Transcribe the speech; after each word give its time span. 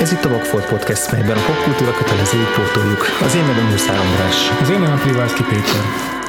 Ez 0.00 0.12
itt 0.12 0.24
a 0.24 0.28
Vagfolt 0.28 0.66
Podcast, 0.66 1.12
melyben 1.12 1.36
a 1.36 1.40
popkultúra 1.46 1.92
kötelezőit 1.92 2.52
pótoljuk. 2.54 3.06
Az 3.22 3.34
én 3.34 3.44
nevem 3.44 3.70
Huszár 3.70 3.98
András. 3.98 4.50
Az 4.60 4.70
én 4.70 4.80
nevem 4.80 4.98
Privalszki 4.98 5.42
Péter. 5.42 6.19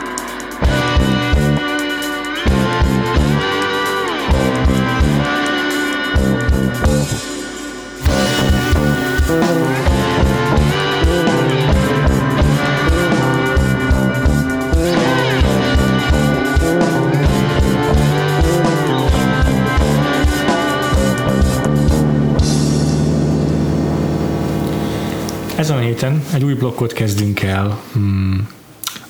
Egy 26.34 26.44
új 26.44 26.54
blokkot 26.54 26.94
kezdünk 26.94 27.42
el, 27.42 27.80
hmm, 27.94 28.48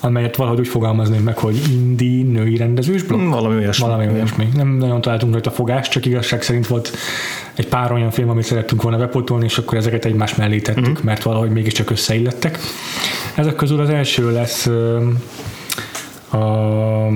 amelyet 0.00 0.36
valahogy 0.36 0.58
úgy 0.58 0.68
fogalmazném 0.68 1.22
meg, 1.22 1.38
hogy 1.38 1.56
indi 1.70 2.22
női 2.22 2.56
rendezős 2.56 3.02
blokk. 3.02 3.30
Valami 3.30 3.56
olyasmi. 3.56 3.86
Valami 3.86 4.12
olyasmi. 4.12 4.48
Nem 4.54 4.68
nagyon 4.68 5.00
találtunk 5.00 5.32
rajta 5.32 5.50
fogást, 5.50 5.90
csak 5.90 6.06
igazság 6.06 6.42
szerint 6.42 6.66
volt 6.66 6.96
egy 7.54 7.68
pár 7.68 7.92
olyan 7.92 8.10
film, 8.10 8.28
amit 8.28 8.44
szerettünk 8.44 8.82
volna 8.82 8.98
bepotolni, 8.98 9.44
és 9.44 9.58
akkor 9.58 9.78
ezeket 9.78 10.04
egymás 10.04 10.34
mellé 10.34 10.60
tettük, 10.60 11.02
mm. 11.02 11.04
mert 11.04 11.22
valahogy 11.22 11.50
mégiscsak 11.50 11.90
összeillettek. 11.90 12.58
Ezek 13.34 13.54
közül 13.54 13.80
az 13.80 13.88
első 13.88 14.32
lesz 14.32 14.66
a 16.32 17.06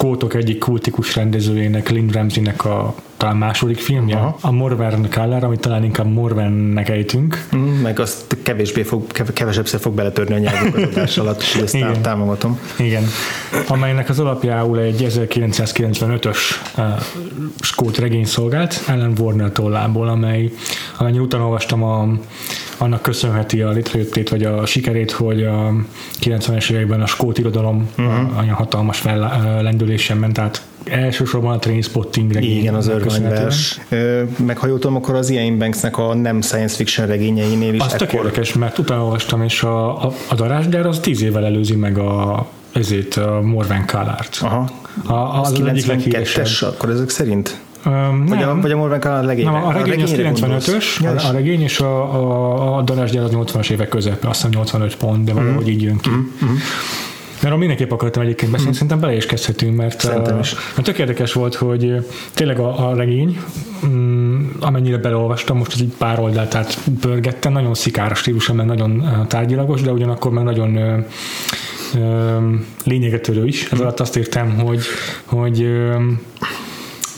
skótok 0.00 0.34
egyik 0.34 0.58
kultikus 0.58 1.16
rendezőjének, 1.16 1.88
Lynn 1.90 2.10
Ramsey-nek 2.12 2.64
a 2.64 2.94
talán 3.16 3.36
második 3.36 3.78
filmje, 3.78 4.16
Aha. 4.16 4.36
a 4.40 4.50
Morven 4.50 5.06
Kaller, 5.10 5.44
amit 5.44 5.60
talán 5.60 5.84
inkább 5.84 6.12
Morvennek 6.12 6.88
ejtünk. 6.88 7.46
Mm, 7.56 7.60
meg 7.60 8.00
azt 8.00 8.36
kevésbé 8.42 8.82
fog, 8.82 9.06
kevesebbszer 9.32 9.80
fog 9.80 9.94
beletörni 9.94 10.34
a 10.34 10.38
nyelvük 10.38 10.76
az 10.76 10.82
adás 10.82 11.18
alatt, 11.18 11.40
és 11.40 11.54
ezt 11.54 11.74
Igen. 11.74 12.02
támogatom. 12.02 12.58
Igen. 12.78 13.04
Amelynek 13.68 14.08
az 14.08 14.18
alapjául 14.18 14.78
egy 14.78 15.06
1995-ös 15.08 16.38
uh, 16.76 16.84
skót 17.60 17.98
regény 17.98 18.24
szolgált, 18.24 18.82
Ellen 18.86 19.12
Warner 19.18 19.52
tollából, 19.52 20.08
amely, 20.08 20.50
amennyi 20.98 21.18
utána 21.18 21.44
olvastam 21.44 21.82
a 21.82 22.08
annak 22.80 23.02
köszönheti 23.02 23.62
a 23.62 23.70
létrejöttét, 23.70 24.28
vagy 24.28 24.44
a 24.44 24.66
sikerét, 24.66 25.10
hogy 25.10 25.42
a 25.42 25.72
90-es 26.20 26.70
években 26.70 27.00
a 27.00 27.06
skót 27.06 27.38
irodalom 27.38 27.88
uh-huh. 27.98 28.38
olyan 28.38 28.54
hatalmas 28.54 28.98
fellendülésen 28.98 30.16
ment 30.16 30.38
át 30.38 30.62
elsősorban 30.84 31.52
a 31.52 31.58
Trainspotting 31.58 32.42
Igen, 32.42 32.74
az 32.74 32.88
örvényvers. 32.88 33.80
Meg 34.36 34.58
ha 34.58 34.66
jól 34.66 34.78
tudom, 34.78 34.96
akkor 34.96 35.14
az 35.14 35.30
Ian 35.30 35.58
Banksnek 35.58 35.98
a 35.98 36.14
nem 36.14 36.40
science 36.40 36.76
fiction 36.76 37.06
regényeinél 37.06 37.74
is. 37.74 37.80
Az 37.80 37.92
ekkor... 37.92 38.14
érdekes, 38.14 38.52
mert 38.52 38.78
utána 38.78 39.02
olvastam, 39.04 39.42
és 39.42 39.62
a, 39.62 40.04
a, 40.04 40.12
a 40.28 40.34
darásgyár 40.34 40.86
az 40.86 41.00
tíz 41.00 41.22
évvel 41.22 41.44
előzi 41.44 41.74
meg 41.74 41.98
a 41.98 42.46
ezért 42.72 43.14
a 43.14 43.40
Morven 43.40 43.86
Kallárt. 43.86 44.38
Aha. 44.42 44.70
A, 45.06 45.12
az, 45.12 45.52
az, 45.52 45.60
az 45.60 45.66
egyik 45.66 45.86
leghíresebb. 45.86 46.68
akkor 46.68 46.90
ezek 46.90 47.08
szerint? 47.08 47.60
Um, 47.86 48.26
vagy, 48.26 48.42
a, 48.42 48.60
vagy 48.60 48.70
a 48.70 48.76
Morven 48.76 49.00
Kallar 49.00 49.24
legény? 49.24 49.44
Nem, 49.44 49.54
a 49.54 49.72
regény, 49.72 50.02
a 50.02 50.06
regény 50.06 50.26
az 50.26 50.40
95-ös, 50.40 51.02
ja, 51.02 51.10
a, 51.10 51.32
regény 51.32 51.62
és 51.62 51.80
a, 51.80 52.14
a, 52.14 52.76
a 52.76 52.82
darásgyár 52.82 53.24
az 53.24 53.30
80-as 53.34 53.70
évek 53.70 53.88
közepe, 53.88 54.28
azt 54.28 54.36
hiszem 54.36 54.50
85 54.50 54.96
pont, 54.96 55.24
de 55.24 55.32
valahogy 55.32 55.64
mm. 55.64 55.68
így 55.68 55.82
jön 55.82 55.98
ki. 55.98 56.10
Mm-hmm. 56.10 56.54
Mert 57.42 57.56
mindenképp 57.56 57.90
akartam 57.90 58.22
egyébként 58.22 58.50
beszélni, 58.50 58.76
hmm. 58.76 58.88
szerintem 58.88 59.00
bele 59.08 59.16
is 59.16 59.26
kezdhetünk, 59.26 59.76
mert, 59.76 60.00
szerintem 60.00 60.38
is. 60.38 60.54
mert 60.54 60.82
tök 60.86 60.98
érdekes 60.98 61.32
volt, 61.32 61.54
hogy 61.54 62.06
tényleg 62.34 62.58
a, 62.58 62.88
a 62.88 62.94
regény, 62.94 63.38
mm, 63.86 64.48
amennyire 64.60 64.98
beleolvastam, 64.98 65.56
most 65.56 65.72
az 65.72 65.80
így 65.80 65.92
pár 65.98 66.20
oldalt 66.20 66.54
át 66.54 66.78
pörgettem, 67.00 67.52
nagyon 67.52 67.74
szikára 67.74 68.14
stílusa, 68.14 68.52
meg 68.52 68.66
nagyon 68.66 69.24
tárgyilagos, 69.28 69.80
de 69.80 69.92
ugyanakkor 69.92 70.32
meg 70.32 70.44
nagyon 70.44 71.04
lényegetörő 72.84 73.46
is. 73.46 73.68
Ez 73.70 73.80
alatt 73.80 74.00
azt 74.00 74.16
értem, 74.16 74.58
hogy, 74.58 74.80
hogy 75.24 75.68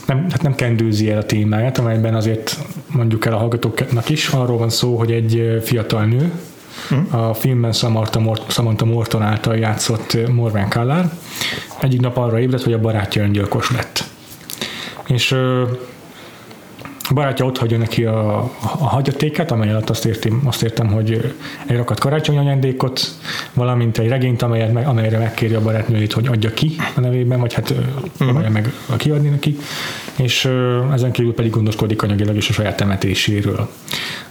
nem, 0.06 0.26
hát 0.30 0.42
nem 0.42 0.54
kendőzi 0.54 1.10
el 1.10 1.18
a 1.18 1.24
témáját, 1.24 1.78
amelyben 1.78 2.14
azért 2.14 2.58
mondjuk 2.86 3.26
el 3.26 3.32
a 3.32 3.38
hallgatóknak 3.38 4.08
is, 4.08 4.28
arról 4.28 4.58
van 4.58 4.70
szó, 4.70 4.96
hogy 4.96 5.10
egy 5.10 5.60
fiatal 5.64 6.04
nő, 6.04 6.32
Mm. 6.94 7.20
A 7.20 7.34
filmben 7.34 7.72
Samantha, 7.72 8.20
Mort, 8.20 8.50
Samantha 8.50 8.86
Morton 8.86 9.22
által 9.22 9.56
játszott 9.56 10.16
Morven 10.28 10.68
Kallár 10.68 11.10
egyik 11.80 12.00
nap 12.00 12.16
arra 12.16 12.40
ébredt, 12.40 12.62
hogy 12.62 12.72
a 12.72 12.80
barátja 12.80 13.22
öngyilkos 13.22 13.70
lett. 13.70 14.04
És 15.06 15.36
a 17.12 17.14
barátja 17.14 17.44
ott 17.44 17.58
hagyja 17.58 17.78
neki 17.78 18.04
a, 18.04 18.38
a 18.60 18.88
hagyatékát, 18.88 19.50
amely 19.50 19.70
alatt 19.70 19.90
azt, 19.90 20.04
értem, 20.04 20.40
azt 20.44 20.62
értem, 20.62 20.86
hogy 20.88 21.34
egy 21.66 21.76
rakat 21.76 22.00
karácsonyi 22.00 22.38
ajándékot, 22.38 23.08
valamint 23.54 23.98
egy 23.98 24.08
regényt, 24.08 24.42
amelyet, 24.42 24.86
amelyre 24.86 25.18
megkéri 25.18 25.54
a 25.54 25.60
barátnőjét, 25.60 26.12
hogy 26.12 26.26
adja 26.26 26.50
ki 26.50 26.76
a 26.96 27.00
nevében, 27.00 27.40
vagy 27.40 27.52
hát 27.54 27.74
próbálja 28.16 28.48
uh-huh. 28.48 28.52
meg 28.52 28.72
kiadni 28.96 29.28
neki, 29.28 29.56
és 30.16 30.48
ezen 30.92 31.12
kívül 31.12 31.34
pedig 31.34 31.50
gondoskodik 31.50 32.02
anyagilag 32.02 32.36
is 32.36 32.48
a 32.48 32.52
saját 32.52 32.76
temetéséről. 32.76 33.68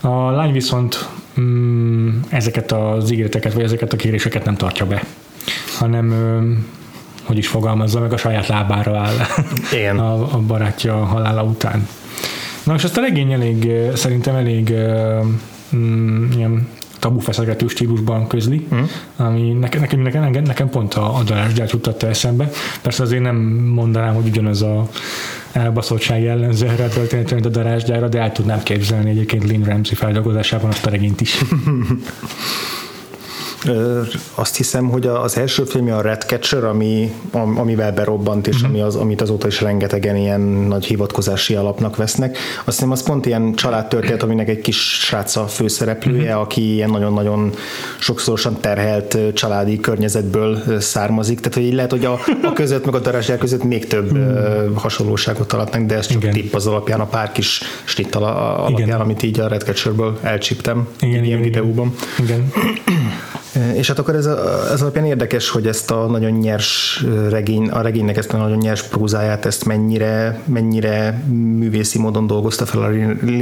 A 0.01 0.31
lány 0.31 0.51
viszont 0.51 1.09
mm, 1.39 2.19
ezeket 2.29 2.71
az 2.71 3.11
ígéreteket, 3.11 3.53
vagy 3.53 3.63
ezeket 3.63 3.93
a 3.93 3.97
kéréseket 3.97 4.45
nem 4.45 4.55
tartja 4.55 4.85
be, 4.85 5.03
hanem 5.77 6.13
hogy 7.23 7.37
is 7.37 7.47
fogalmazza, 7.47 7.99
meg 7.99 8.13
a 8.13 8.17
saját 8.17 8.47
lábára 8.47 8.97
áll 8.97 9.15
Igen. 9.73 9.99
a, 10.09 10.33
a 10.33 10.39
barátja 10.39 10.95
halála 10.95 11.43
után. 11.43 11.87
Na 12.63 12.73
és 12.73 12.83
ezt 12.83 12.97
a 12.97 13.01
regény 13.01 13.31
elég, 13.31 13.71
szerintem 13.95 14.35
elég 14.35 14.73
mm, 15.75 16.31
ilyen 16.31 16.67
tabufeszegető 16.99 17.67
stílusban 17.67 18.27
közli, 18.27 18.67
mm. 18.75 18.81
ami 19.15 19.51
nekem, 19.51 19.81
nekem, 19.81 19.99
nekem, 19.99 20.43
nekem 20.43 20.69
pont 20.69 20.93
a, 20.93 21.15
a 21.17 21.23
darásgyárt 21.23 21.71
juttatta 21.71 22.07
eszembe. 22.07 22.49
Persze 22.81 23.03
azért 23.03 23.23
nem 23.23 23.35
mondanám, 23.73 24.13
hogy 24.13 24.27
ugyanaz 24.27 24.61
a 24.61 24.89
elbaszottság 25.51 26.21
jellemző 26.21 26.67
erre 26.67 26.83
a 26.83 26.87
történetre, 26.87 27.33
mint 27.33 27.45
a 27.45 27.49
darásgyára, 27.49 28.07
de 28.07 28.19
el 28.19 28.31
tudnám 28.31 28.63
képzelni 28.63 29.09
egyébként 29.09 29.43
Lynn 29.43 29.63
Ramsey 29.63 29.95
feldolgozásában 29.95 30.69
azt 30.69 30.85
a 30.85 30.89
regényt 30.89 31.21
is. 31.21 31.37
azt 34.35 34.55
hiszem, 34.55 34.89
hogy 34.89 35.07
az 35.07 35.37
első 35.37 35.63
filmje 35.63 35.95
a 35.95 36.17
Catcher, 36.17 36.63
ami, 36.63 37.13
amivel 37.31 37.91
berobbant, 37.91 38.47
és 38.47 38.61
ami 38.61 38.81
az, 38.81 38.95
amit 38.95 39.21
azóta 39.21 39.47
is 39.47 39.61
rengetegen 39.61 40.15
ilyen 40.15 40.41
nagy 40.41 40.85
hivatkozási 40.85 41.55
alapnak 41.55 41.95
vesznek. 41.95 42.37
Azt 42.63 42.77
hiszem, 42.77 42.91
az 42.91 43.03
pont 43.03 43.25
ilyen 43.25 43.53
családtörténet, 43.53 44.23
aminek 44.23 44.49
egy 44.49 44.61
kis 44.61 44.99
srác 44.99 45.35
a 45.35 45.47
főszereplője, 45.47 46.29
uh-huh. 46.29 46.41
aki 46.41 46.73
ilyen 46.73 46.89
nagyon-nagyon 46.89 47.53
sokszorosan 47.99 48.59
terhelt 48.59 49.17
családi 49.33 49.79
környezetből 49.79 50.79
származik. 50.79 51.37
Tehát, 51.39 51.53
hogy 51.53 51.63
így 51.63 51.73
lehet, 51.73 51.91
hogy 51.91 52.05
a, 52.05 52.19
a 52.43 52.53
között, 52.53 52.85
meg 52.85 52.95
a 52.95 52.99
darázsjár 52.99 53.37
között 53.37 53.63
még 53.63 53.87
több 53.87 54.11
uh-huh. 54.11 54.75
hasonlóságot 54.75 55.47
találnak, 55.47 55.81
de 55.81 55.95
ez 55.95 56.07
csak 56.07 56.21
igen. 56.21 56.33
tipp 56.33 56.53
az 56.53 56.67
alapján, 56.67 56.99
a 56.99 57.05
pár 57.05 57.31
kis 57.31 57.61
snitt 57.83 58.15
alapján, 58.15 58.87
igen. 58.87 58.99
amit 58.99 59.23
így 59.23 59.39
a 59.39 59.47
Catcherből 59.47 60.19
elcsíptem 60.21 60.87
igen, 60.99 61.23
ilyen 61.23 61.25
igen, 61.25 61.41
videóban. 61.41 61.93
Igen. 62.19 62.51
És 63.73 63.87
hát 63.87 63.99
akkor 63.99 64.15
ez, 64.15 64.25
a, 64.25 64.67
ez 64.71 64.81
alapján 64.81 65.05
érdekes, 65.05 65.49
hogy 65.49 65.67
ezt 65.67 65.91
a 65.91 66.05
nagyon 66.05 66.31
nyers 66.31 67.03
regény, 67.29 67.69
a 67.69 67.81
regénynek 67.81 68.17
ezt 68.17 68.33
a 68.33 68.37
nagyon 68.37 68.57
nyers 68.57 68.83
prózáját, 68.83 69.45
ezt 69.45 69.65
mennyire, 69.65 70.41
mennyire 70.45 71.23
művészi 71.57 71.99
módon 71.99 72.27
dolgozta 72.27 72.65
fel 72.65 72.81
a 72.81 72.89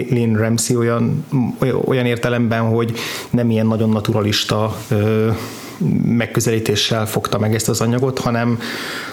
Lynn 0.09 0.37
Ramsey 0.37 0.77
olyan, 0.77 1.25
olyan 1.85 2.05
értelemben, 2.05 2.61
hogy 2.61 2.93
nem 3.29 3.49
ilyen 3.49 3.67
nagyon 3.67 3.89
naturalista 3.89 4.75
megközelítéssel 6.05 7.05
fogta 7.05 7.39
meg 7.39 7.55
ezt 7.55 7.69
az 7.69 7.81
anyagot, 7.81 8.19
hanem, 8.19 8.59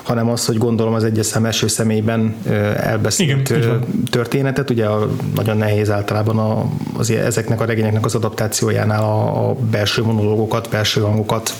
hanem 0.02 0.28
az, 0.28 0.46
hogy 0.46 0.58
gondolom 0.58 0.94
az 0.94 1.04
egyes 1.04 1.26
szem 1.26 1.44
első 1.44 1.66
személyben 1.66 2.36
elbeszélt 2.76 3.50
Igen, 3.50 3.84
történetet. 4.10 4.70
Ugye 4.70 4.86
a, 4.86 5.08
nagyon 5.34 5.56
nehéz 5.56 5.90
általában 5.90 6.38
a, 6.38 6.70
az, 6.96 7.10
ezeknek 7.10 7.60
a 7.60 7.64
regényeknek 7.64 8.04
az 8.04 8.14
adaptációjánál 8.14 9.02
a, 9.02 9.48
a 9.48 9.54
belső 9.70 10.02
monológokat, 10.02 10.68
belső 10.70 11.00
hangokat 11.00 11.54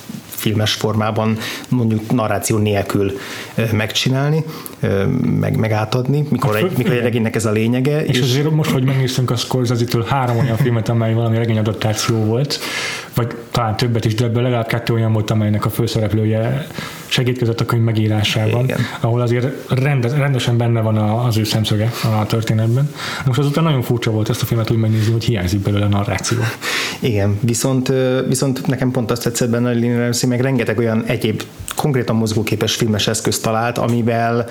filmes 0.46 0.72
formában 0.72 1.38
mondjuk 1.68 2.10
narráció 2.10 2.58
nélkül 2.58 3.12
megcsinálni, 3.72 4.44
meg, 5.40 5.56
meg 5.56 5.72
átadni, 5.72 6.26
mikor, 6.30 6.54
hát, 6.54 6.62
egy, 6.62 6.76
mikor 6.76 6.92
egy 6.92 7.02
regénynek 7.02 7.34
ez 7.34 7.44
a 7.46 7.50
lényege. 7.50 8.04
És, 8.04 8.16
és 8.16 8.22
azért 8.22 8.50
most, 8.50 8.70
hogy 8.70 8.84
megnéztünk 8.84 9.30
a 9.30 9.36
Scorsese-től 9.36 10.04
három 10.08 10.38
olyan 10.38 10.56
filmet, 10.56 10.88
amely 10.88 11.14
valami 11.14 11.36
regényadaptáció 11.36 12.16
volt, 12.16 12.58
vagy 13.14 13.36
talán 13.50 13.76
többet 13.76 14.04
is, 14.04 14.14
de 14.14 14.24
ebből 14.24 14.42
legalább 14.42 14.66
kettő 14.66 14.92
olyan 14.92 15.12
volt, 15.12 15.30
amelynek 15.30 15.64
a 15.64 15.70
főszereplője 15.70 16.66
segítkezett 17.06 17.60
a 17.60 17.64
könyv 17.64 17.82
megírásában, 17.82 18.64
Igen. 18.64 18.80
ahol 19.00 19.20
azért 19.20 19.70
rendes, 19.70 20.12
rendesen 20.12 20.56
benne 20.56 20.80
van 20.80 20.96
az 20.96 21.36
ő 21.36 21.44
szemszöge 21.44 21.90
a 22.20 22.26
történetben. 22.26 22.90
Most 23.26 23.38
azután 23.38 23.64
nagyon 23.64 23.82
furcsa 23.82 24.10
volt 24.10 24.28
ezt 24.28 24.42
a 24.42 24.46
filmet 24.46 24.70
úgy 24.70 24.78
megnézni, 24.78 25.12
hogy 25.12 25.24
hiányzik 25.24 25.60
belőle 25.60 25.84
a 25.84 25.88
narráció. 25.88 26.38
Igen, 27.00 27.38
viszont, 27.40 27.92
viszont 28.28 28.66
nekem 28.66 28.90
pont 28.90 29.10
azt 29.10 29.22
tetszett 29.22 29.50
benne, 29.50 29.68
hogy 29.72 29.80
Lina 29.80 30.08
meg 30.26 30.40
rengeteg 30.40 30.78
olyan 30.78 31.04
egyéb 31.04 31.42
konkrétan 31.76 32.16
mozgóképes 32.16 32.74
filmes 32.74 33.08
eszközt 33.08 33.42
talált, 33.42 33.78
amivel 33.78 34.48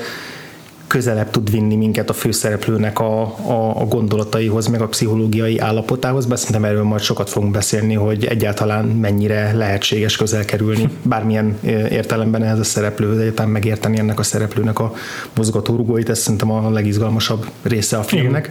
közelebb 0.87 1.29
tud 1.29 1.51
vinni 1.51 1.75
minket 1.75 2.09
a 2.09 2.13
főszereplőnek 2.13 2.99
a, 2.99 3.21
a, 3.21 3.81
a 3.81 3.85
gondolataihoz, 3.85 4.67
meg 4.67 4.81
a 4.81 4.87
pszichológiai 4.87 5.59
állapotához, 5.59 6.25
bár 6.25 6.37
szerintem 6.37 6.63
erről 6.63 6.83
majd 6.83 7.01
sokat 7.01 7.29
fogunk 7.29 7.51
beszélni, 7.51 7.93
hogy 7.93 8.25
egyáltalán 8.25 8.85
mennyire 8.85 9.53
lehetséges 9.53 10.15
közel 10.17 10.45
kerülni 10.45 10.89
bármilyen 11.03 11.59
értelemben 11.89 12.43
ehhez 12.43 12.59
a 12.59 12.63
szereplőhöz, 12.63 13.19
egyáltalán 13.19 13.51
megérteni 13.51 13.99
ennek 13.99 14.19
a 14.19 14.23
szereplőnek 14.23 14.79
a 14.79 14.93
mozgatórugóit, 15.35 16.09
ez 16.09 16.19
szerintem 16.19 16.51
a 16.51 16.69
legizgalmasabb 16.69 17.45
része 17.61 17.97
a 17.97 18.03
filmnek. 18.03 18.49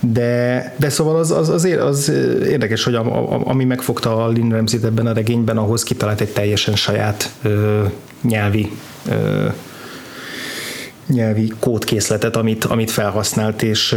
De, 0.00 0.74
de 0.76 0.88
szóval 0.88 1.16
az, 1.16 1.30
az, 1.30 1.48
az, 1.48 1.64
az 1.64 2.08
érdekes, 2.48 2.84
hogy 2.84 2.94
a, 2.94 3.00
a, 3.00 3.40
ami 3.44 3.64
megfogta 3.64 4.24
a 4.24 4.28
Lynn 4.28 4.50
Ramsey-t 4.50 4.84
ebben 4.84 5.06
a 5.06 5.12
regényben, 5.12 5.56
ahhoz 5.56 5.82
kitalált 5.82 6.20
egy 6.20 6.32
teljesen 6.32 6.74
saját 6.74 7.32
ö, 7.42 7.82
nyelvi 8.22 8.70
ö, 9.08 9.46
nyelvi 11.10 11.52
kódkészletet, 11.58 12.36
amit, 12.36 12.64
amit 12.64 12.90
felhasznált, 12.90 13.62
és, 13.62 13.96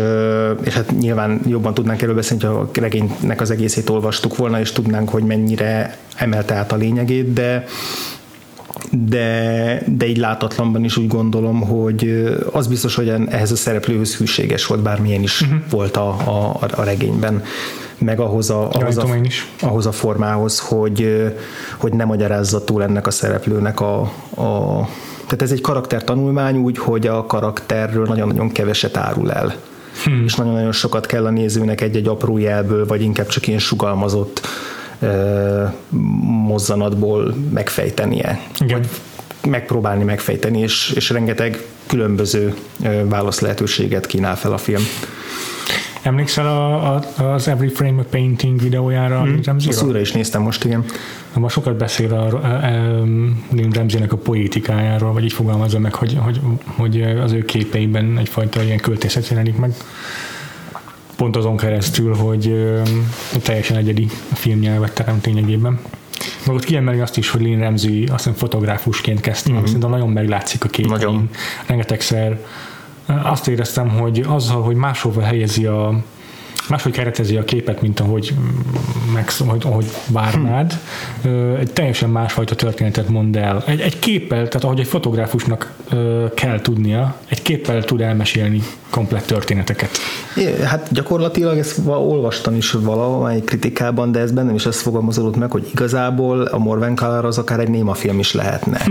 és 0.63 0.74
hát 0.74 0.92
nyilván 1.00 1.42
jobban 1.48 1.74
tudnánk 1.74 2.01
erről 2.01 2.15
beszélni, 2.15 2.44
hogy 2.44 2.68
a 2.74 2.80
regénynek 2.80 3.42
az 3.42 3.51
egészét 3.51 3.89
olvastuk 3.89 4.38
volna, 4.38 4.60
és 4.60 4.71
tudnánk, 4.71 5.10
hogy 5.10 5.24
mennyire 5.24 5.98
emelte 6.15 6.54
át 6.54 6.71
a 6.71 6.75
lényegét, 6.75 7.33
de 7.33 7.65
de, 8.92 9.81
de 9.88 10.07
így 10.07 10.18
látatlanban 10.18 10.83
is 10.83 10.98
úgy 10.98 11.07
gondolom, 11.07 11.62
hogy 11.62 12.25
az 12.51 12.68
biztos, 12.68 12.95
hogy 12.95 13.13
ehhez 13.30 13.51
a 13.51 13.56
szereplőhöz 13.56 14.16
hűséges 14.16 14.66
volt, 14.66 14.81
bármilyen 14.81 15.21
is 15.21 15.42
uh-huh. 15.42 15.59
volt 15.69 15.98
a, 15.98 16.07
a, 16.09 16.57
a 16.75 16.83
regényben 16.83 17.44
meg 17.98 18.19
ahhoz 18.19 18.50
a, 18.50 18.69
ahhoz, 18.69 18.98
a, 18.98 19.07
ahhoz 19.59 19.86
a 19.86 19.92
formához, 19.92 20.59
hogy, 20.59 21.31
hogy 21.77 21.94
nem 21.94 22.07
magyarázza 22.07 22.63
túl 22.63 22.83
ennek 22.83 23.07
a 23.07 23.12
szereplőnek 23.12 23.80
a, 23.80 24.01
a 24.36 24.88
tehát 25.23 25.41
ez 25.41 25.51
egy 25.51 25.61
karaktertanulmány 25.61 26.57
úgy, 26.57 26.77
hogy 26.77 27.07
a 27.07 27.25
karakterről 27.25 28.05
nagyon-nagyon 28.05 28.51
keveset 28.51 28.97
árul 28.97 29.31
el. 29.31 29.55
Hmm. 30.03 30.23
És 30.25 30.35
nagyon-nagyon 30.35 30.71
sokat 30.71 31.05
kell 31.05 31.25
a 31.25 31.29
nézőnek 31.29 31.81
egy-egy 31.81 32.07
apró 32.07 32.37
jelből, 32.37 32.85
vagy 32.85 33.01
inkább 33.01 33.27
csak 33.27 33.47
ilyen 33.47 33.59
sugalmazott 33.59 34.41
uh, 34.99 35.73
mozzanatból 36.47 37.35
megfejtenie. 37.53 38.39
Igen. 38.59 38.79
Vagy 38.79 38.89
megpróbálni 39.51 40.03
megfejteni, 40.03 40.59
és, 40.59 40.91
és 40.95 41.09
rengeteg 41.09 41.65
különböző 41.87 42.53
uh, 42.79 43.09
válasz 43.09 43.39
lehetőséget 43.39 44.05
kínál 44.05 44.35
fel 44.35 44.53
a 44.53 44.57
film. 44.57 44.83
Emlékszel 46.03 46.47
a, 46.47 46.95
a, 46.95 47.23
az 47.23 47.47
Every 47.47 47.67
Frame 47.67 48.01
a 48.01 48.05
Painting 48.09 48.61
videójára? 48.61 49.21
Hmm. 49.21 49.39
Azt 49.67 49.83
újra 49.83 50.00
is 50.00 50.11
néztem 50.11 50.41
most, 50.41 50.63
igen. 50.63 50.85
Ma 51.33 51.50
sokat 51.50 51.77
beszél 51.77 52.13
a, 52.13 52.25
a, 52.25 52.47
a 52.47 53.03
Neil 53.50 53.69
Ramsey-nek 53.73 54.11
a 54.11 54.17
poétikájáról, 54.17 55.13
vagy 55.13 55.23
így 55.23 55.33
fogalmazza 55.33 55.79
meg, 55.79 55.94
hogy, 55.95 56.17
hogy, 56.21 56.39
hogy 56.65 57.01
az 57.01 57.31
ő 57.31 57.45
képeiben 57.45 58.17
egyfajta 58.17 58.63
ilyen 58.63 58.77
költészet 58.77 59.27
jelenik 59.27 59.57
meg. 59.57 59.73
Pont 61.15 61.35
azon 61.35 61.57
keresztül, 61.57 62.15
hogy 62.15 62.73
teljesen 63.44 63.77
egyedi 63.77 64.07
filmnyelvet 64.33 64.94
teremt 64.94 65.25
lényegében. 65.25 65.79
Meg 66.45 66.56
ott 66.56 66.63
kiemeli 66.63 66.99
azt 66.99 67.17
is, 67.17 67.29
hogy 67.29 67.41
Lynn 67.41 67.59
Ramsey 67.59 68.03
azt 68.03 68.23
hiszem 68.23 68.33
fotográfusként 68.33 69.19
kezdte, 69.19 69.51
mm-hmm. 69.51 69.65
szerintem 69.65 69.89
nagyon 69.89 70.09
meglátszik 70.09 70.63
a. 70.63 70.88
Nagyon. 70.88 71.29
Rengetegszer 71.65 72.39
azt 73.05 73.47
éreztem, 73.47 73.89
hogy 73.89 74.25
azzal, 74.27 74.61
hogy 74.61 74.75
máshova 74.75 75.21
helyezi 75.21 75.65
a, 75.65 75.94
máshogy 76.69 76.92
keretezi 76.92 77.38
a 77.38 77.44
képet, 77.44 77.81
mint 77.81 78.00
ahogy, 78.00 78.33
meg, 79.13 79.31
ahogy, 79.39 79.62
ahogy 79.65 79.86
várnád. 80.07 80.80
Hm. 81.21 81.30
Egy 81.60 81.71
teljesen 81.74 82.10
másfajta 82.10 82.56
történetet 82.56 83.07
mond 83.10 83.36
el. 83.36 83.63
Egy, 83.65 83.80
egy 83.80 84.00
képpel, 84.00 84.48
tehát 84.48 84.63
ahogy 84.63 84.80
egy 84.80 84.88
fotográfusnak 84.88 85.71
kell 86.36 86.62
tudnia, 86.62 87.15
egy 87.27 87.42
képpel 87.42 87.83
tud 87.83 88.01
elmesélni 88.01 88.62
komplett 88.94 89.25
történeteket. 89.25 89.89
É, 90.36 90.63
hát 90.63 90.88
gyakorlatilag 90.92 91.57
ezt 91.57 91.80
olvastam 91.86 92.56
is 92.56 92.71
valamely 92.71 93.39
kritikában, 93.39 94.12
de 94.12 94.19
ez 94.19 94.31
bennem 94.31 94.56
is 94.56 94.66
ezt 94.66 94.80
fogalmazódott 94.80 95.36
meg, 95.36 95.51
hogy 95.51 95.69
igazából 95.71 96.42
a 96.42 96.57
Morven 96.57 96.95
Color 96.95 97.25
az 97.25 97.38
akár 97.38 97.59
egy 97.59 97.69
néma 97.69 97.94
film 97.94 98.19
is 98.19 98.33
lehetne. 98.33 98.81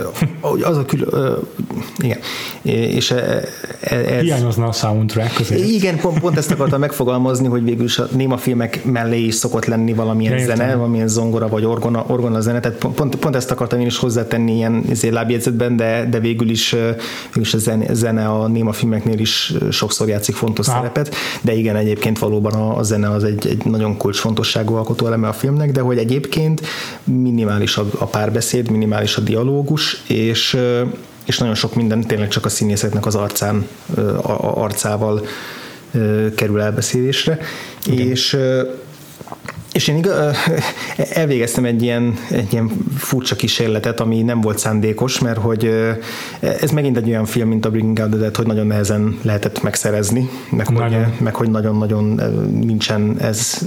az 0.70 0.76
a 0.76 0.84
külön, 0.84 1.38
igen. 1.98 2.18
És 2.62 3.10
e, 3.10 3.42
e, 3.80 3.96
ez, 3.96 4.20
Hiányozna 4.20 4.66
a 4.66 4.72
soundtrack 4.72 5.40
azért. 5.40 5.64
Igen, 5.64 5.96
pont, 5.96 6.20
pont 6.20 6.36
ezt 6.36 6.50
akartam 6.50 6.80
megfogalmazni, 6.80 7.01
hogy 7.48 7.64
végül 7.64 7.84
is 7.84 7.98
a 7.98 8.08
néma 8.10 8.36
filmek 8.36 8.84
mellé 8.84 9.24
is 9.24 9.34
szokott 9.34 9.64
lenni 9.64 9.92
valamilyen 9.92 10.38
ja, 10.38 10.44
zene, 10.44 10.74
valamilyen 10.74 11.08
zongora 11.08 11.48
vagy 11.48 11.64
orgona, 11.64 12.04
orgona 12.06 12.40
zene, 12.40 12.60
tehát 12.60 12.78
pont, 12.78 13.16
pont 13.16 13.36
ezt 13.36 13.50
akartam 13.50 13.80
én 13.80 13.86
is 13.86 13.98
hozzátenni 13.98 14.56
ilyen 14.56 14.84
lábjegyzetben, 15.10 15.76
de, 15.76 16.06
de 16.10 16.20
végül 16.20 16.50
is, 16.50 16.70
végül 16.70 17.42
is 17.42 17.54
a 17.54 17.58
zene, 17.58 17.94
zene 17.94 18.28
a 18.28 18.46
néma 18.46 18.72
filmeknél 18.72 19.18
is 19.18 19.54
sokszor 19.70 20.08
játszik 20.08 20.34
fontos 20.34 20.66
ha. 20.66 20.72
szerepet, 20.72 21.14
de 21.40 21.54
igen, 21.54 21.76
egyébként 21.76 22.18
valóban 22.18 22.52
a, 22.52 22.76
a 22.76 22.82
zene 22.82 23.10
az 23.10 23.24
egy, 23.24 23.46
egy 23.46 23.64
nagyon 23.64 23.96
kulcsfontosságú 23.96 24.74
alkotó 24.74 25.06
eleme 25.06 25.28
a 25.28 25.32
filmnek, 25.32 25.72
de 25.72 25.80
hogy 25.80 25.98
egyébként 25.98 26.60
minimális 27.04 27.76
a, 27.76 27.86
a 27.98 28.04
párbeszéd, 28.04 28.70
minimális 28.70 29.16
a 29.16 29.20
dialógus, 29.20 30.02
és 30.06 30.58
és 31.24 31.38
nagyon 31.38 31.54
sok 31.54 31.74
minden 31.74 32.00
tényleg 32.00 32.28
csak 32.28 32.44
a 32.44 32.48
színészeknek 32.48 33.06
az 33.06 33.14
arcán, 33.14 33.66
a, 34.22 34.62
arcával 34.62 35.22
kerül 36.34 36.60
elbeszélésre, 36.60 37.38
Igen. 37.86 38.06
és 38.06 38.38
és 39.72 39.88
én 39.88 39.96
igaz, 39.96 40.36
elvégeztem 41.12 41.64
egy 41.64 41.82
ilyen, 41.82 42.14
egy 42.30 42.52
ilyen 42.52 42.70
furcsa 42.96 43.36
kísérletet, 43.36 44.00
ami 44.00 44.22
nem 44.22 44.40
volt 44.40 44.58
szándékos, 44.58 45.18
mert 45.18 45.38
hogy 45.38 45.70
ez 46.40 46.70
megint 46.70 46.96
egy 46.96 47.08
olyan 47.08 47.24
film, 47.24 47.48
mint 47.48 47.66
a 47.66 47.70
Bringing 47.70 47.98
Out 47.98 48.10
the 48.10 48.18
Dead, 48.18 48.36
hogy 48.36 48.46
nagyon 48.46 48.66
nehezen 48.66 49.18
lehetett 49.22 49.62
megszerezni, 49.62 50.28
meg, 50.50 50.66
hogy, 50.66 50.96
meg 51.20 51.34
hogy 51.34 51.50
nagyon-nagyon 51.50 52.20
nincsen 52.50 53.16
ez 53.20 53.58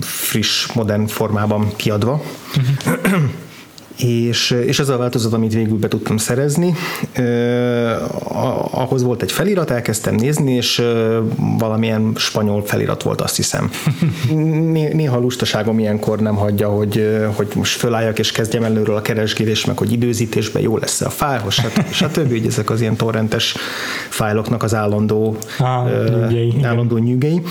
friss, 0.00 0.72
modern 0.72 1.06
formában 1.06 1.72
kiadva. 1.76 2.22
Uh-huh 2.56 3.22
és, 3.96 4.50
és 4.66 4.78
az 4.78 4.88
a 4.88 4.96
változat, 4.96 5.32
amit 5.32 5.54
végül 5.54 5.78
be 5.78 5.88
tudtam 5.88 6.16
szerezni, 6.16 6.74
ahhoz 8.70 9.02
volt 9.02 9.22
egy 9.22 9.32
felirat, 9.32 9.70
elkezdtem 9.70 10.14
nézni, 10.14 10.52
és 10.52 10.82
valamilyen 11.58 12.12
spanyol 12.16 12.64
felirat 12.64 13.02
volt, 13.02 13.20
azt 13.20 13.36
hiszem. 13.36 13.70
Néha 14.92 15.18
lustaságom 15.18 15.78
ilyenkor 15.78 16.18
nem 16.18 16.34
hagyja, 16.34 16.68
hogy, 16.68 17.18
hogy 17.34 17.48
most 17.54 17.78
fölálljak 17.78 18.18
és 18.18 18.32
kezdjem 18.32 18.62
előről 18.62 18.96
a 18.96 19.02
keresgélés, 19.02 19.64
meg 19.64 19.78
hogy 19.78 19.92
időzítésben 19.92 20.62
jó 20.62 20.76
lesz 20.76 21.00
a 21.00 21.10
fájl, 21.10 21.50
stb. 21.50 21.92
stb. 22.00 22.32
Így 22.32 22.46
ezek 22.46 22.70
az 22.70 22.80
ilyen 22.80 22.96
torrentes 22.96 23.54
fájloknak 24.08 24.62
az 24.62 24.74
állandó, 24.74 25.36
ah, 25.58 26.08
nyűgei, 26.08 26.54
állandó 26.62 26.96
nyűgei. 26.96 27.42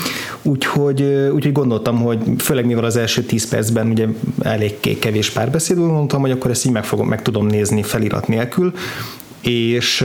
Úgyhogy, 0.42 1.02
úgyhogy 1.32 1.52
gondoltam, 1.52 2.02
hogy 2.02 2.18
főleg 2.38 2.66
mivel 2.66 2.84
az 2.84 2.96
első 2.96 3.22
tíz 3.22 3.48
percben 3.48 3.88
ugye 3.88 4.06
elég 4.42 4.98
kevés 4.98 5.30
párbeszéd, 5.30 5.76
mondtam, 5.76 6.20
hogy 6.20 6.30
akkor 6.34 6.50
ezt 6.50 6.64
így 6.64 6.72
meg, 6.72 6.84
fogom, 6.84 7.08
meg 7.08 7.22
tudom 7.22 7.46
nézni 7.46 7.82
felirat 7.82 8.28
nélkül, 8.28 8.72
és 9.46 10.04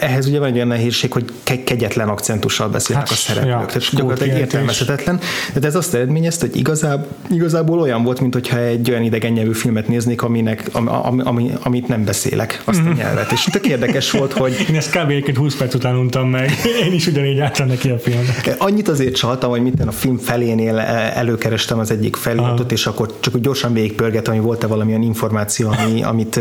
ehhez 0.00 0.26
ugye 0.26 0.38
van 0.38 0.48
egy 0.48 0.54
olyan 0.54 0.66
nehézség, 0.66 1.12
hogy 1.12 1.24
kegyetlen 1.42 2.08
akcentussal 2.08 2.68
beszélnek 2.68 3.08
hát, 3.08 3.16
a 3.16 3.20
szereplők, 3.20 3.52
ja, 3.52 3.66
tehát 3.66 3.90
gyakorlatilag 3.90 4.38
értelmezhetetlen, 4.38 5.20
de 5.54 5.66
ez 5.66 5.74
azt 5.74 5.94
eredményezte, 5.94 6.46
hogy 6.46 6.56
igazából, 6.56 7.06
igazából 7.30 7.80
olyan 7.80 8.02
volt, 8.02 8.20
mintha 8.20 8.58
egy 8.58 8.90
olyan 8.90 9.02
idegen 9.02 9.32
nyelvű 9.32 9.52
filmet 9.52 9.88
néznék, 9.88 10.22
aminek, 10.22 10.70
ami, 10.72 11.20
ami, 11.24 11.50
amit 11.62 11.88
nem 11.88 12.04
beszélek, 12.04 12.62
azt 12.64 12.80
a 12.80 12.82
mhm. 12.82 12.98
nyelvet, 12.98 13.32
és 13.32 13.44
tök 13.44 13.66
érdekes 13.66 14.10
volt, 14.10 14.32
hogy... 14.32 14.56
Én 14.70 14.76
ezt 14.76 14.90
kb. 14.90 15.10
egyébként 15.10 15.36
20 15.36 15.56
perc 15.56 15.74
után 15.74 15.96
untam 15.96 16.28
meg, 16.28 16.50
én 16.86 16.92
is 16.92 17.06
ugyanígy 17.06 17.38
álltam 17.38 17.66
neki 17.66 17.90
a 17.90 17.98
filmnek. 17.98 18.54
Annyit 18.58 18.88
azért 18.88 19.14
csaltam, 19.14 19.50
hogy 19.50 19.62
minden 19.62 19.88
a 19.88 19.92
film 19.92 20.18
felénél 20.18 20.78
előkerestem 20.78 21.78
az 21.78 21.90
egyik 21.90 22.16
feliratot, 22.16 22.72
és 22.72 22.86
akkor 22.86 23.14
csak 23.20 23.38
gyorsan 23.38 23.72
végigpörgetem, 23.72 24.34
hogy 24.34 24.42
volt-e 24.42 24.66
valamilyen 24.66 25.02
információ, 25.02 25.74
ami, 25.78 26.02
amit, 26.02 26.40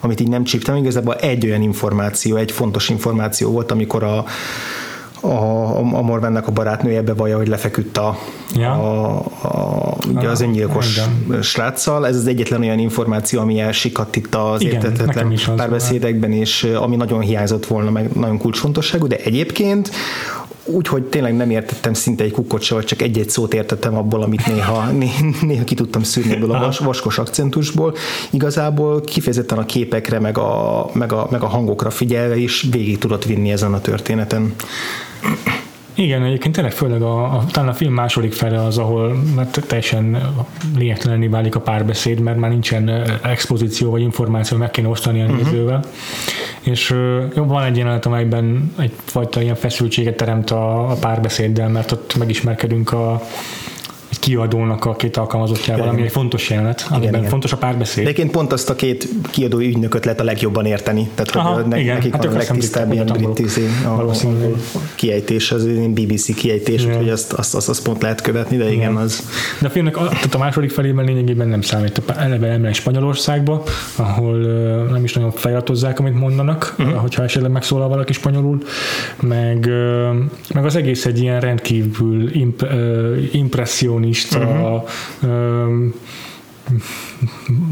amit 0.00 0.20
így 0.20 0.28
nem 0.28 0.44
csíptem, 0.44 0.76
igazából 0.76 1.14
egy 1.26 1.46
olyan 1.46 1.62
információ, 1.62 2.36
egy 2.36 2.52
fontos 2.52 2.88
információ 2.88 3.50
volt, 3.50 3.70
amikor 3.70 4.02
a, 4.02 4.24
a, 5.20 5.76
a 5.76 6.02
Morvennek 6.02 6.46
a 6.46 6.52
barátnője 6.52 7.02
bevallja, 7.02 7.36
hogy 7.36 7.48
lefeküdt 7.48 7.96
a, 7.96 8.18
ja. 8.54 8.72
a, 8.72 9.24
a, 9.42 9.96
ugye 10.14 10.28
az 10.28 10.40
öngyilkos 10.40 10.96
Igen. 11.26 11.42
sráccal. 11.42 12.06
Ez 12.06 12.16
az 12.16 12.26
egyetlen 12.26 12.60
olyan 12.60 12.78
információ, 12.78 13.40
ami 13.40 13.60
elsikadt 13.60 14.16
itt 14.16 14.34
az 14.34 14.60
Igen, 14.60 14.74
értetetlen 14.74 15.38
párbeszédekben, 15.56 16.32
és 16.32 16.64
ami 16.64 16.96
nagyon 16.96 17.20
hiányzott 17.20 17.66
volna, 17.66 17.90
meg 17.90 18.10
nagyon 18.12 18.38
kulcsfontosságú, 18.38 19.06
de 19.06 19.16
egyébként 19.16 19.90
úgy, 20.66 21.02
tényleg 21.10 21.36
nem 21.36 21.50
értettem 21.50 21.94
szinte 21.94 22.24
egy 22.24 22.30
kukkot 22.30 22.62
se, 22.62 22.74
vagy 22.74 22.84
csak 22.84 23.02
egy-egy 23.02 23.30
szót 23.30 23.54
értettem 23.54 23.96
abból, 23.96 24.22
amit 24.22 24.46
néha, 24.46 24.90
néha 25.40 25.64
ki 25.64 25.74
tudtam 25.74 26.02
szűrni 26.02 26.32
ebből 26.32 26.52
a 26.52 26.58
vas, 26.58 26.78
vaskos 26.78 27.18
akcentusból. 27.18 27.94
Igazából 28.30 29.00
kifejezetten 29.00 29.58
a 29.58 29.64
képekre, 29.64 30.20
meg 30.20 30.38
a, 30.38 30.86
meg 30.92 31.12
a, 31.12 31.26
meg 31.30 31.42
a 31.42 31.46
hangokra 31.46 31.90
figyelve 31.90 32.36
is 32.36 32.66
végig 32.70 32.98
tudott 32.98 33.24
vinni 33.24 33.50
ezen 33.52 33.74
a 33.74 33.80
történeten. 33.80 34.54
Igen, 35.98 36.22
egyébként 36.22 36.54
tényleg 36.54 36.72
főleg 36.72 37.02
a, 37.02 37.22
a, 37.22 37.44
talán 37.50 37.68
a 37.68 37.74
film 37.74 37.92
második 37.92 38.32
fele 38.32 38.62
az, 38.62 38.78
ahol 38.78 39.16
mert 39.34 39.66
teljesen 39.66 40.32
lényegtelenné 40.78 41.26
válik 41.26 41.54
a 41.54 41.60
párbeszéd, 41.60 42.20
mert 42.20 42.38
már 42.38 42.50
nincsen 42.50 42.88
expozíció 43.22 43.90
vagy 43.90 44.00
információ, 44.00 44.56
meg 44.56 44.70
kéne 44.70 44.88
osztani 44.88 45.22
a 45.22 45.24
uh-huh. 45.24 45.80
És 46.66 46.94
van 47.34 47.62
egy 47.62 47.76
jelenet, 47.76 48.06
amelyben 48.06 48.74
egyfajta 48.78 49.42
ilyen 49.42 49.54
feszültséget 49.54 50.16
teremt 50.16 50.50
a, 50.50 50.90
a 50.90 50.94
párbeszéddel, 50.94 51.68
mert 51.68 51.92
ott 51.92 52.16
megismerkedünk 52.16 52.92
a 52.92 53.22
kiadónak 54.18 54.84
a 54.84 54.96
két 54.96 55.16
alkalmazottjával, 55.16 55.88
ami 55.88 56.02
egy 56.02 56.10
fontos 56.10 56.50
jelenet, 56.50 56.86
amiben 56.88 57.02
igen, 57.02 57.18
igen. 57.18 57.30
fontos 57.30 57.52
a 57.52 57.56
párbeszéd. 57.56 58.04
De 58.04 58.10
egyébként 58.10 58.30
pont 58.30 58.52
azt 58.52 58.70
a 58.70 58.74
két 58.74 59.08
kiadói 59.30 59.66
ügynököt 59.66 60.04
lehet 60.04 60.20
a 60.20 60.24
legjobban 60.24 60.66
érteni, 60.66 61.08
tehát 61.14 61.46
Aha, 61.46 61.54
hogy 61.54 61.66
ne, 61.66 61.80
igen. 61.80 61.94
nekik 61.94 62.12
hát 62.12 62.24
van 62.24 62.34
a 62.34 62.36
legtisztább 62.36 62.92
ilyen 62.92 63.06
brit 63.06 63.38
izé, 63.38 63.66
a, 63.84 64.14
kiejtés, 64.94 65.52
az 65.52 65.66
BBC 65.66 66.34
kiejtés, 66.34 66.82
igen. 66.82 66.92
úgyhogy 66.92 67.10
azt, 67.10 67.32
azt, 67.32 67.54
azt, 67.54 67.68
azt, 67.68 67.82
pont 67.82 68.02
lehet 68.02 68.20
követni, 68.20 68.56
de 68.56 68.64
igen, 68.64 68.74
igen 68.74 68.96
az. 68.96 69.22
De 69.60 69.66
a 69.66 69.70
filmnek 69.70 69.96
a, 69.96 70.08
tehát 70.08 70.34
a 70.34 70.38
második 70.38 70.70
felében 70.70 71.04
lényegében 71.04 71.48
nem 71.48 71.60
számít. 71.60 72.02
Eleve 72.16 72.46
elmegy 72.46 72.74
Spanyolországba, 72.74 73.62
ahol 73.96 74.36
nem 74.90 75.04
is 75.04 75.12
nagyon 75.12 75.30
feliratozzák, 75.30 75.98
amit 75.98 76.14
mondanak, 76.14 76.74
uh-huh. 76.78 77.00
hogyha 77.00 77.22
esetleg 77.22 77.50
megszólal 77.50 77.88
valaki 77.88 78.12
spanyolul, 78.12 78.58
meg, 79.20 79.68
meg 80.54 80.64
az 80.64 80.76
egész 80.76 81.06
egy 81.06 81.18
ilyen 81.18 81.40
rendkívül 81.40 82.34
imp, 82.34 82.66
impressziónis 83.32 84.05
realista 84.06 84.84
uh-huh. 85.22 85.84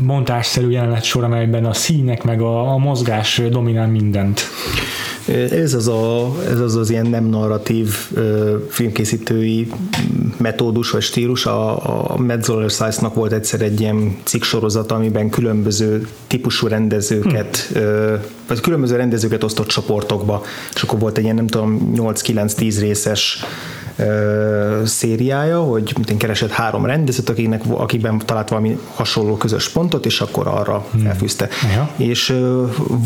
montásszerű 0.02 0.70
jelenet 0.70 1.04
sor, 1.04 1.24
amelyben 1.24 1.64
a 1.64 1.72
színek 1.72 2.24
meg 2.24 2.40
a, 2.40 2.72
a 2.72 2.76
mozgás 2.76 3.42
dominál 3.50 3.88
mindent. 3.88 4.40
Ez 5.50 5.74
az, 5.74 5.88
a, 5.88 6.32
ez 6.50 6.60
az 6.60 6.76
az 6.76 6.90
ilyen 6.90 7.06
nem 7.06 7.24
narratív 7.24 7.88
filmkészítői 8.68 9.70
metódus 10.36 10.90
vagy 10.90 11.02
stílus. 11.02 11.46
A, 11.46 12.12
a 12.14 12.18
Metzoller 12.18 12.70
Size-nak 12.70 13.14
volt 13.14 13.32
egyszer 13.32 13.60
egy 13.60 13.80
ilyen 13.80 14.16
cikk 14.22 14.42
sorozat, 14.42 14.92
amiben 14.92 15.30
különböző 15.30 16.08
típusú 16.26 16.66
rendezőket, 16.66 17.56
hm. 17.56 17.78
vagy 18.48 18.60
különböző 18.60 18.96
rendezőket 18.96 19.44
osztott 19.44 19.66
csoportokba, 19.66 20.42
és 20.74 20.82
akkor 20.82 20.98
volt 20.98 21.18
egy 21.18 21.24
ilyen 21.24 21.36
nem 21.36 21.46
tudom 21.46 21.92
8-9-10 21.96 22.76
részes 22.80 23.44
szériája, 24.84 25.60
hogy 25.60 25.92
mint 26.06 26.18
keresett 26.18 26.50
három 26.50 26.86
rendezőt, 26.86 27.28
akiknek, 27.28 27.62
akikben 27.70 28.18
talált 28.18 28.48
valami 28.48 28.78
hasonló 28.94 29.36
közös 29.36 29.68
pontot, 29.68 30.06
és 30.06 30.20
akkor 30.20 30.46
arra 30.46 30.86
hmm. 30.92 31.02
felfűzte. 31.02 31.48
Ja. 31.74 31.90
És 31.96 32.34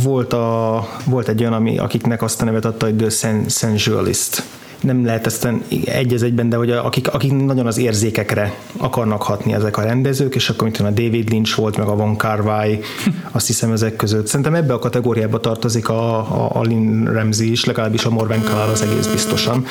volt, 0.02 0.32
a, 0.32 0.88
volt 1.04 1.28
egy 1.28 1.40
olyan, 1.40 1.52
ami, 1.52 1.78
akiknek 1.78 2.22
azt 2.22 2.42
a 2.42 2.44
nevet 2.44 2.64
adta, 2.64 2.86
hogy 2.86 2.96
The 2.96 3.08
Sensualist 3.48 4.42
nem 4.80 5.04
lehet 5.04 5.26
ezt 5.26 5.48
egy 5.84 6.12
az 6.12 6.22
egyben, 6.22 6.48
de 6.48 6.56
hogy 6.56 6.70
akik, 6.70 7.08
akik 7.08 7.32
nagyon 7.32 7.66
az 7.66 7.78
érzékekre 7.78 8.54
akarnak 8.76 9.22
hatni 9.22 9.52
ezek 9.52 9.76
a 9.76 9.82
rendezők, 9.82 10.34
és 10.34 10.48
akkor 10.48 10.62
mint 10.62 10.78
a 10.80 10.82
David 10.82 11.30
Lynch 11.30 11.56
volt, 11.56 11.76
meg 11.76 11.86
a 11.86 11.96
Von 11.96 12.16
Carvai, 12.16 12.80
azt 13.32 13.46
hiszem 13.46 13.72
ezek 13.72 13.96
között. 13.96 14.26
Szerintem 14.26 14.54
ebbe 14.54 14.72
a 14.72 14.78
kategóriába 14.78 15.40
tartozik 15.40 15.88
a, 15.88 16.18
a, 16.18 16.50
a 16.52 16.62
Lynn 16.62 17.04
Ramsey 17.12 17.50
is, 17.50 17.64
legalábbis 17.64 18.04
a 18.04 18.10
Morven 18.10 18.42
Kál 18.42 18.68
az 18.68 18.82
egész 18.82 19.06
biztosan 19.06 19.66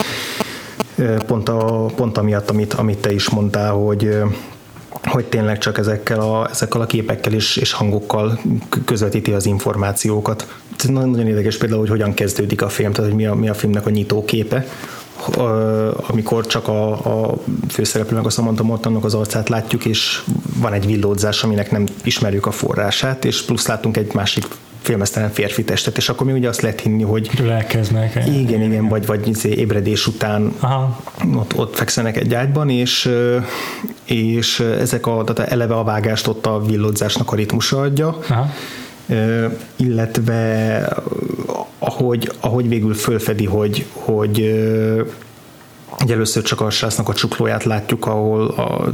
pont, 1.25 1.49
a, 1.49 1.85
pont 1.95 2.17
amiatt, 2.17 2.49
amit, 2.49 2.73
amit 2.73 2.97
te 2.97 3.13
is 3.13 3.29
mondtál, 3.29 3.71
hogy 3.71 4.21
hogy 5.03 5.25
tényleg 5.25 5.57
csak 5.57 5.77
ezekkel 5.77 6.19
a, 6.19 6.49
ezekkel 6.49 6.81
a 6.81 6.85
képekkel 6.85 7.33
és, 7.33 7.57
és 7.57 7.71
hangokkal 7.71 8.39
közvetíti 8.85 9.31
az 9.31 9.45
információkat. 9.45 10.47
Ez 10.77 10.85
nagyon 10.85 11.27
érdekes 11.27 11.57
például, 11.57 11.79
hogy 11.79 11.89
hogyan 11.89 12.13
kezdődik 12.13 12.61
a 12.61 12.69
film, 12.69 12.91
tehát 12.91 13.09
hogy 13.09 13.19
mi 13.19 13.25
a, 13.25 13.35
mi 13.35 13.49
a 13.49 13.53
filmnek 13.53 13.85
a 13.85 13.89
nyitóképe, 13.89 14.65
amikor 16.07 16.45
csak 16.45 16.67
a, 16.67 16.91
a 16.91 17.37
főszereplőnek, 17.69 18.25
a 18.25 18.29
Samantha 18.29 18.63
Mortonnak 18.63 19.05
az 19.05 19.13
arcát 19.13 19.49
látjuk, 19.49 19.85
és 19.85 20.23
van 20.59 20.73
egy 20.73 20.85
villódzás, 20.85 21.43
aminek 21.43 21.71
nem 21.71 21.83
ismerjük 22.03 22.45
a 22.45 22.51
forrását, 22.51 23.25
és 23.25 23.41
plusz 23.41 23.67
látunk 23.67 23.97
egy 23.97 24.13
másik 24.13 24.45
filmesztelen 24.87 25.31
férfi 25.31 25.63
testet, 25.63 25.97
és 25.97 26.09
akkor 26.09 26.27
mi 26.27 26.33
ugye 26.33 26.47
azt 26.47 26.61
lehet 26.61 26.79
hinni, 26.79 27.03
hogy 27.03 27.29
elkezdnek. 27.49 28.15
Igen, 28.27 28.61
igen, 28.61 28.87
vagy, 28.87 29.05
vagy 29.05 29.27
izé 29.27 29.49
ébredés 29.49 30.07
után 30.07 30.53
Aha. 30.59 30.99
Ott, 31.35 31.57
ott 31.57 31.75
fekszenek 31.75 32.17
egy 32.17 32.33
ágyban, 32.33 32.69
és, 32.69 33.09
és 34.05 34.59
ezek 34.59 35.07
a, 35.07 35.23
tehát 35.23 35.51
eleve 35.51 35.73
a 35.73 35.83
vágást 35.83 36.27
ott 36.27 36.45
a 36.45 36.61
villódzásnak 36.61 37.31
a 37.31 37.35
ritmusa 37.35 37.79
adja, 37.79 38.17
Aha. 38.29 38.49
illetve 39.75 40.79
ahogy, 41.79 42.31
ahogy 42.39 42.69
végül 42.69 42.93
fölfedi, 42.93 43.45
hogy, 43.45 43.85
hogy 43.91 44.55
hogy 45.97 46.11
először 46.11 46.43
csak 46.43 46.61
a 46.61 46.69
srácnak 46.69 47.09
a 47.09 47.13
csuklóját 47.13 47.63
látjuk, 47.63 48.05
ahol 48.05 48.47
a, 48.47 48.89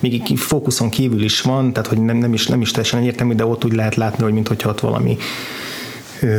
még 0.00 0.38
fókuszon 0.38 0.88
kívül 0.88 1.22
is 1.22 1.40
van, 1.40 1.72
tehát 1.72 1.88
hogy 1.88 2.00
nem, 2.00 2.16
nem, 2.16 2.32
is, 2.32 2.46
nem 2.46 2.60
is 2.60 2.70
teljesen 2.70 3.00
egyértelmű, 3.00 3.34
de 3.34 3.46
ott 3.46 3.64
úgy 3.64 3.72
lehet 3.72 3.94
látni, 3.94 4.22
hogy 4.24 4.32
mintha 4.32 4.68
ott 4.68 4.80
valami 4.80 5.16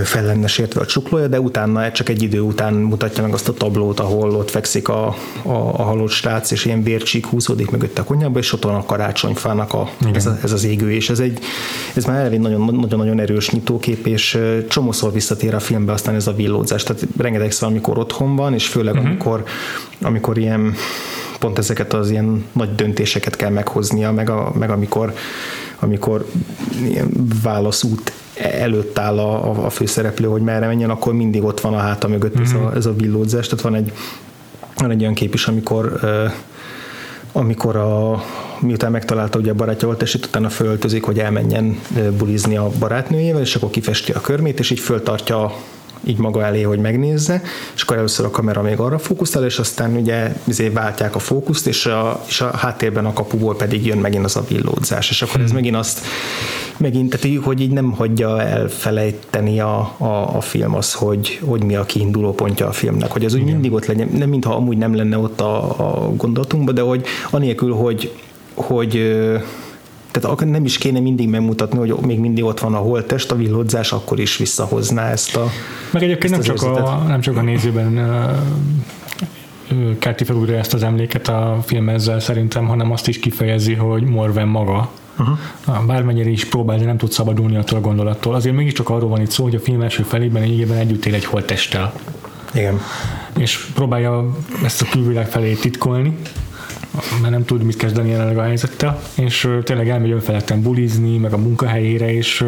fel 0.03 0.25
lenne 0.25 0.47
sértve 0.47 0.81
a 0.81 0.85
csuklója, 0.85 1.27
de 1.27 1.39
utána 1.39 1.91
csak 1.91 2.09
egy 2.09 2.21
idő 2.21 2.39
után 2.39 2.73
mutatja 2.73 3.23
meg 3.23 3.33
azt 3.33 3.47
a 3.47 3.53
tablót, 3.53 3.99
ahol 3.99 4.35
ott 4.35 4.49
fekszik 4.49 4.87
a, 4.87 5.07
a, 5.41 5.51
a 5.51 5.81
halott 5.83 6.09
srác, 6.09 6.51
és 6.51 6.65
ilyen 6.65 6.83
vércsík 6.83 7.25
húzódik 7.25 7.69
mögött 7.69 7.97
a 7.97 8.03
konyhába, 8.03 8.39
és 8.39 8.53
ott 8.53 8.63
van 8.63 8.75
a 8.75 8.85
karácsonyfának 8.85 9.73
a, 9.73 9.89
ez, 10.13 10.25
a, 10.25 10.37
ez, 10.43 10.51
az 10.51 10.63
égő, 10.63 10.91
és 10.91 11.09
ez, 11.09 11.19
egy, 11.19 11.39
ez 11.93 12.05
már 12.05 12.25
elég 12.25 12.39
nagyon-nagyon 12.39 13.19
erős 13.19 13.49
nyitókép, 13.49 14.07
és 14.07 14.39
csomószor 14.69 15.11
visszatér 15.11 15.53
a 15.53 15.59
filmbe 15.59 15.91
aztán 15.91 16.15
ez 16.15 16.27
a 16.27 16.33
villódzás, 16.33 16.83
tehát 16.83 17.07
rengetegszer, 17.17 17.67
amikor 17.67 17.97
otthon 17.97 18.35
van, 18.35 18.53
és 18.53 18.67
főleg 18.67 18.93
uh-huh. 18.93 19.09
amikor, 19.09 19.43
amikor 20.01 20.37
ilyen 20.37 20.73
pont 21.39 21.57
ezeket 21.57 21.93
az 21.93 22.09
ilyen 22.09 22.45
nagy 22.51 22.75
döntéseket 22.75 23.35
kell 23.35 23.49
meghoznia, 23.49 24.11
meg, 24.11 24.29
a, 24.29 24.51
meg 24.59 24.69
amikor, 24.69 25.13
amikor 25.79 26.25
ilyen 26.83 27.09
válaszút 27.43 28.11
előtt 28.37 28.99
áll 28.99 29.19
a, 29.19 29.65
a 29.65 29.69
főszereplő, 29.69 30.27
hogy 30.27 30.41
merre 30.41 30.67
menjen, 30.67 30.89
akkor 30.89 31.13
mindig 31.13 31.43
ott 31.43 31.59
van 31.59 31.73
a 31.73 31.77
háta 31.77 32.07
mögött 32.07 32.33
mm-hmm. 32.33 32.43
ez, 32.43 32.53
a, 32.53 32.57
mhm. 32.57 32.77
ez 32.77 32.85
a 32.85 32.93
villódzás. 32.93 33.47
Tehát 33.47 33.63
van 33.63 33.75
egy, 33.75 33.91
van 34.77 34.91
egy 34.91 35.01
olyan 35.01 35.13
kép 35.13 35.33
is, 35.33 35.47
amikor 35.47 35.99
amikor 37.31 37.75
a, 37.75 38.23
miután 38.59 38.91
megtalálta 38.91 39.39
ugye 39.39 39.51
a 39.51 39.53
barátja 39.53 39.95
itt 39.99 40.25
utána 40.25 40.49
föltözik, 40.49 41.03
hogy 41.03 41.19
elmenjen 41.19 41.79
bulizni 42.17 42.57
a 42.57 42.69
barátnőjével, 42.79 43.41
és 43.41 43.55
akkor 43.55 43.69
kifesti 43.69 44.11
a 44.11 44.21
körmét, 44.21 44.59
és 44.59 44.69
így 44.69 44.79
föltartja 44.79 45.53
így 46.03 46.17
maga 46.17 46.43
elé, 46.43 46.61
hogy 46.61 46.79
megnézze, 46.79 47.41
és 47.75 47.81
akkor 47.81 47.97
először 47.97 48.25
a 48.25 48.29
kamera 48.29 48.61
még 48.61 48.79
arra 48.79 48.97
fókuszál, 48.97 49.45
és 49.45 49.59
aztán 49.59 49.95
ugye 49.95 50.35
azért 50.47 50.73
váltják 50.73 51.15
a 51.15 51.19
fókuszt, 51.19 51.67
és 51.67 51.85
a, 51.85 52.23
és 52.27 52.41
a 52.41 52.57
háttérben 52.57 53.05
a 53.05 53.13
kapuból 53.13 53.55
pedig 53.55 53.85
jön 53.85 53.97
megint 53.97 54.25
az 54.25 54.35
a 54.35 54.45
villódzás, 54.47 55.09
és 55.09 55.21
akkor 55.21 55.39
ez 55.39 55.45
hmm. 55.45 55.55
megint 55.55 55.75
azt 55.75 55.99
megint, 56.77 57.19
tehát 57.19 57.43
hogy 57.43 57.61
így 57.61 57.71
nem 57.71 57.91
hagyja 57.91 58.41
elfelejteni 58.41 59.59
a, 59.59 59.95
a, 59.97 60.35
a 60.35 60.41
film 60.41 60.75
az, 60.75 60.93
hogy, 60.93 61.39
hogy 61.43 61.63
mi 61.63 61.75
a 61.75 61.83
kiinduló 61.83 62.33
pontja 62.33 62.67
a 62.67 62.71
filmnek, 62.71 63.11
hogy 63.11 63.25
az 63.25 63.33
úgy 63.33 63.43
mindig 63.43 63.73
ott 63.73 63.85
legyen, 63.85 64.09
nem 64.17 64.29
mintha 64.29 64.55
amúgy 64.55 64.77
nem 64.77 64.95
lenne 64.95 65.17
ott 65.17 65.41
a, 65.41 65.79
a 65.79 66.11
gondolatunkban, 66.15 66.75
de 66.75 66.81
hogy 66.81 67.05
anélkül, 67.29 67.73
hogy, 67.73 68.11
hogy 68.53 69.21
tehát 70.19 70.45
nem 70.45 70.65
is 70.65 70.77
kéne 70.77 70.99
mindig 70.99 71.29
megmutatni, 71.29 71.77
hogy 71.77 71.95
még 72.05 72.19
mindig 72.19 72.43
ott 72.43 72.59
van 72.59 72.73
a 72.73 72.77
holttest, 72.77 73.31
a 73.31 73.35
villódzás 73.35 73.91
akkor 73.91 74.19
is 74.19 74.37
visszahozná 74.37 75.09
ezt 75.09 75.35
a 75.35 75.51
Meg 75.91 76.03
egyébként 76.03 76.33
nem 76.33 76.41
csak, 76.41 76.61
a, 76.61 77.03
nem 77.07 77.21
csak 77.21 77.37
a 77.37 77.41
nézőben 77.41 77.99
kelti 79.99 80.23
fel 80.23 80.35
újra 80.35 80.53
ezt 80.53 80.73
az 80.73 80.83
emléket 80.83 81.27
a 81.27 81.59
film 81.65 81.89
ezzel 81.89 82.19
szerintem, 82.19 82.67
hanem 82.67 82.91
azt 82.91 83.07
is 83.07 83.19
kifejezi, 83.19 83.73
hogy 83.73 84.03
Morven 84.03 84.47
maga 84.47 84.89
Uh-huh. 85.19 85.85
Bármennyire 85.85 86.29
is 86.29 86.45
próbál, 86.45 86.77
de 86.77 86.85
nem 86.85 86.97
tud 86.97 87.11
szabadulni 87.11 87.55
attól 87.55 87.77
a 87.77 87.81
gondolattól. 87.81 88.35
Azért 88.35 88.55
mégiscsak 88.55 88.89
arról 88.89 89.09
van 89.09 89.21
itt 89.21 89.31
szó, 89.31 89.43
hogy 89.43 89.55
a 89.55 89.59
film 89.59 89.81
első 89.81 90.03
felében 90.03 90.43
egyébben 90.43 90.77
együtt 90.77 91.05
él 91.05 91.13
egy 91.13 91.25
holttesttel. 91.25 91.93
Igen. 92.53 92.79
És 93.37 93.65
próbálja 93.73 94.35
ezt 94.63 94.81
a 94.81 94.85
külvilág 94.91 95.27
felé 95.27 95.53
titkolni, 95.53 96.17
mert 97.21 97.33
nem 97.33 97.45
tud 97.45 97.63
mit 97.63 97.77
kezdeni 97.77 98.09
jelenleg 98.09 98.37
a 98.37 98.43
helyzettel, 98.43 98.99
és 99.15 99.49
tényleg 99.63 99.89
elmegy 99.89 100.11
önfeledten 100.11 100.61
bulizni, 100.61 101.17
meg 101.17 101.33
a 101.33 101.37
munkahelyére, 101.37 102.13
és, 102.13 102.45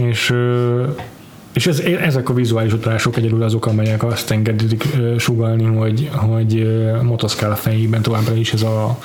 és 0.00 0.34
és 1.52 1.66
ez, 1.66 1.78
ezek 1.78 2.28
a 2.28 2.34
vizuális 2.34 2.72
utalások 2.72 3.16
egyedül 3.16 3.42
azok, 3.42 3.66
amelyek 3.66 4.04
azt 4.04 4.30
engedik 4.30 4.84
sugalni, 5.18 5.64
hogy, 5.64 6.10
hogy 6.12 6.70
motoszkál 7.02 7.50
a 7.50 7.56
fejében 7.56 8.02
továbbra 8.02 8.34
is 8.34 8.52
ez 8.52 8.62
a 8.62 8.98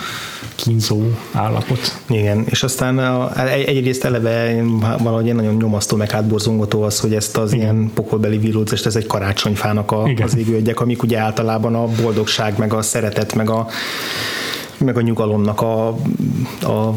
kínzó 0.56 1.02
állapot. 1.32 2.00
Igen, 2.10 2.44
és 2.50 2.64
aztán 2.64 2.98
a, 2.98 3.48
egyrészt 3.50 4.04
eleve 4.04 4.64
valahogy 4.98 5.34
nagyon 5.34 5.56
nyomasztó, 5.56 5.98
meg 5.98 6.12
hátborzongató 6.12 6.82
az, 6.82 7.00
hogy 7.00 7.14
ezt 7.14 7.38
az 7.38 7.54
Igen. 7.54 7.64
ilyen 7.64 7.92
pokolbeli 7.94 8.38
villózást, 8.38 8.86
ez 8.86 8.96
egy 8.96 9.08
karácsonyfának 9.08 9.92
a, 9.92 10.04
az 10.24 10.38
égőegyek, 10.38 10.80
amik 10.80 11.04
ugye 11.04 11.18
általában 11.18 11.76
a 11.76 11.88
boldogság, 12.02 12.58
meg 12.58 12.74
a 12.74 12.82
szeretet, 12.82 13.36
meg 13.36 13.50
a 13.50 13.68
meg 14.78 14.98
a 14.98 15.02
nyugalomnak 15.02 15.62
a, 15.62 15.88
a 16.62 16.96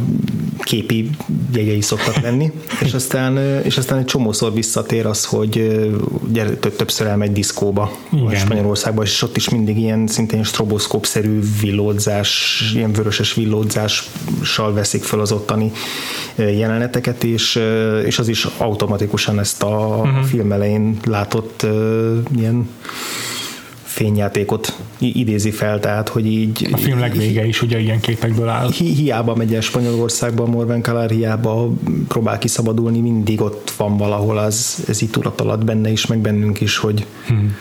képi 0.59 1.11
jegyei 1.55 1.81
szoktak 1.81 2.21
lenni, 2.21 2.53
és 2.81 2.93
aztán, 2.93 3.37
és 3.65 3.79
aztán 3.79 3.99
egy 3.99 4.05
csomószor 4.05 4.53
visszatér 4.55 5.07
az, 5.07 5.25
hogy 5.25 5.81
ugye 6.29 6.45
többször 6.51 7.07
elmegy 7.07 7.33
diszkóba 7.33 7.93
Igen. 8.13 8.35
Spanyolországba, 8.35 9.03
és 9.03 9.23
ott 9.23 9.37
is 9.37 9.49
mindig 9.49 9.79
ilyen 9.79 10.07
szintén 10.07 10.43
stroboszkópszerű 10.43 11.41
villódzás, 11.61 12.61
ilyen 12.75 12.93
vöröses 12.93 13.35
villódzással 13.35 14.73
veszik 14.73 15.03
fel 15.03 15.21
az 15.21 15.33
ottani 15.33 15.73
jeleneteket, 16.35 17.25
és, 17.25 17.61
és 18.05 18.19
az 18.19 18.29
is 18.29 18.47
automatikusan 18.59 19.39
ezt 19.39 19.63
a 19.63 20.01
uh-huh. 20.03 20.25
film 20.25 20.53
elején 20.53 20.97
látott 21.05 21.67
ilyen 22.37 22.69
fényjátékot 23.91 24.77
idézi 24.99 25.51
fel, 25.51 25.81
tehát 25.81 26.09
hogy 26.09 26.27
így... 26.27 26.69
A 26.73 26.77
film 26.77 26.99
legvége 26.99 27.47
is 27.47 27.63
ugye 27.63 27.79
ilyen 27.79 28.01
képekből 28.01 28.49
áll. 28.49 28.71
Hi, 28.71 28.85
hiába 28.85 29.35
megy 29.35 29.55
el 29.55 29.61
Spanyolországba, 29.61 30.47
Morven 30.47 30.83
Kalár 30.83 31.11
hiába 31.11 31.73
próbál 32.09 32.39
kiszabadulni, 32.39 33.01
mindig 33.01 33.41
ott 33.41 33.71
van 33.77 33.97
valahol 33.97 34.39
az, 34.39 34.85
ez 34.89 35.03
itt 35.03 35.13
tudat 35.13 35.41
alatt 35.41 35.65
benne 35.65 35.91
is, 35.91 36.07
meg 36.07 36.19
bennünk 36.19 36.61
is, 36.61 36.77
hogy, 36.77 37.07
hmm. 37.27 37.57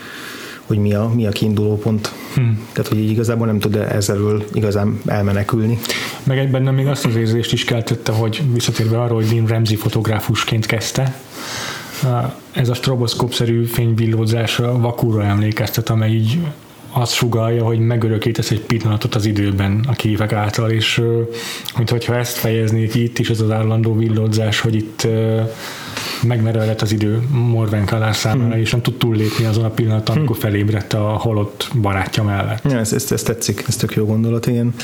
hogy 0.66 0.78
mi, 0.78 0.94
a, 0.94 1.10
mi 1.14 1.26
a 1.26 1.30
kiinduló 1.30 1.78
pont. 1.78 2.12
Hmm. 2.34 2.66
Tehát, 2.72 2.90
hogy 2.90 2.98
így 2.98 3.10
igazából 3.10 3.46
nem 3.46 3.58
tud 3.58 3.76
ezzelől 3.76 4.44
igazán 4.52 5.00
elmenekülni. 5.06 5.78
Meg 6.22 6.38
egy 6.38 6.50
bennem 6.50 6.74
még 6.74 6.86
azt 6.86 7.06
az 7.06 7.16
érzést 7.16 7.52
is 7.52 7.64
keltette, 7.64 8.12
hogy 8.12 8.42
visszatérve 8.52 9.00
arra, 9.00 9.14
hogy 9.14 9.26
Dean 9.26 9.46
Ramsey 9.46 9.76
fotográfusként 9.76 10.66
kezdte, 10.66 11.20
ez 12.52 12.68
a 12.68 12.74
stroboszkópszerű 12.74 13.64
fényvillózás 13.64 14.58
a 14.58 14.78
vakúra 14.78 15.24
emlékeztet, 15.24 15.88
amely 15.88 16.10
így 16.10 16.38
azt 16.92 17.12
sugalja, 17.12 17.64
hogy 17.64 17.78
megörökítesz 17.78 18.50
egy 18.50 18.60
pillanatot 18.60 19.14
az 19.14 19.26
időben 19.26 19.84
a 19.88 19.92
képek 19.92 20.32
által, 20.32 20.70
és 20.70 21.02
mint 21.76 21.90
hogyha 21.90 22.16
ezt 22.16 22.36
fejeznék 22.36 22.94
itt 22.94 23.18
is, 23.18 23.30
az 23.30 23.40
az 23.40 23.50
állandó 23.50 23.96
villódzás, 23.96 24.60
hogy 24.60 24.74
itt 24.74 25.06
megmerelett 26.22 26.82
az 26.82 26.92
idő 26.92 27.22
Morven 27.30 27.84
Kalár 27.84 28.14
számára, 28.14 28.52
hmm. 28.52 28.60
és 28.60 28.70
nem 28.70 28.82
tud 28.82 28.96
túllépni 28.96 29.44
azon 29.44 29.64
a 29.64 29.70
pillanaton, 29.70 30.16
amikor 30.16 30.36
hmm. 30.36 30.50
felébredt 30.50 30.92
a 30.92 31.02
halott 31.02 31.70
barátja 31.80 32.22
mellett. 32.22 32.64
Ja, 32.64 32.78
ez, 32.78 32.92
ez, 32.92 33.12
ez 33.12 33.22
tetszik, 33.22 33.64
ez 33.68 33.76
tök 33.76 33.94
jó 33.94 34.04
gondolat, 34.04 34.46
igen. 34.46 34.74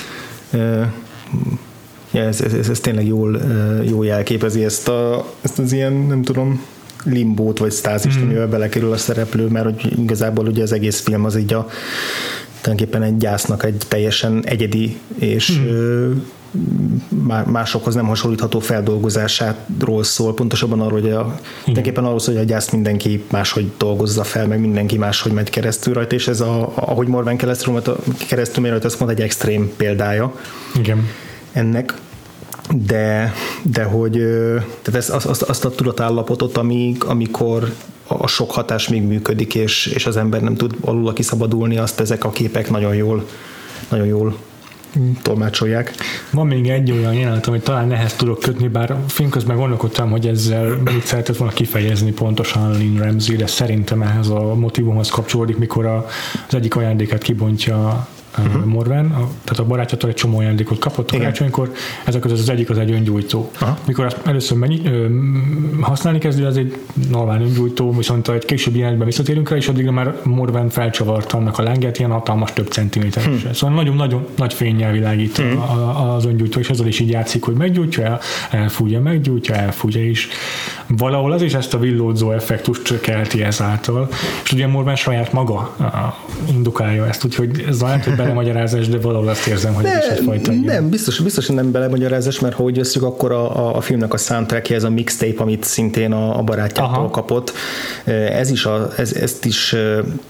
Ja, 2.10 2.22
ez, 2.22 2.40
ez, 2.40 2.52
ez, 2.52 2.68
ez 2.68 2.80
tényleg 2.80 3.06
jól, 3.06 3.40
jól 3.88 4.06
jelképezi 4.06 4.64
ezt, 4.64 4.88
a, 4.88 5.26
ezt 5.40 5.58
az 5.58 5.72
ilyen, 5.72 5.92
nem 5.92 6.22
tudom, 6.22 6.62
limbót 7.04 7.58
vagy 7.58 7.72
stázist, 7.72 8.18
mm. 8.18 8.22
amivel 8.22 8.48
belekerül 8.48 8.92
a 8.92 8.96
szereplő, 8.96 9.46
mert 9.46 9.64
hogy 9.64 9.98
igazából 9.98 10.46
ugye 10.46 10.62
az 10.62 10.72
egész 10.72 11.00
film 11.00 11.24
az 11.24 11.36
így 11.36 11.52
a 11.52 11.68
tulajdonképpen 12.60 13.02
egy 13.02 13.16
gyásznak 13.16 13.64
egy 13.64 13.82
teljesen 13.88 14.44
egyedi 14.44 14.98
és 15.18 15.58
mm 15.58 16.20
másokhoz 17.46 17.94
nem 17.94 18.06
hasonlítható 18.06 18.58
feldolgozásáról 18.58 20.02
szól, 20.02 20.34
pontosabban 20.34 20.80
arról, 20.80 21.00
hogy 21.00 21.10
a, 21.10 21.40
tulajdonképpen 21.58 22.04
arról 22.04 22.18
szól, 22.18 22.34
hogy 22.34 22.44
a 22.44 22.46
gyászt 22.46 22.72
mindenki 22.72 23.24
máshogy 23.30 23.70
dolgozza 23.78 24.24
fel, 24.24 24.46
meg 24.46 24.60
mindenki 24.60 24.98
máshogy 24.98 25.32
megy 25.32 25.50
keresztül 25.50 25.94
rajta, 25.94 26.14
és 26.14 26.28
ez 26.28 26.40
a, 26.40 26.72
ahogy 26.74 27.06
Morven 27.06 27.36
keresztül, 27.36 27.82
keresztül 28.28 28.62
megy 28.62 28.70
rajta, 28.70 28.86
ez 28.86 28.96
pont 28.96 29.10
egy 29.10 29.20
extrém 29.20 29.72
példája 29.76 30.34
Igen. 30.78 31.08
ennek 31.52 31.94
de, 32.74 33.32
de 33.62 33.82
hogy 33.82 34.12
tehát 34.82 34.94
ezt, 34.94 35.10
azt, 35.10 35.42
azt 35.42 35.64
a 35.64 35.70
tudatállapotot, 35.70 36.56
amíg, 36.56 37.04
amikor 37.04 37.72
a 38.06 38.26
sok 38.26 38.50
hatás 38.50 38.88
még 38.88 39.02
működik, 39.02 39.54
és, 39.54 39.86
és 39.86 40.06
az 40.06 40.16
ember 40.16 40.40
nem 40.40 40.54
tud 40.54 40.76
alul 40.80 41.12
kiszabadulni, 41.12 41.76
azt 41.78 42.00
ezek 42.00 42.24
a 42.24 42.30
képek 42.30 42.70
nagyon 42.70 42.94
jól, 42.94 43.26
nagyon 43.88 44.06
jól 44.06 44.36
tolmácsolják. 45.22 45.94
Van 46.30 46.46
még 46.46 46.68
egy 46.68 46.90
olyan 46.90 47.14
jelenet, 47.14 47.46
amit 47.46 47.62
talán 47.62 47.88
nehez 47.88 48.14
tudok 48.14 48.38
kötni, 48.38 48.68
bár 48.68 48.96
film 49.08 49.30
közben 49.30 49.56
gondolkodtam, 49.56 50.10
hogy 50.10 50.26
ezzel 50.26 50.68
mit 50.84 51.06
szeretett 51.06 51.36
volna 51.36 51.52
kifejezni 51.52 52.12
pontosan 52.12 52.76
Lynn 52.78 52.98
Ramsey, 52.98 53.36
de 53.36 53.46
szerintem 53.46 54.02
ehhez 54.02 54.28
a 54.28 54.54
motivumhoz 54.54 55.10
kapcsolódik, 55.10 55.56
mikor 55.56 55.86
a, 55.86 56.06
az 56.48 56.54
egyik 56.54 56.76
ajándéket 56.76 57.22
kibontja 57.22 58.08
uh-huh. 58.38 58.64
Morven, 58.64 59.04
a, 59.06 59.28
tehát 59.44 59.58
a 59.58 59.64
barátjától 59.64 60.10
egy 60.10 60.16
csomó 60.16 60.38
ajándékot 60.38 60.78
kapott 60.78 61.10
a 61.10 61.16
karácsonykor, 61.16 61.72
ezek 62.04 62.20
között 62.20 62.38
az 62.38 62.48
egyik 62.48 62.70
az 62.70 62.78
egy 62.78 62.90
öngyújtó. 62.90 63.50
Aha. 63.58 63.78
Mikor 63.86 64.04
azt 64.04 64.20
először 64.24 64.58
mennyi, 64.58 64.80
ö, 64.84 65.06
használni 65.80 66.18
kezdő, 66.18 66.46
az 66.46 66.56
egy 66.56 66.78
normál 67.10 67.40
öngyújtó, 67.40 67.96
viszont 67.96 68.28
egy 68.28 68.44
későbbi 68.44 68.76
jelenetben 68.76 69.06
visszatérünk 69.06 69.48
rá, 69.48 69.56
és 69.56 69.68
addigra 69.68 69.92
már 69.92 70.14
Morven 70.22 70.68
felcsavart 70.68 71.32
annak 71.32 71.58
a 71.58 71.62
lenget, 71.62 71.98
ilyen 71.98 72.10
hatalmas 72.10 72.52
több 72.52 72.66
centiméteres. 72.66 73.42
Hmm. 73.42 73.52
Szóval 73.52 73.76
nagyon-nagyon 73.76 74.26
nagy 74.36 74.52
fényjel 74.54 74.92
világít 74.92 75.36
hmm. 75.36 75.62
az 76.16 76.24
öngyújtó, 76.24 76.60
és 76.60 76.70
ezzel 76.70 76.86
is 76.86 77.00
így 77.00 77.10
játszik, 77.10 77.44
hogy 77.44 77.54
meggyújtja, 77.54 78.04
el, 78.04 78.20
elfújja, 78.50 79.00
meggyújtja, 79.00 79.54
elfújja 79.54 80.04
is. 80.04 80.28
Valahol 80.86 81.32
az 81.32 81.42
is 81.42 81.54
ezt 81.54 81.74
a 81.74 81.78
villódzó 81.78 82.30
effektust 82.30 83.00
kelti 83.00 83.42
ezáltal, 83.42 84.08
és 84.44 84.52
ugye 84.52 84.66
Morven 84.66 84.96
saját 84.96 85.32
maga 85.32 85.76
indukálja 86.52 87.06
ezt, 87.06 87.24
úgyhogy 87.24 87.64
ez 87.68 87.80
lehet, 87.80 88.04
hogy 88.04 88.16
belemagyarázás, 88.26 88.88
de 88.88 88.98
valahol 88.98 89.28
azt 89.28 89.46
érzem, 89.46 89.74
hogy 89.74 89.84
de, 89.84 89.90
ez 89.90 90.04
is 90.04 90.18
egyfajta. 90.18 90.52
Nem, 90.52 90.88
biztos, 90.88 91.20
biztos, 91.20 91.46
hogy 91.46 91.56
nem 91.56 91.70
belemagyarázás, 91.70 92.40
mert 92.40 92.54
ha 92.54 92.62
úgy 92.62 92.76
veszük, 92.76 93.02
akkor 93.02 93.32
a, 93.32 93.56
a, 93.56 93.76
a 93.76 93.80
filmnek 93.80 94.12
a 94.12 94.16
soundtrackje, 94.16 94.76
ez 94.76 94.84
a 94.84 94.90
mixtape, 94.90 95.42
amit 95.42 95.64
szintén 95.64 96.12
a, 96.12 96.38
a 96.38 96.42
barátjától 96.42 96.94
Aha. 96.94 97.10
kapott, 97.10 97.52
ez 98.30 98.50
is, 98.50 98.64
a, 98.64 98.88
ez, 98.96 99.12
ezt 99.12 99.44
is 99.44 99.76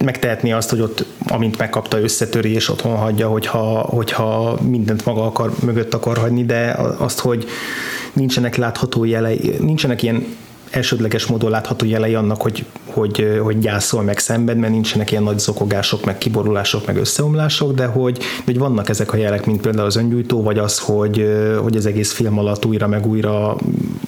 megtehetné 0.04 0.52
azt, 0.52 0.70
hogy 0.70 0.80
ott, 0.80 1.04
amint 1.28 1.58
megkapta 1.58 2.00
összetöri, 2.00 2.52
és 2.52 2.68
otthon 2.68 2.96
hagyja, 2.96 3.28
hogyha, 3.28 3.80
hogyha 3.80 4.58
mindent 4.68 5.04
maga 5.04 5.26
akar, 5.26 5.52
mögött 5.64 5.94
akar 5.94 6.18
hagyni, 6.18 6.44
de 6.44 6.76
azt, 6.98 7.18
hogy 7.18 7.46
nincsenek 8.12 8.56
látható 8.56 9.04
jelei, 9.04 9.56
nincsenek 9.60 10.02
ilyen 10.02 10.26
elsődleges 10.76 11.26
módon 11.26 11.50
látható 11.50 11.86
jelei 11.86 12.14
annak, 12.14 12.42
hogy, 12.42 12.64
hogy, 12.84 13.40
hogy 13.42 13.58
gyászol 13.58 14.02
meg 14.02 14.18
szenved, 14.18 14.56
mert 14.58 14.72
nincsenek 14.72 15.10
ilyen 15.10 15.22
nagy 15.22 15.38
zokogások, 15.38 16.04
meg 16.04 16.18
kiborulások, 16.18 16.86
meg 16.86 16.96
összeomlások, 16.96 17.74
de 17.74 17.86
hogy, 17.86 18.18
hogy 18.44 18.58
vannak 18.58 18.88
ezek 18.88 19.12
a 19.12 19.16
jelek, 19.16 19.46
mint 19.46 19.60
például 19.60 19.86
az 19.86 19.96
öngyújtó, 19.96 20.42
vagy 20.42 20.58
az, 20.58 20.78
hogy, 20.78 21.28
hogy 21.62 21.76
az 21.76 21.86
egész 21.86 22.12
film 22.12 22.38
alatt 22.38 22.64
újra 22.64 22.86
meg 22.86 23.06
újra 23.06 23.50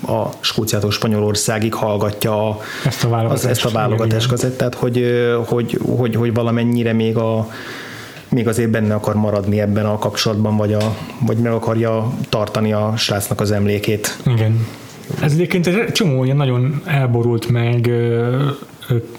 a 0.07 0.31
Skóciától 0.41 0.91
Spanyolországig 0.91 1.75
hallgatja 1.75 2.59
ezt 2.85 3.05
a 3.05 3.09
válogatás, 3.09 3.45
az, 3.45 3.51
ezt 3.51 3.65
a 3.65 3.71
válogatás 3.71 4.27
kazettát, 4.27 4.75
hogy, 4.75 5.05
hogy, 5.47 5.79
hogy, 5.97 6.15
hogy 6.15 6.35
valamennyire 6.35 6.93
még 6.93 7.17
a 7.17 7.49
még 8.31 8.49
azért 8.49 8.71
benne 8.71 8.95
akar 8.95 9.15
maradni 9.15 9.61
ebben 9.61 9.87
a 9.87 9.99
kapcsolatban, 9.99 10.57
vagy, 10.57 10.73
a, 10.73 10.97
vagy 11.27 11.37
meg 11.37 11.53
akarja 11.53 12.13
tartani 12.29 12.73
a 12.73 12.93
srácnak 12.97 13.41
az 13.41 13.51
emlékét. 13.51 14.19
Igen. 14.27 14.67
Ez 15.23 15.33
egyébként 15.33 15.67
egy 15.67 15.93
csomó 15.93 16.21
olyan 16.21 16.37
nagyon 16.37 16.83
elborult 16.85 17.49
meg 17.49 17.91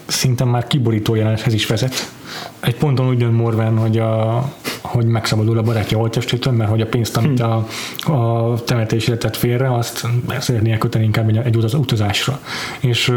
szinte 0.05 0.43
már 0.43 0.67
kiborító 0.67 1.15
jelenethez 1.15 1.53
is 1.53 1.67
vezet. 1.67 2.11
Egy 2.59 2.75
ponton 2.75 3.07
úgy 3.07 3.17
dönt 3.17 3.37
Morven, 3.37 3.77
hogy, 3.77 3.97
a, 3.97 4.43
hogy 4.81 5.05
megszabadul 5.05 5.57
a 5.57 5.61
barátja 5.61 5.97
holttestétől, 5.97 6.53
mert 6.53 6.69
hogy 6.69 6.81
a 6.81 6.85
pénzt, 6.85 7.17
amit 7.17 7.39
a, 7.39 7.67
a 8.05 8.53
temetésre 8.63 9.17
tett 9.17 9.35
félre, 9.35 9.73
azt 9.73 10.07
szeretné 10.39 10.77
köteni 10.77 11.03
inkább 11.03 11.29
egy, 11.29 11.37
egy 11.37 11.55
utazásra. 11.57 12.39
És, 12.79 13.13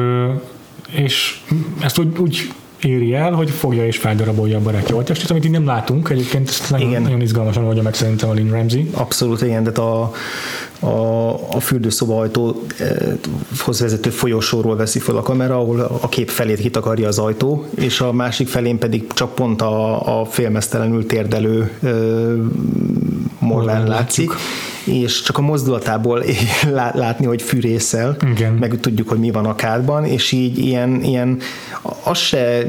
és 0.91 1.41
ezt 1.81 1.99
úgy, 1.99 2.19
úgy 2.19 2.53
éri 2.85 3.15
el, 3.15 3.33
hogy 3.33 3.51
fogja 3.51 3.87
és 3.87 3.97
feldarabolja 3.97 4.59
a 4.59 4.61
barátja 4.61 4.95
holttestét, 4.95 5.31
amit 5.31 5.45
így 5.45 5.51
nem 5.51 5.67
látunk. 5.67 6.11
Egyébként 6.11 6.49
ezt 6.49 6.71
nagyon, 6.71 6.89
igen. 6.89 7.03
nagyon 7.03 7.21
izgalmasan 7.21 7.65
oldja 7.65 7.83
meg 7.83 7.95
szerintem 7.95 8.29
a 8.29 8.33
Lynn 8.33 8.51
Ramsey. 8.51 8.91
Abszolút, 8.93 9.43
igen, 9.43 9.63
de 9.63 9.71
a, 9.71 10.13
a, 10.81 11.29
a 11.51 11.61
fürdőszoba 11.61 12.21
ajtóhoz 12.21 13.81
vezető 13.81 14.11
folyosóról 14.11 14.77
veszi 14.77 14.99
fel 14.99 15.17
a 15.17 15.23
kamera, 15.23 15.59
ahol 15.59 15.81
a 15.81 16.09
kép 16.09 16.29
felét 16.29 16.61
kitakarja 16.61 17.09
az 17.09 17.19
ajtó, 17.19 17.67
és 17.75 18.01
a 18.01 18.13
másik 18.13 18.49
felén 18.49 18.79
pedig 18.79 19.13
csak 19.13 19.35
pont 19.35 19.63
a, 19.63 20.21
a 20.21 20.25
félmeztelenül 20.25 21.07
térdelő 21.07 21.71
Morlán 23.39 23.87
látszik. 23.87 24.29
Látjuk 24.29 24.37
és 24.85 25.23
csak 25.23 25.39
a 25.39 25.41
mozdulatából 25.41 26.25
látni, 26.95 27.27
hogy 27.27 27.43
fűrészel, 27.43 28.17
Igen. 28.31 28.53
meg 28.53 28.79
tudjuk, 28.81 29.09
hogy 29.09 29.19
mi 29.19 29.31
van 29.31 29.47
a 29.47 29.55
kádban, 29.55 30.05
és 30.05 30.33
így 30.33 30.59
ilyen, 30.59 31.03
ilyen 31.03 31.39
az 32.03 32.19
se 32.19 32.67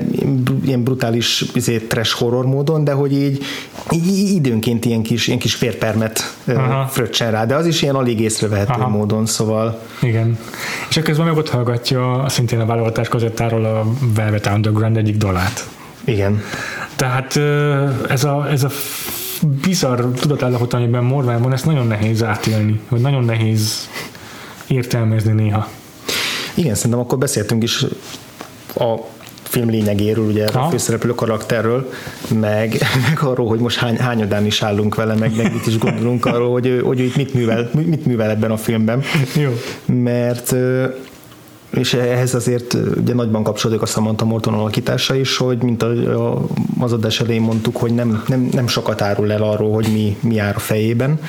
ilyen 0.65 0.83
brutális 0.83 1.45
izé, 1.53 1.77
trash 1.77 2.17
horror 2.17 2.45
módon, 2.45 2.83
de 2.83 2.91
hogy 2.91 3.13
így, 3.13 3.45
így 3.91 4.35
időnként 4.35 4.85
ilyen 4.85 5.01
kis, 5.01 5.27
ilyen 5.27 5.39
kis 5.39 5.55
férpermet 5.55 6.35
fröccsen 6.89 7.31
rá, 7.31 7.45
de 7.45 7.55
az 7.55 7.65
is 7.65 7.81
ilyen 7.81 7.95
alig 7.95 8.19
észrevehető 8.19 8.71
Aha. 8.71 8.89
módon, 8.89 9.25
szóval. 9.25 9.79
Igen. 10.01 10.37
És 10.89 10.99
közben 11.03 11.25
meg 11.25 11.37
ott 11.37 11.49
hallgatja 11.49 12.25
szintén 12.27 12.59
a 12.59 12.65
válogatás 12.65 13.07
kazettáról 13.07 13.65
a 13.65 13.85
Velvet 14.15 14.45
Underground 14.45 14.97
egyik 14.97 15.17
dalát. 15.17 15.67
Igen. 16.03 16.41
Tehát 16.95 17.39
ez 18.09 18.23
a, 18.23 18.47
ez 18.49 18.63
a 18.63 18.69
bizarr 19.47 20.03
tudatállapot, 20.03 20.73
amiben 20.73 21.03
Morván 21.03 21.41
van, 21.41 21.53
ezt 21.53 21.65
nagyon 21.65 21.87
nehéz 21.87 22.23
átélni, 22.23 22.79
vagy 22.89 23.01
nagyon 23.01 23.23
nehéz 23.23 23.89
értelmezni 24.67 25.31
néha. 25.31 25.67
Igen, 26.53 26.75
szerintem 26.75 26.99
akkor 26.99 27.17
beszéltünk 27.17 27.63
is 27.63 27.85
a 28.75 28.95
film 29.43 29.69
lényegéről, 29.69 30.25
ugye 30.25 30.51
ha. 30.53 30.59
a 30.59 30.69
főszereplő 30.69 31.15
karakterről, 31.15 31.89
meg, 32.39 32.77
meg 33.09 33.19
arról, 33.21 33.47
hogy 33.47 33.59
most 33.59 33.77
hány, 33.77 33.97
hányadán 33.97 34.45
is 34.45 34.61
állunk 34.61 34.95
vele, 34.95 35.15
meg, 35.15 35.35
meg 35.35 35.53
mit 35.53 35.67
is 35.67 35.77
gondolunk 35.77 36.25
arról, 36.25 36.51
hogy, 36.51 36.81
hogy 36.83 36.99
ő 36.99 37.03
itt 37.03 37.15
mit 37.15 37.33
művel, 37.33 37.69
mit 37.73 38.05
művel 38.05 38.29
ebben 38.29 38.51
a 38.51 38.57
filmben. 38.57 39.01
Jó. 39.35 39.51
Mert 39.85 40.55
és 41.73 41.93
ehhez 41.93 42.35
azért 42.35 42.73
ugye 42.73 43.13
nagyban 43.13 43.43
kapcsolódik 43.43 43.81
a 43.81 43.85
Samantha 43.85 44.25
Morton 44.25 44.53
alakítása 44.53 45.15
is, 45.15 45.37
hogy 45.37 45.63
mint 45.63 45.85
az 46.79 46.93
adás 46.93 47.19
elején 47.19 47.41
mondtuk, 47.41 47.77
hogy 47.77 47.91
nem, 47.93 48.23
nem, 48.27 48.49
nem 48.51 48.67
sokat 48.67 49.01
árul 49.01 49.31
el 49.31 49.43
arról, 49.43 49.73
hogy 49.73 49.87
mi, 49.91 50.17
mi 50.21 50.33
jár 50.33 50.55
a 50.55 50.59
fejében, 50.59 51.19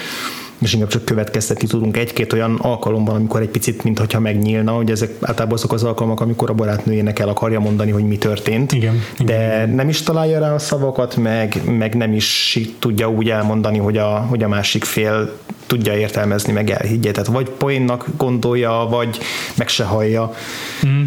és 0.64 0.72
inkább 0.72 0.88
csak 0.88 1.04
következtetni 1.04 1.68
tudunk 1.68 1.96
egy-két 1.96 2.32
olyan 2.32 2.54
alkalomban, 2.54 3.14
amikor 3.14 3.40
egy 3.40 3.48
picit, 3.48 3.82
mintha 3.82 4.20
megnyílna, 4.20 4.72
hogy 4.72 4.90
ezek 4.90 5.10
általában 5.20 5.58
azok 5.58 5.72
az 5.72 5.82
alkalmak, 5.82 6.20
amikor 6.20 6.50
a 6.50 6.54
barátnőjének 6.54 7.18
el 7.18 7.28
akarja 7.28 7.60
mondani, 7.60 7.90
hogy 7.90 8.04
mi 8.04 8.18
történt. 8.18 8.72
Igen, 8.72 9.02
de 9.24 9.34
igen. 9.34 9.70
nem 9.70 9.88
is 9.88 10.02
találja 10.02 10.38
rá 10.38 10.54
a 10.54 10.58
szavakat, 10.58 11.16
meg, 11.16 11.60
meg 11.78 11.94
nem 11.94 12.12
is 12.12 12.58
tudja 12.78 13.10
úgy 13.10 13.30
elmondani, 13.30 13.78
hogy 13.78 13.96
a, 13.96 14.08
hogy 14.08 14.42
a 14.42 14.48
másik 14.48 14.84
fél 14.84 15.32
tudja 15.66 15.96
értelmezni, 15.96 16.52
meg 16.52 16.70
elhiggye. 16.70 17.10
Tehát 17.10 17.28
vagy 17.28 17.48
poénnak 17.48 18.06
gondolja, 18.16 18.86
vagy 18.90 19.18
meg 19.54 19.68
se 19.68 19.84
hallja. 19.84 20.34
Mm. 20.86 21.02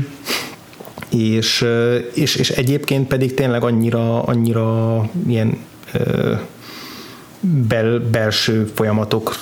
És, 1.09 1.65
és, 2.13 2.35
és 2.35 2.49
egyébként 2.49 3.07
pedig 3.07 3.33
tényleg 3.33 3.63
annyira, 3.63 4.23
annyira 4.23 5.01
ilyen 5.27 5.57
bel, 7.67 7.99
belső 7.99 8.71
folyamatok 8.73 9.35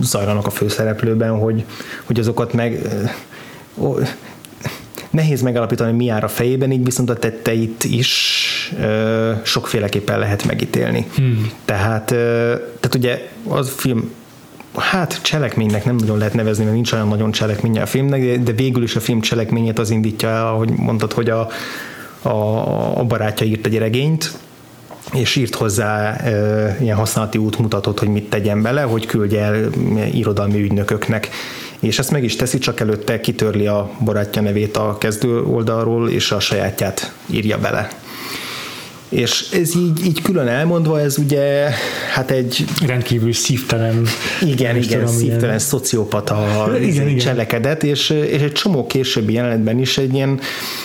zajlanak 0.00 0.46
a 0.46 0.50
főszereplőben, 0.50 1.38
hogy, 1.38 1.64
hogy 2.04 2.18
azokat 2.18 2.52
meg 2.52 2.78
ó, 3.76 3.96
nehéz 5.10 5.42
megalapítani, 5.42 5.92
mi 5.92 6.04
jár 6.04 6.24
a 6.24 6.28
fejében, 6.28 6.70
így 6.70 6.84
viszont 6.84 7.10
a 7.10 7.16
tetteit 7.16 7.84
is 7.84 8.72
ö, 8.80 9.32
sokféleképpen 9.42 10.18
lehet 10.18 10.46
megítélni. 10.46 11.06
Hmm. 11.16 11.50
Tehát, 11.64 12.10
ö, 12.10 12.54
tehát 12.80 12.94
ugye 12.94 13.28
az 13.48 13.72
film 13.76 14.10
hát 14.76 15.22
cselekménynek 15.22 15.84
nem 15.84 15.96
nagyon 15.96 16.18
lehet 16.18 16.34
nevezni, 16.34 16.62
mert 16.62 16.74
nincs 16.74 16.92
olyan 16.92 17.08
nagyon 17.08 17.30
cselekménye 17.30 17.82
a 17.82 17.86
filmnek, 17.86 18.38
de 18.38 18.52
végül 18.52 18.82
is 18.82 18.96
a 18.96 19.00
film 19.00 19.20
cselekményét 19.20 19.78
az 19.78 19.90
indítja 19.90 20.28
el, 20.28 20.46
ahogy 20.46 20.70
mondtad, 20.70 21.12
hogy 21.12 21.30
a, 21.30 21.48
a, 22.22 22.98
a 22.98 23.04
barátja 23.04 23.46
írt 23.46 23.66
egy 23.66 23.78
regényt, 23.78 24.32
és 25.12 25.36
írt 25.36 25.54
hozzá 25.54 26.16
e, 26.16 26.76
ilyen 26.80 26.96
használati 26.96 27.38
útmutatót, 27.38 27.98
hogy 27.98 28.08
mit 28.08 28.30
tegyen 28.30 28.62
bele, 28.62 28.82
hogy 28.82 29.06
küldje 29.06 29.42
el 29.42 29.70
irodalmi 30.12 30.60
ügynököknek. 30.60 31.28
És 31.80 31.98
ezt 31.98 32.10
meg 32.10 32.24
is 32.24 32.36
teszi, 32.36 32.58
csak 32.58 32.80
előtte 32.80 33.20
kitörli 33.20 33.66
a 33.66 33.90
barátja 34.04 34.42
nevét 34.42 34.76
a 34.76 34.96
kezdő 34.98 35.42
oldalról, 35.42 36.10
és 36.10 36.30
a 36.32 36.40
sajátját 36.40 37.12
írja 37.26 37.58
bele. 37.58 37.88
És 39.12 39.50
ez 39.52 39.76
így, 39.76 40.04
így 40.04 40.22
külön 40.22 40.48
elmondva, 40.48 41.00
ez 41.00 41.18
ugye 41.18 41.68
hát 42.12 42.30
egy... 42.30 42.64
Rendkívül 42.86 43.32
szívtelen. 43.32 44.06
Igen, 44.42 44.76
igen, 44.76 44.98
tudom, 44.98 45.14
szívtelen 45.14 45.44
ilyen. 45.44 45.58
szociopata 45.58 46.68
igen, 46.80 47.06
igen. 47.06 47.18
cselekedet, 47.18 47.82
és, 47.82 48.10
és 48.10 48.40
egy 48.40 48.52
csomó 48.52 48.86
későbbi 48.86 49.32
jelenetben 49.32 49.78
is 49.78 49.98
egy 49.98 50.14
ilyen, 50.14 50.40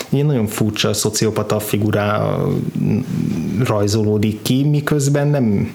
ilyen 0.10 0.26
nagyon 0.26 0.48
furcsa 0.48 0.94
szociopata 0.94 1.60
figurá 1.60 2.36
rajzolódik 3.64 4.42
ki, 4.42 4.64
miközben 4.64 5.28
nem 5.28 5.74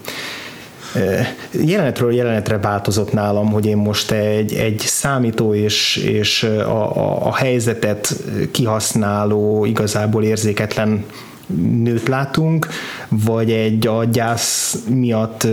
jelenetről 1.51 2.13
jelenetre 2.13 2.57
változott 2.57 3.13
nálam, 3.13 3.51
hogy 3.51 3.65
én 3.65 3.77
most 3.77 4.11
egy, 4.11 4.53
egy 4.53 4.79
számító 4.79 5.53
és, 5.53 5.95
és 5.95 6.43
a, 6.43 6.97
a, 6.97 7.27
a 7.27 7.35
helyzetet 7.35 8.15
kihasználó, 8.51 9.65
igazából 9.65 10.23
érzéketlen 10.23 11.05
nőt 11.55 12.07
látunk, 12.07 12.67
vagy 13.09 13.51
egy 13.51 13.87
a 13.87 14.03
gyász 14.03 14.83
miatt 14.89 15.47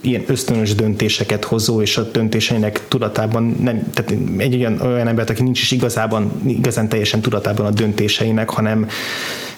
ilyen 0.00 0.22
ösztönös 0.26 0.74
döntéseket 0.74 1.44
hozó, 1.44 1.82
és 1.82 1.96
a 1.96 2.02
döntéseinek 2.02 2.88
tudatában 2.88 3.56
nem, 3.62 3.90
tehát 3.94 4.14
egy 4.36 4.54
olyan, 4.54 4.80
olyan 4.80 5.08
embert, 5.08 5.30
aki 5.30 5.42
nincs 5.42 5.60
is 5.60 5.70
igazában, 5.70 6.32
igazán 6.46 6.88
teljesen 6.88 7.20
tudatában 7.20 7.66
a 7.66 7.70
döntéseinek, 7.70 8.50
hanem 8.50 8.88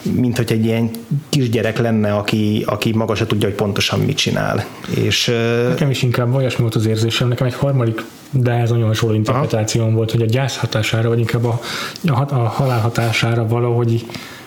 mint 0.02 0.36
hogy 0.36 0.52
egy 0.52 0.64
ilyen 0.64 0.90
kisgyerek 1.28 1.78
lenne, 1.78 2.14
aki, 2.14 2.64
aki 2.66 2.92
maga 2.92 3.14
se 3.14 3.26
tudja, 3.26 3.48
hogy 3.48 3.56
pontosan 3.56 4.00
mit 4.00 4.16
csinál. 4.16 4.64
És, 5.04 5.32
nekem 5.68 5.90
is 5.90 6.02
inkább 6.02 6.34
olyasmi 6.34 6.60
volt 6.60 6.74
az 6.74 6.86
érzésem, 6.86 7.28
nekem 7.28 7.46
egy 7.46 7.54
harmadik 7.54 8.04
de 8.32 8.52
ez 8.52 8.70
nagyon 8.70 8.86
hasonló 8.86 9.14
interpretációm 9.14 9.94
volt, 9.94 10.10
hogy 10.10 10.22
a 10.22 10.26
gyász 10.26 10.56
hatására, 10.56 11.08
vagy 11.08 11.18
inkább 11.18 11.44
a, 11.44 11.60
a, 12.06 12.34
a 12.34 12.48
halál 12.48 12.80
hatására 12.80 13.46
valahogy 13.46 14.04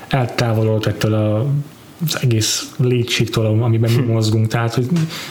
eltávolodott 0.08 0.86
ettől 0.86 1.13
a 1.13 1.46
az 2.06 2.18
egész 2.22 2.72
létségtől, 2.78 3.46
amiben 3.46 3.91
mi 3.91 4.02
hm. 4.02 4.12
mozgunk. 4.12 4.48
Tehát, 4.48 4.74
hogy 4.74 4.88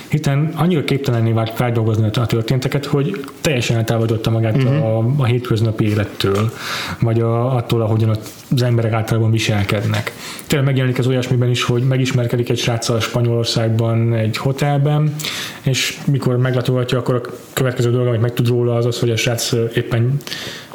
hiten 0.09 0.53
annyira 0.57 0.85
képtelenné 0.85 1.33
vált 1.33 1.51
feldolgozni 1.51 2.11
a 2.15 2.27
történteket, 2.27 2.87
hogy 2.87 3.25
teljesen 3.41 3.77
eltávolította 3.77 4.31
magát 4.31 4.57
uh-huh. 4.57 4.85
a, 4.85 5.15
a 5.17 5.25
hétköznapi 5.25 5.89
élettől, 5.89 6.53
vagy 7.01 7.21
a, 7.21 7.57
attól, 7.57 7.83
ahogyan 7.83 8.19
az 8.51 8.63
emberek 8.63 8.93
általában 8.93 9.31
viselkednek. 9.31 10.13
Tényleg 10.47 10.67
megjelenik 10.69 10.99
ez 10.99 11.07
olyasmiben 11.07 11.51
is, 11.51 11.63
hogy 11.63 11.83
megismerkedik 11.83 12.49
egy 12.49 12.59
sráccal 12.59 13.01
Spanyolországban 13.01 14.15
egy 14.15 14.37
hotelben, 14.37 15.15
és 15.63 15.99
mikor 16.07 16.37
meglátogatja, 16.37 16.99
akkor 16.99 17.15
a 17.15 17.21
következő 17.53 17.91
dolog, 17.91 18.07
amit 18.07 18.21
megtud 18.21 18.49
róla, 18.49 18.75
az 18.75 18.87
az, 18.87 18.99
hogy 18.99 19.11
a 19.11 19.17
srác 19.17 19.53
éppen 19.75 20.17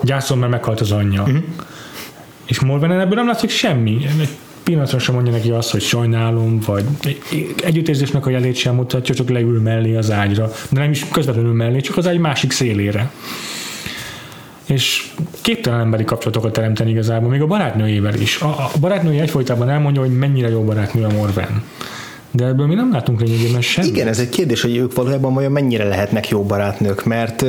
gyászol, 0.03 0.37
mert 0.37 0.51
meghalt 0.51 0.79
az 0.79 0.91
anyja. 0.91 1.21
Uh-huh 1.21 1.43
és 2.49 2.59
Morvenen 2.59 2.99
ebből 2.99 3.15
nem 3.15 3.27
látszik 3.27 3.49
semmi. 3.49 3.97
Egy 4.19 4.29
pillanatra 4.63 4.99
sem 4.99 5.15
mondja 5.15 5.33
neki 5.33 5.49
azt, 5.49 5.71
hogy 5.71 5.81
sajnálom, 5.81 6.59
vagy 6.65 6.85
együttérzésnek 7.63 8.25
a 8.25 8.29
jelét 8.29 8.55
sem 8.55 8.75
mutatja, 8.75 9.15
csak 9.15 9.29
leül 9.29 9.61
mellé 9.61 9.95
az 9.95 10.11
ágyra. 10.11 10.51
De 10.69 10.79
nem 10.79 10.91
is 10.91 11.05
közvetlenül 11.11 11.53
mellé, 11.53 11.79
csak 11.79 11.97
az 11.97 12.07
ágy 12.07 12.19
másik 12.19 12.51
szélére. 12.51 13.11
És 14.65 15.11
képtelen 15.41 15.79
emberi 15.79 16.03
kapcsolatokat 16.03 16.53
teremteni 16.53 16.89
igazából, 16.89 17.29
még 17.29 17.41
a 17.41 17.47
barátnőjével 17.47 18.13
is. 18.13 18.41
A, 18.41 18.47
a 18.47 18.71
barátnője 18.79 19.21
egyfolytában 19.21 19.69
elmondja, 19.69 20.01
hogy 20.01 20.17
mennyire 20.17 20.49
jó 20.49 20.63
barátnő 20.63 21.03
a 21.03 21.13
Morven. 21.13 21.63
De 22.31 22.45
ebből 22.45 22.67
mi 22.67 22.73
nem 22.73 22.91
látunk 22.91 23.21
lényegében 23.21 23.61
semmit. 23.61 23.91
Igen, 23.91 24.07
ez 24.07 24.19
egy 24.19 24.29
kérdés, 24.29 24.61
hogy 24.61 24.77
ők 24.77 24.93
valójában 24.93 25.33
vajon 25.33 25.51
mennyire 25.51 25.83
lehetnek 25.83 26.29
jó 26.29 26.43
barátnők, 26.43 27.05
mert, 27.05 27.45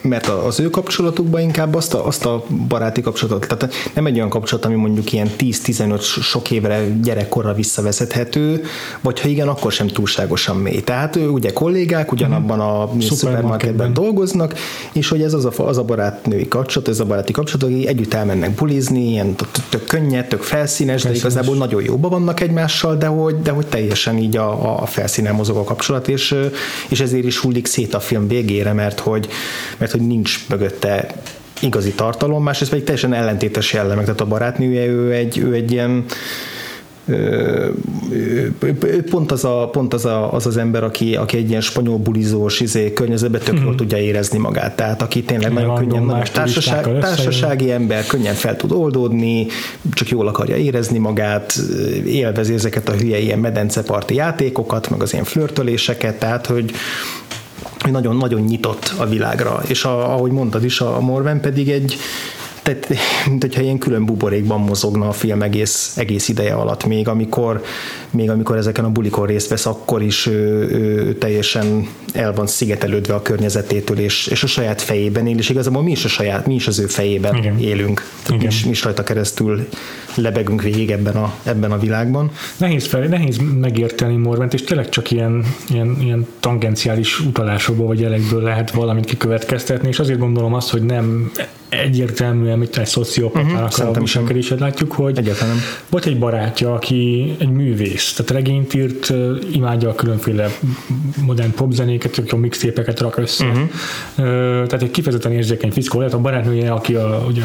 mert 0.00 0.26
az 0.26 0.60
ő 0.60 0.70
kapcsolatukban 0.70 1.40
inkább 1.40 1.74
azt 1.74 1.94
a, 1.94 2.06
azt 2.06 2.26
a 2.26 2.44
baráti 2.68 3.00
kapcsolatot, 3.00 3.48
tehát 3.48 3.74
nem 3.94 4.06
egy 4.06 4.16
olyan 4.16 4.28
kapcsolat, 4.28 4.64
ami 4.64 4.74
mondjuk 4.74 5.12
ilyen 5.12 5.28
10-15 5.38 6.00
sok 6.00 6.50
évre 6.50 6.84
gyerekkorra 7.02 7.54
visszavezethető, 7.54 8.62
vagy 9.00 9.20
ha 9.20 9.28
igen, 9.28 9.48
akkor 9.48 9.72
sem 9.72 9.86
túlságosan 9.86 10.56
mély. 10.56 10.80
Tehát 10.80 11.16
ő 11.16 11.28
ugye 11.28 11.52
kollégák, 11.52 12.12
ugyanabban 12.12 12.60
a 12.60 12.84
mhm. 12.84 13.00
szupermarketben 13.00 13.92
dolgoznak, 13.92 14.54
és 14.92 15.08
hogy 15.08 15.22
ez 15.22 15.32
az 15.32 15.44
a, 15.44 15.52
az 15.56 15.78
a 15.78 15.84
barátnői 15.84 16.48
kapcsolat, 16.48 16.88
ez 16.88 17.00
a 17.00 17.04
baráti 17.04 17.32
kapcsolat, 17.32 17.74
hogy 17.74 17.84
együtt 17.84 18.14
elmennek 18.14 18.50
bulizni, 18.50 19.10
ilyen 19.10 19.34
tök 19.68 19.84
könnyed, 19.86 20.26
tök 20.26 20.42
felszínes, 20.42 21.02
de 21.02 21.14
igazából 21.14 21.56
nagyon 21.56 21.82
jóba 21.82 22.08
vannak 22.08 22.40
egymással, 22.40 22.96
de 22.96 23.06
hogy, 23.06 23.42
de 23.42 23.50
hogy 23.50 23.66
teljesen 23.66 24.16
így 24.18 24.36
a, 24.36 24.80
a 24.82 24.86
felszínen 24.86 25.34
mozog 25.34 25.56
a 25.56 25.64
kapcsolat, 25.64 26.08
és, 26.08 26.34
és 26.88 27.00
ezért 27.00 27.24
is 27.24 27.38
hullik 27.38 27.66
szét 27.66 27.94
a 27.94 28.00
film 28.00 28.28
végére, 28.28 28.72
mert 28.72 29.00
hogy, 29.00 29.28
mert 29.78 29.92
hogy 29.92 30.06
nincs 30.06 30.48
mögötte 30.48 31.14
igazi 31.60 31.92
tartalom, 31.92 32.42
másrészt 32.42 32.70
pedig 32.70 32.84
teljesen 32.84 33.14
ellentétes 33.14 33.72
jellemek, 33.72 34.04
tehát 34.04 34.20
a 34.20 34.26
barátnője, 34.26 34.86
ő 34.86 35.12
egy, 35.12 35.38
ő 35.38 35.52
egy 35.52 35.72
ilyen 35.72 36.04
pont 39.10 39.32
az, 39.32 39.44
a, 39.44 39.68
pont 39.72 39.94
az, 39.94 40.04
a, 40.04 40.32
az 40.32 40.46
az 40.46 40.56
ember, 40.56 40.84
aki, 40.84 41.16
aki 41.16 41.36
egy 41.36 41.48
ilyen 41.48 41.60
spanyol 41.60 41.98
bulizós 41.98 42.60
izé, 42.60 42.92
környezetben 42.92 43.40
tök 43.44 43.54
jól 43.54 43.66
hmm. 43.66 43.76
tudja 43.76 43.98
érezni 43.98 44.38
magát. 44.38 44.76
Tehát 44.76 45.02
aki 45.02 45.22
tényleg 45.22 45.52
nagyon 45.52 45.74
könnyen, 45.74 46.02
nagyon 46.02 46.24
társaság, 46.32 46.98
társasági 46.98 47.70
ember, 47.70 48.06
könnyen 48.06 48.34
fel 48.34 48.56
tud 48.56 48.72
oldódni, 48.72 49.46
csak 49.92 50.08
jól 50.08 50.28
akarja 50.28 50.56
érezni 50.56 50.98
magát, 50.98 51.60
élvezi 52.06 52.54
ezeket 52.54 52.88
a 52.88 52.92
hülye 52.92 53.18
ilyen 53.18 53.38
medenceparti 53.38 54.14
játékokat, 54.14 54.90
meg 54.90 55.02
az 55.02 55.12
ilyen 55.12 55.24
flörtöléseket, 55.24 56.18
tehát 56.18 56.46
hogy 56.46 56.72
nagyon-nagyon 57.90 58.40
nyitott 58.40 58.94
a 58.96 59.06
világra. 59.06 59.62
És 59.66 59.84
a, 59.84 60.14
ahogy 60.14 60.30
mondtad 60.30 60.64
is, 60.64 60.80
a 60.80 61.00
Morven 61.00 61.40
pedig 61.40 61.70
egy, 61.70 61.96
tehát, 62.74 62.98
mint 63.28 63.42
hogyha 63.42 63.62
ilyen 63.62 63.78
külön 63.78 64.04
buborékban 64.04 64.60
mozogna 64.60 65.08
a 65.08 65.12
film 65.12 65.42
egész, 65.42 65.96
egész 65.96 66.28
ideje 66.28 66.54
alatt, 66.54 66.84
még 66.84 67.08
amikor, 67.08 67.62
még 68.10 68.30
amikor 68.30 68.56
ezeken 68.56 68.84
a 68.84 68.90
bulikon 68.90 69.26
részt 69.26 69.48
vesz, 69.48 69.66
akkor 69.66 70.02
is 70.02 70.26
ő, 70.26 70.68
ő 70.70 71.14
teljesen 71.14 71.88
el 72.12 72.32
van 72.32 72.46
szigetelődve 72.46 73.14
a 73.14 73.22
környezetétől, 73.22 73.98
és, 73.98 74.26
és 74.26 74.42
a 74.42 74.46
saját 74.46 74.82
fejében 74.82 75.26
él, 75.26 75.38
és 75.38 75.48
igazából 75.48 75.82
mi 75.82 75.90
is 75.90 76.04
a 76.04 76.08
saját, 76.08 76.46
mi 76.46 76.54
is 76.54 76.66
az 76.66 76.78
ő 76.78 76.86
fejében 76.86 77.36
Igen. 77.36 77.58
élünk. 77.58 78.02
Tehát 78.22 78.28
Igen. 78.28 78.38
Mi, 78.38 78.54
is, 78.54 78.64
mi 78.64 78.70
is 78.70 78.84
rajta 78.84 79.02
keresztül 79.02 79.68
lebegünk 80.14 80.62
végig 80.62 80.90
ebben 80.90 81.16
a, 81.16 81.34
ebben 81.42 81.72
a 81.72 81.78
világban. 81.78 82.30
Nehéz, 82.56 82.86
fel, 82.86 83.00
nehéz 83.00 83.38
megérteni 83.60 84.16
Morvent, 84.16 84.54
és 84.54 84.62
tényleg 84.62 84.88
csak 84.88 85.10
ilyen, 85.10 85.44
ilyen, 85.68 85.96
ilyen 86.00 86.26
tangenciális 86.40 87.20
utalásokból 87.20 87.86
vagy 87.86 88.00
jelekből 88.00 88.42
lehet 88.42 88.70
valamit 88.70 89.04
kikövetkeztetni, 89.04 89.88
és 89.88 89.98
azért 89.98 90.18
gondolom 90.18 90.54
azt, 90.54 90.70
hogy 90.70 90.82
nem 90.82 91.30
egyértelműen, 91.68 92.58
mint 92.58 92.76
egy 92.76 92.86
szociopatának 92.86 93.72
uh-huh, 93.72 93.96
a 93.96 94.00
viselkedését 94.00 94.60
látjuk, 94.60 94.92
hogy 94.92 95.18
Egyáltalán. 95.18 95.56
volt 95.88 96.06
egy 96.06 96.18
barátja, 96.18 96.74
aki 96.74 97.34
egy 97.38 97.50
művész, 97.50 98.12
tehát 98.12 98.30
regényt 98.30 98.74
írt, 98.74 99.12
imádja 99.52 99.88
a 99.88 99.94
különféle 99.94 100.50
modern 101.24 101.50
popzenéket, 101.50 102.22
a 102.30 102.36
mixtépeket 102.36 103.00
rak 103.00 103.16
össze. 103.16 103.46
Uh-huh. 103.46 103.68
Tehát 104.66 104.82
egy 104.82 104.90
kifejezetten 104.90 105.32
érzékeny 105.32 105.70
fickó 105.70 105.98
lehet. 105.98 106.14
A 106.14 106.18
barátnője, 106.18 106.72
aki 106.72 106.94
a, 106.94 107.24
ugye 107.28 107.42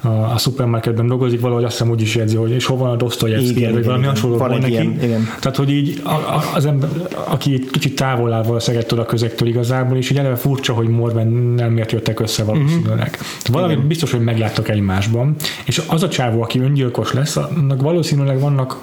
a, 0.00 0.08
a, 0.08 0.32
a 0.32 0.38
szupermarketben 0.38 1.06
dolgozik, 1.06 1.40
valahogy 1.40 1.64
azt 1.64 1.72
hiszem 1.72 1.90
úgy 1.90 2.00
is 2.00 2.14
érzi, 2.14 2.36
hogy 2.36 2.50
és 2.50 2.64
hol 2.64 2.76
van 2.76 2.90
a 2.90 2.96
Dostoyevsky, 2.96 3.66
vagy 3.72 3.84
valami 3.84 4.04
hasonló 4.04 4.36
van 4.36 4.50
neki. 4.50 4.70
Ilyen, 4.70 4.98
igen. 5.02 5.28
Tehát, 5.40 5.56
hogy 5.56 5.70
így 5.70 6.00
a, 6.04 6.08
a, 6.08 6.42
az 6.54 6.66
ember, 6.66 6.88
aki 7.24 7.52
egy 7.52 7.68
kicsit 7.70 7.94
távol 7.94 8.32
áll 8.32 8.42
valószínűleg 8.42 8.86
a 8.96 9.04
közektől 9.04 9.48
igazából, 9.48 9.96
és 9.96 10.10
így 10.10 10.18
eleve 10.18 10.36
furcsa, 10.36 10.72
hogy 10.72 10.88
Morven 10.88 11.26
nem 11.56 11.72
miért 11.72 11.92
jöttek 11.92 12.20
össze 12.20 12.44
valószínűleg. 12.44 13.08
Uh-huh. 13.12 13.26
Valami 13.52 13.72
Igen. 13.72 13.86
biztos, 13.86 14.10
hogy 14.10 14.20
megláttak 14.20 14.68
egymásban, 14.68 15.36
és 15.64 15.82
az 15.86 16.02
a 16.02 16.08
csávó, 16.08 16.42
aki 16.42 16.60
öngyilkos 16.60 17.12
lesz, 17.12 17.36
annak 17.36 17.82
valószínűleg 17.82 18.40
vannak 18.40 18.78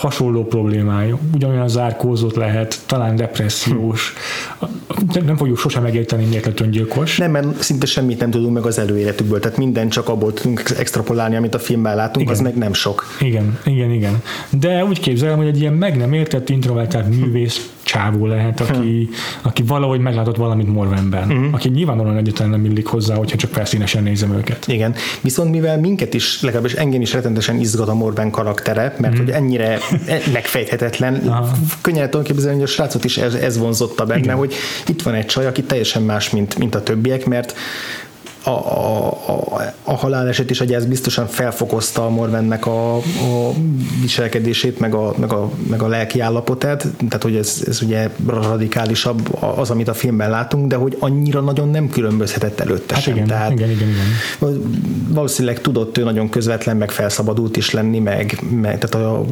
hasonló 0.00 0.44
problémája. 0.44 1.18
Ugyanolyan 1.34 1.68
zárkózott 1.68 2.34
lehet, 2.34 2.80
talán 2.86 3.16
depressziós. 3.16 4.12
Hm. 4.58 4.66
Nem 5.24 5.36
fogjuk 5.36 5.58
sosem 5.58 5.82
megérteni, 5.82 6.24
miért 6.24 6.44
lett 6.44 6.60
öngyilkos. 6.60 7.16
Nem, 7.18 7.30
mert 7.30 7.62
szinte 7.62 7.86
semmit 7.86 8.18
nem 8.18 8.30
tudunk 8.30 8.54
meg 8.54 8.66
az 8.66 8.78
előéletükből, 8.78 9.40
tehát 9.40 9.56
minden 9.56 9.88
csak 9.88 10.08
abból 10.08 10.32
tudunk 10.32 10.62
extrapolálni, 10.78 11.36
amit 11.36 11.54
a 11.54 11.58
filmben 11.58 11.96
látunk, 11.96 12.20
igen. 12.26 12.32
az 12.32 12.40
meg 12.40 12.56
nem 12.56 12.72
sok. 12.72 13.04
Igen, 13.20 13.58
igen, 13.64 13.90
igen. 13.90 14.22
De 14.50 14.84
úgy 14.84 15.00
képzelem, 15.00 15.36
hogy 15.36 15.46
egy 15.46 15.60
ilyen 15.60 15.72
meg 15.72 15.96
nem 15.96 16.12
értett, 16.12 16.48
introvertált 16.48 17.08
művész 17.08 17.70
csávó 17.90 18.26
lehet, 18.26 18.60
aki, 18.60 19.08
hm. 19.10 19.48
aki 19.48 19.62
valahogy 19.62 20.00
meglátott 20.00 20.36
valamit 20.36 20.66
Morvenben, 20.72 21.30
uh-huh. 21.30 21.54
aki 21.54 21.68
nyilvánvalóan 21.68 22.16
egyáltalán 22.16 22.50
nem 22.50 22.64
illik 22.64 22.86
hozzá, 22.86 23.14
hogyha 23.14 23.36
csak 23.36 23.52
felszínesen 23.52 24.02
nézem 24.02 24.32
őket. 24.32 24.66
Igen, 24.68 24.94
viszont 25.20 25.50
mivel 25.50 25.78
minket 25.78 26.14
is, 26.14 26.42
legalábbis 26.42 26.72
engem 26.72 27.00
is 27.00 27.12
rettenetesen 27.12 27.60
izgat 27.60 27.88
a 27.88 27.94
Morven 27.94 28.30
karaktere, 28.30 28.94
mert 28.98 29.00
uh-huh. 29.00 29.18
hogy 29.18 29.30
ennyire 29.30 29.78
megfejthetetlen, 30.32 31.34
könnyen 31.80 32.10
tudom 32.10 32.26
képzelni, 32.26 32.58
hogy 32.58 32.68
a 32.68 32.72
srácot 32.72 33.04
is 33.04 33.18
ez, 33.18 33.34
ez 33.34 33.58
vonzotta 33.58 34.04
benne, 34.04 34.20
Igen. 34.20 34.36
hogy 34.36 34.54
itt 34.86 35.02
van 35.02 35.14
egy 35.14 35.26
csaj, 35.26 35.46
aki 35.46 35.62
teljesen 35.62 36.02
más, 36.02 36.30
mint, 36.30 36.58
mint 36.58 36.74
a 36.74 36.82
többiek, 36.82 37.26
mert 37.26 37.54
a, 38.42 38.50
a, 38.50 39.06
a, 39.06 39.74
a 39.82 39.96
haláleset 39.96 40.50
is, 40.50 40.58
hogy 40.58 40.72
ez 40.72 40.86
biztosan 40.86 41.26
felfokozta 41.26 42.06
a 42.06 42.08
Morvennek 42.08 42.66
a, 42.66 42.96
a 42.96 43.02
viselkedését, 44.00 44.78
meg 44.78 44.94
a, 44.94 45.14
meg, 45.18 45.32
a, 45.32 45.50
meg 45.68 45.82
a 45.82 45.88
lelki 45.88 46.20
állapotát, 46.20 46.86
tehát 46.96 47.22
hogy 47.22 47.36
ez, 47.36 47.62
ez 47.66 47.82
ugye 47.82 48.10
radikálisabb 48.26 49.42
az, 49.56 49.70
amit 49.70 49.88
a 49.88 49.94
filmben 49.94 50.30
látunk, 50.30 50.66
de 50.66 50.76
hogy 50.76 50.96
annyira 50.98 51.40
nagyon 51.40 51.68
nem 51.68 51.88
különbözhetett 51.88 52.60
előtte 52.60 52.94
hát 52.94 53.02
sem. 53.02 53.14
Igen, 53.14 53.26
tehát 53.26 53.50
igen, 53.50 53.70
igen, 53.70 53.88
igen. 53.88 54.62
Valószínűleg 55.08 55.60
tudott 55.60 55.98
ő 55.98 56.04
nagyon 56.04 56.28
közvetlen, 56.28 56.76
meg 56.76 56.90
felszabadult 56.90 57.56
is 57.56 57.70
lenni, 57.70 57.98
meg, 57.98 58.42
meg 58.50 58.78
tehát 58.78 59.06
a 59.06 59.24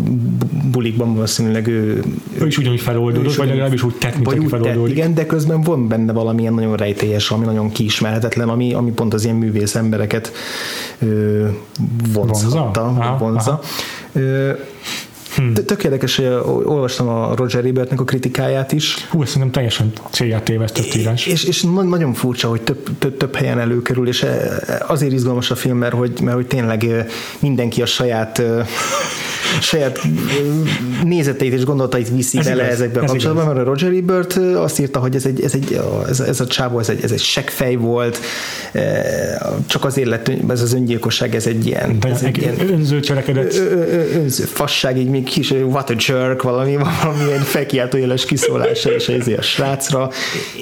bulikban 0.72 1.14
valószínűleg 1.14 1.66
ő... 1.66 2.02
Ő 2.38 2.46
is 2.46 2.58
ugyanúgy 2.58 2.80
feloldódott, 2.80 3.34
vagy 3.34 3.48
legalábbis 3.48 3.82
úgy 3.82 3.94
tett, 3.94 4.14
mint 4.14 4.26
aki 4.26 4.46
feloldódik. 4.46 4.96
Igen, 4.96 5.14
de 5.14 5.26
közben 5.26 5.60
van 5.60 5.88
benne 5.88 6.12
valamilyen 6.12 6.54
nagyon 6.54 6.76
rejtélyes, 6.76 7.30
ami 7.30 7.44
nagyon 7.44 7.70
kiismerhetetlen, 7.70 8.48
ami, 8.48 8.72
ami 8.72 8.90
pont 8.98 9.14
az 9.14 9.24
ilyen 9.24 9.36
művész 9.36 9.74
embereket 9.74 10.32
ö, 10.98 11.46
vonzhatta, 12.12 12.82
vonza. 12.82 13.16
vonza. 13.18 13.60
Ö, 14.12 14.52
Hmm. 15.36 15.54
Tök 15.54 15.84
érdekes, 15.84 16.16
hogy 16.16 16.26
olvastam 16.64 17.08
a 17.08 17.34
Roger 17.36 17.64
Ebertnek 17.64 18.00
a 18.00 18.04
kritikáját 18.04 18.72
is. 18.72 19.06
Hú, 19.10 19.22
ezt 19.22 19.30
szerintem 19.30 19.52
teljesen 19.52 19.92
célját 20.10 20.42
tévesztett 20.42 20.94
írás. 20.94 21.26
És, 21.26 21.44
és 21.44 21.62
nagyon 21.62 22.12
furcsa, 22.12 22.48
hogy 22.48 22.60
több, 22.60 22.98
több, 22.98 23.16
több 23.16 23.34
helyen 23.34 23.58
előkerül, 23.58 24.08
és 24.08 24.26
azért 24.86 25.12
izgalmas 25.12 25.50
a 25.50 25.54
film, 25.54 25.76
mert 25.76 25.94
hogy, 25.94 26.20
mert 26.20 26.36
hogy 26.36 26.46
tényleg 26.46 26.86
mindenki 27.38 27.82
a 27.82 27.86
saját 27.86 28.42
saját 29.60 30.00
nézeteit 31.04 31.52
és 31.52 31.64
gondolatait 31.64 32.08
viszi 32.08 32.38
ez 32.38 32.44
bele 32.44 32.62
igaz, 32.62 32.74
ezekbe 32.74 33.00
a 33.00 33.04
kapcsolatban, 33.04 33.46
mert 33.46 33.58
a 33.58 33.62
Roger 33.62 33.92
Ebert 33.92 34.32
azt 34.56 34.80
írta, 34.80 34.98
hogy 34.98 35.14
ez, 35.14 35.26
egy, 35.26 35.42
ez, 35.42 35.54
egy, 35.54 35.80
ez, 36.08 36.20
ez 36.20 36.40
a 36.40 36.46
csávó, 36.46 36.78
ez 36.78 36.88
egy, 36.88 37.02
ez 37.02 37.10
egy 37.10 37.20
seggfej 37.20 37.74
volt, 37.74 38.20
csak 39.66 39.84
azért 39.84 40.08
lett, 40.08 40.30
ez 40.48 40.62
az 40.62 40.72
öngyilkosság, 40.72 41.34
ez 41.34 41.46
egy 41.46 41.66
ilyen, 41.66 41.98
De 41.98 42.08
ez 42.08 42.22
egy 42.22 42.38
ilyen 42.38 42.72
önző 42.72 43.00
cselekedet. 43.00 43.54
Önző 44.14 44.44
fasság, 44.44 44.98
így 44.98 45.08
még 45.08 45.24
kis, 45.24 45.50
what 45.50 45.90
a 45.90 45.94
jerk, 46.06 46.42
valami, 46.42 46.76
valamilyen 47.02 47.40
felkiáltó 47.40 47.98
éles 47.98 48.24
kiszólása, 48.24 48.94
és 48.94 49.08
ez 49.08 49.26
a 49.26 49.42
srácra. 49.42 50.10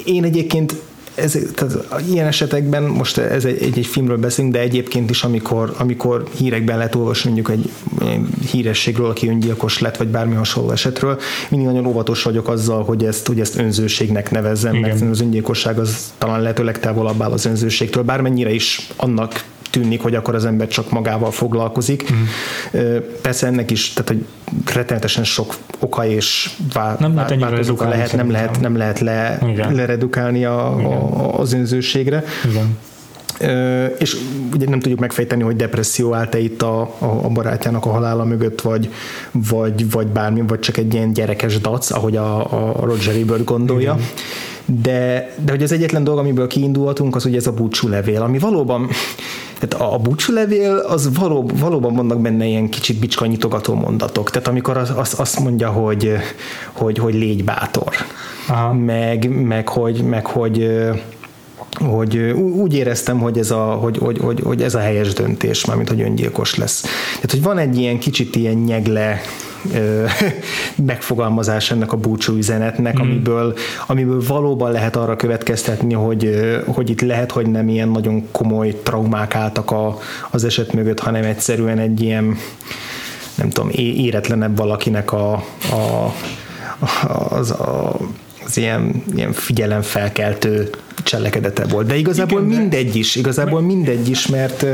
Én 0.05 0.25
egyébként 0.25 0.75
ez, 1.17 1.39
tehát 1.55 2.03
ilyen 2.09 2.27
esetekben, 2.27 2.83
most 2.83 3.19
ez 3.19 3.45
egy, 3.45 3.63
egy, 3.63 3.79
egy 3.79 3.87
filmről 3.87 4.17
beszélünk, 4.17 4.55
de 4.55 4.61
egyébként 4.61 5.11
is, 5.11 5.23
amikor, 5.23 5.75
amikor 5.79 6.25
hírekben 6.37 6.77
lehet 6.77 6.95
olvasni 6.95 7.31
mondjuk 7.31 7.59
egy, 7.59 7.71
egy 8.01 8.49
hírességről, 8.51 9.11
aki 9.11 9.29
öngyilkos 9.29 9.81
lett, 9.81 9.97
vagy 9.97 10.09
bármi 10.09 10.35
hasonló 10.35 10.71
esetről, 10.71 11.19
mindig 11.49 11.69
nagyon 11.69 11.87
óvatos 11.87 12.23
vagyok 12.23 12.49
azzal, 12.49 12.85
hogy 12.85 13.05
ezt, 13.05 13.27
hogy 13.27 13.41
ezt 13.41 13.59
önzőségnek 13.59 14.31
nevezzem, 14.31 14.75
Igen. 14.75 14.89
mert 14.89 15.11
az 15.11 15.21
öngyilkosság 15.21 15.79
az 15.79 16.13
talán 16.19 16.41
lehetőleg 16.41 16.81
távolabb 16.81 17.23
áll 17.23 17.31
az 17.31 17.45
önzőségtől, 17.45 18.03
bármennyire 18.03 18.51
is 18.51 18.89
annak 18.97 19.45
tűnik, 19.81 20.03
hogy 20.03 20.15
akkor 20.15 20.35
az 20.35 20.45
ember 20.45 20.69
csak 20.69 20.91
magával 20.91 21.31
foglalkozik. 21.31 22.13
Mm. 22.13 22.97
Persze 23.23 23.47
ennek 23.47 23.71
is, 23.71 23.93
tehát 23.93 24.09
hogy 24.09 24.25
rettenetesen 24.75 25.25
sok 25.25 25.57
oka 25.79 26.07
és 26.07 26.51
vá, 26.73 26.97
nem 26.99 27.15
vá, 27.15 27.27
lehet, 27.29 27.69
oka 27.69 27.89
lehet, 27.89 28.17
nem 28.17 28.31
lehet, 28.31 28.61
nem 28.61 28.77
lehet 28.77 29.01
le, 29.01 29.39
leredukálni 29.73 30.45
a, 30.45 30.77
a, 30.77 31.39
az 31.39 31.53
önzőségre. 31.53 32.25
Igen. 32.51 32.77
Uh, 33.41 33.95
és 33.99 34.17
ugye 34.55 34.69
nem 34.69 34.81
tudjuk 34.81 35.01
megfejteni, 35.01 35.43
hogy 35.43 35.57
depresszió 35.57 36.15
állt-e 36.15 36.39
itt 36.39 36.63
a, 36.63 36.81
a, 36.81 37.05
a 37.23 37.29
barátjának 37.29 37.87
a 37.87 37.91
halála 37.91 38.25
mögött, 38.25 38.61
vagy, 38.61 38.91
vagy, 39.33 39.91
vagy 39.91 40.07
bármi, 40.07 40.43
vagy 40.47 40.59
csak 40.59 40.77
egy 40.77 40.95
ilyen 40.95 41.13
gyerekes 41.13 41.61
dac, 41.61 41.91
ahogy 41.91 42.17
a, 42.17 42.39
a 42.81 42.85
Roger 42.85 43.15
Ebert 43.15 43.45
gondolja. 43.45 43.95
Igen. 43.95 44.07
De, 44.83 45.31
de 45.45 45.51
hogy 45.53 45.63
az 45.63 45.73
egyetlen 45.73 46.05
dolog, 46.05 46.19
amiből 46.19 46.47
kiindulhatunk, 46.47 47.17
az 47.17 47.25
ugye 47.25 47.37
ez 47.37 47.47
a 47.47 47.53
búcsú 47.53 47.89
levél, 47.89 48.23
ami 48.23 48.39
valóban 48.39 48.89
tehát 49.59 49.93
a 49.93 49.99
búcsúlevél, 49.99 50.77
az 50.77 51.19
való, 51.19 51.51
valóban 51.55 51.95
vannak 51.95 52.21
benne 52.21 52.47
ilyen 52.47 52.69
kicsit 52.69 52.99
bicskanyitogató 52.99 53.75
mondatok. 53.75 54.31
Tehát 54.31 54.49
amikor 54.49 54.77
az, 54.77 54.93
az, 54.97 55.15
azt 55.19 55.41
mondja, 55.41 55.71
hogy, 55.71 56.13
hogy, 56.73 56.99
hogy 56.99 57.15
légy 57.15 57.45
bátor. 57.45 57.95
Aha. 58.49 58.73
Meg, 58.73 59.31
meg, 59.31 59.69
hogy, 59.69 60.03
meg 60.03 60.27
hogy 60.27 60.69
hogy 61.79 62.17
úgy 62.37 62.75
éreztem, 62.75 63.19
hogy 63.19 63.39
ez 63.39 63.51
a, 63.51 63.63
hogy, 63.63 63.99
hogy, 63.99 64.19
hogy, 64.19 64.41
hogy 64.45 64.63
ez 64.63 64.75
a 64.75 64.79
helyes 64.79 65.13
döntés, 65.13 65.65
mármint 65.65 65.89
hogy 65.89 66.01
öngyilkos 66.01 66.55
lesz. 66.55 66.81
Tehát, 67.15 67.31
hogy 67.31 67.43
van 67.43 67.59
egy 67.59 67.79
ilyen 67.79 67.99
kicsit 67.99 68.37
ilyen 68.37 68.57
nyegle 68.57 69.21
megfogalmazás 70.87 71.71
ennek 71.71 71.93
a 71.93 71.97
búcsú 71.97 72.37
üzenetnek, 72.37 72.99
mm. 72.99 73.01
amiből, 73.01 73.55
amiből 73.87 74.23
valóban 74.27 74.73
lehet 74.73 74.97
arra 74.97 75.17
következtetni, 75.17 75.95
hogy, 75.95 76.31
hogy 76.67 76.91
itt 76.91 77.01
lehet, 77.01 77.33
hogy 77.33 77.51
nem 77.51 77.69
ilyen 77.69 77.89
nagyon 77.89 78.29
komoly 78.31 78.81
traumák 78.83 79.35
álltak 79.35 79.71
a, 79.71 79.99
az 80.31 80.45
eset 80.45 80.73
mögött, 80.73 81.01
hanem 81.01 81.25
egyszerűen 81.25 81.79
egy 81.79 82.01
ilyen 82.03 82.37
nem 83.35 83.51
tudom, 83.51 83.71
éretlenebb 83.75 84.57
valakinek 84.57 85.13
a, 85.13 85.33
a, 85.33 86.13
az, 87.29 87.51
a, 87.51 87.97
az 88.47 88.57
ilyen, 88.57 89.03
ilyen 89.15 89.33
figyelemfelkeltő 89.33 90.71
cselekedete 91.03 91.65
volt. 91.65 91.87
De 91.87 91.97
igazából 91.97 92.43
Igen, 92.43 92.59
mindegy 92.59 92.97
is, 92.97 93.15
igazából 93.15 93.61
mindegy 93.61 94.09
is, 94.09 94.27
mert, 94.27 94.67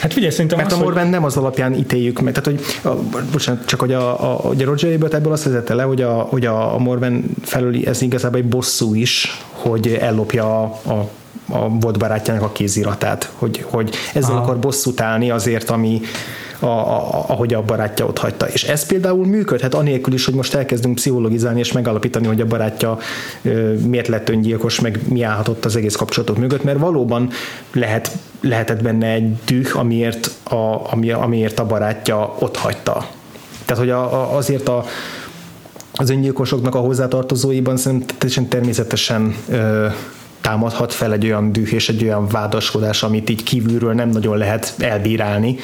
hát 0.00 0.12
figyelj, 0.12 0.32
szerintem 0.32 0.58
mert 0.58 0.72
az, 0.72 0.78
a 0.78 0.82
Morven 0.82 1.02
hogy... 1.02 1.12
nem 1.12 1.24
az 1.24 1.36
alapján 1.36 1.74
ítéljük 1.74 2.20
meg. 2.20 2.34
Tehát, 2.34 2.60
hogy, 2.60 2.92
a, 2.92 3.18
bocsánat, 3.32 3.66
csak 3.66 3.80
hogy 3.80 3.92
a, 3.92 4.32
a, 4.32 4.48
a 4.48 4.54
Roger 4.58 4.92
Ebert 4.92 5.14
ebből 5.14 5.32
azt 5.32 5.44
vezette 5.44 5.74
le, 5.74 5.82
hogy 5.82 6.02
a, 6.02 6.12
hogy 6.12 6.46
a, 6.46 6.74
a 6.74 6.78
Morven 6.78 7.24
felül 7.42 7.86
ez 7.86 8.02
igazából 8.02 8.38
egy 8.38 8.48
bosszú 8.48 8.94
is, 8.94 9.42
hogy 9.50 9.98
ellopja 10.00 10.62
a, 10.62 10.92
a 10.92 11.10
a 11.48 11.68
volt 11.68 11.98
barátjának 11.98 12.42
a 12.42 12.52
kéziratát, 12.52 13.30
hogy, 13.34 13.64
hogy 13.70 13.94
ezzel 14.14 14.30
Aha. 14.30 14.42
akar 14.42 14.58
bosszút 14.58 15.00
állni 15.00 15.30
azért, 15.30 15.70
ami, 15.70 16.00
a, 16.58 16.66
a, 16.66 17.24
ahogy 17.26 17.54
a 17.54 17.62
barátja 17.62 18.06
ott 18.06 18.18
hagyta. 18.18 18.48
És 18.48 18.64
ez 18.64 18.86
például 18.86 19.26
működhet 19.26 19.74
anélkül 19.74 20.14
is, 20.14 20.24
hogy 20.24 20.34
most 20.34 20.54
elkezdünk 20.54 20.94
pszichologizálni 20.94 21.58
és 21.58 21.72
megalapítani, 21.72 22.26
hogy 22.26 22.40
a 22.40 22.46
barátja 22.46 22.98
ö, 23.42 23.72
miért 23.72 24.08
lett 24.08 24.28
öngyilkos, 24.28 24.80
meg 24.80 25.00
mi 25.08 25.22
állhatott 25.22 25.64
az 25.64 25.76
egész 25.76 25.96
kapcsolatok 25.96 26.38
mögött, 26.38 26.64
mert 26.64 26.78
valóban 26.78 27.30
lehet, 27.72 28.10
lehetett 28.40 28.82
benne 28.82 29.06
egy 29.06 29.36
düh, 29.44 29.78
amiért 29.78 30.30
a, 30.44 30.92
ami, 30.92 31.10
amiért 31.10 31.58
a 31.58 31.66
barátja 31.66 32.34
ott 32.38 32.56
hagyta. 32.56 33.06
Tehát, 33.64 33.82
hogy 33.82 33.90
a, 33.90 34.22
a, 34.22 34.36
azért 34.36 34.68
a, 34.68 34.84
az 35.92 36.10
öngyilkosoknak 36.10 36.74
a 36.74 36.78
hozzátartozóiban 36.78 37.76
szerintem 37.76 38.48
természetesen 38.48 39.34
ö, 39.48 39.86
támadhat 40.46 40.92
fel 40.92 41.12
egy 41.12 41.24
olyan 41.24 41.52
düh 41.52 41.72
és 41.72 41.88
egy 41.88 42.02
olyan 42.02 42.28
vádaskodás, 42.28 43.02
amit 43.02 43.30
így 43.30 43.42
kívülről 43.42 43.92
nem 43.92 44.08
nagyon 44.08 44.36
lehet 44.36 44.74
elbírálni. 44.78 45.56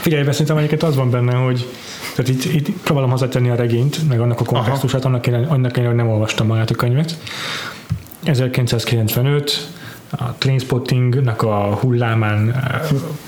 Figyelj, 0.00 0.24
szerintem 0.24 0.56
egyiket 0.56 0.82
az 0.82 0.96
van 0.96 1.10
benne, 1.10 1.34
hogy 1.34 1.66
tehát 2.14 2.30
itt, 2.30 2.44
itt 2.44 2.68
próbálom 2.82 3.10
hozzátenni 3.10 3.48
a 3.48 3.54
regényt, 3.54 4.08
meg 4.08 4.20
annak 4.20 4.40
a 4.40 4.44
kontextusát, 4.44 5.04
annak, 5.04 5.26
annak 5.48 5.76
én, 5.76 5.86
hogy 5.86 5.94
nem 5.94 6.08
olvastam 6.08 6.46
magát 6.46 6.70
a 6.70 6.74
könyvet. 6.74 7.16
1995, 8.24 9.68
a 10.18 10.34
Trainspottingnak 10.38 11.42
a 11.42 11.78
hullámán 11.80 12.62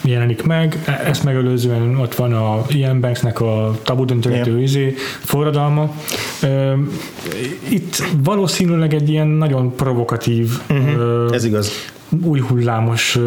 jelenik 0.02 0.42
meg, 0.42 0.78
ezt 1.04 1.24
megelőzően 1.24 1.96
ott 1.96 2.14
van 2.14 2.32
a 2.32 2.64
Ian 2.68 3.00
Banksnek 3.00 3.40
a 3.40 3.78
tabu 3.82 4.04
döntögető 4.04 4.50
yeah. 4.50 4.62
izé, 4.62 4.94
forradalma. 5.20 5.94
Itt 7.68 8.02
valószínűleg 8.22 8.94
egy 8.94 9.08
ilyen 9.08 9.26
nagyon 9.26 9.74
provokatív 9.74 10.50
uh-huh. 10.70 11.34
Ez 11.34 11.44
igaz 11.44 11.72
új 12.22 12.40
hullámos 12.40 13.18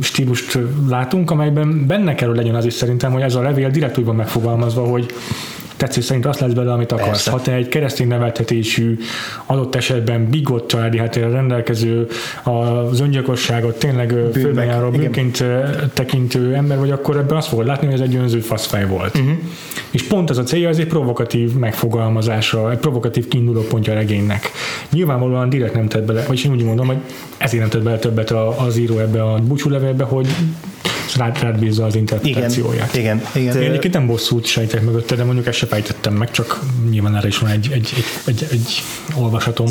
stílust 0.00 0.58
látunk, 0.88 1.30
amelyben 1.30 1.86
benne 1.86 2.14
kell, 2.14 2.28
hogy 2.28 2.36
legyen 2.36 2.54
az 2.54 2.64
is 2.64 2.72
szerintem, 2.72 3.12
hogy 3.12 3.22
ez 3.22 3.34
a 3.34 3.42
levél 3.42 3.70
direkt 3.70 3.98
úgy 3.98 4.04
van 4.04 4.16
megfogalmazva, 4.16 4.82
hogy 4.84 5.06
tetszés 5.80 6.04
szerint 6.04 6.26
azt 6.26 6.40
lesz 6.40 6.52
belőle, 6.52 6.72
amit 6.72 6.92
akarsz. 6.92 7.08
Persze. 7.08 7.30
Ha 7.30 7.40
te 7.40 7.52
egy 7.52 7.68
keresztény 7.68 8.08
neveltetésű, 8.08 8.98
adott 9.46 9.74
esetben 9.74 10.30
bigott 10.30 10.68
családi 10.68 10.98
háttérrel 10.98 11.30
rendelkező, 11.30 12.06
az 12.42 13.00
öngyilkosságot 13.00 13.78
tényleg 13.78 14.14
főbenjáró 14.32 14.90
bűnként 14.90 15.44
tekintő 15.92 16.54
ember 16.54 16.78
vagy, 16.78 16.90
akkor 16.90 17.16
ebben 17.16 17.36
azt 17.36 17.48
fogod 17.48 17.66
látni, 17.66 17.86
hogy 17.86 17.94
ez 17.94 18.00
egy 18.00 18.14
önző 18.14 18.40
faszfej 18.40 18.86
volt. 18.86 19.18
Uh-huh. 19.18 19.32
És 19.90 20.02
pont 20.02 20.30
ez 20.30 20.38
a 20.38 20.42
célja, 20.42 20.68
ez 20.68 20.78
egy 20.78 20.86
provokatív 20.86 21.52
megfogalmazása, 21.52 22.70
egy 22.70 22.78
provokatív 22.78 23.28
kiinduló 23.28 23.60
pontja 23.60 23.92
a 23.92 23.96
regénynek. 23.96 24.50
Nyilvánvalóan 24.90 25.48
direkt 25.48 25.74
nem 25.74 25.88
tett 25.88 26.04
bele, 26.04 26.24
vagy 26.26 26.42
én 26.44 26.52
úgy 26.52 26.64
mondom, 26.64 26.86
hogy 26.86 26.98
ezért 27.38 27.60
nem 27.60 27.70
tett 27.70 27.82
bele 27.82 27.98
többet 27.98 28.30
az 28.66 28.76
író 28.76 28.98
ebbe 28.98 29.22
a 29.22 29.38
búcsúlevélbe, 29.38 30.04
hogy 30.04 30.28
rád, 31.16 31.42
rád 31.42 31.58
bízza 31.58 31.84
az 31.84 31.94
interpretációját. 31.94 32.96
Igen, 32.96 33.22
igen. 33.32 33.42
igen. 33.42 33.62
Én 33.62 33.68
egyébként 33.68 33.94
nem 33.94 34.06
bosszút 34.06 34.44
sejtek 34.44 34.82
mögötte, 34.82 35.14
de 35.14 35.24
mondjuk 35.24 35.46
ezt 35.46 35.58
se 35.58 35.66
fejtettem 35.66 36.14
meg, 36.14 36.30
csak 36.30 36.60
nyilván 36.90 37.16
erre 37.16 37.28
is 37.28 37.38
van 37.38 37.50
egy, 37.50 37.68
egy, 37.72 37.92
egy, 38.26 38.36
egy, 38.42 38.46
egy 38.50 38.82
olvasatom. 39.14 39.66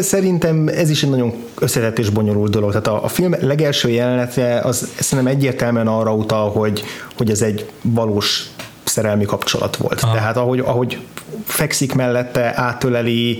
Szerintem 0.00 0.68
ez 0.68 0.90
is 0.90 1.02
egy 1.02 1.10
nagyon 1.10 1.34
összetett 1.58 1.98
és 1.98 2.08
bonyolult 2.08 2.50
dolog. 2.50 2.68
Tehát 2.70 2.86
a, 2.86 3.04
a 3.04 3.08
film 3.08 3.34
legelső 3.40 3.90
jelenete 3.90 4.60
az 4.60 4.88
szerintem 5.00 5.34
egyértelműen 5.34 5.86
arra 5.86 6.14
utal, 6.14 6.50
hogy, 6.50 6.84
hogy 7.16 7.30
ez 7.30 7.42
egy 7.42 7.66
valós 7.82 8.48
szerelmi 8.84 9.24
kapcsolat 9.24 9.76
volt. 9.76 10.00
Aha. 10.00 10.14
Tehát 10.14 10.36
ahogy, 10.36 10.58
ahogy 10.58 10.98
fekszik 11.44 11.94
mellette, 11.94 12.52
átöleli, 12.56 13.38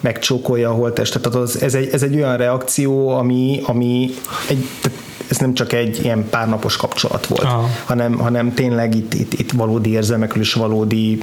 megcsókolja 0.00 0.70
a 0.70 0.72
holttestet, 0.72 1.22
tehát 1.22 1.38
az, 1.38 1.62
ez, 1.62 1.74
egy, 1.74 1.88
ez 1.92 2.02
egy 2.02 2.14
olyan 2.14 2.36
reakció, 2.36 3.08
ami, 3.08 3.60
ami 3.64 4.10
egy, 4.48 4.68
tehát 4.80 4.98
ez 5.28 5.36
nem 5.36 5.54
csak 5.54 5.72
egy 5.72 6.00
ilyen 6.02 6.28
párnapos 6.30 6.76
kapcsolat 6.76 7.26
volt, 7.26 7.46
hanem, 7.84 8.18
hanem 8.18 8.54
tényleg 8.54 8.94
itt, 8.94 9.14
itt, 9.14 9.32
itt 9.32 9.52
valódi 9.52 9.90
érzelmekről 9.90 10.42
és 10.42 10.52
valódi 10.52 11.18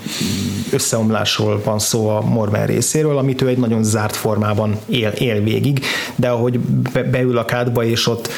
összeomlásról 0.71 1.61
van 1.63 1.79
szó 1.79 2.09
a 2.09 2.21
Morven 2.21 2.65
részéről, 2.65 3.17
amit 3.17 3.41
ő 3.41 3.47
egy 3.47 3.57
nagyon 3.57 3.83
zárt 3.83 4.15
formában 4.15 4.77
él, 4.85 5.09
él 5.09 5.43
végig, 5.43 5.85
de 6.15 6.29
ahogy 6.29 6.59
be, 6.59 7.03
beül 7.03 7.37
a 7.37 7.45
kádba, 7.45 7.83
és 7.83 8.07
ott 8.07 8.29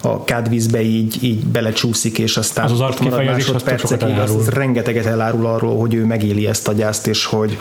a 0.00 0.24
kádvízbe 0.24 0.82
így, 0.82 1.24
így 1.24 1.46
belecsúszik, 1.46 2.18
és 2.18 2.36
aztán 2.36 2.64
az 2.64 2.72
az 2.72 2.80
arckifejezés 2.80 3.48
az 4.36 4.48
rengeteget 4.48 5.06
elárul 5.06 5.46
arról, 5.46 5.78
hogy 5.78 5.94
ő 5.94 6.04
megéli 6.04 6.46
ezt 6.46 6.68
a 6.68 6.72
gyászt, 6.72 7.06
és 7.06 7.24
hogy, 7.24 7.58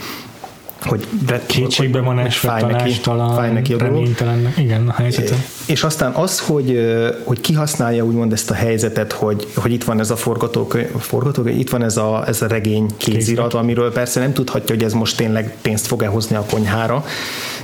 hogy 0.81 1.07
kétségbe 1.45 1.99
van 1.99 2.19
esve, 2.19 2.49
fáj 2.49 2.61
tanástalan, 2.61 3.35
fáj 3.35 3.51
neki 3.51 3.73
a 3.73 3.77
reménytelen, 3.77 4.53
igen, 4.57 4.87
a 4.87 4.93
helyzete. 4.93 5.35
És 5.65 5.83
aztán 5.83 6.11
az, 6.11 6.39
hogy, 6.39 6.79
hogy 7.23 7.41
kihasználja 7.41 8.03
úgymond 8.03 8.33
ezt 8.33 8.51
a 8.51 8.53
helyzetet, 8.53 9.11
hogy, 9.11 9.47
hogy 9.55 9.71
itt 9.71 9.83
van 9.83 9.99
ez 9.99 10.11
a 10.11 10.15
forgatókönyv, 10.15 10.87
forgatókönyv 10.97 11.59
itt 11.59 11.69
van 11.69 11.83
ez 11.83 11.97
a, 11.97 12.23
ez 12.27 12.41
a 12.41 12.47
regény 12.47 12.85
kézirat, 12.97 13.53
amiről 13.53 13.91
persze 13.91 14.19
nem 14.19 14.33
tudhatja, 14.33 14.75
hogy 14.75 14.83
ez 14.83 14.93
most 14.93 15.17
tényleg 15.17 15.55
pénzt 15.61 15.87
fog-e 15.87 16.07
hozni 16.07 16.35
a 16.35 16.45
konyhára, 16.49 17.05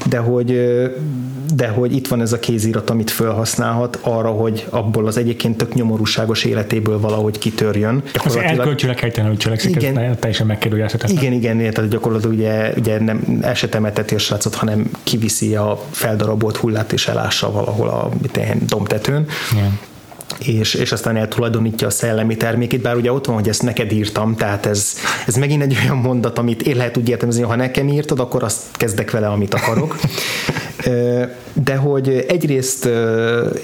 de 0.05 0.17
hogy, 0.17 0.61
de 1.55 1.67
hogy 1.67 1.95
itt 1.95 2.07
van 2.07 2.21
ez 2.21 2.33
a 2.33 2.39
kézirat, 2.39 2.89
amit 2.89 3.09
felhasználhat 3.09 3.99
arra, 4.01 4.29
hogy 4.29 4.67
abból 4.69 5.07
az 5.07 5.17
egyébként 5.17 5.57
tök 5.57 5.73
nyomorúságos 5.73 6.43
életéből 6.43 6.99
valahogy 6.99 7.37
kitörjön. 7.37 8.03
Az 8.25 8.35
elkölcsönleg 8.35 8.99
helytelenül 8.99 9.37
cselekszik, 9.37 9.75
igen, 9.75 9.97
ez 9.97 10.15
teljesen 10.19 10.47
megkérdőjelezhetetlen. 10.47 11.17
Igen, 11.17 11.33
igen, 11.33 11.73
tehát 11.73 11.89
gyakorlatilag 11.89 12.35
ugye, 12.35 12.73
ugye 12.77 12.99
nem 12.99 13.39
el 13.41 13.53
se 13.53 13.69
temeteti 13.69 14.15
a 14.15 14.19
srácot, 14.19 14.55
hanem 14.55 14.91
kiviszi 15.03 15.55
a 15.55 15.81
feldarabolt 15.91 16.57
hullát 16.57 16.93
és 16.93 17.07
elássa 17.07 17.51
valahol 17.51 17.87
a 17.87 18.09
domtetőn. 18.67 19.25
Igen 19.51 19.79
és, 20.39 20.73
és 20.73 20.91
aztán 20.91 21.17
eltulajdonítja 21.17 21.87
a 21.87 21.89
szellemi 21.89 22.37
termékét, 22.37 22.81
bár 22.81 22.95
ugye 22.95 23.11
ott 23.11 23.25
van, 23.25 23.35
hogy 23.35 23.49
ezt 23.49 23.63
neked 23.63 23.91
írtam, 23.91 24.35
tehát 24.35 24.65
ez, 24.65 24.95
ez 25.27 25.35
megint 25.35 25.61
egy 25.61 25.77
olyan 25.83 25.97
mondat, 25.97 26.37
amit 26.37 26.61
én 26.61 26.75
lehet 26.75 26.97
úgy 26.97 27.09
értelmezni, 27.09 27.43
ha 27.43 27.55
nekem 27.55 27.87
írtad, 27.87 28.19
akkor 28.19 28.43
azt 28.43 28.61
kezdek 28.71 29.11
vele, 29.11 29.27
amit 29.27 29.53
akarok. 29.53 29.95
De 31.53 31.75
hogy 31.75 32.25
egyrészt 32.27 32.89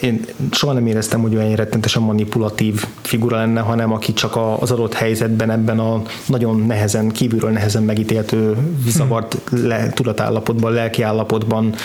én 0.01 0.25
soha 0.51 0.73
nem 0.73 0.87
éreztem, 0.87 1.21
hogy 1.21 1.35
olyan 1.35 1.55
rettentesen 1.55 2.01
manipulatív 2.01 2.85
figura 3.01 3.37
lenne, 3.37 3.59
hanem 3.59 3.91
aki 3.91 4.13
csak 4.13 4.37
az 4.59 4.71
adott 4.71 4.93
helyzetben 4.93 5.51
ebben 5.51 5.79
a 5.79 6.01
nagyon 6.25 6.59
nehezen, 6.59 7.09
kívülről 7.09 7.49
nehezen 7.49 7.83
megítéltő 7.83 8.57
zavart 8.87 9.37
le, 9.49 9.89
tudatállapotban, 9.89 10.73
lelkiállapotban 10.73 11.75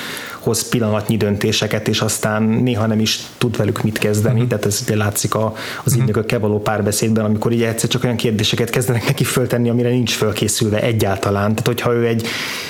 hoz 0.49 0.69
pillanatnyi 0.69 1.17
döntéseket, 1.17 1.89
és 1.89 2.01
aztán 2.01 2.43
néha 2.43 2.87
nem 2.87 3.01
is 3.01 3.21
tud 3.39 3.57
velük 3.57 3.83
mit 3.83 3.99
kezdeni, 3.99 4.35
uh-huh. 4.35 4.49
tehát 4.49 4.67
ez 4.67 4.81
ugye 4.87 4.97
látszik 4.97 5.35
a, 5.35 5.55
az 5.85 5.93
mhm. 5.93 6.01
ügynökökkel 6.01 6.39
való 6.39 6.61
párbeszédben, 6.61 7.25
amikor 7.25 7.53
így 7.53 7.63
egyszer 7.63 7.89
csak 7.89 8.05
olyan 8.05 8.17
kérdéseket 8.17 8.71
kezdenek 8.71 9.07
neki 9.07 9.25
föltenni, 9.25 9.69
amire 9.69 9.89
nincs 9.89 10.13
fölkészülve 10.13 10.83
egyáltalán. 10.83 11.51
Tehát, 11.51 11.67
hogyha 11.67 11.93
ő 11.93 12.07
egy, 12.07 12.27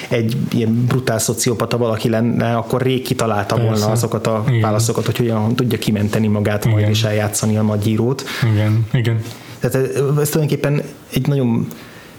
egy 0.09 0.37
ilyen 0.53 0.85
brutál 0.89 1.19
szociopata 1.19 1.79
valaki 1.79 2.09
lenne, 2.09 2.57
akkor 2.57 2.83
rég 2.83 3.03
kitalálta 3.03 3.55
Persze. 3.55 3.71
volna 3.71 3.91
azokat 3.93 4.27
a 4.27 4.45
Igen. 4.49 4.61
válaszokat, 4.61 5.07
hogy 5.07 5.17
hogyan 5.17 5.55
tudja 5.55 5.79
kimenteni 5.79 6.27
magát, 6.27 6.65
Igen. 6.65 6.79
majd 6.79 6.91
is 6.91 7.03
eljátszani 7.03 7.57
a 7.57 7.63
nagy 7.63 7.87
írót. 7.87 8.25
Igen, 8.53 8.87
Igen. 8.93 9.21
Tehát 9.61 9.77
ez, 9.77 9.91
ez 10.21 10.29
tulajdonképpen 10.29 10.83
egy 11.13 11.27
nagyon 11.27 11.69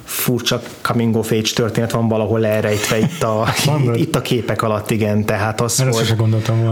furcsa 0.09 0.61
coming 0.81 1.15
of 1.15 1.31
age 1.31 1.49
történet 1.53 1.91
van 1.91 2.07
valahol 2.07 2.45
elrejtve 2.45 2.99
itt 2.99 3.23
a, 3.23 3.47
itt 3.95 4.15
a 4.15 4.21
képek 4.21 4.61
alatt, 4.61 4.91
igen, 4.91 5.25
tehát 5.25 5.61
az, 5.61 5.79
Erre 5.79 5.91
hogy, 5.91 6.15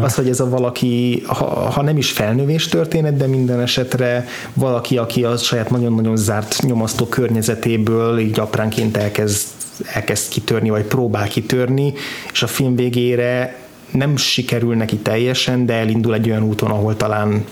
az, 0.02 0.16
hogy 0.16 0.30
ez 0.30 0.40
a 0.40 0.50
valaki, 0.50 1.24
ha, 1.26 1.46
ha 1.46 1.82
nem 1.82 1.98
is 1.98 2.12
felnövés 2.12 2.68
történet, 2.68 3.18
de 3.18 3.28
minden 3.28 3.60
esetre 3.60 4.28
valaki, 4.54 4.98
aki 4.98 5.24
a 5.24 5.38
saját 5.38 5.70
nagyon-nagyon 5.70 6.16
zárt 6.16 6.62
nyomasztó 6.62 7.06
környezetéből 7.06 8.20
így 8.20 8.40
apránként 8.40 8.98
elkezd, 8.98 9.48
elkezd 9.94 10.30
kitörni, 10.30 10.70
vagy 10.70 10.86
próbál 10.86 11.28
kitörni, 11.28 11.94
és 12.32 12.44
a 12.44 12.48
film 12.48 12.76
végére 12.76 13.60
nem 13.92 14.16
sikerül 14.16 14.76
neki 14.76 14.98
teljesen, 14.98 15.66
de 15.66 15.74
elindul 15.74 16.14
egy 16.14 16.30
olyan 16.30 16.44
úton, 16.44 16.72
ahol 16.72 16.96
talán 16.96 17.46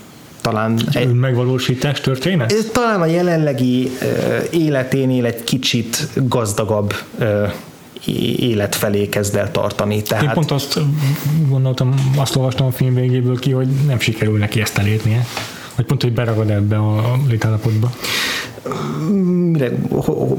talán... 0.45 0.79
Egy 0.91 1.13
megvalósítás 1.13 2.01
történet? 2.01 2.53
Talán 2.73 3.01
a 3.01 3.05
jelenlegi 3.05 3.91
életénél 4.49 5.25
egy 5.25 5.43
kicsit 5.43 6.09
gazdagabb 6.15 6.93
élet 8.39 8.75
felé 8.75 9.09
kezd 9.09 9.35
el 9.35 9.51
tartani. 9.51 10.01
Tehát... 10.01 10.23
Én 10.23 10.29
pont 10.29 10.51
azt 10.51 10.79
gondoltam, 11.49 11.93
azt 12.15 12.35
olvastam 12.35 12.67
a 12.67 12.71
film 12.71 12.93
végéből 12.93 13.39
ki, 13.39 13.51
hogy 13.51 13.67
nem 13.87 13.99
sikerül 13.99 14.37
neki 14.37 14.61
ezt 14.61 14.77
elérnie. 14.77 15.25
Vagy 15.75 15.85
pont, 15.85 16.01
hogy 16.01 16.13
beragad 16.13 16.49
ebbe 16.49 16.77
a 16.77 17.17
létállapotba. 17.29 17.91
Mire, 19.51 19.71
ho, 19.89 19.99
ho, 19.99 20.35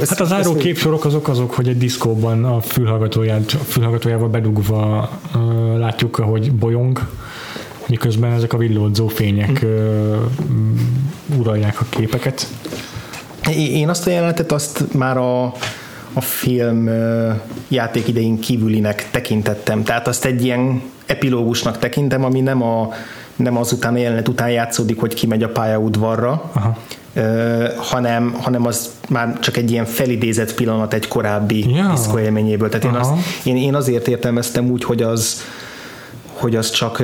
ez, 0.00 0.08
hát 0.08 0.20
az 0.20 0.32
áró 0.32 0.54
képsorok 0.54 1.04
azok 1.04 1.28
azok, 1.28 1.50
hogy 1.52 1.68
egy 1.68 1.78
diszkóban 1.78 2.44
a 2.44 2.60
fülhallgatóját, 2.60 3.56
a 3.60 3.64
fülhallgatójával 3.64 4.28
bedugva 4.28 5.10
uh, 5.34 5.78
látjuk, 5.78 6.16
hogy 6.16 6.52
bolyong, 6.52 7.06
miközben 7.86 8.32
ezek 8.32 8.52
a 8.52 8.56
villódzó 8.56 9.08
fények 9.08 9.64
mm. 9.64 10.76
uralják 11.38 11.80
a 11.80 11.84
képeket. 11.88 12.46
Én 13.56 13.88
azt 13.88 14.06
a 14.06 14.10
jelenetet 14.10 14.52
azt 14.52 14.92
már 14.92 15.16
a, 15.16 15.44
a 16.12 16.20
film 16.20 16.90
játék 17.68 18.08
idején 18.08 18.38
kívülinek 18.38 19.08
tekintettem, 19.10 19.82
tehát 19.82 20.08
azt 20.08 20.24
egy 20.24 20.44
ilyen 20.44 20.82
epilógusnak 21.06 21.78
tekintem, 21.78 22.24
ami 22.24 22.40
nem, 22.40 22.62
a, 22.62 22.88
nem 23.36 23.56
azután 23.56 23.94
a 23.94 23.98
jelenet 23.98 24.28
után 24.28 24.50
játszódik, 24.50 25.00
hogy 25.00 25.14
kimegy 25.14 25.42
a 25.42 25.48
pályaudvarra, 25.48 26.50
Aha. 26.52 26.78
Uh, 27.16 27.74
hanem, 27.76 28.32
hanem 28.40 28.66
az 28.66 28.90
már 29.08 29.38
csak 29.38 29.56
egy 29.56 29.70
ilyen 29.70 29.84
felidézett 29.84 30.54
pillanat 30.54 30.94
egy 30.94 31.08
korábbi 31.08 31.74
ja. 31.74 31.90
diszkó 31.94 32.18
élményéből. 32.18 32.68
Tehát 32.68 32.84
én, 32.84 33.00
azt, 33.00 33.10
én, 33.44 33.56
én 33.56 33.74
azért 33.74 34.08
értelmeztem 34.08 34.70
úgy, 34.70 34.84
hogy 34.84 35.02
az, 35.02 35.42
hogy 36.32 36.56
az 36.56 36.70
csak 36.70 37.02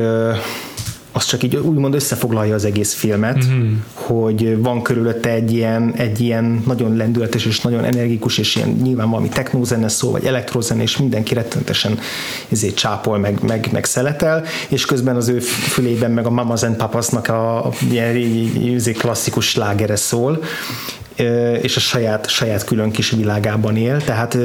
az 1.13 1.25
csak 1.25 1.43
így 1.43 1.57
úgymond 1.57 1.95
összefoglalja 1.95 2.55
az 2.55 2.65
egész 2.65 2.95
filmet, 2.95 3.37
uh-huh. 3.37 3.69
hogy 3.93 4.61
van 4.61 4.83
körülötte 4.83 5.31
egy 5.31 5.53
ilyen, 5.53 5.95
egy 5.97 6.21
ilyen 6.21 6.63
nagyon 6.67 6.97
lendületes 6.97 7.45
és 7.45 7.61
nagyon 7.61 7.85
energikus, 7.85 8.39
és 8.39 8.57
ilyen 8.57 8.69
nyilván 8.69 9.11
valami 9.11 9.29
technózene 9.29 9.89
szó, 9.89 10.11
vagy 10.11 10.25
elektrozene, 10.25 10.83
és 10.83 10.97
mindenki 10.97 11.35
rettenetesen 11.35 11.99
ezért 12.49 12.75
csápol, 12.75 13.19
meg, 13.19 13.39
meg, 13.47 13.69
meg 13.73 13.85
szeletel, 13.85 14.45
és 14.69 14.85
közben 14.85 15.17
az 15.17 15.29
ő 15.29 15.39
fülében 15.41 16.11
meg 16.11 16.27
a 16.27 16.31
Mamas 16.31 16.63
and 16.63 16.77
Papasnak 16.77 17.29
a, 17.29 17.67
a 17.67 17.73
ilyen 17.91 18.81
klasszikus 18.99 19.49
slágere 19.49 19.97
szól, 19.97 20.43
és 21.63 21.77
a 21.77 21.81
saját, 21.81 22.29
saját 22.29 22.65
külön 22.65 22.91
kis 22.91 23.11
világában 23.11 23.77
él, 23.77 24.05
tehát 24.05 24.39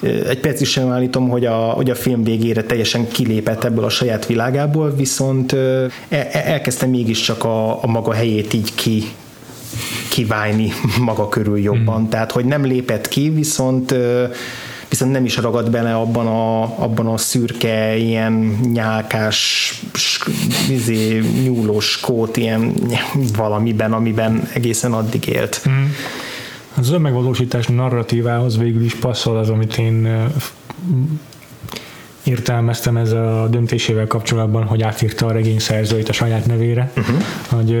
egy 0.00 0.40
perc 0.40 0.60
is 0.60 0.70
sem 0.70 0.90
állítom, 0.90 1.28
hogy 1.28 1.46
a, 1.46 1.54
hogy 1.54 1.90
a 1.90 1.94
film 1.94 2.24
végére 2.24 2.62
teljesen 2.62 3.08
kilépett 3.08 3.64
ebből 3.64 3.84
a 3.84 3.88
saját 3.88 4.26
világából, 4.26 4.94
viszont 4.94 5.52
el, 5.52 5.90
elkezdte 6.32 6.86
mégiscsak 6.86 7.44
a, 7.44 7.82
a 7.82 7.86
maga 7.86 8.12
helyét 8.12 8.52
így 8.52 8.74
ki, 8.74 9.04
kiválni 10.08 10.72
maga 11.00 11.28
körül 11.28 11.58
jobban. 11.58 11.96
Hmm. 11.96 12.08
Tehát, 12.08 12.32
hogy 12.32 12.44
nem 12.44 12.64
lépett 12.64 13.08
ki, 13.08 13.30
viszont 13.30 13.94
viszont 14.88 15.12
nem 15.12 15.24
is 15.24 15.36
ragad 15.36 15.70
bele 15.70 15.94
abban 15.94 16.26
a, 16.26 16.62
abban 16.62 17.06
a 17.06 17.16
szürke, 17.16 17.96
ilyen 17.96 18.58
nyálkás, 18.72 19.72
izé, 20.70 21.22
nyúlós 21.42 22.00
kót, 22.00 22.36
ilyen 22.36 22.72
valamiben, 23.36 23.92
amiben 23.92 24.48
egészen 24.52 24.92
addig 24.92 25.26
élt. 25.26 25.62
Mm. 25.68 25.84
Az 26.76 26.90
önmegvalósítás 26.90 27.66
narratívához 27.66 28.58
végül 28.58 28.84
is 28.84 28.94
passzol 28.94 29.36
az, 29.36 29.48
amit 29.48 29.78
én 29.78 30.28
értelmeztem 32.24 32.96
ez 32.96 33.12
a 33.12 33.46
döntésével 33.50 34.06
kapcsolatban, 34.06 34.64
hogy 34.64 34.82
átírta 34.82 35.26
a 35.26 35.32
regény 35.32 35.58
szerzőit 35.58 36.08
a 36.08 36.12
saját 36.12 36.46
nevére, 36.46 36.92
uh-huh. 36.96 37.22
hogy 37.48 37.78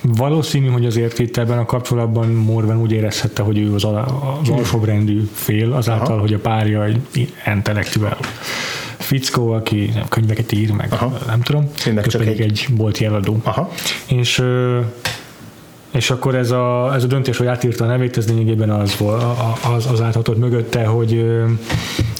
Valószínű, 0.00 0.66
hogy 0.66 0.86
azért 0.86 1.18
itt 1.18 1.36
ebben 1.36 1.58
a 1.58 1.64
kapcsolatban 1.64 2.28
Morven 2.28 2.80
úgy 2.80 2.92
érezhette, 2.92 3.42
hogy 3.42 3.58
ő 3.58 3.74
az, 3.74 3.84
az 3.84 4.48
alsóbrendű 4.48 5.30
fél, 5.32 5.72
azáltal, 5.72 6.12
Aha. 6.12 6.20
hogy 6.20 6.32
a 6.32 6.38
párja 6.38 6.84
egy 6.84 7.32
intellektuál 7.46 8.18
fickó, 8.98 9.52
aki 9.52 9.92
könyveket 10.08 10.52
ír, 10.52 10.72
meg 10.72 10.92
Aha. 10.92 11.18
nem 11.26 11.40
tudom, 11.40 11.70
Tényleg 11.82 12.06
csak 12.06 12.20
pedig 12.24 12.40
egy, 12.40 12.50
egy 12.50 12.66
bolti 12.70 13.04
eladó. 13.04 13.40
Aha. 13.42 13.70
És 14.06 14.42
és 15.90 16.10
akkor 16.10 16.34
ez 16.34 16.50
a, 16.50 16.94
ez 16.94 17.04
a 17.04 17.06
döntés, 17.06 17.36
hogy 17.36 17.46
átírta 17.46 17.84
a 17.84 17.86
nevét, 17.86 18.16
ez 18.16 18.28
lényegében 18.28 18.70
az, 18.70 18.96
az, 19.76 19.86
az 19.92 20.00
állhatott 20.00 20.38
mögötte, 20.38 20.84
hogy, 20.84 21.24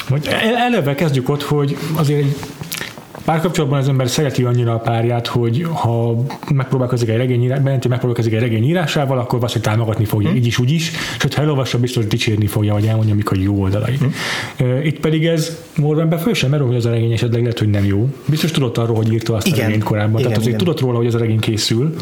hogy 0.09 0.29
eleve 0.57 0.95
kezdjük 0.95 1.29
ott, 1.29 1.43
hogy 1.43 1.77
azért 1.97 2.19
egy 2.19 2.37
párkapcsolatban 3.27 3.79
az 3.79 3.89
ember 3.89 4.09
szereti 4.09 4.43
annyira 4.43 4.75
a 4.75 4.79
párját, 4.79 5.27
hogy 5.27 5.67
ha 5.73 6.25
megpróbálkozik 6.55 7.09
egy 7.09 7.17
regény, 7.17 7.49
Benenti 7.49 7.89
megpróbálkozik 7.89 8.33
egy 8.33 8.41
regény 8.41 8.65
írásával, 8.65 9.19
akkor 9.19 9.45
azt, 9.45 9.53
hogy 9.53 9.63
támogatni 9.63 10.05
fogja, 10.05 10.29
hmm. 10.29 10.37
így 10.37 10.47
is, 10.47 10.59
úgy 10.59 10.71
is, 10.71 10.91
és 11.17 11.23
hogyha 11.23 11.43
elolvassa, 11.43 11.79
biztos 11.79 12.07
dicsérni 12.07 12.47
fogja, 12.47 12.73
vagy 12.73 12.87
elmondja, 12.87 13.15
mik 13.15 13.31
a 13.31 13.35
jó 13.39 13.61
oldalai. 13.61 13.97
Hmm. 13.97 14.13
Itt 14.83 15.01
pedig 15.01 15.27
ez 15.27 15.57
Morvenben 15.77 16.19
föl 16.19 16.35
sem 16.35 16.51
merül, 16.51 16.67
hogy 16.67 16.77
az 16.77 16.87
a 16.87 16.91
regény 16.91 17.13
esetleg 17.13 17.41
lehet, 17.41 17.59
hogy 17.59 17.71
nem 17.71 17.85
jó. 17.85 18.09
Biztos 18.27 18.51
tudott 18.51 18.79
arról, 18.79 18.97
hogy 18.97 19.13
írta 19.13 19.35
azt 19.35 19.47
igen. 19.47 19.59
a 19.59 19.63
regényt 19.63 19.83
korábban. 19.83 20.19
Igen, 20.19 20.23
Tehát 20.23 20.39
azért 20.39 20.55
igen. 20.55 20.67
tudott 20.67 20.81
róla, 20.81 20.97
hogy 20.97 21.07
ez 21.07 21.15
a 21.15 21.19
regény 21.19 21.41
készül, 21.41 21.95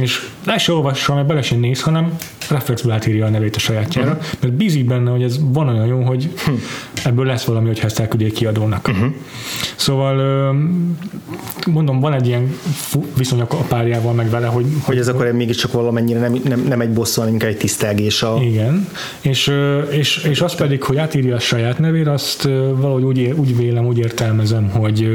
és 0.00 0.28
le 0.46 0.58
se 0.58 0.72
olvassa, 0.72 1.14
mert 1.14 1.26
bele 1.26 1.42
sem 1.42 1.60
néz, 1.60 1.82
hanem 1.82 2.16
reflexből 2.50 2.92
átírja 2.92 3.26
a 3.26 3.28
nevét 3.28 3.56
a 3.56 3.58
sajátjára, 3.58 4.10
uh-huh. 4.10 4.24
mert 4.40 4.54
bízik 4.54 4.84
benne, 4.84 5.10
hogy 5.10 5.22
ez 5.22 5.38
van 5.52 5.68
olyan 5.68 5.86
jó, 5.86 6.02
hogy 6.02 6.30
uh-huh. 6.34 6.58
ebből 7.04 7.26
lesz 7.26 7.44
valami, 7.44 7.66
hogy 7.66 7.80
ezt 7.82 8.00
elküldjék 8.00 8.32
kiadónak. 8.32 8.88
Uh-huh. 8.88 9.12
Szóval 9.76 10.54
mondom, 11.66 12.00
van 12.00 12.12
egy 12.12 12.26
ilyen 12.26 12.58
viszony 13.16 13.40
a 13.40 13.44
párjával 13.44 14.12
meg 14.12 14.30
vele, 14.30 14.46
hogy... 14.46 14.66
Hogy 14.82 14.98
ez 14.98 15.08
akkor 15.08 15.32
mégiscsak 15.32 15.72
valamennyire 15.72 16.20
nem, 16.20 16.40
nem, 16.44 16.60
nem 16.60 16.80
egy 16.80 16.92
bosszú, 16.92 17.20
hanem 17.20 17.34
inkább 17.34 17.50
egy 17.50 17.56
tisztelgés. 17.56 18.22
A... 18.22 18.38
Igen, 18.42 18.88
és, 19.20 19.52
és, 19.90 20.24
és 20.24 20.40
az 20.40 20.54
pedig, 20.54 20.82
hogy 20.82 20.96
átírja 20.96 21.34
a 21.34 21.38
saját 21.38 21.78
nevét, 21.78 22.06
azt 22.06 22.42
valahogy 22.76 23.02
úgy, 23.02 23.34
úgy 23.36 23.56
vélem, 23.56 23.86
úgy 23.86 23.98
értelmezem, 23.98 24.70
hogy 24.70 25.08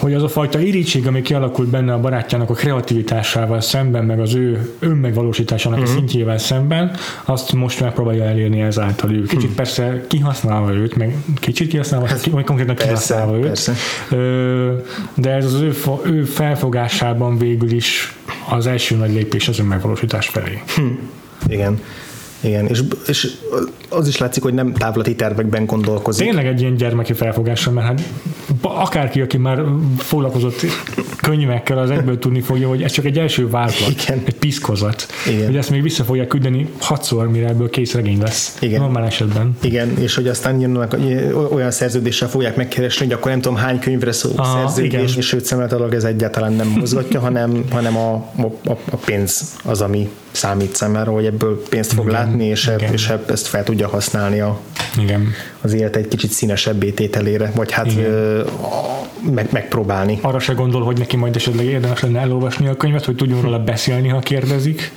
hogy 0.00 0.14
az 0.14 0.22
a 0.22 0.28
fajta 0.28 0.60
irítség, 0.60 1.06
ami 1.06 1.22
kialakult 1.22 1.68
benne 1.68 1.92
a 1.92 2.00
barátjának 2.00 2.50
a 2.50 2.54
kreativitásával 2.54 3.60
szemben, 3.60 4.04
meg 4.04 4.20
az 4.20 4.34
ő 4.34 4.74
önmegvalósításának 4.78 5.78
uh-huh. 5.78 5.94
a 5.94 5.96
mhm. 5.96 6.06
szintjével 6.06 6.38
szemben, 6.38 6.96
azt 7.24 7.52
most 7.52 7.80
megpróbálja 7.80 8.24
elérni 8.24 8.60
ezáltal 8.60 9.12
ő. 9.12 9.22
Kicsit 9.22 9.36
uh-huh. 9.36 9.54
persze 9.54 10.04
kihasználva 10.08 10.72
őt, 10.72 10.96
meg 10.96 11.16
kicsit 11.40 11.68
kihasználva, 11.68 12.06
hát, 12.06 12.30
konkrétan 12.44 12.74
kihasználva 12.74 13.36
őt, 13.36 13.46
persze. 13.46 13.72
De 15.14 15.30
ez 15.30 15.44
az 15.44 15.60
ő, 15.60 15.74
ő 16.04 16.24
felfogásában 16.24 17.38
végül 17.38 17.70
is 17.72 18.16
az 18.48 18.66
első 18.66 18.96
nagy 18.96 19.12
lépés 19.12 19.48
az 19.48 19.58
önmegvalósítás 19.58 20.26
felé. 20.26 20.62
Hmm. 20.74 20.98
Igen. 21.48 21.80
Igen, 22.40 22.66
és, 22.66 22.82
és 23.06 23.30
az 23.88 24.08
is 24.08 24.18
látszik, 24.18 24.42
hogy 24.42 24.54
nem 24.54 24.72
távlati 24.72 25.14
tervekben 25.14 25.66
gondolkozik. 25.66 26.26
Tényleg 26.26 26.46
egy 26.46 26.60
ilyen 26.60 26.76
gyermeki 26.76 27.12
felfogása, 27.12 27.70
mert 27.70 27.86
hát 27.86 28.00
akárki, 28.62 29.20
aki 29.20 29.36
már 29.36 29.62
foglalkozott 29.98 30.66
könyvekkel, 31.16 31.78
az 31.78 31.90
egyből 31.90 32.18
tudni 32.18 32.40
fogja, 32.40 32.68
hogy 32.68 32.82
ez 32.82 32.92
csak 32.92 33.04
egy 33.04 33.18
első 33.18 33.48
vázlat, 33.48 33.90
Igen. 33.90 34.22
egy 34.24 34.34
piszkozat. 34.34 35.06
Igen. 35.26 35.46
Hogy 35.46 35.56
ezt 35.56 35.70
még 35.70 35.82
vissza 35.82 36.04
fogják 36.04 36.26
küldeni 36.26 36.68
hatszor, 36.78 37.30
mire 37.30 37.48
ebből 37.48 37.70
kész 37.70 37.94
regény 37.94 38.20
lesz. 38.20 38.56
Igen. 38.60 38.80
Normál 38.80 39.04
esetben. 39.04 39.56
Igen, 39.62 39.98
és 39.98 40.14
hogy 40.14 40.28
aztán 40.28 40.60
jönnek, 40.60 40.96
olyan 41.50 41.70
szerződéssel 41.70 42.28
fogják 42.28 42.56
megkeresni, 42.56 43.04
hogy 43.04 43.14
akkor 43.14 43.30
nem 43.30 43.40
tudom 43.40 43.56
hány 43.58 43.78
könyvre 43.78 44.12
szó 44.12 44.30
Aha, 44.36 44.58
szerződés, 44.58 44.92
igen. 44.92 45.16
és 45.16 45.32
őt 45.32 45.44
szemletileg 45.44 45.94
ez 45.94 46.04
egyáltalán 46.04 46.52
nem 46.52 46.68
mozgatja, 46.68 47.20
hanem, 47.20 47.64
hanem 47.70 47.96
a, 47.96 48.12
a, 48.64 48.70
a 48.90 48.96
pénz 48.96 49.56
az, 49.64 49.80
ami 49.80 50.08
számít 50.36 50.74
számára, 50.76 51.12
hogy 51.12 51.26
ebből 51.26 51.62
pénzt 51.68 51.92
fog 51.92 52.08
igen, 52.08 52.20
látni, 52.20 52.44
és, 52.44 52.70
igen. 52.76 52.92
és 52.92 53.12
ezt 53.28 53.46
fel 53.46 53.64
tudja 53.64 53.88
használni 53.88 54.40
a, 54.40 54.60
igen. 54.98 55.32
az 55.60 55.72
élet 55.72 55.96
egy 55.96 56.08
kicsit 56.08 56.30
színesebb 56.30 56.82
ételére, 56.82 57.52
vagy 57.54 57.72
hát 57.72 57.92
ö, 57.96 58.44
meg, 59.34 59.48
megpróbálni. 59.50 60.18
Arra 60.22 60.38
se 60.38 60.52
gondol, 60.52 60.82
hogy 60.82 60.98
neki 60.98 61.16
majd 61.16 61.36
esetleg 61.36 61.66
érdemes 61.66 62.00
lenne 62.00 62.20
elolvasni 62.20 62.66
a 62.66 62.76
könyvet, 62.76 63.04
hogy 63.04 63.16
tudjon 63.16 63.40
róla 63.40 63.58
beszélni, 63.58 64.08
ha 64.08 64.18
kérdezik. 64.18 64.92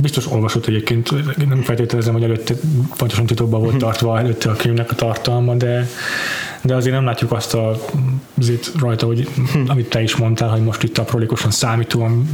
Biztos 0.00 0.30
olvasott 0.30 0.66
egyébként, 0.66 1.10
nem 1.48 1.62
feltételezem, 1.62 2.12
hogy 2.12 2.22
előtte 2.22 2.54
pontosan 2.96 3.26
titokban 3.26 3.60
volt 3.60 3.76
tartva 3.76 4.18
előtte 4.18 4.50
a 4.50 4.56
könyvnek 4.56 4.90
a 4.90 4.94
tartalma, 4.94 5.54
de 5.54 5.88
de 6.64 6.74
azért 6.74 6.94
nem 6.94 7.04
látjuk 7.04 7.32
azt 7.32 7.54
a, 7.54 7.76
azért 8.38 8.70
rajta, 8.78 9.06
hogy 9.06 9.28
hm. 9.52 9.58
amit 9.66 9.88
te 9.88 10.02
is 10.02 10.16
mondtál, 10.16 10.48
hogy 10.48 10.62
most 10.62 10.82
itt 10.82 10.98
aprólékosan 10.98 11.50
számítóan 11.50 12.30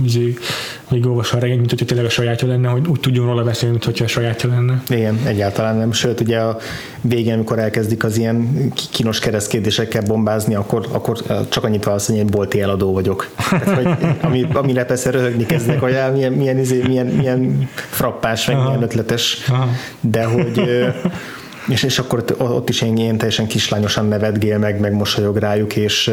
még 0.91 1.07
olvassa 1.07 1.37
a 1.37 1.41
regény, 1.41 1.59
mint 1.59 1.71
hogyha 1.71 1.85
tényleg 1.85 2.07
a 2.07 2.11
sajátja 2.11 2.49
lenne, 2.49 2.69
hogy 2.69 2.89
úgy 2.89 3.01
tudjon 3.01 3.27
róla 3.27 3.43
beszélni, 3.43 3.71
mint 3.71 3.85
hogyha 3.85 4.05
a 4.05 4.09
sajátja 4.09 4.49
lenne. 4.49 4.83
Igen, 4.89 5.19
egyáltalán 5.25 5.77
nem. 5.77 5.93
Sőt, 5.93 6.21
ugye 6.21 6.39
a 6.39 6.59
végén, 7.01 7.35
amikor 7.35 7.59
elkezdik 7.59 8.05
az 8.05 8.17
ilyen 8.17 8.73
kínos 8.93 9.19
keresztkérdésekkel 9.19 10.03
bombázni, 10.03 10.55
akkor, 10.55 10.87
akkor 10.91 11.47
csak 11.49 11.65
annyit 11.65 11.85
válasz, 11.85 12.07
hogy 12.07 12.25
bolti 12.25 12.61
eladó 12.61 12.93
vagyok. 12.93 13.29
Tehát, 13.49 13.75
hogy, 13.75 13.89
ami, 14.27 14.47
amire 14.53 14.85
persze 14.85 15.11
röhögni 15.11 15.47
kezdnek, 15.47 15.81
hogy 15.81 15.97
milyen, 16.13 16.33
milyen, 16.33 16.59
izé, 16.59 16.83
milyen, 16.87 17.07
milyen 17.07 17.69
frappás, 17.73 18.47
meg 18.47 18.57
Aha. 18.57 18.67
milyen 18.67 18.83
ötletes, 18.83 19.45
Aha. 19.49 19.69
de 20.01 20.25
hogy 20.25 20.61
és, 21.71 21.83
és 21.83 21.99
akkor 21.99 22.19
ott, 22.19 22.41
ott 22.41 22.69
is 22.69 22.83
én 22.83 22.97
ilyen 22.97 23.17
teljesen 23.17 23.47
kislányosan 23.47 24.09
nevetgél 24.09 24.59
meg, 24.59 24.81
meg 24.81 24.93
mosolyog 24.93 25.37
rájuk, 25.37 25.77
és, 25.77 26.13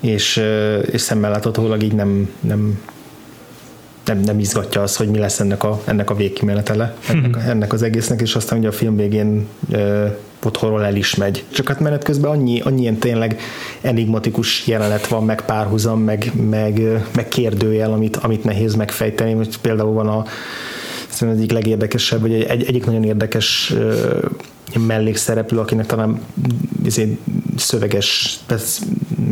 és, 0.00 0.42
és 0.90 1.00
szemmel 1.00 1.30
láthatólag 1.30 1.82
így 1.82 1.94
nem, 1.94 2.30
nem, 2.40 2.80
nem, 4.04 4.18
nem 4.18 4.38
izgatja 4.38 4.82
az, 4.82 4.96
hogy 4.96 5.08
mi 5.08 5.18
lesz 5.18 5.40
ennek 5.40 5.64
a, 5.64 5.80
ennek 5.84 6.10
a 6.10 6.14
végkimenetele, 6.14 6.94
ennek, 7.08 7.36
ennek 7.46 7.72
az 7.72 7.82
egésznek, 7.82 8.20
és 8.20 8.34
aztán 8.34 8.58
ugye 8.58 8.68
a 8.68 8.72
film 8.72 8.96
végén 8.96 9.46
ö, 9.70 10.06
otthonról 10.42 10.84
el 10.84 10.96
is 10.96 11.14
megy. 11.14 11.44
Csak 11.52 11.68
hát 11.68 11.80
menet 11.80 12.04
közben 12.04 12.30
annyi, 12.30 12.60
annyi 12.60 12.80
ilyen 12.80 12.98
tényleg 12.98 13.40
enigmatikus 13.80 14.66
jelenet 14.66 15.06
van, 15.06 15.24
meg 15.24 15.44
párhuzam, 15.44 16.00
meg, 16.00 16.32
meg, 16.48 16.82
meg 17.14 17.28
kérdőjel, 17.28 17.92
amit, 17.92 18.16
amit 18.16 18.44
nehéz 18.44 18.74
megfejteni. 18.74 19.32
Most 19.32 19.58
például 19.60 19.92
van 19.92 20.08
a 20.08 20.24
szerintem 21.16 21.42
egyik 21.42 21.52
legérdekesebb, 21.52 22.20
vagy 22.20 22.32
egy, 22.32 22.64
egyik 22.64 22.86
nagyon 22.86 23.04
érdekes 23.04 23.74
mellékszereplő, 24.74 25.58
akinek 25.58 25.86
talán 25.86 26.20
izé, 26.84 27.18
szöveges, 27.56 28.38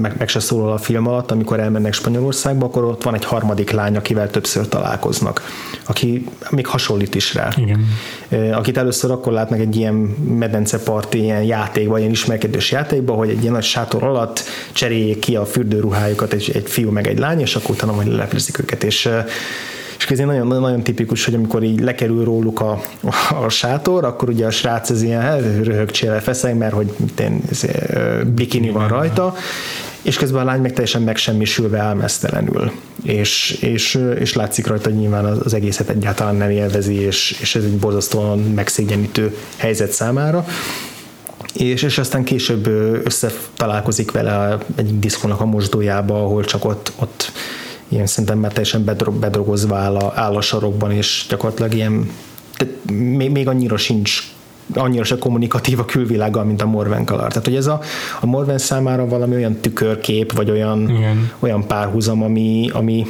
meg, 0.00 0.14
meg 0.18 0.28
se 0.28 0.40
szólal 0.40 0.72
a 0.72 0.78
film 0.78 1.06
alatt, 1.06 1.30
amikor 1.30 1.60
elmennek 1.60 1.92
Spanyolországba, 1.92 2.66
akkor 2.66 2.84
ott 2.84 3.02
van 3.02 3.14
egy 3.14 3.24
harmadik 3.24 3.70
lány, 3.70 3.96
akivel 3.96 4.30
többször 4.30 4.68
találkoznak, 4.68 5.42
aki 5.86 6.26
még 6.50 6.66
hasonlít 6.66 7.14
is 7.14 7.34
rá. 7.34 7.48
Igen. 7.56 7.86
Akit 8.52 8.76
először 8.76 9.10
akkor 9.10 9.32
látnak 9.32 9.60
egy 9.60 9.76
ilyen 9.76 9.94
medenceparti, 10.38 11.18
ilyen 11.18 11.42
játékban, 11.42 11.98
ilyen 11.98 12.10
ismerkedős 12.10 12.70
játékban, 12.70 13.16
hogy 13.16 13.28
egy 13.28 13.40
ilyen 13.40 13.52
nagy 13.52 13.62
sátor 13.62 14.02
alatt 14.02 14.42
cseréljék 14.72 15.18
ki 15.18 15.36
a 15.36 15.46
fürdőruhájukat 15.46 16.32
egy, 16.32 16.50
egy 16.54 16.68
fiú 16.68 16.90
meg 16.90 17.06
egy 17.06 17.18
lány, 17.18 17.40
és 17.40 17.56
akkor 17.56 17.70
utána 17.70 17.92
majd 17.92 18.08
leleplezik 18.08 18.58
őket, 18.58 18.84
és 18.84 19.08
és 20.04 20.10
ez 20.10 20.18
nagyon, 20.18 20.46
nagyon 20.46 20.82
tipikus, 20.82 21.24
hogy 21.24 21.34
amikor 21.34 21.62
így 21.62 21.80
lekerül 21.80 22.24
róluk 22.24 22.60
a, 22.60 22.82
a 23.44 23.48
sátor, 23.48 24.04
akkor 24.04 24.28
ugye 24.28 24.46
a 24.46 24.50
srác 24.50 24.90
ez 24.90 25.02
ilyen 25.02 25.20
hát, 25.20 25.40
röhögcsével 25.62 26.22
feszeg, 26.22 26.56
mert 26.56 26.72
hogy 26.72 26.94
én, 27.18 27.42
ez, 27.50 27.64
bikini 28.34 28.70
van 28.70 28.88
rajta, 28.88 29.34
és 30.02 30.16
közben 30.16 30.42
a 30.42 30.44
lány 30.44 30.60
meg 30.60 30.72
teljesen 30.72 31.02
megsemmisülve 31.02 31.78
álmesztelenül. 31.78 32.72
És, 33.02 33.58
és, 33.60 33.98
és 34.18 34.34
látszik 34.34 34.66
rajta, 34.66 34.88
hogy 34.88 34.98
nyilván 34.98 35.24
az 35.24 35.54
egészet 35.54 35.88
egyáltalán 35.88 36.36
nem 36.36 36.50
élvezi, 36.50 36.94
és, 36.94 37.36
és 37.40 37.54
ez 37.54 37.64
egy 37.64 37.76
borzasztóan 37.76 38.38
megszégyenítő 38.38 39.36
helyzet 39.56 39.90
számára 39.90 40.46
és, 41.54 41.82
és 41.82 41.98
aztán 41.98 42.24
később 42.24 42.66
összetalálkozik 43.04 44.10
vele 44.10 44.58
egy 44.76 44.98
diszkónak 44.98 45.40
a 45.40 45.44
mosdójába, 45.44 46.24
ahol 46.24 46.44
csak 46.44 46.64
ott, 46.64 46.92
ott 46.98 47.32
ilyen 47.88 48.06
szerintem 48.06 48.38
már 48.38 48.52
teljesen 48.52 48.84
bedrogozva 49.20 49.76
áll 49.76 49.96
a, 49.96 50.12
áll 50.16 50.36
a 50.36 50.40
sarokban, 50.40 50.90
és 50.90 51.26
gyakorlatilag 51.28 51.74
ilyen, 51.74 52.10
tehát 52.56 52.74
még, 52.90 53.30
még 53.30 53.48
annyira 53.48 53.76
sincs 53.76 54.32
annyira 54.74 55.04
se 55.04 55.18
kommunikatív 55.18 55.78
a 55.78 55.84
külvilággal, 55.84 56.44
mint 56.44 56.62
a 56.62 56.66
Morven 56.66 57.04
Color. 57.04 57.28
Tehát, 57.28 57.44
hogy 57.44 57.56
ez 57.56 57.66
a, 57.66 57.80
a 58.20 58.26
Morven 58.26 58.58
számára 58.58 59.06
valami 59.06 59.34
olyan 59.34 59.56
tükörkép, 59.60 60.32
vagy 60.32 60.50
olyan, 60.50 60.90
Igen. 60.90 61.30
olyan 61.38 61.66
párhuzam, 61.66 62.22
ami, 62.22 62.70
ami, 62.72 63.06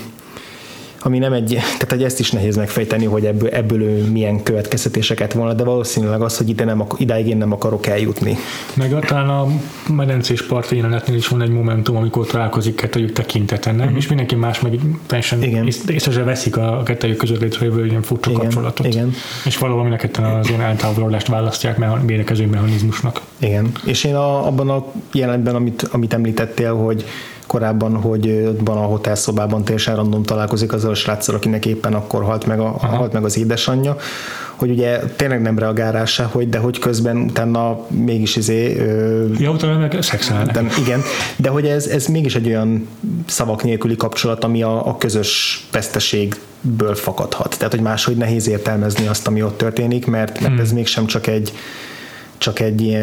ami 1.07 1.19
nem 1.19 1.33
egy, 1.33 1.49
tehát 1.49 1.91
hogy 1.91 2.03
ezt 2.03 2.21
is 2.21 2.31
nehéz 2.31 2.57
megfejteni, 2.57 3.05
hogy 3.05 3.25
ebből, 3.27 3.49
ebből 3.49 3.83
ő 3.83 4.11
milyen 4.11 4.43
következtetéseket 4.43 5.33
volna, 5.33 5.53
de 5.53 5.65
valószínűleg 5.65 6.21
az, 6.23 6.37
hogy 6.37 6.49
ide 6.49 6.65
nem, 6.65 6.85
idáig 6.99 7.27
én 7.29 7.37
nem 7.37 7.53
akarok 7.53 7.87
eljutni. 7.87 8.37
Meg 8.75 8.93
a- 8.93 8.99
talán 8.99 9.29
a 9.29 9.47
medencés 9.93 10.47
parti 10.47 10.77
jelenetnél 10.77 11.17
is 11.17 11.29
van 11.29 11.43
egy 11.43 11.51
momentum, 11.51 11.97
amikor 11.97 12.27
találkozik 12.27 12.75
kettőjük 12.75 13.13
tekinteten, 13.13 13.75
nem? 13.75 13.97
És 13.97 14.09
mindenki 14.09 14.35
más 14.35 14.61
meg 14.61 14.79
teljesen. 15.07 15.43
Igen. 15.43 15.67
ész- 15.67 15.89
észre 15.91 16.13
se 16.13 16.23
veszik 16.23 16.57
a 16.57 16.83
kettőjük 16.85 17.17
között 17.17 17.41
létrejövő 17.41 17.87
ilyen 17.87 18.03
furcsa 18.03 18.31
Igen, 18.31 18.43
kapcsolatot. 18.43 18.87
igen. 18.87 19.13
És 19.45 19.59
valóban 19.59 19.83
mind 19.83 19.95
a 19.95 19.99
ketten 19.99 20.25
az 20.25 20.49
ilyen 20.49 20.61
eltávolodást 20.61 21.27
választják 21.29 21.77
mehan- 21.79 22.07
védekező 22.07 22.47
mechanizmusnak. 22.47 23.21
Igen. 23.39 23.73
És 23.85 24.05
én 24.05 24.15
a, 24.15 24.47
abban 24.47 24.71
a 24.71 24.85
jelenetben, 25.13 25.55
amit, 25.55 25.83
amit 25.93 26.13
említettél, 26.15 26.75
hogy 26.75 27.05
korábban, 27.47 27.97
hogy 27.97 28.49
van 28.65 28.77
a 28.77 28.81
hotelszobában 28.81 29.65
teljesen 29.65 29.97
random 29.97 30.23
találkozik 30.23 30.73
azzal 30.73 30.91
a 30.91 30.95
sráccal, 30.95 31.35
akinek 31.35 31.67
éppen 31.67 31.95
akkor 31.95 32.23
halt 32.23 32.47
meg, 32.47 32.61
a, 32.61 32.69
halt 32.69 33.13
meg 33.13 33.25
az 33.25 33.39
édesanyja, 33.39 33.97
hogy 34.57 34.71
ugye 34.71 34.99
tényleg 34.99 35.43
nem 35.43 35.59
reagál 35.59 35.93
rá 35.93 36.05
se, 36.05 36.23
hogy, 36.23 36.49
de 36.49 36.59
hogy 36.59 36.79
közben 36.79 37.17
utána 37.17 37.79
mégis 37.89 38.37
izé, 38.37 38.79
ö, 38.79 39.27
Ja, 39.39 39.51
utána 39.51 39.79
meg 39.79 39.97
szexelnek. 40.01 40.51
de, 40.51 40.63
igen, 40.79 41.01
de 41.37 41.49
hogy 41.49 41.67
ez, 41.67 41.87
ez 41.87 42.07
mégis 42.07 42.35
egy 42.35 42.47
olyan 42.47 42.89
szavak 43.27 43.63
nélküli 43.63 43.97
kapcsolat, 43.97 44.45
ami 44.45 44.63
a, 44.63 44.87
a 44.89 44.97
közös 44.97 45.65
veszteségből 45.73 46.95
fakadhat. 46.95 47.57
Tehát, 47.59 47.73
hogy 47.73 47.83
máshogy 47.83 48.17
nehéz 48.17 48.49
értelmezni 48.49 49.07
azt, 49.07 49.27
ami 49.27 49.43
ott 49.43 49.57
történik, 49.57 50.07
mert, 50.07 50.41
mert 50.41 50.61
ez 50.61 50.73
mégsem 50.73 51.07
csak 51.07 51.27
egy 51.27 51.53
csak 52.45 52.61
egy, 52.61 52.97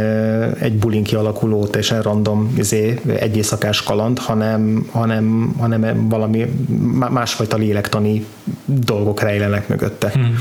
egy 0.59 0.73
bulin 0.77 1.03
kialakuló, 1.03 1.65
teljesen 1.65 2.01
random 2.01 2.53
izé, 2.57 2.99
egy 3.19 3.35
éjszakás 3.35 3.83
kaland, 3.83 4.19
hanem, 4.19 4.87
hanem, 4.91 5.55
hanem 5.59 6.09
valami 6.09 6.45
má- 6.93 7.09
másfajta 7.09 7.57
lélektani 7.57 8.25
dolgok 8.65 9.21
rejlenek 9.21 9.67
mögötte. 9.67 10.09
Hmm. 10.13 10.35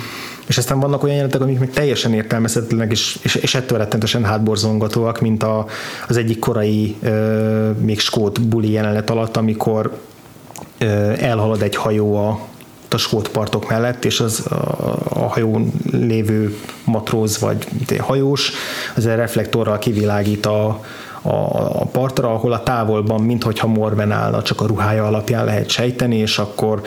És 0.47 0.59
aztán 0.59 0.81
vannak 0.81 1.03
olyan 1.03 1.15
jelenetek, 1.15 1.41
amik 1.41 1.59
még 1.59 1.71
teljesen 1.71 2.15
értelmezhetetlenek, 2.15 2.91
és, 2.91 3.19
és, 3.23 3.35
és 3.35 3.55
ettől 3.55 3.79
rettentősen 3.79 4.25
hátborzongatóak, 4.25 5.21
mint 5.21 5.43
a, 5.43 5.67
az 6.09 6.17
egyik 6.17 6.39
korai 6.39 6.97
ö, 7.03 7.71
még 7.71 8.01
skót 8.01 8.41
buli 8.41 8.71
jelenet 8.71 9.11
alatt, 9.11 9.37
amikor 9.37 9.99
elhalad 11.19 11.63
egy 11.63 11.77
hajó 11.77 12.17
a, 12.17 12.49
a 12.95 12.99
skót 12.99 13.29
partok 13.29 13.69
mellett, 13.69 14.05
és 14.05 14.21
az 14.21 14.47
a, 14.47 15.19
hajón 15.31 15.73
lévő 15.93 16.57
matróz 16.85 17.39
vagy 17.41 17.67
hajós 17.99 18.53
az 18.97 19.07
egy 19.07 19.17
reflektorral 19.17 19.79
kivilágít 19.79 20.47
a, 20.47 20.81
a, 21.23 21.31
a 21.81 21.85
partra, 21.93 22.35
ahol 22.35 22.53
a 22.53 22.63
távolban, 22.63 23.21
minthogyha 23.23 23.67
morben 23.67 24.13
állna, 24.13 24.43
csak 24.43 24.61
a 24.61 24.67
ruhája 24.67 25.07
alapján 25.07 25.45
lehet 25.45 25.69
sejteni, 25.69 26.17
és 26.17 26.39
akkor 26.39 26.83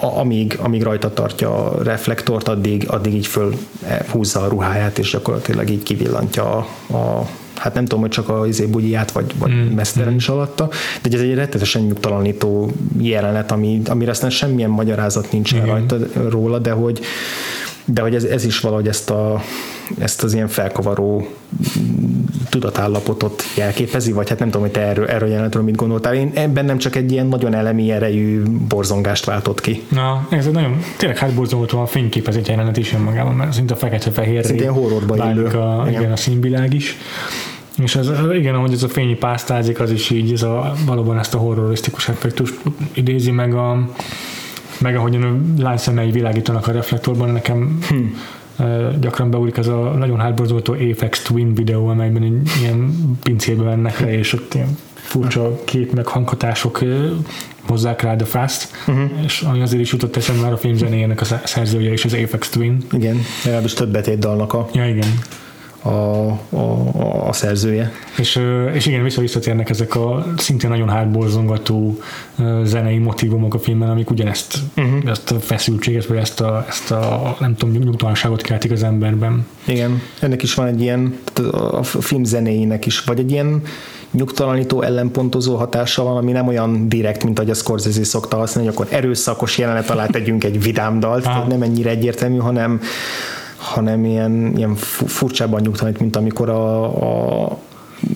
a- 0.00 0.18
amíg, 0.18 0.58
amíg 0.62 0.82
rajta 0.82 1.12
tartja 1.12 1.54
a 1.54 1.82
reflektort, 1.82 2.48
addig, 2.48 2.84
addig 2.88 3.14
így 3.14 3.26
föl 3.26 3.54
húzza 4.10 4.40
a 4.40 4.48
ruháját, 4.48 4.98
és 4.98 5.10
gyakorlatilag 5.10 5.70
így 5.70 5.82
kivillantja 5.82 6.44
a, 6.44 6.94
a 6.96 7.26
hát 7.58 7.74
nem 7.74 7.84
tudom, 7.84 8.00
hogy 8.00 8.10
csak 8.10 8.28
a 8.28 8.46
izé 8.46 8.66
bugyját, 8.66 9.10
vagy, 9.10 9.34
vagy 9.38 9.50
mm. 9.50 9.74
mesztelen 9.74 10.14
is 10.14 10.28
alatta, 10.28 10.68
de 11.02 11.16
ez 11.16 11.22
egy 11.22 11.34
rettetesen 11.34 11.82
nyugtalanító 11.82 12.72
jelenet, 12.98 13.52
ami, 13.52 13.80
amire 13.86 14.10
aztán 14.10 14.30
semmilyen 14.30 14.70
magyarázat 14.70 15.32
nincsen 15.32 15.58
Igen. 15.58 15.70
rajta 15.70 15.96
róla, 16.28 16.58
de 16.58 16.70
hogy, 16.70 17.00
de 17.84 18.00
hogy 18.00 18.14
ez, 18.14 18.24
ez 18.24 18.44
is 18.44 18.60
valahogy 18.60 18.88
ezt, 18.88 19.10
a, 19.10 19.42
ezt 19.98 20.22
az 20.22 20.34
ilyen 20.34 20.48
felkavaró 20.48 21.28
tudatállapotot 22.48 23.42
jelképezi, 23.56 24.12
vagy 24.12 24.28
hát 24.28 24.38
nem 24.38 24.48
tudom, 24.48 24.62
hogy 24.62 24.70
te 24.70 24.80
erről, 24.80 25.06
erről 25.06 25.28
a 25.28 25.30
jelenetről 25.30 25.62
mit 25.62 25.76
gondoltál. 25.76 26.14
Én 26.14 26.30
ebben 26.34 26.64
nem 26.64 26.78
csak 26.78 26.96
egy 26.96 27.12
ilyen 27.12 27.26
nagyon 27.26 27.54
elemi 27.54 27.90
erejű 27.90 28.42
borzongást 28.68 29.24
váltott 29.24 29.60
ki. 29.60 29.82
Na, 29.88 30.26
ez 30.30 30.46
egy 30.46 30.52
nagyon, 30.52 30.78
tényleg 30.96 31.18
hátborzongató 31.18 31.80
a 31.80 31.86
fényképezett 31.86 32.46
jelenet 32.48 32.76
is 32.76 32.92
önmagában, 32.92 33.34
mert 33.34 33.52
szinte 33.52 33.74
fekete-fehér 33.74 34.44
Szinte 34.44 34.62
ilyen 34.62 34.74
horrorba 34.74 35.16
válik 35.16 35.36
illő. 35.36 35.58
a. 35.58 35.84
Igen. 35.88 36.00
igen, 36.00 36.12
a 36.12 36.16
színvilág 36.16 36.74
is. 36.74 36.96
És 37.82 37.96
az, 37.96 38.12
igen, 38.34 38.54
ahogy 38.54 38.72
ez 38.72 38.82
a 38.82 38.88
fényi 38.88 39.14
pásztázik, 39.14 39.80
az 39.80 39.90
is 39.90 40.10
így 40.10 40.32
ez 40.32 40.42
a, 40.42 40.74
valóban 40.86 41.18
ezt 41.18 41.34
a 41.34 41.38
horrorisztikus 41.38 42.08
effektust 42.08 42.54
idézi 42.92 43.30
meg 43.30 43.54
a 43.54 43.88
meg 44.80 44.96
ahogyan 44.96 45.22
a 45.22 45.62
lány 45.62 45.76
szemei 45.76 46.10
világítanak 46.10 46.66
a 46.66 46.72
reflektorban, 46.72 47.30
nekem 47.30 47.78
hmm. 47.88 48.14
gyakran 49.00 49.30
beúlik 49.30 49.58
az 49.58 49.68
a 49.68 49.78
nagyon 49.78 50.18
hátborzoltó 50.18 50.72
Apex 50.72 51.22
Twin 51.22 51.54
videó, 51.54 51.88
amelyben 51.88 52.22
egy 52.22 52.50
ilyen 52.60 52.94
pincébe 53.22 53.62
mennek 53.62 54.00
le, 54.00 54.18
és 54.18 54.32
ott 54.32 54.54
ilyen 54.54 54.78
furcsa 54.94 55.60
kép 55.64 55.92
meg 55.92 56.06
hanghatások 56.06 56.84
hozzák 57.66 58.02
rá 58.02 58.16
a 58.20 58.24
fast, 58.24 58.68
uh-huh. 58.86 59.10
és 59.24 59.40
ami 59.40 59.60
azért 59.62 59.82
is 59.82 59.92
jutott 59.92 60.16
eszembe 60.16 60.42
már 60.42 60.52
a 60.52 60.56
film 60.56 60.76
zenéjének 60.76 61.20
a 61.20 61.24
sze- 61.24 61.46
szerzője 61.46 61.92
is 61.92 62.04
az 62.04 62.14
Apex 62.14 62.48
Twin. 62.48 62.82
Igen, 62.92 63.16
legalábbis 63.44 63.72
több 63.72 63.92
betétdalnak 63.92 64.52
a, 64.52 64.68
Ja, 64.72 64.88
igen. 64.88 65.18
A, 65.88 66.28
a, 66.56 67.28
a 67.28 67.32
szerzője. 67.32 67.92
És, 68.18 68.40
és 68.72 68.86
igen, 68.86 69.02
vissza 69.02 69.20
visszatérnek 69.20 69.70
ezek 69.70 69.94
a 69.96 70.26
szintén 70.36 70.70
nagyon 70.70 70.88
hátborzongató 70.88 71.98
zenei 72.64 72.98
motivumok 72.98 73.54
a 73.54 73.58
filmben, 73.58 73.90
amik 73.90 74.10
ugyanezt 74.10 74.58
uh-huh. 74.76 75.10
ezt 75.10 75.30
a 75.30 75.40
feszültséget, 75.40 76.06
vagy 76.06 76.16
ezt 76.16 76.40
a, 76.40 76.64
ezt 76.68 76.90
a 76.90 77.36
nem 77.40 77.56
tudom, 77.56 77.74
nyugtalanságot 77.74 78.42
keltik 78.42 78.70
az 78.70 78.82
emberben. 78.82 79.46
Igen, 79.64 80.02
ennek 80.20 80.42
is 80.42 80.54
van 80.54 80.66
egy 80.66 80.80
ilyen, 80.80 81.18
a 81.70 81.82
film 81.82 82.24
zenéinek 82.24 82.86
is, 82.86 83.00
vagy 83.00 83.18
egy 83.18 83.30
ilyen 83.30 83.62
nyugtalanító, 84.10 84.82
ellenpontozó 84.82 85.56
hatása 85.56 86.02
van, 86.02 86.16
ami 86.16 86.32
nem 86.32 86.46
olyan 86.46 86.88
direkt, 86.88 87.24
mint 87.24 87.38
ahogy 87.38 87.50
a 87.50 87.54
Scorsese 87.54 88.04
szokta 88.04 88.36
használni, 88.36 88.70
hogy 88.70 88.78
akkor 88.78 88.96
erőszakos 88.98 89.58
jelenet 89.58 89.90
alá 89.90 90.06
tegyünk 90.06 90.44
egy 90.44 90.62
vidám 90.62 91.00
dalt, 91.00 91.26
Ah. 91.26 91.48
nem 91.48 91.62
ennyire 91.62 91.90
egyértelmű, 91.90 92.38
hanem, 92.38 92.80
hanem 93.58 94.04
ilyen, 94.04 94.52
ilyen 94.56 94.74
fu- 94.74 95.10
furcsában 95.10 95.60
nyugtalanít, 95.60 96.00
mint 96.00 96.16
amikor 96.16 96.48
a, 96.48 96.84
a 97.44 97.58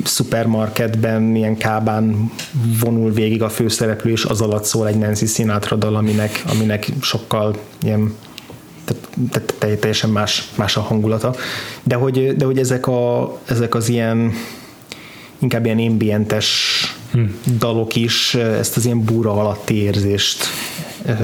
szupermarketben 0.05 1.36
ilyen 1.36 1.57
kábán 1.57 2.32
vonul 2.80 3.12
végig 3.12 3.43
a 3.43 3.49
főszereplő, 3.49 4.11
és 4.11 4.24
az 4.24 4.40
alatt 4.40 4.64
szól 4.64 4.88
egy 4.88 4.99
Nancy 4.99 5.26
Sinatra 5.26 5.76
dal, 5.76 5.95
aminek, 5.95 6.43
aminek 6.47 6.86
sokkal 7.01 7.57
ilyen 7.82 8.14
tehát, 8.84 9.09
tehát 9.30 9.55
te- 9.59 9.76
teljesen 9.76 10.11
más, 10.11 10.51
más 10.55 10.76
a 10.76 10.80
hangulata. 10.80 11.34
De 11.82 11.95
hogy, 11.95 12.36
de 12.36 12.45
hogy 12.45 12.59
ezek, 12.59 12.86
a, 12.86 13.32
ezek 13.45 13.74
az 13.74 13.88
ilyen 13.88 14.32
inkább 15.38 15.64
ilyen 15.64 15.78
ambientes 15.78 16.49
hmm. 17.12 17.34
dalok 17.59 17.97
is 17.97 18.34
ezt 18.34 18.76
az 18.76 18.84
ilyen 18.84 19.05
búra 19.05 19.32
alatti 19.32 19.74
érzést 19.74 20.47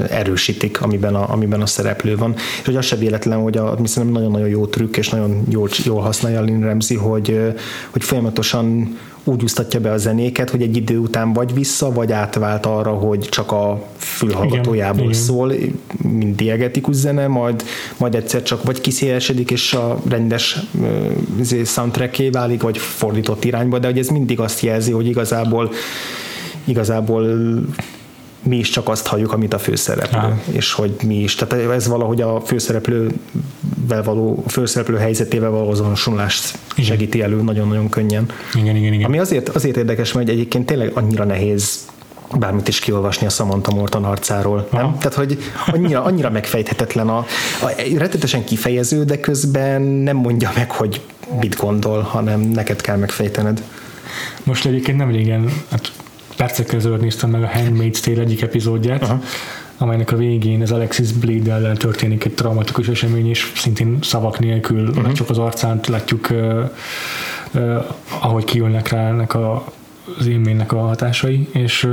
erősítik, 0.09 0.81
amiben 0.81 1.15
a, 1.15 1.31
amiben 1.31 1.61
a 1.61 1.65
szereplő 1.65 2.17
van. 2.17 2.33
És 2.35 2.65
hogy 2.65 2.75
az 2.75 2.85
se 2.85 2.95
véletlen, 2.95 3.41
hogy 3.41 3.57
a, 3.57 3.77
szerintem 3.83 4.13
nagyon-nagyon 4.13 4.47
jó 4.47 4.65
trükk, 4.65 4.97
és 4.97 5.09
nagyon 5.09 5.43
jól, 5.49 5.69
jól 5.83 6.01
használja 6.01 6.41
Lynn 6.41 6.63
Ramsey, 6.63 6.97
hogy, 6.97 7.39
hogy 7.89 8.03
folyamatosan 8.03 8.97
úgy 9.23 9.43
úsztatja 9.43 9.79
be 9.79 9.91
a 9.91 9.97
zenéket, 9.97 10.49
hogy 10.49 10.61
egy 10.61 10.75
idő 10.75 10.97
után 10.97 11.33
vagy 11.33 11.53
vissza, 11.53 11.91
vagy 11.91 12.11
átvált 12.11 12.65
arra, 12.65 12.91
hogy 12.91 13.19
csak 13.19 13.51
a 13.51 13.83
fülhallgatójából 13.97 15.03
Igen, 15.03 15.13
szól, 15.13 15.53
mint 16.01 16.35
diegetikus 16.35 16.95
zene, 16.95 17.27
majd, 17.27 17.63
majd 17.97 18.15
egyszer 18.15 18.43
csak 18.43 18.63
vagy 18.63 18.81
kiszélesedik, 18.81 19.51
és 19.51 19.73
a 19.73 19.99
rendes 20.09 20.59
uh, 21.41 21.63
soundtracké 21.65 22.29
válik, 22.29 22.61
vagy 22.61 22.77
fordított 22.77 23.43
irányba, 23.43 23.79
de 23.79 23.87
hogy 23.87 23.97
ez 23.97 24.07
mindig 24.07 24.39
azt 24.39 24.61
jelzi, 24.61 24.91
hogy 24.91 25.07
igazából 25.07 25.71
igazából 26.63 27.25
mi 28.43 28.57
is 28.57 28.69
csak 28.69 28.89
azt 28.89 29.07
halljuk, 29.07 29.33
amit 29.33 29.53
a 29.53 29.59
főszereplő, 29.59 30.17
Aha. 30.17 30.37
és 30.51 30.73
hogy 30.73 30.95
mi 31.03 31.15
is. 31.15 31.35
Tehát 31.35 31.71
ez 31.71 31.87
valahogy 31.87 32.21
a 32.21 32.41
főszereplővel 32.41 34.03
való, 34.03 34.43
a 34.45 34.49
főszereplő 34.49 34.97
helyzetével 34.97 35.49
való 35.49 35.69
azonosulást 35.69 36.57
segíti 36.77 37.21
elő 37.21 37.41
nagyon-nagyon 37.41 37.89
könnyen. 37.89 38.25
Igen, 38.53 38.75
igen, 38.75 38.93
igen. 38.93 39.05
Ami 39.05 39.19
azért, 39.19 39.49
azért 39.49 39.77
érdekes, 39.77 40.13
mert 40.13 40.29
egyébként 40.29 40.65
tényleg 40.65 40.91
annyira 40.93 41.23
nehéz 41.23 41.87
bármit 42.37 42.67
is 42.67 42.79
kiolvasni 42.79 43.25
a 43.25 43.29
Samantha 43.29 43.75
Morton 43.75 44.03
arcáról. 44.03 44.67
Nem? 44.71 44.83
Aha. 44.83 44.97
Tehát, 44.97 45.13
hogy 45.13 45.37
annyira, 45.67 46.03
annyira 46.03 46.29
megfejthetetlen, 46.29 47.09
a, 47.09 47.17
a, 47.61 47.71
rettetesen 47.97 48.43
kifejező, 48.43 49.03
de 49.03 49.19
közben 49.19 49.81
nem 49.81 50.17
mondja 50.17 50.51
meg, 50.55 50.71
hogy 50.71 51.01
mit 51.39 51.55
gondol, 51.55 52.01
hanem 52.01 52.39
neked 52.41 52.81
kell 52.81 52.97
megfejtened. 52.97 53.63
Most 54.43 54.65
egyébként 54.65 54.97
nem 54.97 55.11
régen, 55.11 55.51
hát 55.71 55.91
percekkel 56.39 56.75
ezelőtt 56.75 57.01
néztem 57.01 57.29
meg 57.29 57.43
a 57.43 57.47
Handmaid's 57.47 57.99
Tale 57.99 58.19
egyik 58.19 58.41
epizódját, 58.41 59.03
Aha. 59.03 59.21
amelynek 59.77 60.11
a 60.11 60.15
végén 60.15 60.61
az 60.61 60.71
Alexis 60.71 61.11
Blade 61.11 61.51
ellen 61.51 61.77
történik 61.77 62.25
egy 62.25 62.33
traumatikus 62.33 62.87
esemény, 62.87 63.29
és 63.29 63.51
szintén 63.55 63.97
szavak 64.01 64.39
nélkül, 64.39 64.87
uh-huh. 64.87 65.11
csak 65.11 65.29
az 65.29 65.37
arcán 65.37 65.79
látjuk, 65.87 66.29
uh, 66.29 66.69
uh, 67.53 67.85
ahogy 68.19 68.43
kiülnek 68.43 68.87
rá 68.87 69.07
ennek 69.07 69.33
a 69.33 69.65
az 70.17 70.27
élménynek 70.27 70.71
a 70.71 70.79
hatásai, 70.79 71.47
és 71.51 71.87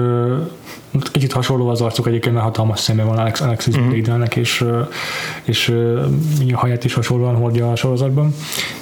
kicsit 1.12 1.33
hasonló 1.33 1.69
az 1.69 1.81
arcuk 1.81 2.07
egyébként, 2.07 2.35
mert 2.35 2.47
hatalmas 2.47 2.81
szeme 2.81 3.03
van 3.03 3.19
Alex, 3.19 3.41
Alexis 3.41 3.75
uh-huh. 3.75 3.91
Bledel-nek, 3.91 4.37
és, 4.37 4.64
és 5.45 5.69
a 6.53 6.57
haját 6.57 6.85
is 6.85 6.95
hasonlóan 6.95 7.35
hordja 7.35 7.71
a 7.71 7.77
sorozatban, 7.77 8.35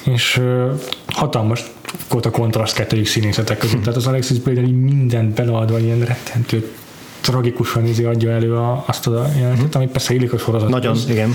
és 0.03 0.41
hatalmas 1.07 1.63
volt 2.09 2.25
a 2.25 2.31
kontraszt 2.31 2.75
kettőjük 2.75 3.05
színészetek 3.05 3.57
között. 3.57 3.79
Tehát 3.79 3.95
az 3.95 4.07
Alexis 4.07 4.39
Bledel 4.39 4.63
mindent 4.63 5.33
beleadva, 5.33 5.79
ilyen 5.79 5.99
rettentő 5.99 6.71
tragikusan 7.25 7.85
izé 7.85 8.03
adja 8.03 8.31
elő 8.31 8.55
a, 8.55 8.83
azt 8.87 9.07
a 9.07 9.27
jelenetet, 9.37 9.77
mm. 9.77 9.81
ami 9.81 9.87
persze 9.87 10.13
illik 10.13 10.33
a 10.33 10.37
sorozat. 10.37 10.69
Nagyon, 10.69 10.97
igen. 11.09 11.33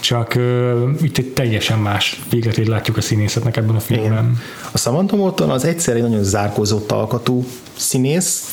Csak 0.00 0.32
uh, 0.36 0.90
itt 1.00 1.18
egy 1.18 1.26
teljesen 1.26 1.78
más 1.78 2.20
végletét 2.30 2.68
látjuk 2.68 2.96
a 2.96 3.00
színészetnek 3.00 3.56
ebben 3.56 3.74
a 3.74 3.80
filmben. 3.80 4.12
Igen. 4.12 4.40
A 4.72 4.78
Samantha 4.78 5.16
Morton 5.16 5.50
az 5.50 5.64
egyszer 5.64 5.96
egy 5.96 6.02
nagyon 6.02 6.22
zárkózott 6.22 6.92
alkatú 6.92 7.44
színész, 7.76 8.44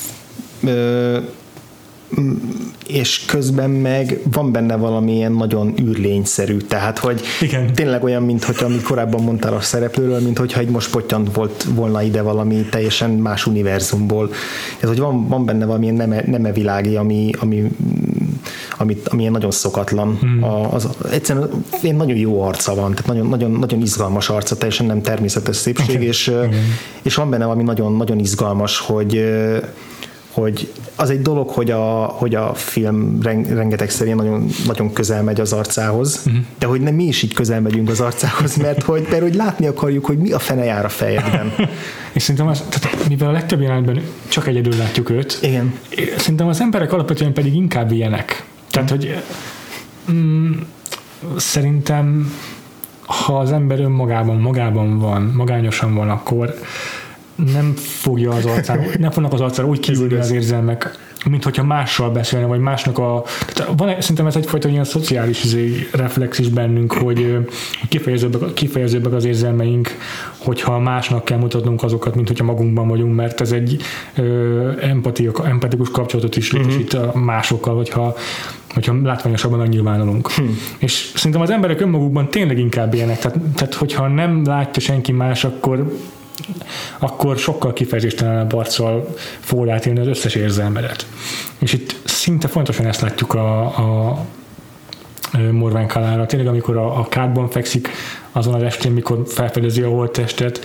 és 2.88 3.26
közben 3.26 3.70
meg 3.70 4.20
van 4.32 4.52
benne 4.52 4.76
valamilyen 4.76 5.32
nagyon 5.32 5.74
űrlényszerű, 5.82 6.58
tehát 6.58 7.00
hogy 7.00 7.22
Igen. 7.42 7.74
tényleg 7.74 8.04
olyan, 8.04 8.24
mint 8.24 8.44
hogy 8.44 8.56
amit 8.64 8.84
korábban 8.84 9.24
mondtál 9.24 9.54
a 9.54 9.62
szereplőről, 9.62 10.20
mint 10.20 10.38
hogyha 10.38 10.60
egy 10.60 10.70
most 10.70 10.92
pottyant 10.92 11.36
volt 11.36 11.66
volna 11.76 12.02
ide 12.02 12.22
valami 12.22 12.68
teljesen 12.70 13.10
más 13.10 13.46
univerzumból. 13.46 14.32
Ez, 14.80 14.88
hogy 14.88 15.00
van, 15.00 15.28
van 15.28 15.46
benne 15.46 15.66
valamilyen 15.66 15.96
neme, 15.96 16.24
neme 16.26 16.52
világi, 16.52 16.96
ami, 16.96 17.32
ami 17.40 17.72
amit, 18.78 19.08
ami 19.08 19.28
nagyon 19.28 19.52
szokatlan. 19.52 20.18
Hmm. 20.20 20.44
A, 20.44 20.74
az, 20.74 20.88
egyszerűen 21.12 21.50
én 21.82 21.96
nagyon 21.96 22.18
jó 22.18 22.42
arca 22.42 22.76
van, 22.76 22.92
tehát 22.94 23.08
nagyon, 23.08 23.28
nagyon, 23.28 23.52
nagyon 23.52 23.82
izgalmas 23.82 24.30
arca, 24.30 24.56
teljesen 24.56 24.86
nem 24.86 25.02
természetes 25.02 25.56
szépség, 25.56 26.02
és, 26.02 26.32
és 27.02 27.16
van 27.16 27.30
benne 27.30 27.44
valami 27.44 27.64
nagyon, 27.64 27.96
nagyon 27.96 28.20
izgalmas, 28.20 28.80
hogy 28.80 29.24
hogy 30.32 30.74
az 30.96 31.10
egy 31.10 31.22
dolog, 31.22 31.50
hogy 31.50 31.72
a, 31.72 32.06
hogy 32.06 32.36
a 32.36 32.54
film 32.54 33.22
rengeteg 33.22 33.90
szerint 33.90 34.16
nagyon, 34.16 34.48
nagyon 34.66 34.94
közel 34.94 35.24
megy 35.24 35.40
az 35.40 35.54
arcához, 35.54 36.24
uh-huh. 36.26 36.44
de 36.60 36.66
hogy 36.66 36.82
nem 36.82 36.96
mi 36.96 37.04
is 37.04 37.22
így 37.22 37.34
közel 37.34 37.62
megyünk 37.62 37.90
az 37.90 38.00
arcához, 38.00 38.56
mert 38.56 38.84
hogy, 38.84 39.08
mert 39.10 39.22
hogy 39.22 39.36
látni 39.36 39.68
akarjuk, 39.68 40.06
hogy 40.06 40.18
mi 40.18 40.32
a 40.32 40.40
fene 40.40 40.64
jár 40.64 40.86
a 40.86 40.90
fejedben. 40.90 41.54
És 42.14 42.22
szerintem 42.22 42.48
az, 42.48 42.64
tehát 42.70 43.10
mivel 43.10 43.30
a 43.30 43.32
legtöbb 43.32 43.62
jelenetben 43.62 44.02
csak 44.28 44.48
egyedül 44.48 44.78
látjuk 44.78 45.10
őt, 45.10 45.38
Igen. 45.42 45.74
szerintem 46.18 46.48
az 46.48 46.62
emberek 46.62 46.94
alapvetően 46.94 47.34
pedig 47.34 47.56
inkább 47.56 47.92
ilyenek. 47.92 48.46
Tehát, 48.72 48.90
hogy 48.90 49.24
mm, 50.12 50.52
szerintem 51.38 52.34
ha 53.06 53.40
az 53.40 53.52
ember 53.52 53.80
önmagában, 53.80 54.36
magában 54.36 55.00
van, 55.00 55.22
magányosan 55.22 55.96
van, 55.96 56.10
akkor 56.10 56.56
nem 57.54 57.74
fogja 57.76 58.32
az 58.32 58.46
arcára, 58.46 58.82
nem 59.00 59.12
fognak 59.12 59.34
az 59.34 59.42
arcára 59.42 59.68
úgy 59.68 59.80
kívülni 59.80 60.16
az 60.16 60.32
érzelmek, 60.32 60.98
mint 61.30 61.44
hogyha 61.44 61.64
mással 61.64 62.10
beszélne, 62.10 62.46
vagy 62.46 62.60
másnak 62.60 62.98
a... 62.98 63.24
Tehát 63.54 63.72
van, 63.78 64.02
szerintem 64.02 64.28
ez 64.28 64.36
egyfajta 64.36 64.68
ilyen 64.68 64.84
szociális 64.84 65.44
izé, 65.44 65.88
reflex 65.92 66.40
is 66.40 66.50
bennünk, 66.50 66.94
hogy 66.94 67.38
kifejezőbbek, 67.90 68.54
kifejezőbbek 68.54 69.14
az 69.14 69.26
érzelmeink, 69.26 69.90
hogyha 70.38 70.80
másnak 70.80 71.26
kell 71.26 71.38
mutatnunk 71.38 71.84
azokat, 71.84 72.16
mint 72.16 72.28
hogyha 72.28 72.44
magunkban 72.44 72.88
vagyunk, 72.88 73.16
mert 73.16 73.42
ez 73.42 73.52
egy 73.52 73.78
ö, 74.16 74.72
empatikus 75.44 75.92
kapcsolatot 75.92 76.36
is 76.36 76.52
létesít 76.52 76.94
uh-huh. 76.94 77.16
másokkal, 77.16 77.76
hogyha 77.76 78.16
hogyha 78.74 78.96
látványosabban 79.04 79.68
nyilvánulunk. 79.68 80.32
Hmm. 80.32 80.58
És 80.78 81.12
szerintem 81.16 81.42
az 81.42 81.50
emberek 81.50 81.82
önmagukban 81.82 82.30
tényleg 82.30 82.58
inkább 82.58 82.94
ilyenek. 82.94 83.20
Tehát, 83.20 83.38
tehát 83.56 83.74
hogyha 83.74 84.08
nem 84.08 84.46
látja 84.46 84.82
senki 84.82 85.12
más, 85.12 85.44
akkor 85.44 85.94
akkor 87.00 87.38
sokkal 87.38 87.74
kifejezéstelenebb 87.74 88.54
arccal 88.54 89.14
fogod 89.40 89.70
átélni 89.70 90.00
az 90.00 90.08
összes 90.08 90.36
érzelmedet. 90.36 91.06
És 91.58 91.74
itt 91.74 91.96
szinte 92.04 92.48
fontosan 92.48 92.86
ezt 92.86 93.02
látjuk 93.02 93.34
a, 93.34 93.62
a 93.64 94.26
Morván 95.52 95.88
Kalára. 95.88 96.26
Tényleg, 96.26 96.48
amikor 96.48 96.78
a, 96.78 97.00
a 97.00 97.08
kádban 97.08 97.50
fekszik 97.50 97.90
azon 98.32 98.54
az 98.54 98.64
estén, 98.64 98.92
mikor 98.92 99.24
felfedezi 99.28 99.82
a 99.82 99.90
holttestet, 99.90 100.60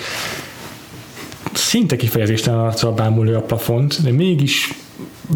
szinte 1.53 1.97
kifejezéstelen 1.97 2.61
arccal 2.61 2.93
bámulja 2.93 3.39
a 3.39 3.43
plafont, 3.43 4.03
de 4.03 4.11
mégis 4.11 4.75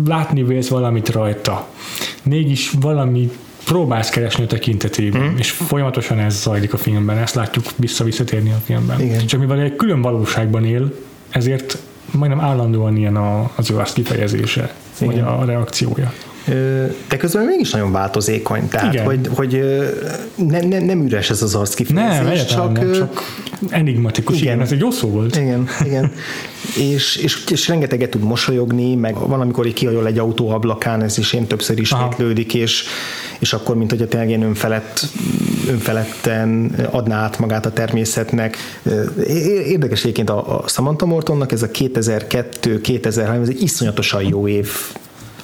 látni 0.06 0.42
vélsz 0.42 0.68
valamit 0.68 1.08
rajta. 1.08 1.66
Mégis 2.22 2.70
valami 2.80 3.30
próbálsz 3.68 4.08
keresni 4.08 4.44
a 4.44 4.46
tekintetében, 4.46 5.30
mm. 5.30 5.36
és 5.36 5.50
folyamatosan 5.50 6.18
ez 6.18 6.40
zajlik 6.40 6.72
a 6.72 6.76
filmben, 6.76 7.18
ezt 7.18 7.34
látjuk 7.34 7.64
vissza-visszatérni 7.76 8.50
a 8.50 8.60
filmben. 8.64 9.00
Igen. 9.00 9.26
Csak 9.26 9.40
mivel 9.40 9.60
egy 9.60 9.76
külön 9.76 10.02
valóságban 10.02 10.64
él, 10.64 10.94
ezért 11.30 11.78
majdnem 12.10 12.40
állandóan 12.40 12.96
ilyen 12.96 13.16
az 13.56 13.70
ő 13.70 13.76
azt 13.76 13.94
kifejezése, 13.94 14.74
Igen. 15.00 15.06
vagy 15.06 15.20
a 15.20 15.44
reakciója 15.44 16.12
de 17.08 17.16
közben 17.18 17.44
mégis 17.44 17.70
nagyon 17.70 17.92
változékony, 17.92 18.68
tehát 18.68 18.92
Igen. 18.92 19.04
hogy, 19.04 19.28
hogy 19.34 19.64
ne, 20.34 20.60
ne, 20.60 20.78
nem 20.78 21.04
üres 21.04 21.30
ez 21.30 21.42
az 21.42 21.54
arc 21.54 21.74
kifejezés, 21.74 22.38
nem, 22.38 22.46
csak, 22.46 22.72
nem, 22.72 22.92
csak 22.92 23.22
enigmatikus, 23.68 24.36
igen. 24.36 24.46
igen, 24.46 24.60
ez 24.64 24.72
egy 24.72 24.80
jó 24.80 24.90
szó 24.90 25.08
volt. 25.08 25.36
Igen, 25.36 25.68
igen. 25.84 26.12
és, 26.76 27.16
és, 27.16 27.44
és 27.50 27.68
rengeteget 27.68 28.10
tud 28.10 28.22
mosolyogni, 28.22 28.94
meg 28.94 29.14
van, 29.14 29.40
amikor 29.40 29.66
így 29.66 29.74
kihajol 29.74 30.06
egy 30.06 30.18
autó 30.18 30.50
ablakán, 30.50 31.02
ez 31.02 31.18
is 31.18 31.32
én 31.32 31.46
többször 31.46 31.78
ismétlődik, 31.78 32.54
és, 32.54 32.84
és 33.38 33.52
akkor, 33.52 33.76
mint 33.76 33.90
hogy 33.90 34.08
a 34.12 34.22
ilyen 34.22 34.42
önfelett, 34.42 35.06
önfeledten 35.68 36.74
adná 36.90 37.22
át 37.22 37.38
magát 37.38 37.66
a 37.66 37.72
természetnek. 37.72 38.56
Érdekes 39.66 40.02
egyébként 40.02 40.30
a, 40.30 40.58
a 40.58 40.68
Samantha 40.68 41.06
Mortonnak 41.06 41.52
ez 41.52 41.62
a 41.62 41.68
2002-2003, 41.68 43.42
ez 43.42 43.48
egy 43.48 43.62
iszonyatosan 43.62 44.22
jó 44.22 44.48
év 44.48 44.70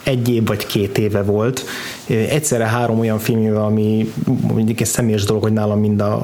egy 0.04 0.28
év 0.28 0.46
vagy 0.46 0.66
két 0.66 0.98
éve 0.98 1.22
volt. 1.22 1.64
Egyszerre 2.06 2.64
három 2.64 2.98
olyan 2.98 3.18
film, 3.18 3.56
ami 3.56 4.12
mondjuk 4.52 4.80
egy 4.80 4.86
személyes 4.86 5.24
dolog, 5.24 5.42
hogy 5.42 5.52
nálam 5.52 5.80
mind 5.80 6.00
a, 6.00 6.22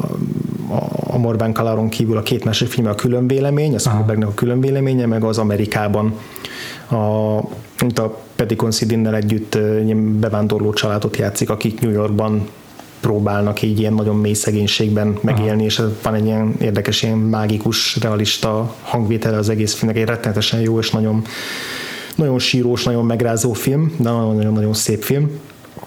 a 1.07 1.19
Morban 1.19 1.53
Kalaron 1.53 1.89
kívül 1.89 2.17
a 2.17 2.23
két 2.23 2.45
másik 2.45 2.69
film 2.69 2.87
a 2.87 2.95
külön 2.95 3.27
vélemény, 3.27 3.75
a 3.75 3.79
Spielbergnek 3.79 4.29
a 4.29 4.35
külön 4.35 4.61
véleménye, 4.61 5.07
meg 5.07 5.25
az 5.25 5.39
Amerikában 5.39 6.15
a, 6.91 7.39
mint 7.81 7.99
a 7.99 8.19
Petty 8.37 8.57
Considinnel 8.57 9.15
együtt 9.15 9.59
bevándorló 9.97 10.73
családot 10.73 11.17
játszik, 11.17 11.51
akik 11.51 11.81
New 11.81 11.91
Yorkban 11.91 12.49
próbálnak 13.01 13.63
így 13.63 13.79
ilyen 13.79 13.93
nagyon 13.93 14.17
mély 14.17 14.33
szegénységben 14.33 15.19
megélni, 15.21 15.51
Aha. 15.51 15.65
és 15.65 15.83
van 16.03 16.15
egy 16.15 16.25
ilyen 16.25 16.55
érdekes, 16.61 17.03
ilyen 17.03 17.19
mágikus, 17.19 17.99
realista 18.01 18.75
hangvétele 18.83 19.37
az 19.37 19.49
egész 19.49 19.75
filmnek, 19.75 20.03
egy 20.03 20.09
rettenetesen 20.09 20.61
jó 20.61 20.79
és 20.79 20.91
nagyon 20.91 21.25
nagyon 22.21 22.39
sírós, 22.39 22.85
nagyon 22.85 23.05
megrázó 23.05 23.53
film, 23.53 23.95
de 23.99 24.11
nagyon-nagyon 24.11 24.75
szép 24.75 25.03
film 25.03 25.31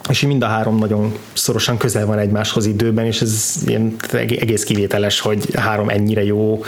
és 0.09 0.21
mind 0.21 0.43
a 0.43 0.45
három 0.45 0.77
nagyon 0.77 1.13
szorosan 1.33 1.77
közel 1.77 2.05
van 2.05 2.19
egymáshoz 2.19 2.65
időben, 2.65 3.05
és 3.05 3.21
ez 3.21 3.55
ilyen 3.65 3.95
egész 4.13 4.63
kivételes, 4.63 5.19
hogy 5.19 5.55
három 5.55 5.89
ennyire 5.89 6.23
jó 6.23 6.63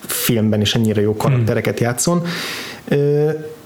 filmben 0.00 0.60
és 0.60 0.74
ennyire 0.74 1.00
jó 1.00 1.16
karaktereket 1.16 1.80
játszon. 1.80 2.22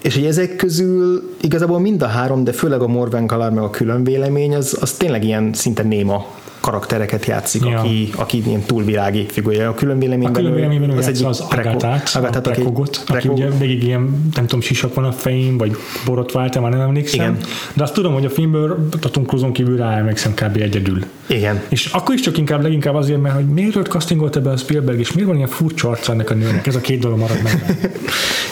És 0.03 0.15
hogy 0.15 0.25
ezek 0.25 0.57
közül 0.57 1.35
igazából 1.41 1.79
mind 1.79 2.03
a 2.03 2.07
három, 2.07 2.45
de 2.45 2.53
főleg 2.53 2.81
a 2.81 2.87
Morven 2.87 3.27
Kalar 3.27 3.51
meg 3.51 3.65
a 3.65 3.71
külön 3.71 4.05
vélemény, 4.05 4.55
az, 4.55 4.77
az 4.81 4.93
tényleg 4.93 5.25
ilyen 5.25 5.53
szinte 5.53 5.83
néma 5.83 6.27
karaktereket 6.69 7.27
játszik, 7.27 7.65
ja. 7.65 7.79
aki, 7.79 8.11
aki 8.17 8.43
ilyen 8.47 8.61
túlvilági 8.61 9.27
figurja. 9.29 9.69
A 9.69 9.75
külön 9.75 9.99
véleményben, 9.99 10.33
a 10.33 10.37
külön 10.37 10.55
véleményben 10.55 10.91
az, 10.91 11.07
egy 11.09 11.25
az 11.25 11.41
Agatát, 11.41 12.11
Agatát 12.15 12.47
a 12.47 12.51
Prekogot, 12.51 13.05
aki, 13.07 13.17
aki 13.17 13.29
ugye 13.29 13.51
végig 13.51 13.83
ilyen, 13.83 14.31
nem 14.35 14.47
tudom, 14.47 14.61
sisak 14.61 14.95
van 14.95 15.05
a 15.05 15.13
fején, 15.13 15.59
vagy 15.59 15.77
borotvált, 16.05 16.61
már 16.61 16.71
nem 16.71 16.81
emlékszem. 16.81 17.21
Igen. 17.21 17.39
De 17.75 17.83
azt 17.83 17.95
tudom, 17.95 18.13
hogy 18.13 18.25
a 18.25 18.31
filmből 18.31 18.89
a 19.03 19.11
Tom 19.11 19.25
Cruise-on 19.25 19.53
kívül 19.53 19.77
rá 19.77 19.97
emlékszem 19.97 20.35
kb. 20.35 20.57
egyedül. 20.57 21.05
Igen. 21.27 21.63
És 21.69 21.87
akkor 21.87 22.15
is 22.15 22.21
csak 22.21 22.39
inkább 22.39 22.63
leginkább 22.63 22.95
azért, 22.95 23.21
mert 23.21 23.35
hogy 23.35 23.47
miért 23.47 23.77
őt 23.77 23.87
castingolt 23.87 24.37
ebbe 24.37 24.51
a 24.51 24.57
Spielberg, 24.57 24.99
és 24.99 25.13
miért 25.13 25.29
van 25.29 25.37
ilyen 25.37 25.49
furcsa 25.49 25.89
arca 25.89 26.13
ennek 26.13 26.31
a 26.31 26.35
nőnek? 26.35 26.67
Ez 26.67 26.75
a 26.75 26.81
két 26.81 27.01
dolog 27.01 27.19
maradt 27.19 27.43
meg. 27.43 27.63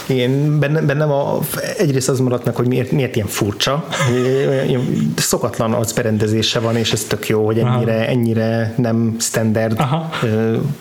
Igen, 0.06 0.58
bennem, 0.58 0.86
bennem 0.86 1.10
a, 1.10 1.38
egyrészt 1.78 2.08
az 2.08 2.20
maradt 2.20 2.44
meg, 2.44 2.54
hogy 2.54 2.66
miért, 2.66 2.90
miért 2.90 3.16
ilyen 3.16 3.26
furcsa. 3.26 3.86
Szokatlan 5.16 5.72
az 5.72 5.92
berendezése 5.92 6.58
van, 6.58 6.76
és 6.76 6.92
ez 6.92 7.04
tök 7.04 7.28
jó, 7.28 7.46
hogy 7.46 7.58
ennyire, 7.58 8.05
ennyire 8.06 8.74
nem 8.76 9.16
standard 9.18 9.78
Aha. 9.78 10.10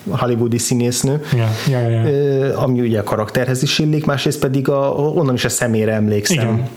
hollywoodi 0.08 0.58
színésznő, 0.58 1.22
ja, 1.32 1.48
ja, 1.68 1.88
ja, 1.88 2.08
ja. 2.08 2.58
ami 2.58 2.80
ugye 2.80 2.98
a 2.98 3.02
karakterhez 3.02 3.62
is 3.62 3.78
illik, 3.78 4.06
másrészt 4.06 4.38
pedig 4.38 4.68
a, 4.68 4.92
onnan 4.92 5.34
is 5.34 5.44
a 5.44 5.48
személyre 5.48 5.92
emlékszem. 5.92 6.38
Igen 6.38 6.68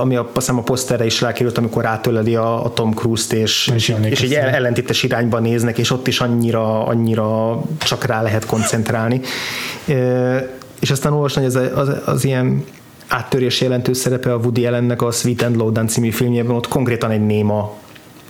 ami 0.00 0.16
a, 0.16 0.30
azt 0.34 0.48
a 0.48 0.52
poszterre 0.52 1.04
is 1.04 1.20
rákerült, 1.20 1.58
amikor 1.58 1.86
átöleli 1.86 2.34
a, 2.34 2.64
a 2.64 2.72
Tom 2.72 2.92
Cruise-t, 2.92 3.32
és, 3.32 3.70
és, 3.74 3.94
és 4.04 4.20
egy 4.20 4.32
ellentétes 4.32 5.02
irányba 5.02 5.38
néznek, 5.38 5.78
és 5.78 5.90
ott 5.90 6.06
is 6.06 6.20
annyira, 6.20 6.86
annyira 6.86 7.60
csak 7.78 8.04
rá 8.04 8.22
lehet 8.22 8.46
koncentrálni. 8.46 9.20
És 10.80 10.90
aztán 10.90 11.12
olvasni, 11.12 11.42
hogy 11.42 11.56
az, 11.56 11.70
az, 11.74 11.88
az 12.04 12.24
ilyen 12.24 12.64
áttörés 13.08 13.60
jelentős 13.60 13.96
szerepe 13.96 14.32
a 14.32 14.36
Woody 14.36 14.66
Allennek 14.66 15.02
a 15.02 15.10
Sweet 15.10 15.42
and 15.42 15.56
Low 15.56 15.72
című 15.86 16.10
filmjében, 16.10 16.56
ott 16.56 16.68
konkrétan 16.68 17.10
egy 17.10 17.26
néma 17.26 17.74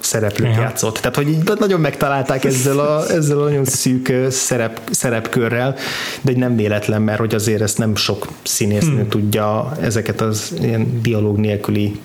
szereplőt 0.01 0.55
ja. 0.55 0.61
játszott. 0.61 0.95
Tehát, 0.99 1.17
hogy 1.17 1.29
így 1.29 1.53
nagyon 1.59 1.81
megtalálták 1.81 2.45
ezzel 2.45 2.79
a, 2.79 3.11
ezzel 3.11 3.39
a 3.39 3.45
nagyon 3.45 3.65
szűk 3.65 4.13
szerep, 4.31 4.81
szerepkörrel, 4.91 5.73
de 6.21 6.33
hogy 6.33 6.37
nem 6.37 6.57
véletlen, 6.57 7.03
mert 7.03 7.19
hogy 7.19 7.35
azért 7.35 7.61
ezt 7.61 7.79
nem 7.79 7.97
sok 7.97 8.29
színésznő 8.43 8.99
hmm. 8.99 9.09
tudja 9.09 9.73
ezeket 9.81 10.21
az 10.21 10.55
ilyen 10.61 11.01
dialóg 11.03 11.39
nélküli 11.39 12.01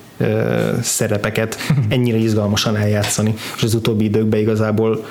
szerepeket 0.82 1.56
ennyire 1.88 2.16
izgalmasan 2.16 2.76
eljátszani. 2.76 3.34
És 3.56 3.62
az 3.62 3.74
utóbbi 3.74 4.04
időkben 4.04 4.40
igazából 4.40 5.04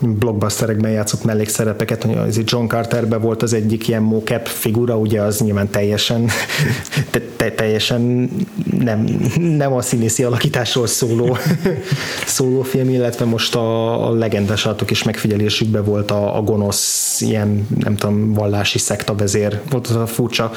blockbusterekben 0.00 0.90
játszott 0.90 1.24
mellékszerepeket, 1.24 2.04
az 2.04 2.40
John 2.44 2.66
Carterben 2.66 3.20
volt 3.20 3.42
az 3.42 3.52
egyik 3.52 3.88
ilyen 3.88 4.02
mocap 4.02 4.46
figura, 4.46 4.98
ugye 4.98 5.20
az 5.20 5.40
nyilván 5.40 5.70
teljesen 5.70 6.30
te, 7.10 7.20
te, 7.36 7.50
teljesen 7.50 8.30
nem, 8.78 9.06
nem 9.40 9.72
a 9.72 9.82
színészi 9.82 10.22
alakításról 10.22 10.86
szóló, 10.86 11.36
szóló 12.26 12.62
film, 12.62 12.88
illetve 12.88 13.24
most 13.24 13.54
a, 13.54 14.08
a 14.08 14.12
legendás 14.12 14.66
állatok 14.66 14.90
is 14.90 15.02
megfigyelésükben 15.02 15.84
volt 15.84 16.10
a, 16.10 16.36
a 16.36 16.42
gonosz 16.42 17.20
ilyen, 17.20 17.66
nem 17.78 17.96
tudom, 17.96 18.32
vallási 18.32 18.78
szekta 18.78 19.14
vezér, 19.14 19.60
volt 19.70 19.86
az 19.86 19.96
a 19.96 20.06
furcsa 20.06 20.52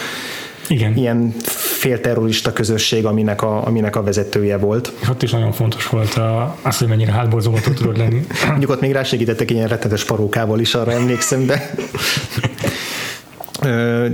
igen. 0.67 0.95
ilyen 0.95 1.33
félterrorista 1.77 2.53
közösség, 2.53 3.05
aminek 3.05 3.41
a, 3.41 3.65
aminek 3.65 3.95
a 3.95 4.03
vezetője 4.03 4.57
volt. 4.57 4.91
Ott 5.09 5.23
is 5.23 5.31
nagyon 5.31 5.51
fontos 5.51 5.87
volt 5.87 6.13
a, 6.13 6.57
az, 6.61 6.77
hogy 6.77 6.87
mennyire 6.87 7.11
hátborzongató 7.11 7.71
tudod 7.71 7.97
lenni. 7.97 8.25
Mondjuk 8.47 8.71
ott 8.71 8.81
még 8.81 8.91
rásegítettek 8.91 9.51
ilyen 9.51 9.67
rettenetes 9.67 10.03
parókával 10.03 10.59
is, 10.59 10.75
arra 10.75 10.91
emlékszem, 10.91 11.45
de 11.45 11.71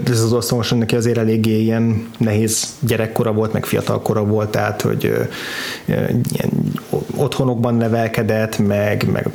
ez 0.10 0.22
az 0.22 0.34
osztomos 0.34 0.70
neki 0.70 0.96
azért 0.96 1.18
eléggé 1.18 1.62
ilyen 1.62 2.10
nehéz 2.18 2.76
gyerekkora 2.80 3.32
volt, 3.32 3.54
meg 3.54 3.66
fiatalkora 3.66 4.24
volt, 4.24 4.50
tehát 4.50 4.82
hogy 4.82 5.04
ilyen 5.86 6.52
otthonokban 7.16 7.76
nevelkedett, 7.76 8.58
meg, 8.58 9.08
meg 9.12 9.28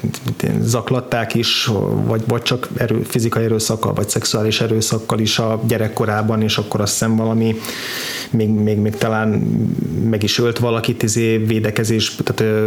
zaklatták 0.61 1.35
is, 1.35 1.71
vagy, 2.05 2.23
vagy 2.27 2.43
csak 2.43 2.69
erő, 2.77 3.03
fizikai 3.03 3.45
erőszakkal, 3.45 3.93
vagy 3.93 4.09
szexuális 4.09 4.61
erőszakkal 4.61 5.19
is 5.19 5.39
a 5.39 5.61
gyerekkorában, 5.67 6.43
és 6.43 6.59
akkor 6.59 6.81
azt 6.81 6.93
hiszem 6.93 7.17
valami 7.17 7.57
még, 8.31 8.49
még, 8.49 8.79
még 8.79 8.97
talán 8.97 9.29
meg 10.11 10.23
is 10.23 10.39
ölt 10.39 10.59
valakit 10.59 11.03
izé 11.03 11.37
védekezés, 11.37 12.15
tehát 12.25 12.65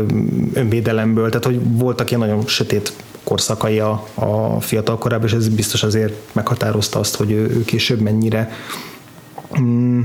önvédelemből, 0.54 1.30
tehát 1.30 1.46
hogy 1.46 1.60
voltak 1.64 2.10
ilyen 2.12 2.22
nagyon 2.22 2.48
sötét 2.48 2.94
korszakai 3.24 3.80
a, 3.80 4.08
a 4.14 4.62
fiatal 4.62 4.98
korában, 4.98 5.28
és 5.28 5.34
ez 5.34 5.48
biztos 5.48 5.84
azért 5.84 6.14
meghatározta 6.32 7.00
azt, 7.00 7.16
hogy 7.16 7.32
ő, 7.32 7.50
ő 7.50 7.64
később 7.66 8.00
mennyire 8.00 8.52
mm, 9.60 10.02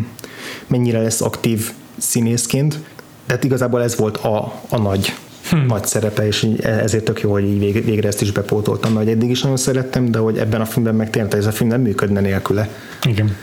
mennyire 0.67 1.01
lesz 1.01 1.21
aktív 1.21 1.71
színészként. 1.99 2.79
Tehát 3.27 3.45
igazából 3.45 3.83
ez 3.83 3.97
volt 3.97 4.17
a, 4.17 4.63
a 4.69 4.79
nagy 4.79 5.15
hmm. 5.51 5.67
nagy 5.67 5.85
szerepe, 5.87 6.27
és 6.27 6.47
ezért 6.63 7.05
tök 7.05 7.21
jó, 7.21 7.33
hogy 7.33 7.45
így 7.45 7.85
végre 7.85 8.09
ezt 8.09 8.21
is 8.21 8.31
bepótoltam, 8.33 8.93
mert 8.93 9.09
eddig 9.09 9.31
is 9.31 9.43
nagyon 9.43 9.57
szerettem, 9.57 10.11
de 10.11 10.19
hogy 10.19 10.39
ebben 10.39 10.61
a 10.61 10.65
filmben 10.65 10.95
meg 10.95 11.11
tényleg 11.11 11.35
ez 11.35 11.47
a 11.47 11.53
film 11.53 11.69
nem 11.69 11.81
működne 11.81 12.21
nélküle. 12.21 12.69
Igen. 13.03 13.37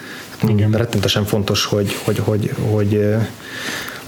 Igen. 0.48 0.72
Rettentesen 0.72 1.26
fontos, 1.26 1.66
hogy, 1.66 1.96
hogy, 2.04 2.20
hogy, 2.20 2.52
hogy, 2.70 2.96
hogy 2.96 3.16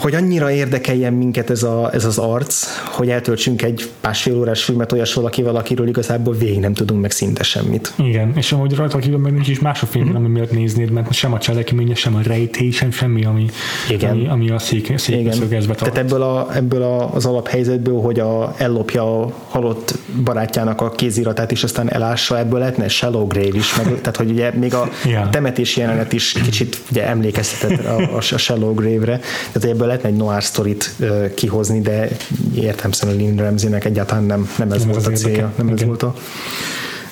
annyira 0.01 0.51
érdekeljen 0.51 1.13
minket 1.13 1.49
ez, 1.49 1.63
a, 1.63 1.89
ez 1.93 2.05
az 2.05 2.17
arc, 2.17 2.65
hogy 2.91 3.09
eltöltsünk 3.09 3.61
egy 3.61 3.89
másfél 4.01 4.37
órás 4.37 4.63
filmet 4.63 4.91
olyas 4.91 5.13
valakivel, 5.13 5.55
akiről 5.55 5.87
igazából 5.87 6.33
végig 6.33 6.59
nem 6.59 6.73
tudunk 6.73 7.01
meg 7.01 7.11
szinte 7.11 7.43
semmit. 7.43 7.93
Igen, 7.95 8.33
és 8.35 8.51
amúgy 8.51 8.75
rajta 8.75 8.97
kívül 8.97 9.17
meg 9.17 9.33
nincs 9.33 9.47
is 9.47 9.59
más 9.59 9.81
a 9.81 9.85
film, 9.85 10.05
mm-hmm. 10.05 10.15
ami 10.15 10.27
miatt 10.27 10.51
néznéd, 10.51 10.89
mert 10.89 11.13
sem 11.13 11.33
a 11.33 11.37
cselekménye, 11.37 11.95
sem 11.95 12.15
a 12.15 12.19
rejtés, 12.23 12.75
sem 12.75 12.91
semmi, 12.91 13.25
ami, 13.25 13.45
Igen. 13.89 14.11
ami, 14.11 14.27
ami 14.27 14.49
a 14.49 14.59
szék, 14.59 14.97
szék 14.97 15.31
szögezbe 15.31 15.75
Tehát 15.75 15.97
ebből, 15.97 16.21
a, 16.21 16.47
ebből 16.55 16.81
a, 16.81 17.13
az 17.13 17.25
alaphelyzetből, 17.25 18.01
hogy 18.01 18.19
a, 18.19 18.53
ellopja 18.57 19.21
a 19.21 19.33
halott 19.47 19.97
barátjának 20.23 20.81
a 20.81 20.89
kéziratát, 20.89 21.51
és 21.51 21.63
aztán 21.63 21.91
elássa, 21.91 22.37
ebből 22.37 22.59
lehetne 22.59 22.87
Shallow 22.87 23.27
Grave 23.27 23.57
is, 23.57 23.75
meg, 23.75 23.85
tehát 23.85 24.15
hogy 24.15 24.29
ugye 24.29 24.51
még 24.53 24.73
a 24.73 24.89
yeah. 25.05 25.29
temetés 25.29 25.77
jelenet 25.77 26.13
is 26.13 26.31
kicsit 26.31 26.77
ugye 26.91 27.07
emlékeztetett 27.07 27.85
a, 27.85 27.97
a, 27.97 28.17
a 28.17 28.37
Shallow 28.37 28.73
Grave-re, 28.73 29.19
tehát 29.51 29.69
ebből 29.69 29.84
lehetne 29.85 30.09
egy 30.09 30.15
noir 30.15 30.43
sztorit 30.43 30.95
kihozni, 31.35 31.81
de 31.81 32.07
értem 32.55 32.91
szerint 32.91 33.19
Lynn 33.19 33.37
Ramsey-nek 33.37 33.85
egyáltalán 33.85 34.23
nem, 34.23 34.49
nem 34.57 34.71
ez 34.71 34.79
nem 34.79 34.91
volt 34.91 34.99
ez 34.99 35.07
a 35.07 35.11
célja, 35.11 35.51
nem 35.57 35.67
ez 35.67 35.83
volt 35.83 36.03
a 36.03 36.13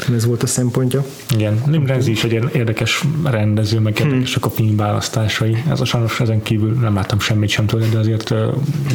nem 0.07 0.15
ez 0.15 0.25
volt 0.25 0.43
a 0.43 0.47
szempontja. 0.47 1.05
Igen, 1.33 1.61
Lim 1.67 1.85
Renzi 1.85 2.11
is 2.11 2.23
egy 2.23 2.33
érdekes 2.53 3.03
rendező, 3.23 3.79
meg 3.79 3.97
hmm. 3.97 4.09
érdekesek 4.09 4.45
a 4.45 4.49
filmválasztásai. 4.49 5.63
Ez 5.69 5.81
a 5.81 5.85
sajnos 5.85 6.19
ezen 6.19 6.41
kívül 6.41 6.73
nem 6.73 6.95
láttam 6.95 7.19
semmit 7.19 7.49
sem 7.49 7.65
tőle, 7.65 7.87
de 7.87 7.97
azért 7.97 8.33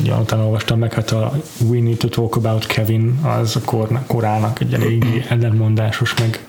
ugye, 0.01 0.15
utána 0.15 0.45
olvastam 0.45 0.79
meg, 0.79 0.93
hát 0.93 1.11
a 1.11 1.33
We 1.65 1.81
Need 1.81 1.97
to 1.97 2.09
Talk 2.09 2.37
About 2.37 2.67
Kevin 2.67 3.19
az 3.23 3.57
a 3.57 3.61
kor, 3.65 3.89
korának 4.07 4.61
egy 4.61 4.75
elég 4.75 5.25
ellentmondásos, 5.29 6.15
meg 6.15 6.45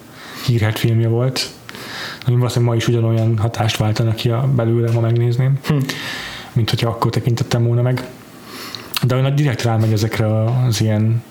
hírhet 0.45 0.79
filmje 0.79 1.07
volt. 1.07 1.49
Ami 2.25 2.35
valószínűleg 2.35 2.73
ma 2.73 2.79
is 2.79 2.87
ugyanolyan 2.87 3.37
hatást 3.37 3.77
váltanak 3.77 4.15
ki 4.15 4.29
a 4.29 4.49
belőle, 4.55 4.91
ma 4.91 4.99
megnézném. 4.99 5.59
Hmm 5.67 5.79
mint 6.53 6.69
hogyha 6.69 6.89
akkor 6.89 7.11
tekintettem 7.11 7.63
volna 7.63 7.81
meg. 7.81 8.07
De 9.03 9.15
olyan 9.15 9.35
direkt 9.35 9.63
rámegy 9.63 9.91
ezekre 9.91 10.43
az 10.43 10.81
ilyen 10.81 11.23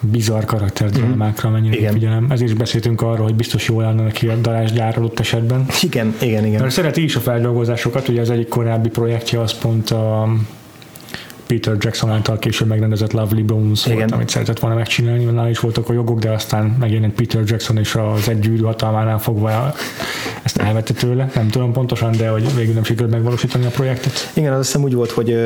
bizarr 0.00 0.44
karakterdrámákra, 0.44 1.50
mennyire 1.50 1.76
igen. 1.76 1.92
figyelem. 1.92 2.26
Ezért 2.30 2.50
is 2.50 2.56
beszéltünk 2.56 3.02
arról, 3.02 3.24
hogy 3.24 3.34
biztos 3.34 3.68
jól 3.68 3.84
állna 3.84 4.02
neki 4.02 4.28
a 4.28 4.36
darásgyár 4.36 4.98
adott 4.98 5.20
esetben. 5.20 5.66
Igen, 5.82 6.14
igen, 6.20 6.44
igen. 6.44 6.60
Mert 6.60 6.72
szereti 6.72 7.02
is 7.02 7.16
a 7.16 7.20
feldolgozásokat, 7.20 8.08
ugye 8.08 8.20
az 8.20 8.30
egyik 8.30 8.48
korábbi 8.48 8.88
projektje 8.88 9.40
az 9.40 9.58
pont 9.58 9.90
a 9.90 10.28
Peter 11.48 11.76
Jackson 11.78 12.10
által 12.10 12.38
később 12.38 12.68
megrendezett 12.68 13.12
Lovely 13.12 13.42
Bones 13.42 13.86
Igen. 13.86 13.98
volt, 13.98 14.12
amit 14.12 14.28
szeretett 14.28 14.58
volna 14.58 14.76
megcsinálni, 14.76 15.24
mert 15.24 15.36
nála 15.36 15.48
is 15.48 15.58
voltak 15.58 15.88
a 15.88 15.92
jogok, 15.92 16.18
de 16.18 16.30
aztán 16.30 16.76
megjelent 16.80 17.14
Peter 17.14 17.42
Jackson 17.46 17.78
és 17.78 17.94
az 17.94 18.28
egy 18.28 18.38
gyűrű 18.38 18.62
hatalmánál 18.62 19.18
fogva 19.18 19.74
ezt 20.42 20.56
elvette 20.56 20.92
tőle. 20.92 21.30
Nem 21.34 21.48
tudom 21.48 21.72
pontosan, 21.72 22.12
de 22.16 22.28
hogy 22.28 22.54
végül 22.54 22.74
nem 22.74 22.84
sikerült 22.84 23.12
megvalósítani 23.12 23.64
a 23.64 23.70
projektet. 23.70 24.30
Igen, 24.34 24.52
az 24.52 24.66
hiszem 24.66 24.82
úgy 24.82 24.94
volt, 24.94 25.10
hogy 25.10 25.36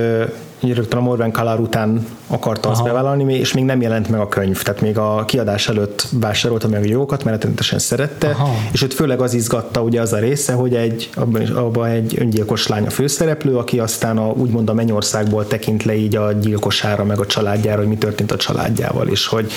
rögtön 0.71 0.99
a 0.99 1.03
Morven 1.03 1.31
Kalar 1.31 1.61
után 1.61 2.07
akarta 2.27 2.69
Aha. 2.69 2.79
azt 2.79 2.87
bevállalni, 2.87 3.35
és 3.35 3.53
még 3.53 3.65
nem 3.65 3.81
jelent 3.81 4.09
meg 4.09 4.21
a 4.21 4.29
könyv, 4.29 4.63
tehát 4.63 4.81
még 4.81 4.99
a 4.99 5.25
kiadás 5.25 5.69
előtt 5.69 6.07
vásárolta 6.11 6.69
meg 6.69 6.83
a 6.83 6.87
jogokat, 6.87 7.25
mert 7.25 7.45
rendesen 7.45 7.79
szerette, 7.79 8.29
Aha. 8.29 8.55
és 8.73 8.83
őt 8.83 8.95
főleg 8.95 9.21
az 9.21 9.35
izgatta 9.35 9.83
ugye 9.83 10.01
az 10.01 10.13
a 10.13 10.19
része, 10.19 10.53
hogy 10.53 10.75
egy, 10.75 11.11
abban, 11.15 11.43
is, 11.43 11.49
abban 11.49 11.89
egy 11.89 12.17
öngyilkos 12.19 12.67
lány 12.67 12.87
a 12.87 12.91
főszereplő, 12.91 13.57
aki 13.57 13.79
aztán 13.79 14.19
a, 14.19 14.31
úgymond 14.31 14.69
a 14.69 14.75
mennyországból 14.75 15.47
tekint 15.47 15.83
le 15.85 15.92
így 15.97 16.17
a 16.17 16.33
gyilkosára, 16.33 17.05
meg 17.05 17.19
a 17.19 17.27
családjára, 17.27 17.79
hogy 17.79 17.89
mi 17.89 17.97
történt 17.97 18.33
a 18.33 18.37
családjával, 18.37 19.09
és 19.09 19.27
hogy 19.27 19.53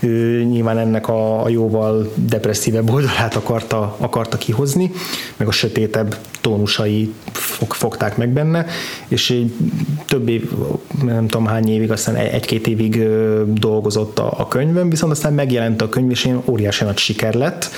ő 0.00 0.42
nyilván 0.42 0.78
ennek 0.78 1.08
a, 1.08 1.42
a 1.44 1.48
jóval 1.48 2.12
depresszívebb 2.14 2.90
oldalát 2.90 3.34
akarta, 3.34 3.96
akarta 3.98 4.36
kihozni, 4.36 4.90
meg 5.36 5.48
a 5.48 5.52
sötétebb 5.52 6.16
tónusai 6.40 7.12
fog, 7.32 7.72
fogták 7.72 8.16
meg 8.16 8.28
benne, 8.28 8.66
és 9.08 9.30
egy 9.30 9.52
több 10.06 10.28
év, 10.28 10.50
nem 11.02 11.26
tudom 11.26 11.46
hány 11.46 11.68
évig, 11.68 11.90
aztán 11.90 12.14
egy-két 12.14 12.66
évig 12.66 13.08
dolgozott 13.46 14.18
a, 14.18 14.34
a 14.36 14.48
könyvön, 14.48 14.90
viszont 14.90 15.12
aztán 15.12 15.32
megjelent 15.32 15.82
a 15.82 15.88
könyv, 15.88 16.10
és 16.10 16.24
én 16.24 16.42
óriási 16.46 16.84
nagy 16.84 16.98
siker 16.98 17.34
lett, 17.34 17.70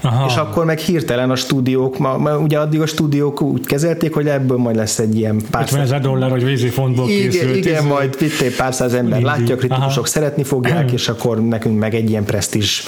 Aha. 0.00 0.26
és 0.28 0.36
akkor 0.36 0.64
meg 0.64 0.78
hirtelen 0.78 1.30
a 1.30 1.36
stúdiók, 1.36 1.98
ma, 1.98 2.16
ma, 2.16 2.38
ugye 2.38 2.58
addig 2.58 2.80
a 2.80 2.86
stúdiók 2.86 3.42
úgy 3.42 3.66
kezelték, 3.66 4.14
hogy 4.14 4.26
ebből 4.26 4.56
majd 4.56 4.76
lesz 4.76 4.98
egy 4.98 5.16
ilyen 5.16 5.42
pár 5.50 5.62
50 5.62 5.80
ezer 5.80 6.00
dollár, 6.00 6.30
hogy 6.30 6.44
vízi 6.44 6.68
fontból 6.68 7.08
igen, 7.08 7.30
készült. 7.30 7.56
Igen, 7.56 7.80
izé. 7.80 7.88
majd 7.88 8.16
itt 8.20 8.56
pár 8.56 8.74
száz 8.74 8.94
ember 8.94 9.20
Mindig. 9.20 9.26
látja, 9.26 9.56
kritikusok 9.56 9.96
Aha. 9.96 10.06
szeretni 10.06 10.42
fogják, 10.42 10.92
és 10.98 11.08
akkor 11.08 11.40
nekünk 11.48 11.78
meg 11.78 11.94
egy 11.94 12.10
ilyen 12.10 12.24
presztízs 12.24 12.82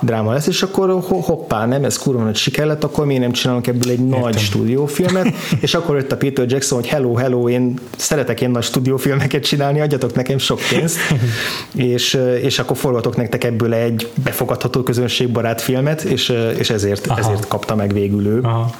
dráma 0.00 0.32
lesz, 0.32 0.46
és 0.46 0.62
akkor 0.62 1.02
hoppá, 1.08 1.66
nem, 1.66 1.84
ez 1.84 1.98
kurva 1.98 2.22
nagy 2.22 2.36
siker 2.36 2.66
lett, 2.66 2.84
akkor 2.84 3.06
mi 3.06 3.18
nem 3.18 3.32
csinálunk 3.32 3.66
ebből 3.66 3.90
egy 3.90 4.00
Értem. 4.00 4.20
nagy 4.20 4.38
stúdiófilmet, 4.38 5.34
és 5.60 5.74
akkor 5.74 5.96
jött 5.96 6.12
a 6.12 6.16
Peter 6.16 6.46
Jackson, 6.48 6.78
hogy 6.78 6.88
hello, 6.88 7.14
hello, 7.14 7.48
én 7.48 7.78
szeretek 7.96 8.40
ilyen 8.40 8.52
nagy 8.52 8.62
stúdiófilmeket 8.62 9.42
csinálni, 9.42 9.80
adjatok 9.80 10.14
nekem 10.14 10.38
sok 10.38 10.60
pénzt, 10.70 10.98
és, 11.94 12.18
és 12.42 12.58
akkor 12.58 12.76
forgatok 12.76 13.16
nektek 13.16 13.44
ebből 13.44 13.74
egy 13.74 14.08
befogadható 14.24 14.82
közönségbarát 14.82 15.60
filmet, 15.60 16.02
és, 16.02 16.32
és 16.58 16.70
ezért, 16.70 17.06
ezért 17.16 17.48
kapta 17.48 17.74
meg 17.74 17.92
végül 17.92 18.26
ő. 18.26 18.40
Aha 18.42 18.70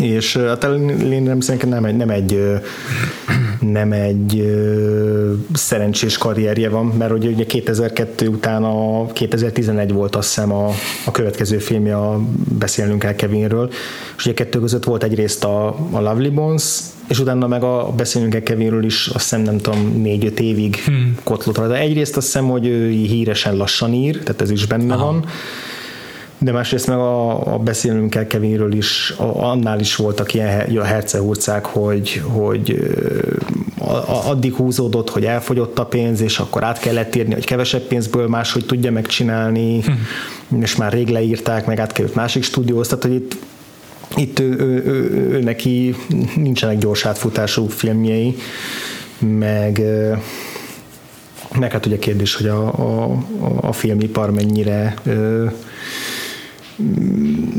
és 0.00 0.36
hát 0.36 0.62
nem 1.24 1.40
szerintem 1.40 1.68
nem 1.68 1.84
egy, 1.84 1.96
nem 1.96 2.10
egy, 2.10 2.60
nem 3.60 3.92
egy 3.92 4.44
szerencsés 5.52 6.18
karrierje 6.18 6.68
van, 6.68 6.86
mert 6.86 7.12
ugye, 7.12 7.28
ugye 7.28 7.46
2002 7.46 8.28
után 8.28 8.64
a 8.64 9.06
2011 9.12 9.92
volt 9.92 10.16
azt 10.16 10.34
hiszem 10.34 10.52
a, 10.52 10.70
a 11.04 11.10
következő 11.10 11.58
filmje 11.58 11.96
a 11.96 12.20
Beszélnünk 12.58 13.04
el 13.04 13.14
Kevinről, 13.14 13.70
és 14.16 14.24
ugye 14.24 14.34
kettő 14.34 14.60
között 14.60 14.84
volt 14.84 15.02
egyrészt 15.02 15.44
a, 15.44 15.66
a 15.90 16.00
Lovely 16.00 16.28
Bones, 16.28 16.78
és 17.08 17.18
utána 17.18 17.46
meg 17.46 17.62
a 17.62 17.92
Beszélünk 17.96 18.34
el 18.34 18.42
Kevinről 18.42 18.84
is 18.84 19.06
azt 19.06 19.22
hiszem 19.22 19.40
nem 19.40 19.58
tudom 19.58 20.00
négy-öt 20.02 20.40
évig 20.40 20.76
hmm. 20.76 21.16
kotlott 21.22 21.68
de 21.68 21.78
egyrészt 21.78 22.16
azt 22.16 22.26
hiszem, 22.26 22.48
hogy 22.48 22.66
ő 22.66 22.88
híresen 22.88 23.56
lassan 23.56 23.92
ír, 23.92 24.22
tehát 24.22 24.40
ez 24.40 24.50
is 24.50 24.66
benne 24.66 24.94
Aha. 24.94 25.04
van, 25.04 25.24
de 26.46 26.52
másrészt 26.52 26.86
meg 26.86 26.98
a, 26.98 27.54
a 27.54 27.58
beszélnünk 27.58 28.10
kell 28.10 28.26
Kevinről 28.26 28.72
is, 28.72 29.14
a, 29.16 29.44
annál 29.50 29.80
is 29.80 29.96
voltak 29.96 30.34
ilyen 30.34 30.76
a 30.76 30.82
hercehurcák, 30.82 31.64
hogy, 31.64 32.22
hogy 32.24 32.78
a, 33.78 34.28
addig 34.30 34.54
húzódott, 34.54 35.10
hogy 35.10 35.24
elfogyott 35.24 35.78
a 35.78 35.84
pénz, 35.84 36.20
és 36.20 36.38
akkor 36.38 36.64
át 36.64 36.78
kellett 36.78 37.14
írni, 37.14 37.34
hogy 37.34 37.44
kevesebb 37.44 37.80
pénzből 37.80 38.28
máshogy 38.28 38.66
tudja 38.66 38.92
megcsinálni, 38.92 39.80
hm. 39.80 40.62
és 40.62 40.76
már 40.76 40.92
rég 40.92 41.08
leírták, 41.08 41.66
meg 41.66 41.78
átkerült 41.78 42.14
másik 42.14 42.42
stúdióhoz, 42.42 42.88
tehát 42.88 43.04
hogy 43.04 43.14
itt 43.14 43.36
itt 44.16 44.38
ő, 44.38 44.56
ő, 44.58 44.82
ő, 44.84 45.10
ő, 45.30 45.42
neki 45.42 45.94
nincsenek 46.36 46.78
gyors 46.78 47.06
átfutású 47.06 47.66
filmjei, 47.68 48.36
meg 49.18 49.82
meg 51.58 51.72
hát 51.72 51.86
ugye 51.86 51.98
kérdés, 51.98 52.34
hogy 52.34 52.46
a, 52.46 52.66
a, 52.66 53.18
a 53.60 53.72
filmipar 53.72 54.30
mennyire 54.30 54.94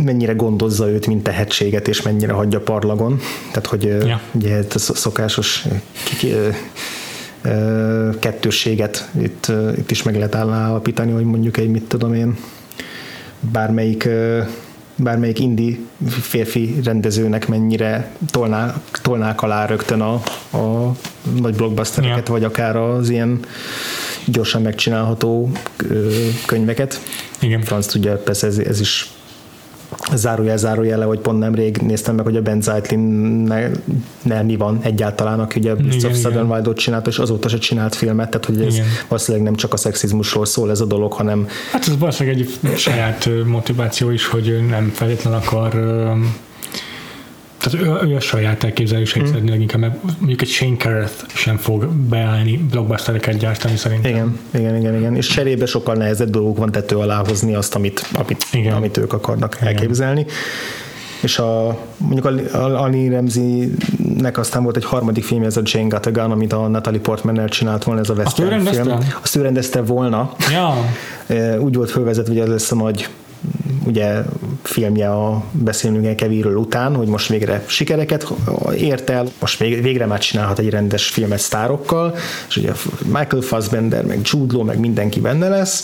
mennyire 0.03 0.33
gondozza 0.33 0.89
őt, 0.89 1.07
mint 1.07 1.23
tehetséget, 1.23 1.87
és 1.87 2.01
mennyire 2.01 2.33
hagyja 2.33 2.59
parlagon. 2.59 3.19
Tehát, 3.47 3.67
hogy 3.67 3.83
ja. 3.83 4.21
ugye 4.31 4.55
ez 4.55 4.89
a 4.89 4.95
szokásos 4.95 5.65
kettősséget 8.19 9.09
itt, 9.21 9.51
itt 9.77 9.91
is 9.91 10.03
meg 10.03 10.15
lehet 10.15 10.35
állapítani, 10.35 11.11
hogy 11.11 11.23
mondjuk 11.23 11.57
egy, 11.57 11.69
mit 11.69 11.83
tudom 11.83 12.13
én, 12.13 12.37
bármelyik 13.39 14.09
bármelyik 14.99 15.39
indi 15.39 15.87
férfi 16.09 16.75
rendezőnek 16.83 17.47
mennyire 17.47 18.11
tolná, 18.31 18.81
tolnák 19.01 19.41
alá 19.41 19.65
rögtön 19.65 20.01
a, 20.01 20.13
a 20.57 20.95
nagy 21.41 21.55
blockbustereket, 21.55 22.27
ja. 22.27 22.33
vagy 22.33 22.43
akár 22.43 22.75
az 22.75 23.09
ilyen 23.09 23.39
gyorsan 24.27 24.61
megcsinálható 24.61 25.51
könyveket. 26.45 27.01
Igen. 27.39 27.61
Franz 27.61 27.85
tudja, 27.85 28.17
persze 28.17 28.47
ez, 28.47 28.57
ez 28.57 28.79
is 28.79 29.11
zárójel, 30.13 30.57
zárójele, 30.57 31.05
hogy 31.05 31.19
pont 31.19 31.39
nemrég 31.39 31.77
néztem 31.77 32.15
meg, 32.15 32.25
hogy 32.25 32.35
a 32.35 32.41
Ben 32.41 32.61
Zeitlin 32.61 32.99
mi 34.43 34.55
van 34.55 34.79
egyáltalán, 34.81 35.39
aki 35.39 35.59
ugye 35.59 35.75
Beasts 35.75 36.03
of 36.03 36.19
Southern 36.19 36.51
Wild-ot 36.51 36.77
csinált, 36.77 37.07
és 37.07 37.17
azóta 37.17 37.49
se 37.49 37.57
csinált 37.57 37.95
filmet, 37.95 38.29
tehát 38.29 38.45
hogy 38.45 38.61
ez 38.61 38.73
igen. 38.73 38.87
valószínűleg 39.07 39.45
nem 39.45 39.55
csak 39.55 39.73
a 39.73 39.77
szexizmusról 39.77 40.45
szól 40.45 40.71
ez 40.71 40.79
a 40.79 40.85
dolog, 40.85 41.13
hanem... 41.13 41.47
Hát 41.71 41.87
ez 41.87 41.97
valószínűleg 41.97 42.39
egy 42.39 42.77
saját 42.77 43.29
motiváció 43.45 44.09
is, 44.09 44.27
hogy 44.27 44.65
nem 44.69 44.91
feltétlen 44.95 45.33
akar 45.33 45.73
tehát 47.69 48.03
ő, 48.03 48.09
ő 48.09 48.15
a 48.15 48.19
saját 48.19 48.63
elképzeléseit 48.63 49.25
mm. 49.25 49.27
szeretné 49.27 49.49
leginkább, 49.49 49.81
mert 49.81 50.03
mondjuk 50.17 50.41
egy 50.41 50.47
Shane 50.47 50.75
Carruth 50.77 51.35
sem 51.35 51.57
fog 51.57 51.87
beállni 51.87 52.57
blockbustereket 52.57 53.37
gyártani 53.37 53.75
szerintem. 53.75 54.11
Igen, 54.11 54.39
igen, 54.53 54.75
igen, 54.77 54.95
igen. 54.95 55.15
És 55.15 55.27
cserébe 55.27 55.65
sokkal 55.65 55.95
nehezebb 55.95 56.29
dolgok 56.29 56.57
van 56.57 56.71
tető 56.71 56.95
alá 56.95 57.21
hozni 57.27 57.55
azt, 57.55 57.75
amit, 57.75 58.09
amit, 58.13 58.45
igen. 58.51 58.73
amit 58.73 58.97
ők 58.97 59.13
akarnak 59.13 59.55
igen. 59.55 59.67
elképzelni. 59.67 60.25
És 61.21 61.39
a, 61.39 61.77
mondjuk 61.97 62.25
a, 62.25 62.57
a, 62.57 62.83
Ali 62.83 63.09
Remzi-nek 63.09 64.37
aztán 64.37 64.63
volt 64.63 64.77
egy 64.77 64.85
harmadik 64.85 65.23
film, 65.23 65.43
ez 65.43 65.57
a 65.57 65.61
Jane 65.63 65.87
Got 65.87 66.05
a 66.05 66.11
Gun, 66.11 66.31
amit 66.31 66.53
a 66.53 66.67
Natalie 66.67 66.99
Portman 66.99 67.47
csinált 67.47 67.83
volna, 67.83 68.01
ez 68.01 68.09
a 68.09 68.13
western 68.13 68.67
Azt 68.67 68.75
film. 68.75 68.97
Azt 69.21 69.35
ő 69.35 69.41
rendezte 69.41 69.81
volna. 69.81 70.31
Ja. 70.51 70.75
Úgy 71.65 71.75
volt 71.75 71.89
fölvezetve, 71.89 72.33
hogy 72.33 72.41
ez 72.41 72.47
lesz 72.47 72.71
a 72.71 72.75
nagy 72.75 73.07
ugye 73.85 74.21
filmje 74.63 75.09
a 75.09 75.43
Beszélnünk 75.51 76.15
Kevíről 76.15 76.55
után, 76.55 76.95
hogy 76.95 77.07
most 77.07 77.29
végre 77.29 77.63
sikereket 77.65 78.33
ért 78.75 79.09
el, 79.09 79.25
most 79.39 79.59
végre 79.59 80.05
már 80.05 80.19
csinálhat 80.19 80.59
egy 80.59 80.69
rendes 80.69 81.07
filmet 81.07 81.39
sztárokkal, 81.39 82.15
és 82.47 82.57
ugye 82.57 82.71
Michael 83.03 83.41
Fassbender, 83.41 84.05
meg 84.05 84.19
Jude 84.23 84.53
Law, 84.53 84.63
meg 84.63 84.79
mindenki 84.79 85.19
benne 85.19 85.47
lesz, 85.49 85.83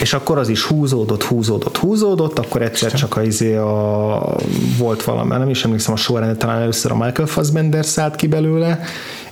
és 0.00 0.12
akkor 0.12 0.38
az 0.38 0.48
is 0.48 0.62
húzódott, 0.62 1.22
húzódott, 1.22 1.76
húzódott, 1.76 2.38
akkor 2.38 2.62
egyszer 2.62 2.92
csak 2.92 3.16
a, 3.16 3.22
izé 3.22 3.54
a, 3.56 4.36
volt 4.78 5.04
valami, 5.04 5.28
nem 5.28 5.48
is 5.48 5.64
emlékszem 5.64 5.92
a 5.92 5.96
sorrendet, 5.96 6.38
talán 6.38 6.60
először 6.60 6.90
a 6.90 6.96
Michael 6.96 7.28
Fassbender 7.28 7.84
szállt 7.84 8.16
ki 8.16 8.26
belőle, 8.26 8.80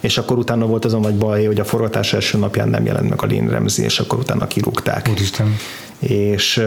és 0.00 0.18
akkor 0.18 0.38
utána 0.38 0.66
volt 0.66 0.84
az 0.84 0.94
a 0.94 0.98
nagy 0.98 1.14
baj, 1.14 1.44
hogy 1.44 1.60
a 1.60 1.64
forgatás 1.64 2.12
első 2.12 2.38
napján 2.38 2.68
nem 2.68 2.86
jelent 2.86 3.08
meg 3.08 3.22
a 3.22 3.26
Lynn 3.26 3.48
Ramsey, 3.48 3.84
és 3.84 3.98
akkor 3.98 4.18
utána 4.18 4.46
kirúgták. 4.46 5.08
Úristen. 5.10 5.56
És 5.98 6.62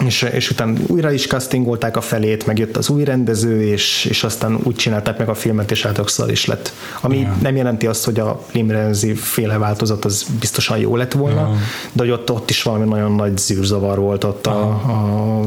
és, 0.00 0.22
és 0.22 0.50
utána 0.50 0.78
újra 0.86 1.12
is 1.12 1.26
castingolták 1.26 1.96
a 1.96 2.00
felét, 2.00 2.46
megjött 2.46 2.76
az 2.76 2.88
új 2.88 3.04
rendező, 3.04 3.62
és, 3.62 4.04
és 4.04 4.24
aztán 4.24 4.58
úgy 4.62 4.74
csinálták 4.74 5.18
meg 5.18 5.28
a 5.28 5.34
filmet, 5.34 5.70
és 5.70 5.84
átokszal 5.84 6.28
is 6.28 6.46
lett. 6.46 6.72
Ami 7.00 7.18
yeah. 7.18 7.40
nem 7.40 7.56
jelenti 7.56 7.86
azt, 7.86 8.04
hogy 8.04 8.18
a 8.18 8.44
Limrenzi 8.52 9.14
féle 9.14 9.58
változat 9.58 10.04
az 10.04 10.26
biztosan 10.40 10.78
jó 10.78 10.96
lett 10.96 11.12
volna, 11.12 11.40
yeah. 11.40 11.58
de 11.92 12.02
hogy 12.02 12.10
ott, 12.10 12.30
ott 12.30 12.50
is 12.50 12.62
valami 12.62 12.88
nagyon 12.88 13.12
nagy 13.12 13.38
zűrzavar 13.38 13.98
volt 13.98 14.24
ott 14.24 14.46
a, 14.46 14.68
a 14.68 15.40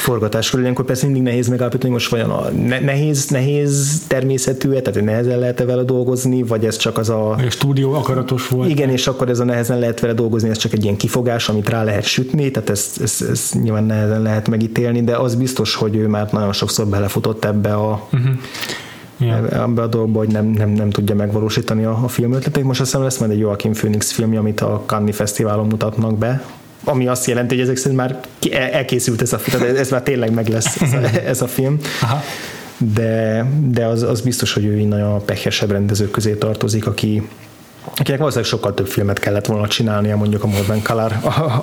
forgatáskor. 0.00 0.60
Ilyenkor 0.60 0.84
persze 0.84 1.04
mindig 1.04 1.22
nehéz 1.22 1.48
megállapítani, 1.48 1.92
most 1.92 2.10
vajon 2.10 2.30
a 2.30 2.50
nehéz, 2.80 3.28
nehéz 3.28 4.02
természetű 4.06 4.68
tehát 4.68 5.04
nehezen 5.04 5.38
lehet 5.38 5.60
-e 5.60 5.64
vele 5.64 5.82
dolgozni, 5.82 6.42
vagy 6.42 6.64
ez 6.64 6.76
csak 6.76 6.98
az 6.98 7.08
a... 7.08 7.30
A 7.30 7.50
stúdió 7.50 7.92
akaratos 7.92 8.48
volt. 8.48 8.68
Igen, 8.68 8.88
és 8.88 9.06
akkor 9.06 9.28
ez 9.28 9.38
a 9.38 9.44
nehezen 9.44 9.78
lehet 9.78 10.00
vele 10.00 10.12
dolgozni, 10.12 10.48
ez 10.48 10.56
csak 10.56 10.72
egy 10.72 10.84
ilyen 10.84 10.96
kifogás, 10.96 11.48
amit 11.48 11.68
rá 11.68 11.84
lehet 11.84 12.04
sütni, 12.04 12.50
tehát 12.50 12.70
ezt, 12.70 13.00
ezt, 13.00 13.22
ezt 13.22 13.62
nyilván 13.62 13.84
nehezen 13.84 14.22
lehet 14.22 14.48
megítélni, 14.48 15.04
de 15.04 15.16
az 15.16 15.34
biztos, 15.34 15.74
hogy 15.74 15.96
ő 15.96 16.06
már 16.06 16.28
nagyon 16.32 16.52
sokszor 16.52 16.86
belefutott 16.86 17.44
ebbe 17.44 17.74
a 17.74 18.06
uh-huh. 18.12 18.34
Yeah. 19.18 19.62
ebbe 19.62 19.82
a 19.82 19.86
dolgba, 19.86 20.18
hogy 20.18 20.28
nem, 20.28 20.46
nem, 20.46 20.70
nem 20.70 20.90
tudja 20.90 21.14
megvalósítani 21.14 21.84
a, 21.84 21.98
a 22.04 22.08
film 22.08 22.32
ötletét. 22.32 22.64
Most 22.64 22.80
azt 22.80 22.90
hiszem 22.90 23.04
lesz 23.04 23.18
majd 23.18 23.30
egy 23.30 23.38
Joaquin 23.38 23.72
Phoenix 23.72 24.10
film, 24.10 24.36
amit 24.36 24.60
a 24.60 24.82
Cannes 24.86 25.16
Fesztiválon 25.16 25.66
mutatnak 25.66 26.18
be, 26.18 26.44
ami 26.84 27.06
azt 27.06 27.26
jelenti, 27.26 27.54
hogy 27.54 27.64
ezek 27.64 27.76
szerint 27.76 27.96
már 27.96 28.20
elkészült 28.50 29.22
ez 29.22 29.32
a 29.32 29.38
film, 29.38 29.62
tehát 29.62 29.76
ez 29.78 29.90
már 29.90 30.02
tényleg 30.02 30.32
meg 30.32 30.48
lesz 30.48 30.80
ez 30.80 30.92
a, 30.92 31.00
ez 31.26 31.42
a 31.42 31.48
film. 31.48 31.78
Aha. 32.02 32.22
De, 32.94 33.46
de 33.66 33.86
az, 33.86 34.02
az 34.02 34.20
biztos, 34.20 34.52
hogy 34.52 34.64
ő 34.64 34.78
innen 34.78 35.02
a 35.02 35.16
pehesebb 35.16 35.70
rendezők 35.70 36.10
közé 36.10 36.34
tartozik, 36.34 36.86
aki, 36.86 37.28
akinek 37.96 38.18
valószínűleg 38.18 38.50
sokkal 38.50 38.74
több 38.74 38.86
filmet 38.86 39.18
kellett 39.18 39.46
volna 39.46 39.68
csinálnia 39.68 40.16
mondjuk 40.16 40.44
a 40.44 40.46
Morven 40.46 40.82
Color 40.82 41.12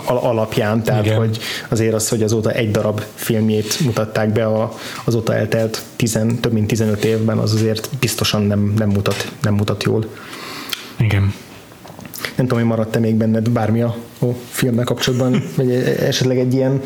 alapján, 0.05 0.83
tehát 0.83 1.05
Igen. 1.05 1.17
hogy 1.17 1.39
azért 1.67 1.93
az, 1.93 2.09
hogy 2.09 2.23
azóta 2.23 2.51
egy 2.51 2.71
darab 2.71 3.01
filmjét 3.13 3.79
mutatták 3.79 4.29
be 4.29 4.45
a, 4.45 4.73
azóta 5.03 5.35
eltelt 5.35 5.81
tizen, 5.95 6.39
több 6.39 6.51
mint 6.53 6.67
15 6.67 7.05
évben, 7.05 7.37
az 7.37 7.53
azért 7.53 7.89
biztosan 7.99 8.41
nem, 8.41 8.73
nem, 8.77 8.89
mutat, 8.89 9.31
nem 9.41 9.53
mutat 9.53 9.83
jól. 9.83 10.05
Igen. 10.97 11.33
Nem 12.37 12.47
tudom, 12.47 12.59
hogy 12.59 12.77
maradt-e 12.77 12.99
még 12.99 13.15
benned 13.15 13.49
bármi 13.49 13.81
a, 13.81 13.95
a 14.19 14.25
filmmel 14.49 14.83
kapcsolatban, 14.83 15.43
vagy 15.57 15.71
esetleg 15.99 16.39
egy 16.39 16.53
ilyen 16.53 16.81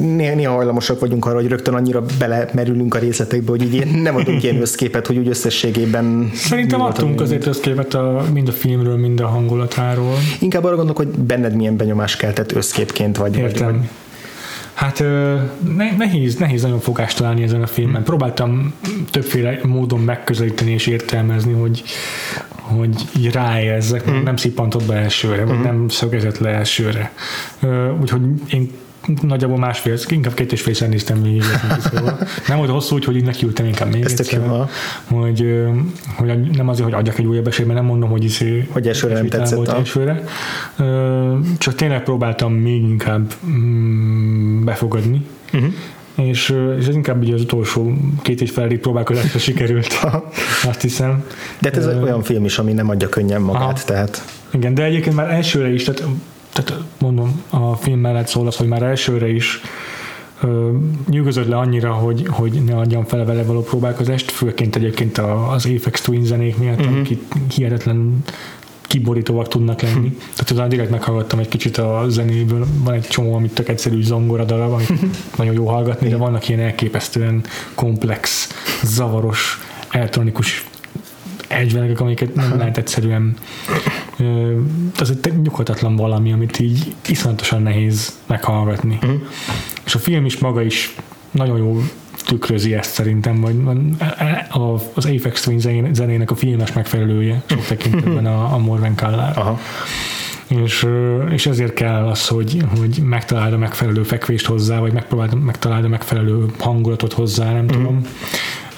néha, 0.00 0.34
néha 0.34 0.54
hajlamosak 0.54 1.00
vagyunk 1.00 1.26
arra, 1.26 1.34
hogy 1.34 1.48
rögtön 1.48 1.74
annyira 1.74 2.04
belemerülünk 2.18 2.94
a 2.94 2.98
részletekbe, 2.98 3.50
hogy 3.50 3.62
így 3.62 4.02
nem 4.02 4.16
adunk 4.16 4.42
ilyen 4.42 4.60
összképet, 4.60 5.06
hogy 5.06 5.16
úgy 5.16 5.28
összességében... 5.28 6.30
Szerintem 6.34 6.80
adtunk 6.80 7.20
azért 7.20 7.46
összképet 7.46 7.94
a, 7.94 8.24
mind 8.32 8.48
a 8.48 8.52
filmről, 8.52 8.96
mind 8.96 9.20
a 9.20 9.26
hangulatáról. 9.26 10.14
Inkább 10.40 10.64
arra 10.64 10.76
gondolok, 10.76 10.96
hogy 10.96 11.08
benned 11.08 11.54
milyen 11.54 11.76
benyomás 11.76 12.16
keltett 12.16 12.52
összképként, 12.52 13.16
vagy... 13.16 13.36
Értem. 13.36 13.72
Vagy, 13.72 13.88
Hát 14.76 15.04
nehéz, 15.96 16.36
nehéz 16.36 16.62
nagyon 16.62 16.80
fogást 16.80 17.16
találni 17.16 17.42
ezen 17.42 17.62
a 17.62 17.66
filmen. 17.66 18.02
Próbáltam 18.02 18.74
többféle 19.10 19.58
módon 19.62 20.00
megközelíteni 20.00 20.70
és 20.70 20.86
értelmezni, 20.86 21.52
hogy, 21.52 21.82
hogy 22.66 22.94
így 23.18 23.32
ráérzek, 23.32 24.10
mm. 24.10 24.22
nem 24.22 24.36
szippantott 24.36 24.84
be 24.84 24.94
elsőre, 24.94 25.44
vagy 25.44 25.56
mm. 25.56 25.62
nem 25.62 25.88
szögezett 25.88 26.38
le 26.38 26.48
elsőre. 26.48 27.12
Úgyhogy 28.00 28.20
én 28.48 28.70
nagyjából 29.22 29.58
másfél, 29.58 29.98
inkább 30.08 30.34
két 30.34 30.52
és 30.52 30.62
félszer 30.62 30.88
néztem 30.88 31.22
végig. 31.22 31.42
Szóval. 31.92 32.18
Nem 32.48 32.58
volt 32.58 32.70
hosszú, 32.70 32.94
úgyhogy 32.94 33.16
így 33.16 33.24
nekiültem 33.24 33.66
inkább 33.66 33.92
még 33.92 34.04
Ezt 34.04 34.20
egyszer, 34.20 34.40
hogy, 35.04 35.64
hogy 36.16 36.50
nem 36.50 36.68
azért, 36.68 36.84
hogy 36.84 36.98
adjak 36.98 37.18
egy 37.18 37.26
újabb 37.26 37.46
esélyt, 37.46 37.66
mert 37.66 37.78
nem 37.78 37.88
mondom, 37.88 38.10
hogy, 38.10 38.24
is, 38.24 38.44
hogy 38.68 38.88
elsőre 38.88 39.14
nem 39.14 39.28
tetszett. 39.28 39.56
Volt 39.56 39.68
elsőre. 39.68 40.24
Csak 41.58 41.74
tényleg 41.74 42.02
próbáltam 42.02 42.52
még 42.52 42.82
inkább 42.82 43.32
mm, 43.46 44.64
befogadni. 44.64 45.26
Uh-huh 45.52 45.72
és, 46.16 46.54
és 46.78 46.86
ez 46.86 46.94
inkább 46.94 47.22
ugye 47.22 47.34
az 47.34 47.40
utolsó 47.40 47.92
két 48.22 48.40
és 48.40 48.50
feléig 48.50 48.78
próbálkozásra 48.78 49.38
sikerült, 49.38 49.94
azt 50.70 50.80
hiszem. 50.80 51.24
De 51.60 51.68
hát 51.68 51.78
ez 51.78 51.86
uh, 51.86 52.02
olyan 52.02 52.22
film 52.22 52.44
is, 52.44 52.58
ami 52.58 52.72
nem 52.72 52.88
adja 52.88 53.08
könnyen 53.08 53.40
magát, 53.40 53.62
aha. 53.62 53.84
tehát. 53.86 54.24
Igen, 54.52 54.74
de 54.74 54.84
egyébként 54.84 55.16
már 55.16 55.30
elsőre 55.30 55.72
is, 55.72 55.84
tehát, 55.84 56.04
tehát 56.52 56.82
mondom, 56.98 57.42
a 57.50 57.74
film 57.74 58.00
mellett 58.00 58.26
szól 58.26 58.46
az, 58.46 58.56
hogy 58.56 58.66
már 58.66 58.82
elsőre 58.82 59.28
is 59.28 59.60
ö, 60.42 60.70
le 61.48 61.56
annyira, 61.56 61.92
hogy, 61.92 62.26
hogy 62.30 62.62
ne 62.64 62.76
adjam 62.76 63.04
fel 63.04 63.24
vele 63.24 63.42
való 63.42 63.62
próbálkozást, 63.62 64.30
főként 64.30 64.76
egyébként 64.76 65.18
az 65.48 65.68
Apex 65.76 66.00
Twin 66.00 66.24
zenék 66.24 66.58
miatt, 66.58 66.80
uh-huh. 66.80 66.98
akik 66.98 67.22
hihetetlen 67.54 68.24
kiborítóak 68.86 69.48
tudnak 69.48 69.80
lenni. 69.80 70.08
Hm. 70.08 70.16
Tehát 70.16 70.50
utána 70.50 70.68
direkt 70.68 70.90
meghallgattam 70.90 71.38
egy 71.38 71.48
kicsit 71.48 71.76
a 71.76 72.04
zenéből, 72.08 72.66
van 72.78 72.94
egy 72.94 73.06
csomó, 73.06 73.34
amit 73.34 73.54
tök 73.54 73.68
egyszerű 73.68 74.02
zongora 74.02 74.44
darab, 74.44 74.72
amit 74.72 74.90
nagyon 75.36 75.54
jó 75.54 75.66
hallgatni, 75.66 76.08
de 76.08 76.16
vannak 76.16 76.48
ilyen 76.48 76.60
elképesztően 76.60 77.44
komplex, 77.74 78.48
zavaros, 78.82 79.60
elektronikus 79.90 80.64
egyvelegek, 81.48 82.00
amiket 82.00 82.34
nem 82.34 82.58
lehet 82.58 82.76
egyszerűen 82.76 83.36
az 84.98 85.14
egy 85.22 85.40
nyughatatlan 85.42 85.96
valami, 85.96 86.32
amit 86.32 86.58
így 86.58 86.94
iszonyatosan 87.08 87.62
nehéz 87.62 88.18
meghallgatni. 88.26 88.98
És 89.84 89.94
a 89.94 89.98
film 89.98 90.24
is 90.24 90.38
maga 90.38 90.62
is 90.62 90.94
nagyon 91.30 91.58
jó 91.58 91.82
tükrözi 92.26 92.74
ezt 92.74 92.92
szerintem, 92.92 93.40
vagy 93.40 93.54
az 94.94 95.06
Apex 95.06 95.42
Twin 95.42 95.88
zenének 95.94 96.30
a 96.30 96.34
filmes 96.34 96.72
megfelelője 96.72 97.42
sok 97.46 97.64
tekintetben 97.76 98.26
a, 98.26 98.54
a 98.54 98.58
Morven 98.58 98.94
Kallár. 98.94 99.38
Aha. 99.38 99.58
És, 100.46 100.86
és 101.30 101.46
ezért 101.46 101.74
kell 101.74 102.06
az, 102.06 102.28
hogy, 102.28 102.62
hogy 102.78 102.98
megtaláld 103.04 103.52
a 103.52 103.58
megfelelő 103.58 104.02
fekvést 104.02 104.46
hozzá, 104.46 104.78
vagy 104.78 104.92
megpróbáld 104.92 105.44
megtaláld 105.44 105.84
a 105.84 105.88
megfelelő 105.88 106.46
hangulatot 106.58 107.12
hozzá, 107.12 107.52
nem 107.52 107.62
mm. 107.62 107.66
tudom. 107.66 108.00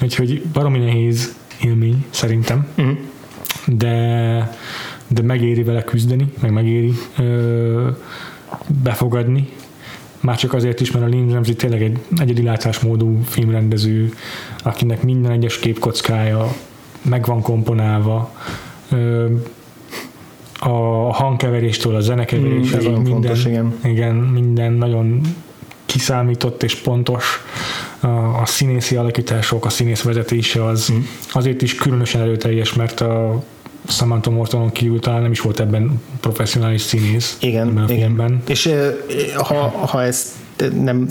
Úgyhogy 0.01 0.41
baromi 0.53 0.77
nehéz 0.77 1.35
élmény 1.61 2.05
szerintem, 2.09 2.67
mm. 2.81 2.91
de, 3.65 4.57
de 5.07 5.21
megéri 5.21 5.63
vele 5.63 5.83
küzdeni, 5.83 6.31
meg 6.39 6.51
megéri 6.51 6.93
ö, 7.17 7.87
befogadni, 8.83 9.49
már 10.19 10.37
csak 10.37 10.53
azért 10.53 10.79
is, 10.79 10.91
mert 10.91 11.05
a 11.05 11.07
Lynn 11.07 11.31
Ramsey 11.31 11.55
tényleg 11.55 11.81
egy 11.81 11.99
egyedi 12.17 12.43
látásmódú 12.43 13.19
filmrendező, 13.25 14.13
akinek 14.63 15.03
minden 15.03 15.31
egyes 15.31 15.59
képkockája 15.59 16.53
meg 17.01 17.25
van 17.25 17.41
komponálva, 17.41 18.33
a 20.59 21.13
hangkeveréstől 21.13 21.95
a 21.95 21.99
zenekeverésig 21.99 22.89
mm, 22.89 22.91
minden, 22.91 23.05
fontos, 23.05 23.45
igen. 23.45 23.73
igen, 23.83 24.15
minden 24.15 24.73
nagyon 24.73 25.21
kiszámított 25.85 26.63
és 26.63 26.75
pontos 26.75 27.41
a, 28.41 28.45
színészi 28.45 28.95
alakítások, 28.95 29.65
a 29.65 29.69
színész 29.69 30.01
vezetése 30.01 30.65
az 30.65 30.91
mm. 30.91 30.97
azért 31.31 31.61
is 31.61 31.75
különösen 31.75 32.21
erőteljes, 32.21 32.73
mert 32.73 33.01
a 33.01 33.43
Samantha 33.89 34.31
Mortonon 34.31 34.69
kívül 34.69 34.99
talán 34.99 35.21
nem 35.21 35.31
is 35.31 35.39
volt 35.39 35.59
ebben 35.59 36.01
professzionális 36.19 36.81
színész. 36.81 37.37
Igen, 37.39 37.67
ebben 37.67 37.83
a 37.83 37.91
igen. 37.91 37.97
Filmben. 37.97 38.43
És 38.47 38.69
ha, 39.35 39.53
ha 39.69 40.03
ezt 40.03 40.27
nem 40.83 41.07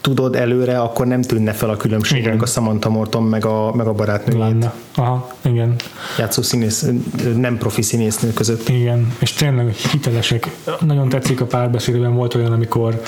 tudod 0.00 0.36
előre, 0.36 0.80
akkor 0.80 1.06
nem 1.06 1.22
tűnne 1.22 1.52
fel 1.52 1.70
a 1.70 1.76
különbség 1.76 2.42
a 2.42 2.46
Samantha 2.46 2.90
Morton 2.90 3.22
meg 3.22 3.44
a, 3.44 3.74
meg 3.74 3.86
a 3.86 3.92
barátnő. 3.92 4.38
Lenne. 4.38 4.74
Aha, 4.94 5.28
igen. 5.44 5.74
Játszó 6.18 6.42
színész, 6.42 6.86
nem 7.36 7.58
profi 7.58 7.82
színésznő 7.82 8.32
között. 8.32 8.68
Igen, 8.68 9.12
és 9.18 9.32
tényleg 9.32 9.68
hitelesek. 9.68 10.50
Nagyon 10.80 11.08
tetszik 11.08 11.40
a 11.40 11.44
párbeszédben, 11.44 12.14
volt 12.14 12.34
olyan, 12.34 12.52
amikor 12.52 13.02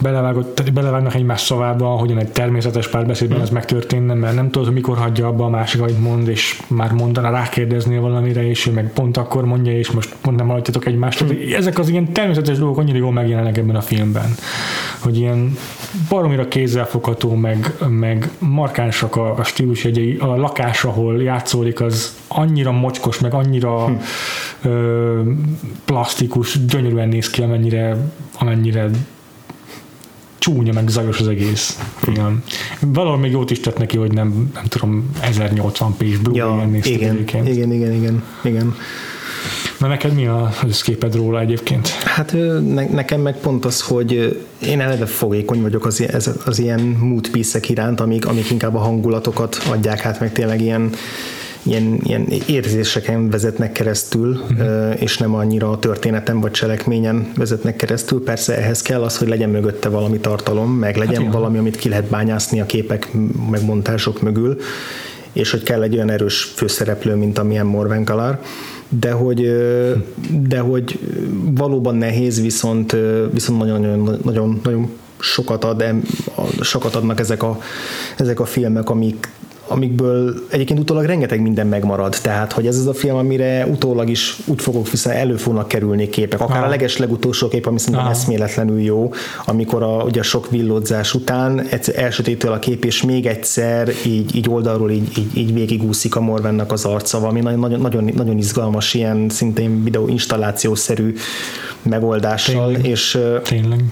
belevágott, 0.00 0.54
tehát 0.54 0.72
belevágnak 0.72 1.14
egymás 1.14 1.40
szavába, 1.40 1.86
hogyan 1.86 2.18
egy 2.18 2.32
természetes 2.32 2.88
párbeszédben 2.88 3.40
ez 3.40 3.50
megtörténne, 3.50 4.14
mert 4.14 4.34
nem 4.34 4.50
tudod, 4.50 4.66
hogy 4.66 4.76
mikor 4.76 4.96
hagyja 4.96 5.26
abba 5.26 5.44
a 5.44 5.48
másik, 5.48 5.80
amit 5.80 6.00
mond, 6.00 6.28
és 6.28 6.60
már 6.68 6.92
mondaná, 6.92 7.30
rákérdeznél 7.30 8.00
valamire, 8.00 8.48
és 8.48 8.66
ő 8.66 8.72
meg 8.72 8.90
pont 8.92 9.16
akkor 9.16 9.44
mondja, 9.44 9.78
és 9.78 9.90
most 9.90 10.14
pont 10.20 10.36
nem 10.36 10.46
halljátok 10.46 10.86
egymást. 10.86 11.18
Hmm. 11.18 11.36
Ezek 11.56 11.78
az 11.78 11.88
ilyen 11.88 12.12
természetes 12.12 12.58
dolgok 12.58 12.78
annyira 12.78 12.98
jól 12.98 13.12
megjelennek 13.12 13.56
ebben 13.56 13.76
a 13.76 13.80
filmben, 13.80 14.34
hogy 14.98 15.16
ilyen 15.16 15.56
baromira 16.08 16.48
kézzelfogható, 16.48 17.34
meg, 17.34 17.72
meg 17.88 18.30
markánsak 18.38 19.16
a, 19.16 19.38
a 19.38 19.44
stílusjegyei, 19.44 20.16
a 20.16 20.36
lakás, 20.36 20.84
ahol 20.84 21.22
játszódik, 21.22 21.80
az 21.80 22.16
annyira 22.28 22.72
mocskos, 22.72 23.18
meg 23.18 23.34
annyira 23.34 23.84
hmm. 23.84 24.00
ö, 24.62 25.20
plastikus, 25.84 26.64
gyönyörűen 26.66 27.08
néz 27.08 27.30
ki, 27.30 27.42
amennyire, 27.42 27.96
amennyire 28.38 28.90
csúnya, 30.44 30.72
meg 30.72 30.88
zajos 30.88 31.20
az 31.20 31.28
egész 31.28 31.78
film. 31.96 32.42
Valahol 32.80 33.18
még 33.18 33.30
jót 33.30 33.50
is 33.50 33.60
tett 33.60 33.78
neki, 33.78 33.96
hogy 33.96 34.12
nem, 34.12 34.50
nem 34.54 34.64
tudom, 34.64 35.10
1080p-s 35.22 36.18
Blu-ray-en 36.22 36.74
ja, 36.74 36.80
igen, 36.82 37.18
igen, 37.18 37.46
igen, 37.46 37.72
igen, 37.72 37.92
igen, 37.92 38.22
igen. 38.42 38.74
Na 39.78 39.86
neked 39.86 40.14
mi 40.14 40.26
a 40.26 40.52
képed 40.82 41.14
róla 41.14 41.40
egyébként? 41.40 41.88
Hát 41.88 42.32
ne, 42.74 42.86
nekem 42.86 43.20
meg 43.20 43.38
pont 43.38 43.64
az, 43.64 43.80
hogy 43.80 44.40
én 44.66 44.80
eleve 44.80 45.06
fogékony 45.06 45.62
vagyok 45.62 45.84
az, 45.86 46.04
az, 46.12 46.36
az 46.44 46.58
ilyen 46.58 46.80
mood 46.80 47.28
iránt, 47.68 48.00
amik, 48.00 48.26
amik 48.26 48.50
inkább 48.50 48.74
a 48.74 48.78
hangulatokat 48.78 49.62
adják 49.70 50.00
hát 50.00 50.20
meg 50.20 50.32
tényleg 50.32 50.60
ilyen 50.60 50.90
ilyen, 51.64 52.00
ilyen 52.02 52.26
érzéseken 52.46 53.30
vezetnek 53.30 53.72
keresztül, 53.72 54.30
uh-huh. 54.30 55.02
és 55.02 55.18
nem 55.18 55.34
annyira 55.34 55.70
a 55.70 55.78
történeten 55.78 56.40
vagy 56.40 56.50
cselekményen 56.50 57.32
vezetnek 57.36 57.76
keresztül. 57.76 58.24
Persze 58.24 58.56
ehhez 58.58 58.82
kell 58.82 59.02
az, 59.02 59.18
hogy 59.18 59.28
legyen 59.28 59.50
mögötte 59.50 59.88
valami 59.88 60.18
tartalom, 60.18 60.70
meg 60.70 60.96
legyen 60.96 61.24
hát 61.24 61.32
valami, 61.32 61.58
amit 61.58 61.76
ki 61.76 61.88
lehet 61.88 62.04
bányászni 62.04 62.60
a 62.60 62.66
képek, 62.66 63.10
meg 63.50 63.64
montások 63.64 64.22
mögül, 64.22 64.56
és 65.32 65.50
hogy 65.50 65.62
kell 65.62 65.82
egy 65.82 65.94
olyan 65.94 66.10
erős 66.10 66.42
főszereplő, 66.42 67.14
mint 67.14 67.38
amilyen 67.38 67.66
Morven 67.66 68.04
Kalar 68.04 68.38
de 68.98 69.10
hogy, 69.10 69.56
de 70.48 70.58
hogy 70.58 70.98
valóban 71.54 71.94
nehéz, 71.94 72.40
viszont, 72.40 72.96
viszont 73.32 73.58
nagyon, 73.58 73.80
nagyon, 73.80 74.18
nagyon, 74.24 74.60
nagyon 74.64 74.90
sokat, 75.18 75.64
ad, 75.64 75.84
sokat 76.60 76.94
adnak 76.94 77.20
ezek 77.20 77.42
a, 77.42 77.58
ezek 78.16 78.40
a 78.40 78.44
filmek, 78.44 78.90
amik 78.90 79.28
amikből 79.66 80.34
egyébként 80.48 80.78
utólag 80.78 81.04
rengeteg 81.04 81.40
minden 81.40 81.66
megmarad. 81.66 82.16
Tehát, 82.22 82.52
hogy 82.52 82.66
ez 82.66 82.78
az 82.78 82.86
a 82.86 82.94
film, 82.94 83.16
amire 83.16 83.66
utólag 83.66 84.08
is 84.08 84.36
úgy 84.44 84.62
fogok 84.62 84.90
vissza, 84.90 85.12
elő 85.12 85.36
fognak 85.36 85.68
kerülni 85.68 86.08
képek. 86.08 86.40
Akár 86.40 86.60
ah. 86.60 86.66
a 86.66 86.68
leges 86.68 86.96
legutolsó 86.96 87.48
kép, 87.48 87.66
ami 87.66 87.78
szerintem 87.78 88.04
ah. 88.04 88.10
eszméletlenül 88.10 88.80
jó, 88.80 89.12
amikor 89.44 89.82
a, 89.82 90.02
ugye 90.02 90.20
a 90.20 90.22
sok 90.22 90.50
villódzás 90.50 91.14
után 91.14 91.66
elsötétől 91.94 92.52
a 92.52 92.58
kép, 92.58 92.84
és 92.84 93.02
még 93.02 93.26
egyszer 93.26 93.92
így, 94.06 94.36
így 94.36 94.48
oldalról 94.48 94.90
így, 94.90 95.18
így, 95.18 95.36
így 95.36 95.54
végigúszik 95.54 96.16
a 96.16 96.20
Morvennek 96.20 96.72
az 96.72 96.84
arca, 96.84 97.18
ami 97.18 97.40
nagyon, 97.40 97.58
nagyon, 97.58 97.80
nagyon, 97.80 98.10
nagyon 98.14 98.38
izgalmas, 98.38 98.94
ilyen 98.94 99.28
szintén 99.28 99.84
videó 99.84 100.08
installációszerű 100.08 101.14
megoldással. 101.82 102.66
Tényleg. 102.66 102.86
És, 102.86 103.18
Tényleg 103.42 103.84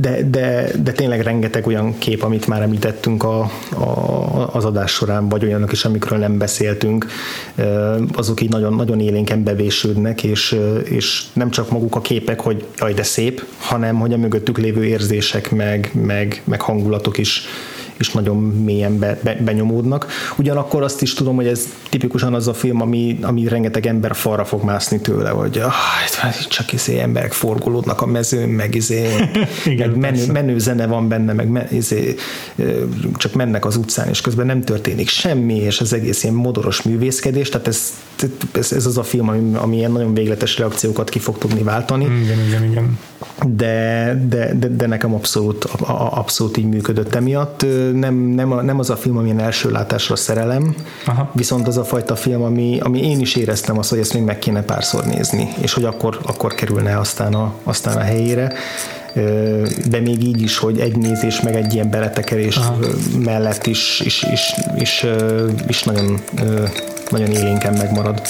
de, 0.00 0.22
de, 0.30 0.70
de 0.82 0.92
tényleg 0.92 1.20
rengeteg 1.20 1.66
olyan 1.66 1.98
kép, 1.98 2.22
amit 2.22 2.46
már 2.46 2.62
említettünk 2.62 3.22
a, 3.22 3.40
a, 3.70 4.50
az 4.52 4.64
adás 4.64 4.92
során, 4.92 5.28
vagy 5.28 5.44
olyanok 5.44 5.72
is, 5.72 5.84
amikről 5.84 6.18
nem 6.18 6.38
beszéltünk, 6.38 7.06
azok 8.12 8.40
így 8.40 8.50
nagyon, 8.50 8.74
nagyon 8.74 9.00
élénken 9.00 9.44
bevésődnek, 9.44 10.22
és, 10.22 10.56
és 10.84 11.24
nem 11.32 11.50
csak 11.50 11.70
maguk 11.70 11.96
a 11.96 12.00
képek, 12.00 12.40
hogy 12.40 12.64
jaj, 12.78 12.92
de 12.92 13.02
szép, 13.02 13.44
hanem 13.58 13.96
hogy 13.96 14.12
a 14.12 14.16
mögöttük 14.16 14.58
lévő 14.58 14.84
érzések, 14.84 15.50
meg, 15.50 15.90
meg, 15.94 16.42
meg 16.44 16.60
hangulatok 16.60 17.18
is 17.18 17.42
és 18.00 18.12
nagyon 18.12 18.36
mélyen 18.36 18.98
be, 18.98 19.18
be, 19.22 19.34
benyomódnak. 19.34 20.06
Ugyanakkor 20.36 20.82
azt 20.82 21.02
is 21.02 21.14
tudom, 21.14 21.34
hogy 21.36 21.46
ez 21.46 21.68
tipikusan 21.88 22.34
az 22.34 22.48
a 22.48 22.54
film, 22.54 22.80
ami, 22.80 23.18
ami 23.22 23.48
rengeteg 23.48 23.86
ember 23.86 24.14
falra 24.14 24.44
fog 24.44 24.62
mászni 24.62 25.00
tőle, 25.00 25.30
hogy 25.30 25.58
ah, 25.58 26.48
csak 26.48 26.72
izé 26.72 26.98
emberek 26.98 27.32
forgolódnak 27.32 28.00
a 28.00 28.06
mezőn, 28.06 28.48
meg 28.48 28.74
izé, 28.74 29.08
Igen, 29.64 29.90
meg 29.90 29.98
menő, 29.98 30.32
menő, 30.32 30.58
zene 30.58 30.86
van 30.86 31.08
benne, 31.08 31.32
meg 31.32 31.48
me, 31.48 31.66
izé, 31.70 32.14
csak 33.16 33.34
mennek 33.34 33.64
az 33.64 33.76
utcán, 33.76 34.08
és 34.08 34.20
közben 34.20 34.46
nem 34.46 34.62
történik 34.62 35.08
semmi, 35.08 35.56
és 35.56 35.80
az 35.80 35.92
egész 35.92 36.22
ilyen 36.22 36.34
modoros 36.34 36.82
művészkedés, 36.82 37.48
tehát 37.48 37.66
ez, 37.66 37.92
ez, 38.52 38.72
ez 38.72 38.86
az 38.86 38.98
a 38.98 39.02
film, 39.02 39.28
ami, 39.28 39.54
ami 39.56 39.76
ilyen 39.76 39.92
nagyon 39.92 40.14
végletes 40.14 40.58
reakciókat 40.58 41.08
ki 41.08 41.18
fog 41.18 41.38
tudni 41.38 41.62
váltani. 41.62 42.04
Igen, 42.04 42.38
igen, 42.46 42.64
igen. 42.64 42.98
De, 43.46 44.14
de, 44.28 44.54
de, 44.54 44.68
de 44.68 44.86
nekem 44.86 45.14
abszolút, 45.14 45.64
abszolút 46.10 46.56
így 46.56 46.68
működött 46.68 47.14
emiatt 47.14 47.66
nem, 47.92 48.14
nem, 48.14 48.64
nem 48.64 48.78
az 48.78 48.90
a 48.90 48.96
film, 48.96 49.16
amilyen 49.16 49.40
első 49.40 49.70
látásra 49.70 50.16
szerelem, 50.16 50.74
Aha. 51.06 51.30
viszont 51.34 51.68
az 51.68 51.76
a 51.76 51.84
fajta 51.84 52.16
film, 52.16 52.42
ami, 52.42 52.78
ami 52.82 53.02
én 53.02 53.20
is 53.20 53.34
éreztem 53.34 53.78
azt, 53.78 53.90
hogy 53.90 53.98
ezt 53.98 54.14
még 54.14 54.22
meg 54.22 54.38
kéne 54.38 54.62
párszor 54.62 55.04
nézni, 55.04 55.48
és 55.60 55.72
hogy 55.72 55.84
akkor, 55.84 56.18
akkor 56.22 56.54
kerülne 56.54 56.98
aztán 56.98 57.34
a, 57.34 57.54
aztán 57.62 57.96
a 57.96 58.00
helyére 58.00 58.52
de 59.88 60.00
még 60.00 60.22
így 60.22 60.42
is, 60.42 60.58
hogy 60.58 60.80
egy 60.80 60.96
nézés 60.96 61.40
meg 61.40 61.54
egy 61.54 61.74
ilyen 61.74 61.90
beletekerés 61.90 62.56
Aha. 62.56 62.78
mellett 63.18 63.66
is, 63.66 64.00
is, 64.00 64.22
is, 64.32 64.54
is, 64.78 65.06
is 65.66 65.82
nagyon, 65.82 66.20
nagyon 67.10 67.30
élénken 67.30 67.74
megmarad. 67.74 68.20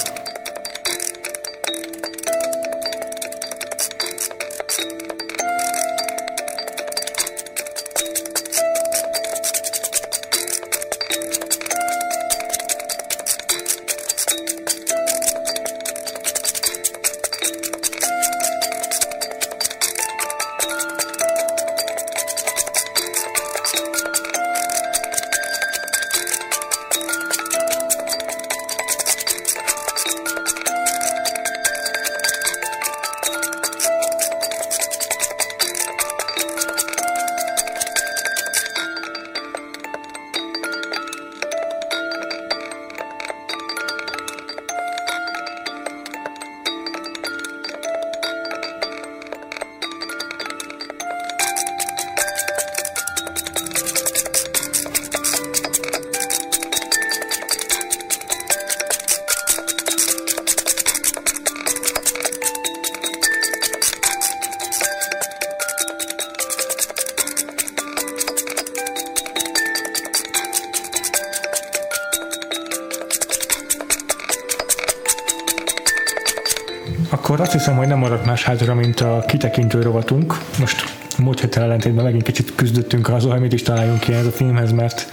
Rovatunk. 79.79 80.37
Most 80.59 80.83
múlt 81.17 81.39
héttel 81.39 81.63
ellentétben 81.63 82.03
megint 82.03 82.23
kicsit 82.23 82.55
küzdöttünk 82.55 83.09
azon, 83.09 83.31
hogy 83.31 83.41
mit 83.41 83.53
is 83.53 83.61
találjunk 83.61 83.99
ki 83.99 84.13
ez 84.13 84.25
a 84.25 84.31
filmhez, 84.31 84.71
mert 84.71 85.09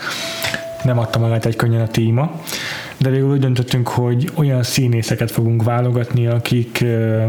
nem 0.83 0.99
adta 0.99 1.19
magát 1.19 1.45
egy 1.45 1.57
könnyen 1.57 1.81
a 1.81 1.89
téma. 1.89 2.41
De 2.97 3.11
végül 3.11 3.31
úgy 3.31 3.39
döntöttünk, 3.39 3.89
hogy 3.89 4.31
olyan 4.35 4.63
színészeket 4.63 5.31
fogunk 5.31 5.63
válogatni, 5.63 6.27
akik 6.27 6.79
uh, 6.83 7.25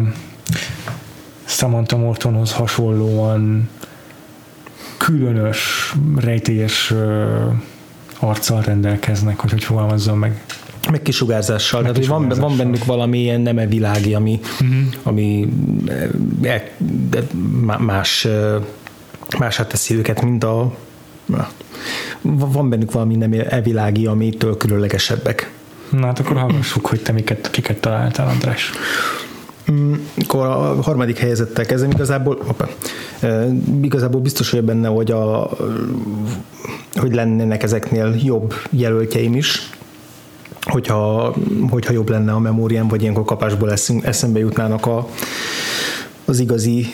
Samantha 1.45 1.97
Mortonhoz 1.97 2.53
hasonlóan 2.53 3.69
különös, 4.97 5.93
rejtélyes 6.17 6.91
uh, 6.91 7.53
arccal 8.19 8.61
rendelkeznek, 8.61 9.39
hogy 9.39 9.51
hogy 9.51 9.63
fogalmazzam 9.63 10.17
meg. 10.17 10.43
Meg 10.91 11.01
kisugárzással. 11.01 11.82
Meg 11.82 11.91
Tehát, 11.91 12.07
van, 12.07 12.30
van 12.30 12.57
bennük 12.57 12.86
valami 12.86 13.19
ilyen 13.19 13.41
neme 13.41 13.67
világi, 13.67 14.13
ami, 14.13 14.39
uh-huh. 14.61 14.77
ami 15.03 15.49
e, 16.41 16.71
de 17.09 17.23
más, 17.77 18.27
mását 19.38 19.67
teszi 19.67 19.95
őket, 19.95 20.21
mint 20.21 20.43
a 20.43 20.75
van 22.21 22.69
bennük 22.69 22.91
valami 22.91 23.15
nem 23.15 23.34
evilági, 23.49 24.05
amitől 24.05 24.57
különlegesebbek. 24.57 25.51
Na 25.89 26.05
hát 26.05 26.19
akkor 26.19 26.38
hallgassuk, 26.38 26.86
hogy 26.86 27.01
te 27.01 27.11
miket, 27.11 27.49
kiket 27.51 27.80
találtál, 27.80 28.27
András. 28.27 28.71
Mm, 29.71 29.93
akkor 30.23 30.45
a 30.45 30.82
harmadik 30.82 31.17
helyezettel 31.17 31.65
kezdem, 31.65 31.91
igazából, 31.91 32.39
opa, 32.47 32.67
igazából 33.82 34.21
biztos 34.21 34.49
vagyok 34.49 34.65
benne, 34.65 34.88
hogy, 34.88 35.11
a, 35.11 35.49
hogy 36.93 37.13
lennének 37.13 37.63
ezeknél 37.63 38.15
jobb 38.23 38.53
jelöltjeim 38.69 39.36
is, 39.36 39.69
hogyha, 40.62 41.34
hogyha 41.70 41.93
jobb 41.93 42.10
lenne 42.10 42.32
a 42.32 42.39
memóriám, 42.39 42.88
vagy 42.88 43.01
ilyenkor 43.01 43.24
kapásból 43.24 43.72
eszünk, 43.72 44.03
eszembe 44.03 44.39
jutnának 44.39 44.86
a, 44.86 45.07
az 46.30 46.39
igazi 46.39 46.88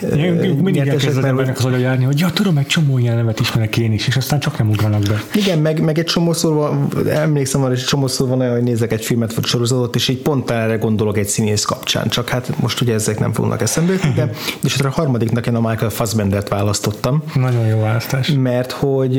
Mindig 0.61 0.87
elkezded 0.87 1.23
embernek 1.23 1.65
az 1.65 1.79
járni, 1.79 2.03
hogy 2.03 2.19
ja, 2.19 2.29
tudom, 2.29 2.57
egy 2.57 2.65
csomó 2.65 2.97
ilyen 2.97 3.15
nevet 3.15 3.39
ismerek 3.39 3.77
én 3.77 3.93
is, 3.93 4.07
és 4.07 4.15
aztán 4.15 4.39
csak 4.39 4.57
nem 4.57 4.69
ugranak 4.69 5.01
be. 5.01 5.23
Igen, 5.33 5.59
meg, 5.59 5.81
meg 5.81 5.97
egy 5.97 6.05
csomószor 6.05 6.53
van, 6.53 6.89
emlékszem 7.09 7.61
arra, 7.61 7.69
hogy 7.69 7.79
egy 7.79 7.85
csomószor 7.85 8.27
van 8.27 8.39
olyan, 8.39 8.53
hogy 8.53 8.63
nézek 8.63 8.91
egy 8.91 9.05
filmet 9.05 9.33
vagy 9.33 9.45
sorozatot, 9.45 9.95
és 9.95 10.07
így 10.07 10.17
pont 10.17 10.51
erre 10.51 10.75
gondolok 10.75 11.17
egy 11.17 11.27
színész 11.27 11.63
kapcsán, 11.63 12.09
csak 12.09 12.29
hát 12.29 12.59
most 12.61 12.81
ugye 12.81 12.93
ezek 12.93 13.19
nem 13.19 13.33
fognak 13.33 13.61
eszembe 13.61 13.91
jutni, 13.91 14.11
de 14.15 14.29
és 14.63 14.79
a 14.79 14.89
harmadiknak 14.89 15.47
én 15.47 15.55
a 15.55 15.69
Michael 15.69 15.89
Fassbendert 15.89 16.49
választottam. 16.49 17.23
Nagyon 17.33 17.65
jó 17.65 17.79
választás. 17.79 18.31
Mert 18.31 18.71
hogy 18.71 19.15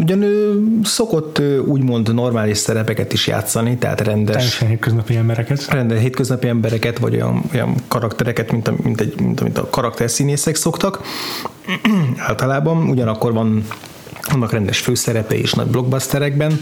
ugyan 0.00 0.22
ő 0.22 0.62
szokott 0.84 1.42
úgymond 1.66 2.14
normális 2.14 2.58
szerepeket 2.58 3.12
is 3.12 3.26
játszani, 3.26 3.76
tehát 3.76 4.00
rendes. 4.00 4.34
Teljesen 4.34 4.68
hétköznapi 4.68 5.16
embereket. 5.16 5.66
Rendes 5.70 6.00
hétköznapi 6.00 6.48
embereket, 6.48 6.98
vagy 6.98 7.14
olyan, 7.14 7.42
olyan 7.54 7.74
karaktereket, 7.88 8.52
mint, 8.52 8.68
a, 8.68 8.74
mint, 8.82 9.00
egy, 9.00 9.20
mint, 9.20 9.49
mint 9.52 9.66
a 9.66 9.70
karakterszínészek 9.70 10.54
szoktak. 10.54 11.00
Általában 12.28 12.88
ugyanakkor 12.88 13.32
van 13.32 13.66
vannak 14.30 14.52
rendes 14.52 14.78
főszerepe 14.78 15.34
és 15.34 15.52
nagy 15.52 15.66
blockbusterekben, 15.66 16.58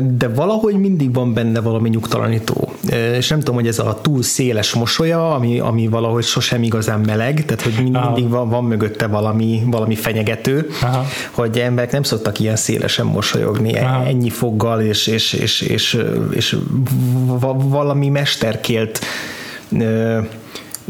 de 0.00 0.28
valahogy 0.28 0.74
mindig 0.74 1.14
van 1.14 1.34
benne 1.34 1.60
valami 1.60 1.88
nyugtalanító. 1.88 2.72
És 3.16 3.28
nem 3.28 3.38
tudom, 3.38 3.54
hogy 3.54 3.66
ez 3.66 3.78
a 3.78 3.98
túl 4.02 4.22
széles 4.22 4.74
mosolya, 4.74 5.34
ami, 5.34 5.58
ami 5.58 5.88
valahogy 5.88 6.24
sosem 6.24 6.62
igazán 6.62 7.00
meleg, 7.00 7.44
tehát 7.44 7.62
hogy 7.62 7.90
mindig 7.90 8.28
van, 8.28 8.48
van 8.48 8.64
mögötte 8.64 9.06
valami, 9.06 9.62
valami 9.66 9.94
fenyegető, 9.94 10.68
Aha. 10.82 11.06
hogy 11.30 11.58
emberek 11.58 11.92
nem 11.92 12.02
szoktak 12.02 12.38
ilyen 12.38 12.56
szélesen 12.56 13.06
mosolyogni, 13.06 13.78
Aha. 13.78 14.04
ennyi 14.04 14.30
foggal, 14.30 14.80
és, 14.80 15.06
és, 15.06 15.32
és, 15.32 15.60
és, 15.60 15.98
és 16.30 16.56
valami 17.68 18.08
mesterkélt 18.08 19.00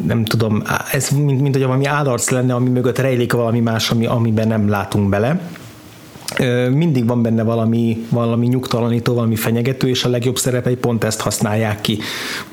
nem 0.07 0.25
tudom, 0.25 0.63
ez 0.93 1.09
mint, 1.09 1.41
mint 1.41 1.55
hogy 1.55 1.65
valami 1.65 1.87
állarc 1.87 2.31
lenne, 2.31 2.55
ami 2.55 2.69
mögött 2.69 2.99
rejlik 2.99 3.33
valami 3.33 3.61
más, 3.61 3.91
ami, 3.91 4.07
amiben 4.07 4.49
nem 4.49 4.69
látunk 4.69 5.09
bele. 5.09 5.41
Mindig 6.71 7.07
van 7.07 7.23
benne 7.23 7.43
valami, 7.43 8.07
valami 8.11 8.47
nyugtalanító, 8.47 9.15
valami 9.15 9.37
fenyegető, 9.37 9.89
és 9.89 10.05
a 10.05 10.09
legjobb 10.09 10.39
szerepei 10.39 10.77
pont 10.77 11.05
ezt 11.05 11.21
használják 11.21 11.81
ki, 11.81 11.99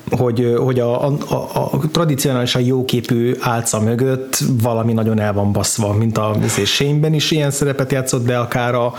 hogy, 0.09 0.53
hogy 0.57 0.79
a, 0.79 1.07
a, 1.07 1.15
a, 1.53 1.81
tradicionálisan 1.91 2.61
jóképű 2.61 3.35
álca 3.39 3.81
mögött 3.81 4.43
valami 4.61 4.93
nagyon 4.93 5.19
el 5.19 5.33
van 5.33 5.51
baszva, 5.51 5.93
mint 5.93 6.17
a 6.17 6.35
Shane-ben 6.65 7.13
is 7.13 7.31
ilyen 7.31 7.51
szerepet 7.51 7.91
játszott, 7.91 8.25
de 8.25 8.37
akár 8.37 8.75
a, 8.75 8.93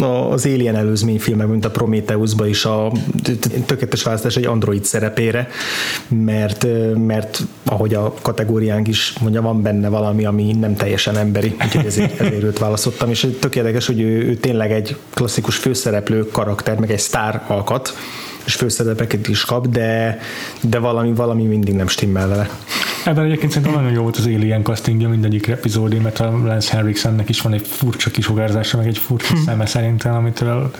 a, 0.00 0.04
az 0.04 0.46
Alien 0.46 0.76
előzményfilmek, 0.76 1.46
mint 1.48 1.64
a 1.64 1.70
Prometheusban 1.70 2.48
is 2.48 2.64
a 2.64 2.92
tökéletes 3.66 4.02
választás 4.02 4.36
egy 4.36 4.46
android 4.46 4.84
szerepére, 4.84 5.48
mert, 6.08 6.66
mert 7.06 7.42
ahogy 7.64 7.94
a 7.94 8.14
kategóriánk 8.22 8.88
is 8.88 9.14
mondja, 9.20 9.42
van 9.42 9.62
benne 9.62 9.88
valami, 9.88 10.24
ami 10.24 10.52
nem 10.52 10.74
teljesen 10.74 11.16
emberi, 11.16 11.56
úgyhogy 11.64 11.86
ezért, 11.86 12.20
ezért 12.20 12.42
őt 12.42 12.58
választottam, 12.58 13.10
és 13.10 13.26
tökéletes, 13.40 13.86
hogy 13.86 14.00
ő 14.00 14.10
ő, 14.10 14.34
tényleg 14.36 14.72
egy 14.72 14.96
klasszikus 15.14 15.56
főszereplő 15.56 16.26
karakter, 16.26 16.78
meg 16.78 16.90
egy 16.90 16.98
sztár 16.98 17.42
alkat, 17.46 17.96
és 18.44 18.54
főszerepeket 18.54 19.28
is 19.28 19.44
kap, 19.44 19.68
de, 19.68 20.18
de 20.60 20.78
valami, 20.78 21.12
valami 21.14 21.44
mindig 21.44 21.74
nem 21.74 21.88
stimmel 21.88 22.28
vele. 22.28 22.48
Ebben 23.04 23.24
egyébként 23.24 23.52
szerintem 23.52 23.76
nagyon 23.76 23.92
jó 23.92 24.02
volt 24.02 24.16
az 24.16 24.24
Alien 24.24 24.62
castingja 24.62 25.08
mindegyik 25.08 25.46
epizódi, 25.46 25.98
mert 25.98 26.20
a 26.20 26.40
Lance 26.44 26.76
Henriksennek 26.76 27.28
is 27.28 27.40
van 27.40 27.52
egy 27.52 27.66
furcsa 27.66 28.10
kisugárzása, 28.10 28.76
meg 28.76 28.86
egy 28.86 28.98
furcsa 28.98 29.34
hm. 29.34 29.40
szeme 29.40 29.66
szerintem, 29.66 30.14
amitől 30.14 30.70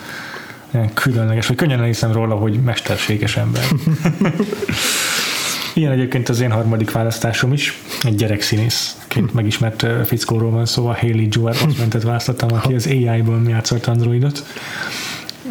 ilyen 0.73 0.95
különleges, 0.95 1.47
vagy 1.47 1.57
könnyen 1.57 1.85
hiszem 1.85 2.13
róla, 2.13 2.35
hogy 2.35 2.61
mesterséges 2.63 3.37
ember. 3.37 3.63
Ilyen 5.75 5.93
egyébként 5.93 6.29
az 6.29 6.41
én 6.41 6.51
harmadik 6.51 6.93
választásom 6.93 7.53
is, 7.53 7.83
egy 8.03 8.15
gyerekszínészként 8.15 9.35
megismert 9.35 9.87
fickóról 10.07 10.51
van 10.51 10.67
szó, 10.67 10.87
a 10.87 10.97
Haley 11.01 11.29
Joel 11.31 11.55
Osmentet 11.67 12.03
választottam, 12.03 12.49
aki 12.53 12.75
az 12.75 12.87
AI-ból 12.87 13.43
játszott 13.49 13.87
androidot, 13.87 14.45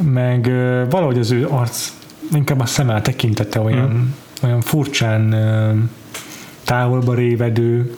meg 0.01 0.45
valahogy 0.89 1.19
az 1.19 1.31
ő 1.31 1.47
arc, 1.47 1.91
inkább 2.33 2.59
a 2.59 2.65
szemmel 2.65 3.01
tekintete 3.01 3.59
olyan, 3.59 3.89
hmm. 3.89 4.15
olyan 4.43 4.61
furcsán 4.61 5.35
távolba 6.63 7.13
révedő, 7.13 7.95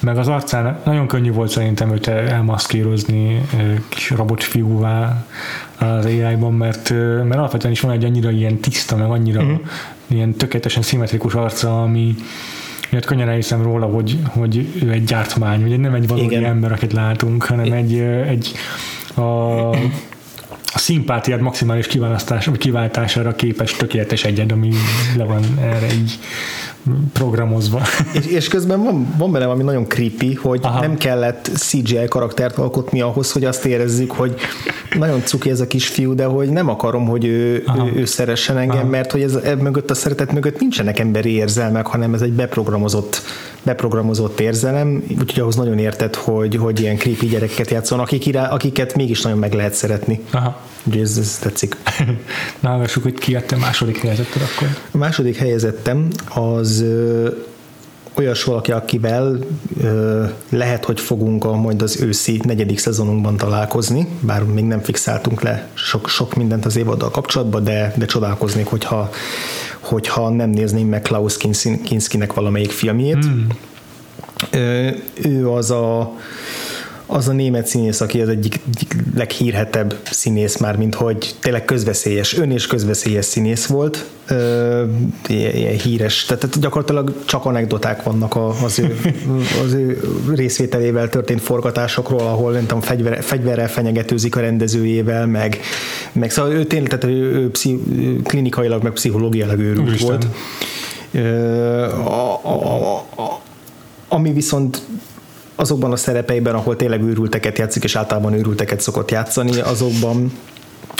meg 0.00 0.18
az 0.18 0.28
arcán 0.28 0.78
nagyon 0.84 1.06
könnyű 1.06 1.32
volt 1.32 1.50
szerintem 1.50 1.92
őt 1.92 2.06
elmaszkírozni 2.08 3.48
kis 3.88 4.10
robotfiúvá 4.10 5.26
az 5.78 6.04
AI-ban, 6.04 6.52
mert, 6.52 6.90
mert 7.24 7.34
alapvetően 7.34 7.72
is 7.72 7.80
van 7.80 7.92
egy 7.92 8.04
annyira 8.04 8.30
ilyen 8.30 8.58
tiszta, 8.58 8.96
meg 8.96 9.10
annyira 9.10 9.42
uh-huh. 9.42 9.60
ilyen 10.06 10.32
tökéletesen 10.32 10.82
szimmetrikus 10.82 11.34
arca, 11.34 11.82
ami 11.82 12.14
miatt 12.90 13.04
könnyen 13.04 13.28
elhiszem 13.28 13.62
róla, 13.62 13.86
hogy, 13.86 14.18
hogy 14.28 14.68
ő 14.82 14.90
egy 14.90 15.04
gyártmány, 15.04 15.60
hogy 15.60 15.80
nem 15.80 15.94
egy 15.94 16.08
valódi 16.08 16.24
Igen. 16.24 16.44
ember, 16.44 16.72
akit 16.72 16.92
látunk, 16.92 17.44
hanem 17.44 17.72
egy, 17.72 17.98
egy 18.26 18.52
a, 19.14 19.20
a 20.72 20.78
szimpátiát 20.78 21.40
maximális 21.40 21.86
kiválasztás, 21.86 22.48
kiváltására 22.58 23.34
képes 23.34 23.72
tökéletes 23.72 24.24
egyed, 24.24 24.52
ami 24.52 24.72
le 25.16 25.24
van 25.24 25.58
erre 25.60 25.92
így 25.92 26.18
programozva. 27.12 27.80
És, 28.12 28.26
és 28.26 28.48
közben 28.48 28.82
van, 28.82 29.14
van 29.18 29.32
benne 29.32 29.44
valami 29.44 29.62
nagyon 29.62 29.88
creepy, 29.88 30.34
hogy 30.34 30.60
Aha. 30.62 30.80
nem 30.80 30.96
kellett 30.96 31.50
CGI 31.54 32.08
karaktert 32.08 32.58
alkotni 32.58 33.00
ahhoz, 33.00 33.32
hogy 33.32 33.44
azt 33.44 33.64
érezzük, 33.64 34.10
hogy 34.10 34.34
nagyon 34.98 35.22
cuki 35.24 35.50
ez 35.50 35.60
a 35.60 35.66
kisfiú, 35.66 36.14
de 36.14 36.24
hogy 36.24 36.48
nem 36.48 36.68
akarom, 36.68 37.06
hogy 37.06 37.24
ő, 37.24 37.64
ő, 37.76 37.92
ő 37.94 38.04
szeressen 38.04 38.56
engem, 38.56 38.78
Aha. 38.78 38.88
mert 38.88 39.12
hogy 39.12 39.22
ez 39.22 39.38
mögött 39.60 39.90
a 39.90 39.94
szeretet 39.94 40.32
mögött 40.32 40.60
nincsenek 40.60 40.98
emberi 40.98 41.30
érzelmek, 41.30 41.86
hanem 41.86 42.14
ez 42.14 42.22
egy 42.22 42.32
beprogramozott, 42.32 43.22
beprogramozott 43.62 44.40
érzelem, 44.40 45.02
úgyhogy 45.08 45.40
ahhoz 45.40 45.56
nagyon 45.56 45.78
érted, 45.78 46.14
hogy, 46.14 46.56
hogy 46.56 46.80
ilyen 46.80 46.96
creepy 46.96 47.26
gyerekeket 47.26 47.70
játszon, 47.70 48.00
akik 48.00 48.26
irá, 48.26 48.48
akiket 48.48 48.94
mégis 48.94 49.22
nagyon 49.22 49.38
meg 49.38 49.52
lehet 49.52 49.74
szeretni. 49.74 50.20
Aha. 50.30 50.60
Úgyhogy 50.84 51.02
ez, 51.02 51.16
ez 51.18 51.38
tetszik. 51.38 51.76
Na, 52.60 52.68
hallgassuk, 52.68 53.02
hogy 53.02 53.18
ki 53.18 53.34
a 53.34 53.42
második 53.60 53.98
helyezetted 53.98 54.42
akkor. 54.42 54.68
A 54.90 54.96
második 54.96 55.36
helyezettem 55.36 56.08
az 56.34 56.80
ö, 56.80 57.28
olyas 58.14 58.44
valaki, 58.44 58.72
akivel 58.72 59.38
ö, 59.82 60.24
lehet, 60.48 60.84
hogy 60.84 61.00
fogunk 61.00 61.44
a, 61.44 61.52
majd 61.56 61.82
az 61.82 62.00
őszi 62.00 62.40
negyedik 62.44 62.78
szezonunkban 62.78 63.36
találkozni, 63.36 64.08
bár 64.20 64.44
még 64.44 64.64
nem 64.64 64.80
fixáltunk 64.80 65.42
le 65.42 65.68
sok, 65.74 66.08
sok 66.08 66.34
mindent 66.34 66.64
az 66.64 66.76
évaddal 66.76 67.10
kapcsolatban, 67.10 67.64
de, 67.64 67.94
de 67.96 68.04
csodálkoznék, 68.04 68.66
hogyha, 68.66 69.10
hogyha 69.78 70.28
nem 70.28 70.50
nézném 70.50 70.88
meg 70.88 71.02
Klaus 71.02 71.36
Kinskinek 71.84 72.32
valamelyik 72.32 72.70
filmjét. 72.70 73.26
Mm. 73.26 73.46
Ö, 74.50 74.88
ő 75.22 75.50
az 75.50 75.70
a 75.70 76.14
az 77.12 77.28
a 77.28 77.32
német 77.32 77.66
színész, 77.66 78.00
aki 78.00 78.20
az 78.20 78.28
egyik, 78.28 78.60
egyik 78.74 78.96
leghírhetebb 79.14 79.94
színész 80.10 80.56
már, 80.56 80.76
mint 80.76 80.94
hogy 80.94 81.34
tényleg 81.40 81.64
közveszélyes, 81.64 82.38
ön 82.38 82.50
és 82.50 82.66
közveszélyes 82.66 83.24
színész 83.24 83.66
volt, 83.66 84.06
ilyen, 85.26 85.54
ilyen 85.54 85.78
híres, 85.78 86.24
tehát 86.24 86.60
gyakorlatilag 86.60 87.14
csak 87.24 87.44
anekdoták 87.44 88.02
vannak 88.02 88.36
az 88.36 88.78
ő, 88.78 89.00
az 89.64 89.72
ő 89.72 90.00
részvételével 90.34 91.08
történt 91.08 91.40
forgatásokról, 91.40 92.20
ahol 92.20 92.52
nem 92.52 92.66
tudom, 92.66 92.80
fegyver, 92.80 93.22
fegyverrel 93.22 93.68
fenyegetőzik 93.68 94.36
a 94.36 94.40
rendezőjével, 94.40 95.26
meg, 95.26 95.60
meg 96.12 96.30
szóval 96.30 96.52
ő 96.52 96.64
tényleg, 96.64 96.88
tehát 96.88 97.16
ő, 97.16 97.32
ő 97.32 97.50
pszi, 97.50 97.80
klinikailag, 98.24 98.82
meg 98.82 98.92
pszichológiailag 98.92 99.58
őrült 99.58 99.94
Isten. 99.94 100.08
volt. 100.08 100.26
A, 102.06 102.40
a, 102.42 102.96
a, 103.16 103.40
ami 104.08 104.32
viszont 104.32 104.82
azokban 105.60 105.92
a 105.92 105.96
szerepeiben, 105.96 106.54
ahol 106.54 106.76
tényleg 106.76 107.02
őrülteket 107.02 107.58
játszik, 107.58 107.84
és 107.84 107.96
általában 107.96 108.32
őrülteket 108.32 108.80
szokott 108.80 109.10
játszani, 109.10 109.60
azokban, 109.60 110.32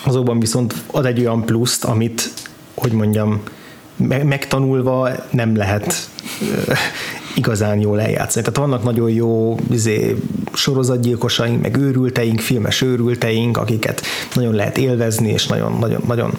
azokban 0.05 0.41
viszont 0.41 0.75
ad 0.87 1.07
egy 1.07 1.21
olyan 1.21 1.45
pluszt, 1.45 1.85
amit, 1.85 2.31
hogy 2.75 2.93
mondjam, 2.93 3.43
megtanulva 4.25 5.11
nem 5.31 5.57
lehet 5.57 5.95
igazán 7.35 7.81
jól 7.81 8.01
eljátszani. 8.01 8.45
Tehát 8.45 8.69
vannak 8.69 8.85
nagyon 8.85 9.11
jó 9.11 9.57
izé, 9.71 10.17
sorozatgyilkosaink, 10.53 11.63
meg 11.63 11.77
őrülteink, 11.77 12.41
filmes 12.41 12.83
őrülteink, 12.83 13.57
akiket 13.57 14.03
nagyon 14.35 14.55
lehet 14.55 14.79
élvezni, 14.79 15.29
és 15.31 15.47
nagyon, 15.47 15.77
nagyon, 15.81 16.03
nagyon 16.07 16.39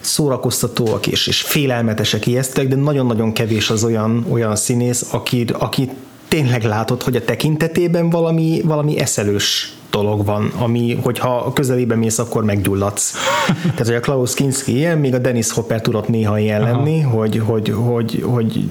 szórakoztatóak, 0.00 1.06
és, 1.06 1.26
és 1.26 1.40
félelmetesek, 1.40 2.26
ijesztőek, 2.26 2.68
de 2.68 2.76
nagyon-nagyon 2.76 3.32
kevés 3.32 3.70
az 3.70 3.84
olyan, 3.84 4.26
olyan 4.28 4.56
színész, 4.56 5.06
aki, 5.10 5.44
aki 5.58 5.90
tényleg 6.28 6.64
látod, 6.64 7.02
hogy 7.02 7.16
a 7.16 7.24
tekintetében 7.24 8.10
valami, 8.10 8.60
valami 8.64 8.98
eszelős 8.98 9.72
dolog 9.90 10.24
van, 10.24 10.52
ami, 10.58 10.98
hogyha 11.02 11.36
a 11.36 11.52
közelében 11.52 11.98
mész, 11.98 12.18
akkor 12.18 12.44
meggyulladsz. 12.44 13.14
Tehát, 13.62 13.86
hogy 13.86 13.94
a 13.94 14.00
Klaus 14.00 14.34
Kinski 14.34 14.76
ilyen, 14.76 14.98
még 14.98 15.14
a 15.14 15.18
Dennis 15.18 15.50
Hopper 15.50 15.80
tudott 15.80 16.08
néha 16.08 16.38
ilyen 16.38 16.62
Aha. 16.62 16.70
lenni, 16.70 17.00
hogy, 17.00 17.42
hogy, 17.44 17.74
hogy, 17.76 18.22
hogy 18.26 18.68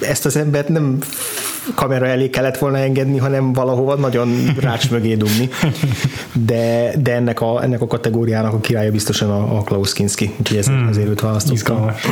ezt 0.00 0.26
az 0.26 0.36
embert 0.36 0.68
nem 0.68 0.98
kamera 1.74 2.06
elé 2.06 2.30
kellett 2.30 2.58
volna 2.58 2.78
engedni, 2.78 3.18
hanem 3.18 3.52
valahova 3.52 3.94
nagyon 3.94 4.54
rács 4.60 4.90
mögé 4.94 5.14
dugni. 5.14 5.48
De, 6.32 6.92
de 7.02 7.14
ennek, 7.14 7.40
a, 7.40 7.62
ennek 7.62 7.80
a 7.80 7.86
kategóriának 7.86 8.52
a 8.52 8.60
királya 8.60 8.90
biztosan 8.90 9.30
a, 9.30 9.56
a 9.56 9.62
Klaus 9.62 9.92
Kinski, 9.92 10.34
úgyhogy 10.38 10.56
ez, 10.56 10.66
hmm. 10.66 10.88
ezért 10.88 11.08
őt 11.08 11.20
választottam. 11.20 11.56
Izgalmas. 11.56 12.06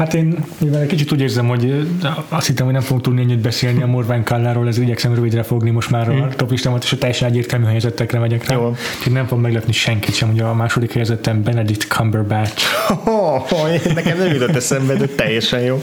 Hát 0.00 0.14
én 0.14 0.44
mivel 0.58 0.80
egy 0.80 0.86
kicsit 0.86 1.12
úgy 1.12 1.20
érzem, 1.20 1.48
hogy 1.48 1.88
azt 2.28 2.46
hittem, 2.46 2.64
hogy 2.64 2.74
nem 2.74 2.82
fogunk 2.82 3.02
tudni 3.02 3.20
ennyit 3.20 3.38
beszélni 3.38 3.82
a 3.82 3.86
Morván 3.86 4.24
Kalláról, 4.24 4.68
ez 4.68 4.78
igyekszem 4.78 5.14
rövidre 5.14 5.42
fogni 5.42 5.70
most 5.70 5.90
már 5.90 6.08
a 6.08 6.28
top 6.36 6.50
listámat, 6.50 6.82
és 6.82 6.92
a 6.92 6.98
teljesen 6.98 7.28
egyértelmű 7.28 7.64
helyezettekre 7.64 8.18
megyek 8.18 8.46
rá. 8.48 8.54
Jó. 8.54 8.74
Úgyhogy 8.98 9.12
nem 9.12 9.26
fog 9.26 9.40
meglepni 9.40 9.72
senkit 9.72 10.14
sem, 10.14 10.30
hogy 10.30 10.40
a 10.40 10.54
második 10.54 10.92
helyezettem 10.92 11.42
Benedict 11.42 11.86
Cumberbatch. 11.88 12.64
Oh, 13.04 13.52
oh, 13.52 13.84
nekem 13.94 14.18
nem 14.18 14.32
jutott 14.32 14.56
eszembe, 14.56 14.94
de 14.94 15.06
teljesen 15.06 15.60
jó. 15.60 15.82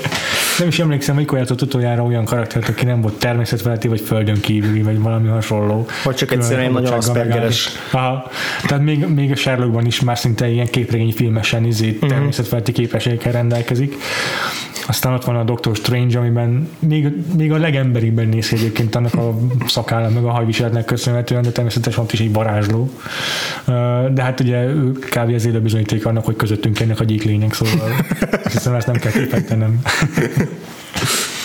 Nem 0.60 0.68
is 0.68 0.80
emlékszem, 0.80 1.15
hogy 1.15 1.27
játszott 1.31 1.61
utoljára 1.61 2.03
olyan 2.03 2.26
karaktert, 2.26 2.69
aki 2.69 2.85
nem 2.85 3.02
volt 3.02 3.19
természetfeletti, 3.19 3.88
vagy 3.88 4.02
földön 4.02 4.39
kívüli, 4.39 4.81
vagy 4.81 5.02
valami 5.02 5.27
hasonló. 5.27 5.85
Vagy 6.03 6.15
csak 6.15 6.31
egyszerűen 6.31 6.72
nagyon 6.72 6.94
aspergeres. 6.94 7.69
Aha. 7.91 8.31
Tehát 8.68 8.84
még, 8.84 9.06
még 9.06 9.31
a 9.31 9.35
Sherlockban 9.35 9.85
is 9.85 9.99
már 9.99 10.18
szinte 10.18 10.48
ilyen 10.49 10.68
képregény 10.68 11.11
filmesen 11.11 11.65
izé, 11.65 11.89
uh-huh. 11.89 12.10
természetfeletti 12.10 12.72
képességekkel 12.72 13.31
rendelkezik. 13.31 13.95
Aztán 14.88 15.14
ott 15.14 15.24
van 15.24 15.36
a 15.36 15.44
Doctor 15.44 15.76
Strange, 15.76 16.20
amiben 16.20 16.70
még, 16.80 17.08
még 17.36 17.52
a 17.52 17.58
legemberiben 17.58 18.28
néz 18.28 18.54
egyébként 18.54 18.96
annak 18.96 19.14
a 19.14 19.38
szakállal, 19.68 20.10
meg 20.10 20.24
a 20.24 20.30
hajviseletnek 20.30 20.86
köszönhetően, 20.86 21.42
de 21.42 21.50
természetesen 21.50 22.04
ott 22.04 22.12
is 22.12 22.20
egy 22.20 22.34
varázsló. 22.34 22.92
De 24.14 24.22
hát 24.22 24.40
ugye 24.40 24.64
ő 24.64 24.92
kb. 24.92 25.34
az 25.34 25.48
bizonyíték 25.62 26.06
annak, 26.06 26.26
hogy 26.26 26.36
közöttünk 26.36 26.80
ennek 26.80 27.00
a 27.00 27.04
gyík 27.04 27.24
lények, 27.24 27.54
szóval 27.54 27.92
hiszem 28.52 28.74
ezt 28.74 28.88
nem 28.88 28.96
kell 28.96 29.12
kifejtenem. 29.12 29.80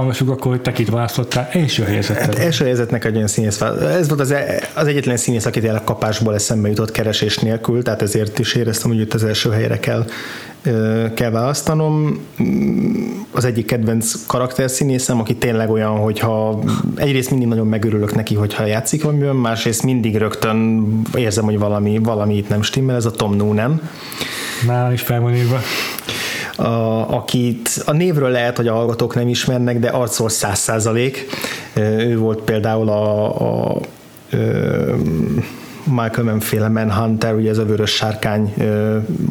hallgassuk 0.00 0.30
akkor, 0.30 0.50
hogy 0.50 0.60
te 0.60 0.72
kit 0.72 0.90
választottál 0.90 1.48
első 1.52 1.82
helyezettet. 1.82 2.24
Hát 2.24 2.38
első 2.38 2.64
helyezetnek 2.64 3.04
egy 3.04 3.16
olyan 3.16 3.26
színész 3.26 3.60
Ez 3.60 4.08
volt 4.08 4.20
az, 4.20 4.34
az 4.74 4.86
egyetlen 4.86 5.16
színész, 5.16 5.46
aki 5.46 5.60
tényleg 5.60 5.84
kapásból 5.84 6.34
eszembe 6.34 6.68
jutott 6.68 6.90
keresés 6.90 7.38
nélkül, 7.38 7.82
tehát 7.82 8.02
ezért 8.02 8.38
is 8.38 8.54
éreztem, 8.54 8.90
hogy 8.90 9.00
itt 9.00 9.14
az 9.14 9.24
első 9.24 9.50
helyre 9.50 9.78
kell 9.78 10.04
kell 11.14 11.30
választanom. 11.30 12.18
Az 13.30 13.44
egyik 13.44 13.66
kedvenc 13.66 14.26
karakterszínészem, 14.26 15.20
aki 15.20 15.34
tényleg 15.34 15.70
olyan, 15.70 15.96
hogyha 15.96 16.62
egyrészt 16.94 17.30
mindig 17.30 17.48
nagyon 17.48 17.66
megörülök 17.66 18.14
neki, 18.14 18.34
hogyha 18.34 18.64
játszik 18.64 19.02
valamiben, 19.02 19.36
másrészt 19.36 19.82
mindig 19.82 20.16
rögtön 20.16 20.86
érzem, 21.14 21.44
hogy 21.44 21.58
valami, 21.58 21.98
valami 21.98 22.36
itt 22.36 22.48
nem 22.48 22.62
stimmel, 22.62 22.96
ez 22.96 23.04
a 23.04 23.10
Tom 23.10 23.36
Noonan. 23.36 23.80
Nálam 24.66 24.92
is 24.92 25.00
fel 25.00 25.20
van 25.20 25.34
írva 25.34 25.60
a, 26.60 27.14
akit 27.14 27.82
a 27.86 27.92
névről 27.92 28.30
lehet, 28.30 28.56
hogy 28.56 28.68
a 28.68 28.74
hallgatók 28.74 29.14
nem 29.14 29.28
ismernek, 29.28 29.78
de 29.78 29.88
arcol 29.88 30.28
száz 30.28 30.58
százalék. 30.58 31.26
Ő 31.76 32.18
volt 32.18 32.40
például 32.40 32.88
a, 32.88 33.24
a, 33.40 33.76
a 33.76 33.82
Mann 35.84 36.40
féle 36.40 36.68
Manhunter, 36.68 37.34
ugye 37.34 37.50
ez 37.50 37.58
a 37.58 37.64
vörös 37.64 37.90
sárkány 37.90 38.54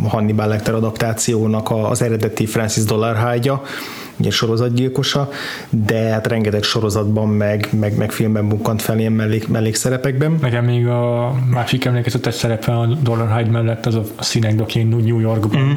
Hannibal 0.07 0.47
Lecter 0.47 0.73
adaptációnak 0.73 1.71
az 1.71 2.01
eredeti 2.01 2.45
Francis 2.45 2.83
Dollarhide-ja, 2.83 3.61
ugye 4.19 4.29
sorozatgyilkosa, 4.29 5.29
de 5.69 6.09
hát 6.09 6.27
rengeteg 6.27 6.63
sorozatban 6.63 7.27
meg, 7.27 7.69
meg, 7.79 7.97
meg 7.97 8.11
filmben 8.11 8.47
bukkant 8.47 8.81
fel 8.81 8.99
ilyen 8.99 9.11
mellék, 9.11 9.47
mellékszerepekben. 9.47 10.37
Nekem 10.41 10.65
még 10.65 10.87
a 10.87 11.33
másik 11.49 11.85
emlékezetes 11.85 12.33
szerepe 12.33 12.71
a 12.71 12.85
Dollar 12.85 13.37
Hyde 13.37 13.49
mellett 13.49 13.85
az 13.85 13.95
a 13.95 14.03
doki 14.55 14.83
New 14.83 15.19
Yorkban 15.19 15.61
mm. 15.61 15.71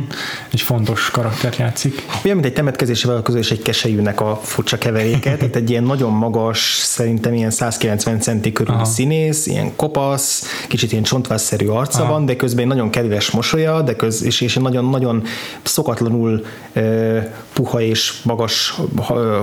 egy 0.50 0.60
fontos 0.60 1.10
karaktert 1.10 1.56
játszik. 1.56 2.02
Olyan, 2.24 2.36
mint 2.36 2.48
egy 2.48 2.52
temetkezési 2.52 3.06
vállalkozó 3.06 3.38
és 3.38 3.50
egy 3.50 3.62
keselyűnek 3.62 4.20
a 4.20 4.40
furcsa 4.42 4.78
keveréke, 4.78 5.36
tehát 5.36 5.56
egy 5.56 5.70
ilyen 5.70 5.84
nagyon 5.84 6.12
magas, 6.12 6.58
szerintem 6.82 7.34
ilyen 7.34 7.50
190 7.50 8.20
centi 8.20 8.52
körül 8.52 8.74
Aha. 8.74 8.84
színész, 8.84 9.46
ilyen 9.46 9.76
kopasz, 9.76 10.44
kicsit 10.68 10.92
ilyen 10.92 11.04
csontvásszerű 11.04 11.66
arca 11.66 12.02
Aha. 12.02 12.12
van, 12.12 12.26
de 12.26 12.36
közben 12.36 12.62
egy 12.62 12.68
nagyon 12.68 12.90
kedves 12.90 13.30
mosolya, 13.30 13.82
de 13.82 13.96
köz, 13.96 14.24
és, 14.24 14.40
és 14.40 14.54
nagyon-nagyon 14.54 15.22
szokatlanul 15.62 16.44
uh, 16.74 17.18
puha 17.52 17.80
és 17.80 18.20
magas 18.32 18.80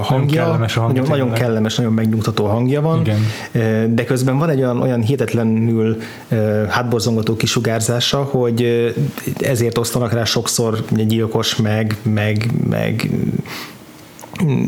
hangja, 0.01 0.43
kellemes 0.43 0.77
a 0.77 0.81
hangja 0.81 1.01
nagyon, 1.01 1.17
nagyon 1.17 1.39
kellemes, 1.39 1.75
nagyon 1.75 1.93
megnyugtató 1.93 2.45
hangja 2.45 2.81
van, 2.81 2.99
Igen. 2.99 3.95
de 3.95 4.03
közben 4.03 4.37
van 4.37 4.49
egy 4.49 4.59
olyan, 4.59 4.81
olyan 4.81 5.01
hihetetlenül 5.01 5.97
hátborzongató 6.69 7.35
kisugárzása, 7.35 8.23
hogy 8.23 8.93
ezért 9.39 9.77
osztanak 9.77 10.13
rá 10.13 10.23
sokszor 10.23 10.85
gyilkos, 10.91 11.55
meg, 11.55 11.95
meg, 12.03 12.51
meg 12.69 13.09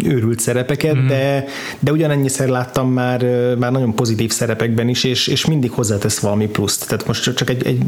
őrült 0.03 0.39
szerepeket, 0.39 0.95
mm. 0.95 1.07
de, 1.07 1.45
de 1.80 1.91
ugyanennyiszer 1.91 2.48
láttam 2.48 2.91
már, 2.91 3.26
már 3.57 3.72
nagyon 3.72 3.95
pozitív 3.95 4.31
szerepekben 4.31 4.88
is, 4.88 5.03
és, 5.03 5.27
és 5.27 5.45
mindig 5.45 5.72
hozzátesz 5.72 6.19
valami 6.19 6.48
pluszt. 6.48 6.88
Tehát 6.88 7.07
most 7.07 7.35
csak 7.35 7.49
egy, 7.49 7.65
egy 7.65 7.81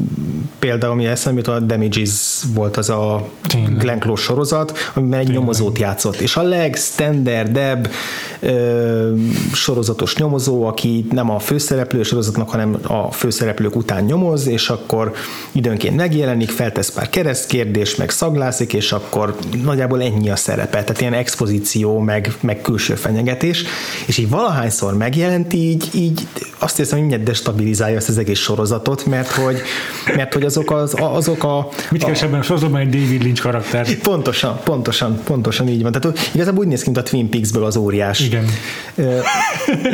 példa, 0.60 0.90
ami 0.90 1.06
eszembe 1.06 1.42
jut, 1.46 1.48
a 1.48 1.60
Damages 1.60 2.42
volt 2.54 2.78
az 2.78 2.90
a 2.90 3.28
Tényleg. 3.48 3.78
Glenn 3.78 4.00
Close 4.00 4.24
sorozat, 4.24 4.92
amiben 4.94 5.20
egy 5.20 5.26
Tényleg. 5.26 5.42
nyomozót 5.42 5.78
játszott, 5.78 6.16
és 6.16 6.36
a 6.36 6.42
legstandardebb 6.42 7.90
ö, 8.40 9.14
sorozatos 9.54 10.16
nyomozó, 10.16 10.66
aki 10.66 11.06
nem 11.12 11.30
a 11.30 11.40
főszereplő 11.40 12.04
sorozatnak, 12.04 12.50
hanem 12.50 12.78
a 12.88 13.12
főszereplők 13.12 13.76
után 13.76 14.04
nyomoz, 14.04 14.48
és 14.48 14.70
akkor 14.70 15.12
időnként 15.52 15.96
megjelenik, 15.96 16.50
feltesz 16.50 16.92
pár 16.92 17.10
keresztkérdés, 17.10 17.96
meg 17.96 18.10
szaglászik, 18.10 18.74
és 18.74 18.92
akkor 18.92 19.36
nagyjából 19.64 20.02
ennyi 20.02 20.30
a 20.30 20.36
szerepe. 20.36 20.84
Tehát 20.84 21.02
ilyen 21.02 21.14
expozíció 21.14 21.73
agresszió, 21.74 22.00
meg, 22.00 22.34
meg 22.42 22.62
külső 22.62 22.96
fenyegetés, 22.96 23.64
és 24.06 24.18
így 24.18 24.30
valahányszor 24.30 24.98
megjelent, 24.98 25.54
így, 25.54 25.90
így 25.94 26.28
azt 26.58 26.78
hiszem, 26.78 26.92
hogy 26.92 27.08
mindjárt 27.08 27.24
destabilizálja 27.24 27.96
ezt 27.96 28.10
az 28.10 28.18
egész 28.18 28.40
sorozatot, 28.40 29.06
mert 29.06 29.32
hogy, 29.32 29.62
mert 30.16 30.34
hogy 30.34 30.44
azok, 30.44 30.72
az, 30.72 30.96
azok 31.00 31.44
a... 31.44 31.70
Mit 31.90 32.04
keres 32.04 32.22
ebben 32.22 32.40
a 32.40 32.44
sorozatban 32.44 32.82
egy 32.82 32.90
David 32.90 33.24
Lynch 33.24 33.42
karakter? 33.42 33.96
Pontosan, 33.98 34.60
pontosan, 34.64 35.22
pontosan 35.24 35.68
így 35.68 35.82
van. 35.82 35.92
Tehát 35.92 36.30
igazából 36.34 36.64
úgy 36.64 36.70
néz 36.70 36.84
ki, 36.84 36.90
mint 36.90 37.08
a 37.08 37.10
Twin 37.10 37.30
Peaks-ből 37.30 37.66
az 37.66 37.76
óriás. 37.76 38.20
Igen. 38.20 38.46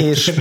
és, 0.09 0.31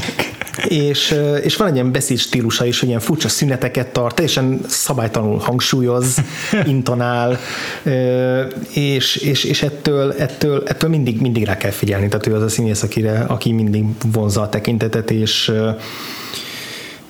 és, 0.66 1.18
és 1.42 1.56
van 1.56 1.68
egy 1.68 1.74
ilyen 1.74 1.92
beszéd 1.92 2.18
stílusa 2.18 2.64
is, 2.64 2.80
hogy 2.80 2.88
ilyen 2.88 3.00
furcsa 3.00 3.28
szüneteket 3.28 3.92
tart, 3.92 4.14
teljesen 4.14 4.60
szabálytalanul 4.66 5.38
hangsúlyoz, 5.38 6.16
intonál, 6.66 7.38
és, 8.72 9.16
és, 9.16 9.44
és 9.44 9.62
ettől, 9.62 10.12
ettől, 10.12 10.62
ettől 10.66 10.90
mindig, 10.90 11.20
mindig 11.20 11.44
rá 11.44 11.56
kell 11.56 11.70
figyelni. 11.70 12.08
Tehát 12.08 12.26
ő 12.26 12.34
az 12.34 12.42
a 12.42 12.48
színész, 12.48 12.82
akire, 12.82 13.24
aki 13.28 13.52
mindig 13.52 13.84
vonza 14.12 14.40
a 14.40 14.48
tekintetet, 14.48 15.10
és, 15.10 15.52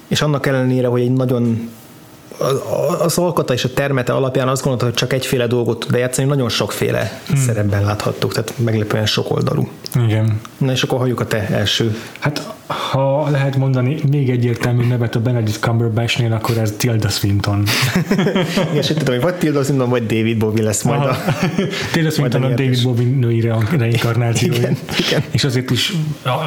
és 0.08 0.20
annak 0.20 0.46
ellenére, 0.46 0.86
hogy 0.86 1.00
egy 1.00 1.12
nagyon 1.12 1.70
az 3.00 3.18
alkata 3.18 3.52
és 3.52 3.64
a 3.64 3.72
termete 3.72 4.12
alapján 4.12 4.48
azt 4.48 4.62
gondolta, 4.62 4.84
hogy 4.84 4.94
csak 4.94 5.12
egyféle 5.12 5.46
dolgot 5.46 5.78
tud 5.78 5.92
bejátszani, 5.92 6.28
nagyon 6.28 6.48
sokféle 6.48 7.20
hmm. 7.26 7.36
szerepben 7.36 7.84
láthattuk, 7.84 8.32
tehát 8.32 8.52
meglepően 8.56 9.06
sok 9.06 9.30
oldalú. 9.30 9.68
Igen. 10.06 10.40
Na 10.58 10.72
és 10.72 10.82
akkor 10.82 10.98
halljuk 10.98 11.20
a 11.20 11.26
te 11.26 11.48
első. 11.48 11.96
Hát 12.18 12.56
ha 12.66 13.30
lehet 13.30 13.56
mondani 13.56 14.00
még 14.10 14.30
egyértelmű 14.30 14.86
nevet 14.86 15.14
a 15.14 15.20
Benedict 15.20 15.60
Cumberbatchnél, 15.60 16.32
akkor 16.32 16.58
ez 16.58 16.74
Tilda 16.76 17.08
Swinton. 17.08 17.62
Igen, 18.70 18.74
és 18.74 18.86
tudom, 18.86 19.14
hogy 19.14 19.20
vagy 19.20 19.34
Tilda 19.34 19.62
Swinton, 19.62 19.88
vagy 19.88 20.06
David 20.06 20.38
Bowie 20.38 20.62
lesz 20.62 20.82
majd 20.82 21.00
Aha. 21.00 21.08
a... 21.08 21.34
Tilda 21.92 22.10
Swinton 22.10 22.42
a 22.42 22.48
David 22.48 22.82
Bowie 22.82 23.16
női 23.16 23.40
reinkarnáció. 23.78 24.52
igen, 24.52 24.76
igen. 25.08 25.22
És 25.30 25.44
azért 25.44 25.70
is 25.70 25.92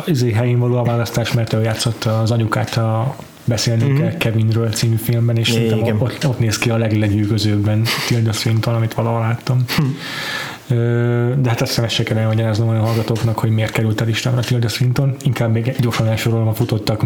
az 0.06 0.26
helyén 0.34 0.60
való 0.60 0.78
a 0.78 0.84
választás, 0.84 1.32
mert 1.32 1.54
ő 1.54 1.62
játszott 1.62 2.04
az 2.04 2.32
anyukát 2.32 2.78
a 2.78 3.16
beszélnünk 3.46 3.92
mm-hmm. 3.92 4.02
kell 4.02 4.18
Kevinről 4.18 4.70
című 4.70 4.96
filmben, 4.96 5.38
és 5.38 5.52
szerintem 5.52 6.02
ott, 6.02 6.28
ott 6.28 6.40
néz 6.40 6.58
ki 6.58 6.70
a 6.70 6.78
leglegyűgözőbben 6.78 7.84
Tilda 8.08 8.32
Swinton, 8.32 8.74
amit 8.74 8.94
valahol 8.94 9.20
láttam. 9.20 9.64
Hm. 9.78 9.84
De 11.42 11.50
hát 11.50 11.62
azt 11.62 11.70
hiszem, 11.70 11.84
ezt 11.84 11.94
se 11.94 12.04
kell 12.04 12.18
elmagyaráznom 12.18 12.70
a 12.70 12.80
hallgatóknak, 12.80 13.40
hogy 13.40 13.50
miért 13.50 13.72
került 13.72 14.02
a 14.02 14.06
listámra 14.06 14.42
Tilda 14.42 14.68
Swinton. 14.68 15.16
Inkább 15.24 15.52
még 15.52 15.76
gyorsan 15.80 16.08
elsorolom 16.08 16.48
a 16.48 16.54
futottak. 16.54 17.04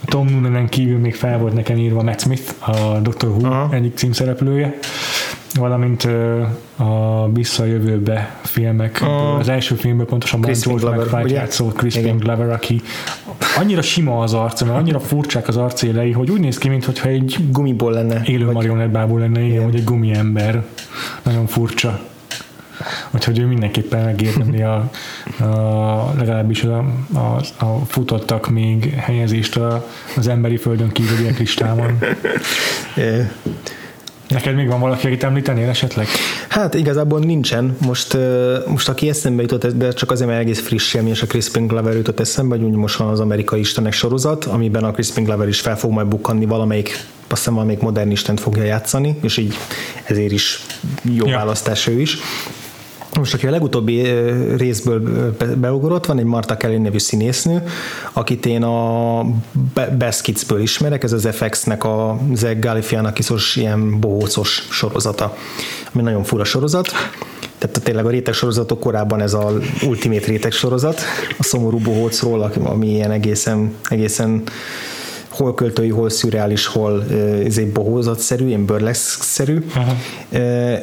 A 0.00 0.04
Tom 0.04 0.40
Noonan 0.40 0.68
kívül 0.68 0.98
még 0.98 1.14
fel 1.14 1.38
volt 1.38 1.54
nekem 1.54 1.76
írva 1.76 2.02
Matt 2.02 2.20
Smith, 2.20 2.52
a 2.58 2.98
Doctor 2.98 3.30
Who 3.30 3.46
Aha. 3.46 3.74
egyik 3.74 3.96
címszereplője 3.96 4.78
valamint 5.54 6.08
a 6.76 7.28
Visszajövőbe 7.32 8.36
filmek. 8.42 8.98
Oh. 9.02 9.38
Az 9.38 9.48
első 9.48 9.74
filmben 9.74 10.06
pontosan 10.06 10.40
Chris 10.40 10.60
George 10.60 10.90
McFly 10.90 11.32
játszott 11.32 11.76
Crispin 11.76 12.16
Glover, 12.16 12.50
aki 12.50 12.82
annyira 13.58 13.82
sima 13.82 14.18
az 14.18 14.34
arca, 14.34 14.64
mert 14.64 14.78
annyira 14.78 15.00
furcsák 15.00 15.48
az 15.48 15.56
arcélei, 15.56 16.12
hogy 16.12 16.30
úgy 16.30 16.40
néz 16.40 16.58
ki, 16.58 16.68
mintha 16.68 17.08
egy 17.08 17.38
gumiból 17.50 17.92
lenne. 17.92 18.22
Élő 18.24 18.44
vagy... 18.44 18.54
marionettbából 18.54 19.20
lenne, 19.20 19.40
igen, 19.40 19.64
vagy 19.64 19.74
egy 19.74 19.84
gumi 19.84 20.14
ember. 20.14 20.64
Nagyon 21.22 21.46
furcsa. 21.46 22.00
Úgyhogy 23.10 23.38
ő 23.38 23.46
mindenképpen 23.46 24.04
megérdemli 24.04 24.62
a, 24.62 24.90
a 25.40 26.12
legalábbis 26.18 26.62
a, 26.62 26.78
a, 27.14 27.64
a 27.64 27.84
futottak 27.86 28.48
még 28.48 28.94
helyezést 28.94 29.56
a, 29.56 29.86
az 30.16 30.28
emberi 30.28 30.56
földön 30.56 30.88
kívüliek 30.88 31.38
listában. 31.38 31.98
Neked 34.28 34.54
még 34.54 34.68
van 34.68 34.80
valaki, 34.80 35.06
akit 35.06 35.24
említenél 35.24 35.68
esetleg? 35.68 36.06
Hát 36.50 36.74
igazából 36.74 37.18
nincsen. 37.18 37.76
Most, 37.80 38.16
most 38.66 38.88
aki 38.88 39.08
eszembe 39.08 39.42
jutott, 39.42 39.66
de 39.66 39.92
csak 39.92 40.10
azért, 40.10 40.28
mert 40.28 40.42
egész 40.42 40.60
friss 40.60 40.94
élmény, 40.94 41.10
és 41.12 41.22
a 41.22 41.26
Crispin 41.26 41.66
Glover 41.66 41.94
jutott 41.94 42.20
eszembe, 42.20 42.56
hogy 42.56 42.70
most 42.70 42.96
van 42.96 43.08
az 43.08 43.20
Amerikai 43.20 43.60
Istenek 43.60 43.92
sorozat, 43.92 44.44
amiben 44.44 44.84
a 44.84 44.90
Crispin 44.90 45.24
Glover 45.24 45.48
is 45.48 45.60
fel 45.60 45.78
fog 45.78 45.90
majd 45.90 46.06
bukkanni 46.06 46.46
valamelyik 46.46 47.06
azt 47.32 47.38
hiszem 47.38 47.54
valamelyik 47.54 47.80
modern 47.80 48.10
istent 48.10 48.40
fogja 48.40 48.62
játszani, 48.62 49.18
és 49.22 49.36
így 49.36 49.54
ezért 50.04 50.32
is 50.32 50.66
jó 51.02 51.26
ja. 51.26 51.36
választás 51.36 51.86
ő 51.86 52.00
is. 52.00 52.18
Most, 53.18 53.34
aki 53.34 53.46
a 53.46 53.50
legutóbbi 53.50 54.02
részből 54.56 55.34
beugrott, 55.56 56.06
van 56.06 56.18
egy 56.18 56.24
Marta 56.24 56.56
Kelly 56.56 56.76
nevű 56.76 56.98
színésznő, 56.98 57.62
akit 58.12 58.46
én 58.46 58.62
a 58.62 59.24
Best 59.98 60.20
Kids-ből 60.20 60.60
ismerek, 60.60 61.02
ez 61.02 61.12
az 61.12 61.28
FX-nek 61.32 61.84
a 61.84 62.18
Zeg 62.34 62.58
Galifianakis-os 62.58 63.56
ilyen 63.56 64.00
bohócos 64.00 64.66
sorozata, 64.70 65.36
ami 65.92 66.02
nagyon 66.02 66.24
fura 66.24 66.44
sorozat. 66.44 66.88
Tehát 67.58 67.82
tényleg 67.82 68.06
a 68.06 68.10
réteg 68.10 68.34
sorozatok 68.34 68.80
korábban 68.80 69.20
ez 69.20 69.34
a 69.34 69.52
ultimate 69.86 70.26
réteg 70.26 70.52
sorozat, 70.52 71.00
a 71.38 71.42
szomorú 71.42 71.78
bohócról, 71.78 72.52
ami 72.64 72.88
ilyen 72.88 73.10
egészen, 73.10 73.74
egészen 73.88 74.42
hol 75.40 75.54
költői, 75.54 75.88
hol 75.88 76.10
szürreális, 76.10 76.66
hol 76.66 77.04
ez 77.44 77.58
egy 77.58 77.72
bohózatszerű, 77.72 78.46
ilyen 78.46 78.64
burleszk-szerű, 78.64 79.64
uh-huh. 79.68 79.96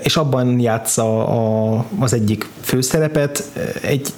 és 0.03 0.17
abban 0.17 0.59
játsza 0.59 1.27
a, 1.27 1.85
az 1.99 2.13
egyik 2.13 2.49
főszerepet, 2.61 3.43
egy 3.81 4.13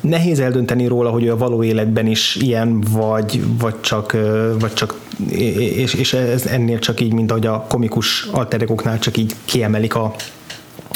nehéz 0.00 0.40
eldönteni 0.40 0.86
róla, 0.86 1.10
hogy 1.10 1.28
a 1.28 1.36
való 1.36 1.62
életben 1.62 2.06
is 2.06 2.36
ilyen, 2.36 2.80
vagy, 2.80 3.42
vagy 3.58 3.80
csak, 3.80 4.16
vagy 4.58 4.72
csak 4.72 4.94
és, 5.30 5.94
és 5.94 6.12
ez 6.12 6.46
ennél 6.46 6.78
csak 6.78 7.00
így, 7.00 7.12
mint 7.12 7.30
ahogy 7.30 7.46
a 7.46 7.64
komikus 7.68 8.28
alterekoknál 8.32 8.98
csak 8.98 9.16
így 9.16 9.34
kiemelik 9.44 9.94
a, 9.94 10.14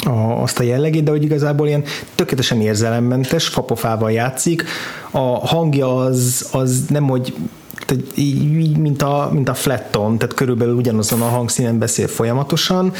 a, 0.05 0.09
azt 0.41 0.59
a 0.59 0.63
jellegét, 0.63 1.03
de 1.03 1.11
hogy 1.11 1.23
igazából 1.23 1.67
ilyen 1.67 1.83
tökéletesen 2.15 2.61
érzelemmentes, 2.61 3.47
fapofával 3.47 4.11
játszik. 4.11 4.63
A 5.11 5.47
hangja 5.47 5.95
az, 5.95 6.49
az 6.51 6.85
nem, 6.89 7.03
hogy 7.03 7.33
tehát 7.85 8.03
így, 8.15 8.77
mint 8.77 9.01
a, 9.01 9.29
mint 9.33 9.49
a 9.49 9.53
flatton, 9.53 10.17
tehát 10.17 10.35
körülbelül 10.35 10.75
ugyanazon 10.75 11.21
a 11.21 11.25
hangszínen 11.25 11.77
beszél 11.77 12.07
folyamatosan, 12.07 12.93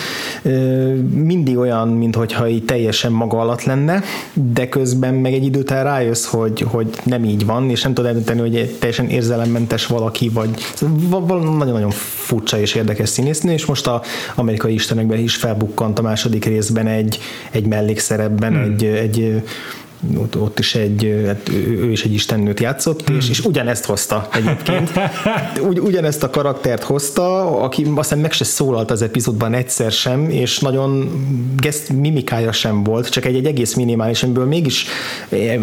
mindig 1.13 1.57
olyan, 1.57 1.87
mintha 1.87 2.47
így 2.47 2.65
teljesen 2.65 3.11
maga 3.11 3.39
alatt 3.39 3.63
lenne, 3.63 4.03
de 4.33 4.69
közben 4.69 5.13
meg 5.13 5.33
egy 5.33 5.45
idő 5.45 5.59
után 5.59 5.83
rájössz, 5.83 6.25
hogy, 6.25 6.65
hogy 6.67 6.87
nem 7.03 7.23
így 7.23 7.45
van, 7.45 7.69
és 7.69 7.81
nem 7.81 7.93
tudod 7.93 8.09
eldönteni, 8.09 8.39
hogy 8.39 8.55
egy 8.55 8.71
teljesen 8.71 9.09
érzelemmentes 9.09 9.85
valaki, 9.85 10.29
vagy 10.29 10.49
nagyon-nagyon 11.29 11.91
furcsa 11.91 12.59
és 12.59 12.75
érdekes 12.75 13.09
színésznő, 13.09 13.51
és 13.51 13.65
most 13.65 13.87
a 13.87 14.01
amerikai 14.35 14.73
istenekben 14.73 15.19
is 15.19 15.35
felbukkant 15.35 15.99
a 15.99 16.01
második 16.01 16.45
részben 16.45 16.87
egy, 16.87 17.19
egy 17.51 17.65
mellékszerepben, 17.65 18.53
hmm. 18.53 18.63
egy, 18.63 18.83
egy 18.83 19.43
ott, 20.17 20.37
ott 20.37 20.59
is 20.59 20.75
egy, 20.75 21.23
hát 21.25 21.49
ő 21.49 21.91
is 21.91 22.03
egy 22.03 22.13
istennőt 22.13 22.59
játszott, 22.59 23.07
hmm. 23.07 23.15
és, 23.15 23.29
és 23.29 23.45
ugyanezt 23.45 23.85
hozta 23.85 24.27
egyébként. 24.33 24.91
Ugy, 25.67 25.79
ugyanezt 25.79 26.23
a 26.23 26.29
karaktert 26.29 26.83
hozta, 26.83 27.57
aki 27.61 27.87
aztán 27.95 28.19
meg 28.19 28.31
se 28.31 28.43
szólalt 28.43 28.91
az 28.91 29.01
epizódban 29.01 29.53
egyszer 29.53 29.91
sem, 29.91 30.29
és 30.29 30.59
nagyon 30.59 31.11
geszt, 31.57 31.89
mimikája 31.89 32.51
sem 32.51 32.83
volt, 32.83 33.09
csak 33.09 33.25
egy, 33.25 33.35
egy 33.35 33.45
egész 33.45 33.73
minimális, 33.73 34.23
amiből 34.23 34.45
mégis 34.45 34.85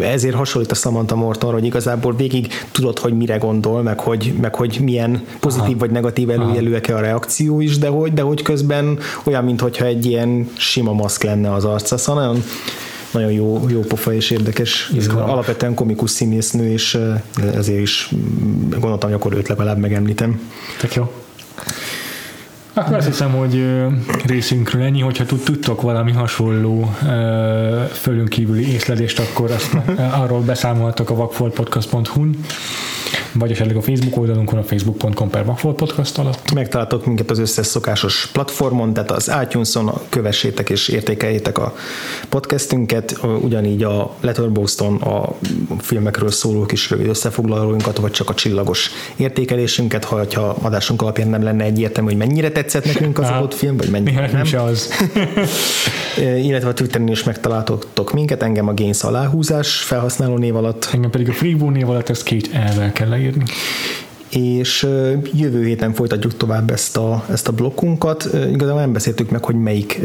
ezért 0.01 0.35
hasonlít 0.35 0.71
a 0.71 0.75
Samantha 0.75 1.17
Mortonra, 1.17 1.57
hogy 1.57 1.65
igazából 1.65 2.15
végig 2.15 2.53
tudod, 2.73 2.99
hogy 2.99 3.17
mire 3.17 3.37
gondol, 3.37 3.83
meg 3.83 4.01
hogy, 4.01 4.35
meg 4.41 4.55
hogy 4.55 4.79
milyen 4.83 5.25
pozitív 5.41 5.69
Aha. 5.69 5.79
vagy 5.79 5.91
negatív 5.91 6.31
előjelőek 6.31 6.89
a 6.89 7.01
reakció 7.01 7.61
is, 7.61 7.79
de 7.79 7.89
hogy, 7.89 8.13
de 8.13 8.23
hogy 8.23 8.43
közben 8.43 8.99
olyan, 9.25 9.45
mintha 9.45 9.85
egy 9.85 10.07
ilyen 10.07 10.51
sima 10.57 10.93
maszk 10.93 11.23
lenne 11.23 11.53
az 11.53 11.65
arca, 11.65 11.97
szóval 11.97 12.23
nagyon 12.23 12.43
nagyon 13.13 13.33
jó, 13.33 13.65
jó 13.69 13.81
pofa 13.81 14.13
és 14.13 14.31
érdekes, 14.31 14.91
Izgalom. 14.95 15.31
alapvetően 15.31 15.75
komikus 15.75 16.11
színésznő, 16.11 16.73
és 16.73 16.99
ezért 17.55 17.81
is 17.81 18.11
gondoltam, 18.71 19.11
hogy 19.11 19.19
akkor 19.19 19.35
őt 19.35 19.49
legalább 19.49 19.79
megemlítem. 19.79 20.41
Tök 20.79 20.95
jó. 20.95 21.13
Akkor 22.73 22.95
azt 22.95 23.07
hiszem, 23.07 23.31
hogy 23.31 23.65
részünkről 24.25 24.83
ennyi, 24.83 25.01
hogyha 25.01 25.25
tudtok 25.25 25.83
valami 25.83 26.13
hasonló 26.13 26.95
fölünk 27.93 28.29
kívüli 28.29 28.73
észlelést, 28.73 29.19
akkor 29.19 29.51
azt 29.51 29.77
arról 30.13 30.41
beszámoltak 30.41 31.11
a 31.11 31.15
vakfoltpodcast.hu-n 31.15 32.37
vagy 33.33 33.51
esetleg 33.51 33.77
a 33.77 33.81
Facebook 33.81 34.17
oldalunkon, 34.17 34.59
a 34.59 34.63
facebook.com 34.63 35.31
per 35.31 35.45
podcast 35.75 36.19
alatt. 36.19 36.53
Megtaláltok 36.55 37.07
minket 37.07 37.31
az 37.31 37.39
összes 37.39 37.67
szokásos 37.67 38.29
platformon, 38.33 38.93
tehát 38.93 39.11
az 39.11 39.33
iTunes-on 39.43 39.93
kövessétek 40.09 40.71
és 40.71 40.89
értékeljétek 40.89 41.59
a 41.59 41.75
podcastünket, 42.29 43.19
ugyanígy 43.41 43.83
a 43.83 44.15
Letterboxdon 44.21 44.97
a 44.97 45.35
filmekről 45.79 46.31
szóló 46.31 46.67
kis 46.67 46.91
rövid 46.91 47.07
összefoglalóinkat, 47.07 47.99
vagy 47.99 48.11
csak 48.11 48.29
a 48.29 48.35
csillagos 48.35 48.91
értékelésünket, 49.17 50.05
ha 50.05 50.17
a 50.17 50.57
adásunk 50.63 51.03
alapján 51.03 51.29
nem 51.29 51.43
lenne 51.43 51.65
egyértelmű, 51.65 52.09
hogy 52.09 52.19
mennyire 52.19 52.51
tetszett 52.51 52.85
nekünk 52.85 53.19
az 53.19 53.29
adott 53.29 53.55
film, 53.55 53.77
vagy 53.77 53.91
mennyire 53.91 54.31
nem. 54.33 54.45
Se 54.45 54.63
az. 54.63 54.91
Illetve 56.47 56.69
a 56.69 56.75
Twitteren 56.75 57.09
is 57.09 57.25
megtaláltok 57.25 58.13
minket, 58.13 58.43
engem 58.43 58.69
a 58.69 58.75
Gains 58.75 59.03
aláhúzás 59.03 59.75
felhasználó 59.75 60.37
név 60.37 60.57
alatt. 60.57 60.89
Engem 60.93 61.11
pedig 61.11 61.29
a 61.29 61.33
Freebo 61.33 61.71
név 61.71 61.89
alatt, 61.89 62.09
ezt 62.09 62.23
két 62.23 62.51
elvel 62.53 62.93
kell 62.93 63.13
leírni 63.21 63.45
és 64.31 64.87
jövő 65.33 65.65
héten 65.65 65.93
folytatjuk 65.93 66.37
tovább 66.37 66.71
ezt 66.71 66.97
a, 66.97 67.25
ezt 67.31 67.49
a 67.49 67.53
blokkunkat. 67.53 68.29
Igazából 68.53 68.81
nem 68.81 68.93
beszéltük 68.93 69.31
meg, 69.31 69.45
hogy 69.45 69.55
melyik 69.55 70.01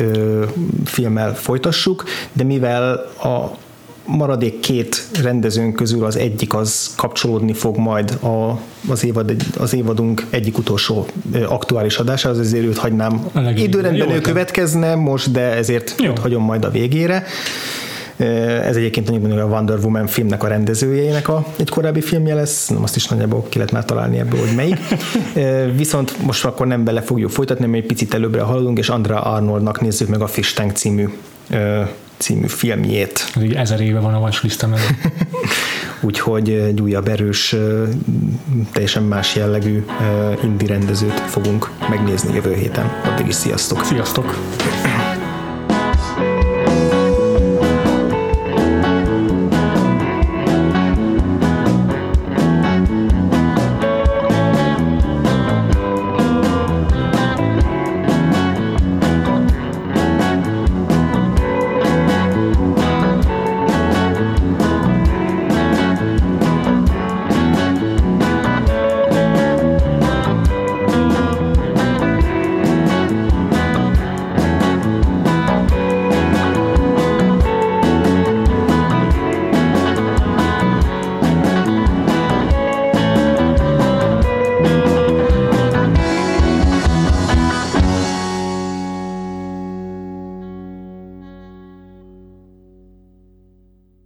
filmmel 0.86 1.36
folytassuk, 1.36 2.04
de 2.34 2.44
mivel 2.44 2.94
a 3.24 3.58
maradék 4.06 4.60
két 4.60 5.08
rendezőnk 5.22 5.76
közül 5.76 6.06
az 6.06 6.16
egyik 6.16 6.54
az 6.54 6.94
kapcsolódni 6.98 7.54
fog 7.54 7.78
majd 7.78 8.12
a, 8.12 8.60
az, 8.88 9.04
évad, 9.06 9.36
az 9.58 9.74
évadunk 9.74 10.26
egyik 10.30 10.58
utolsó 10.58 11.06
aktuális 11.48 11.98
adásához, 11.98 12.40
ezért 12.40 12.66
őt 12.66 12.78
hagynám. 12.78 13.26
Időrendben 13.56 14.10
ő 14.10 14.22
következne 14.22 14.96
most, 14.96 15.32
de 15.32 15.42
ezért 15.42 15.96
őt 16.04 16.20
hagyom 16.20 16.44
majd 16.44 16.66
a 16.66 16.70
végére. 16.70 17.24
Ez 18.18 18.76
egyébként 18.76 19.10
mondjuk 19.10 19.40
a 19.40 19.46
Wonder 19.46 19.78
Woman 19.78 20.08
filmnek 20.08 20.44
a 20.44 20.48
rendezőjének 20.48 21.28
a, 21.28 21.46
egy 21.56 21.70
korábbi 21.70 22.02
filmje 22.02 22.34
lesz, 22.34 22.68
nem 22.68 22.84
azt 22.84 22.96
is 22.96 23.08
nagyjából 23.08 23.46
ki 23.50 23.58
lehet 23.58 23.74
már 23.74 23.86
találni 23.86 24.20
ebből, 24.20 24.40
hogy 24.40 24.56
melyik. 24.56 24.78
Viszont 25.78 26.22
most 26.22 26.46
akkor 26.46 26.68
nem 26.68 26.84
bele 26.84 27.02
fogjuk 27.02 27.30
folytatni, 27.30 27.66
mert 27.66 27.82
egy 27.84 27.88
picit 27.88 28.14
előbbre 28.14 28.42
haladunk, 28.42 28.78
és 28.78 28.90
Andra 28.90 29.22
Arnoldnak 29.22 29.82
nézzük 29.82 30.08
meg 30.08 30.22
a 30.22 30.28
Fish 30.28 30.56
Tank 30.56 30.72
című 30.72 31.10
című 32.18 32.48
filmjét. 32.48 33.32
Ez 33.36 33.44
így 33.44 33.54
ezer 33.54 33.82
éve 33.82 34.00
van 34.00 34.14
a 34.14 34.20
watchlistem 34.20 34.74
Úgyhogy 36.02 36.50
egy 36.50 36.82
újabb 36.82 37.08
erős, 37.08 37.56
teljesen 38.72 39.04
más 39.04 39.36
jellegű 39.36 39.86
indi 40.44 40.66
rendezőt 40.66 41.20
fogunk 41.20 41.70
megnézni 41.90 42.34
jövő 42.34 42.54
héten. 42.54 42.92
Addig 43.04 43.28
is 43.28 43.36
sziasztok! 43.36 43.84
Sziasztok! 43.84 44.36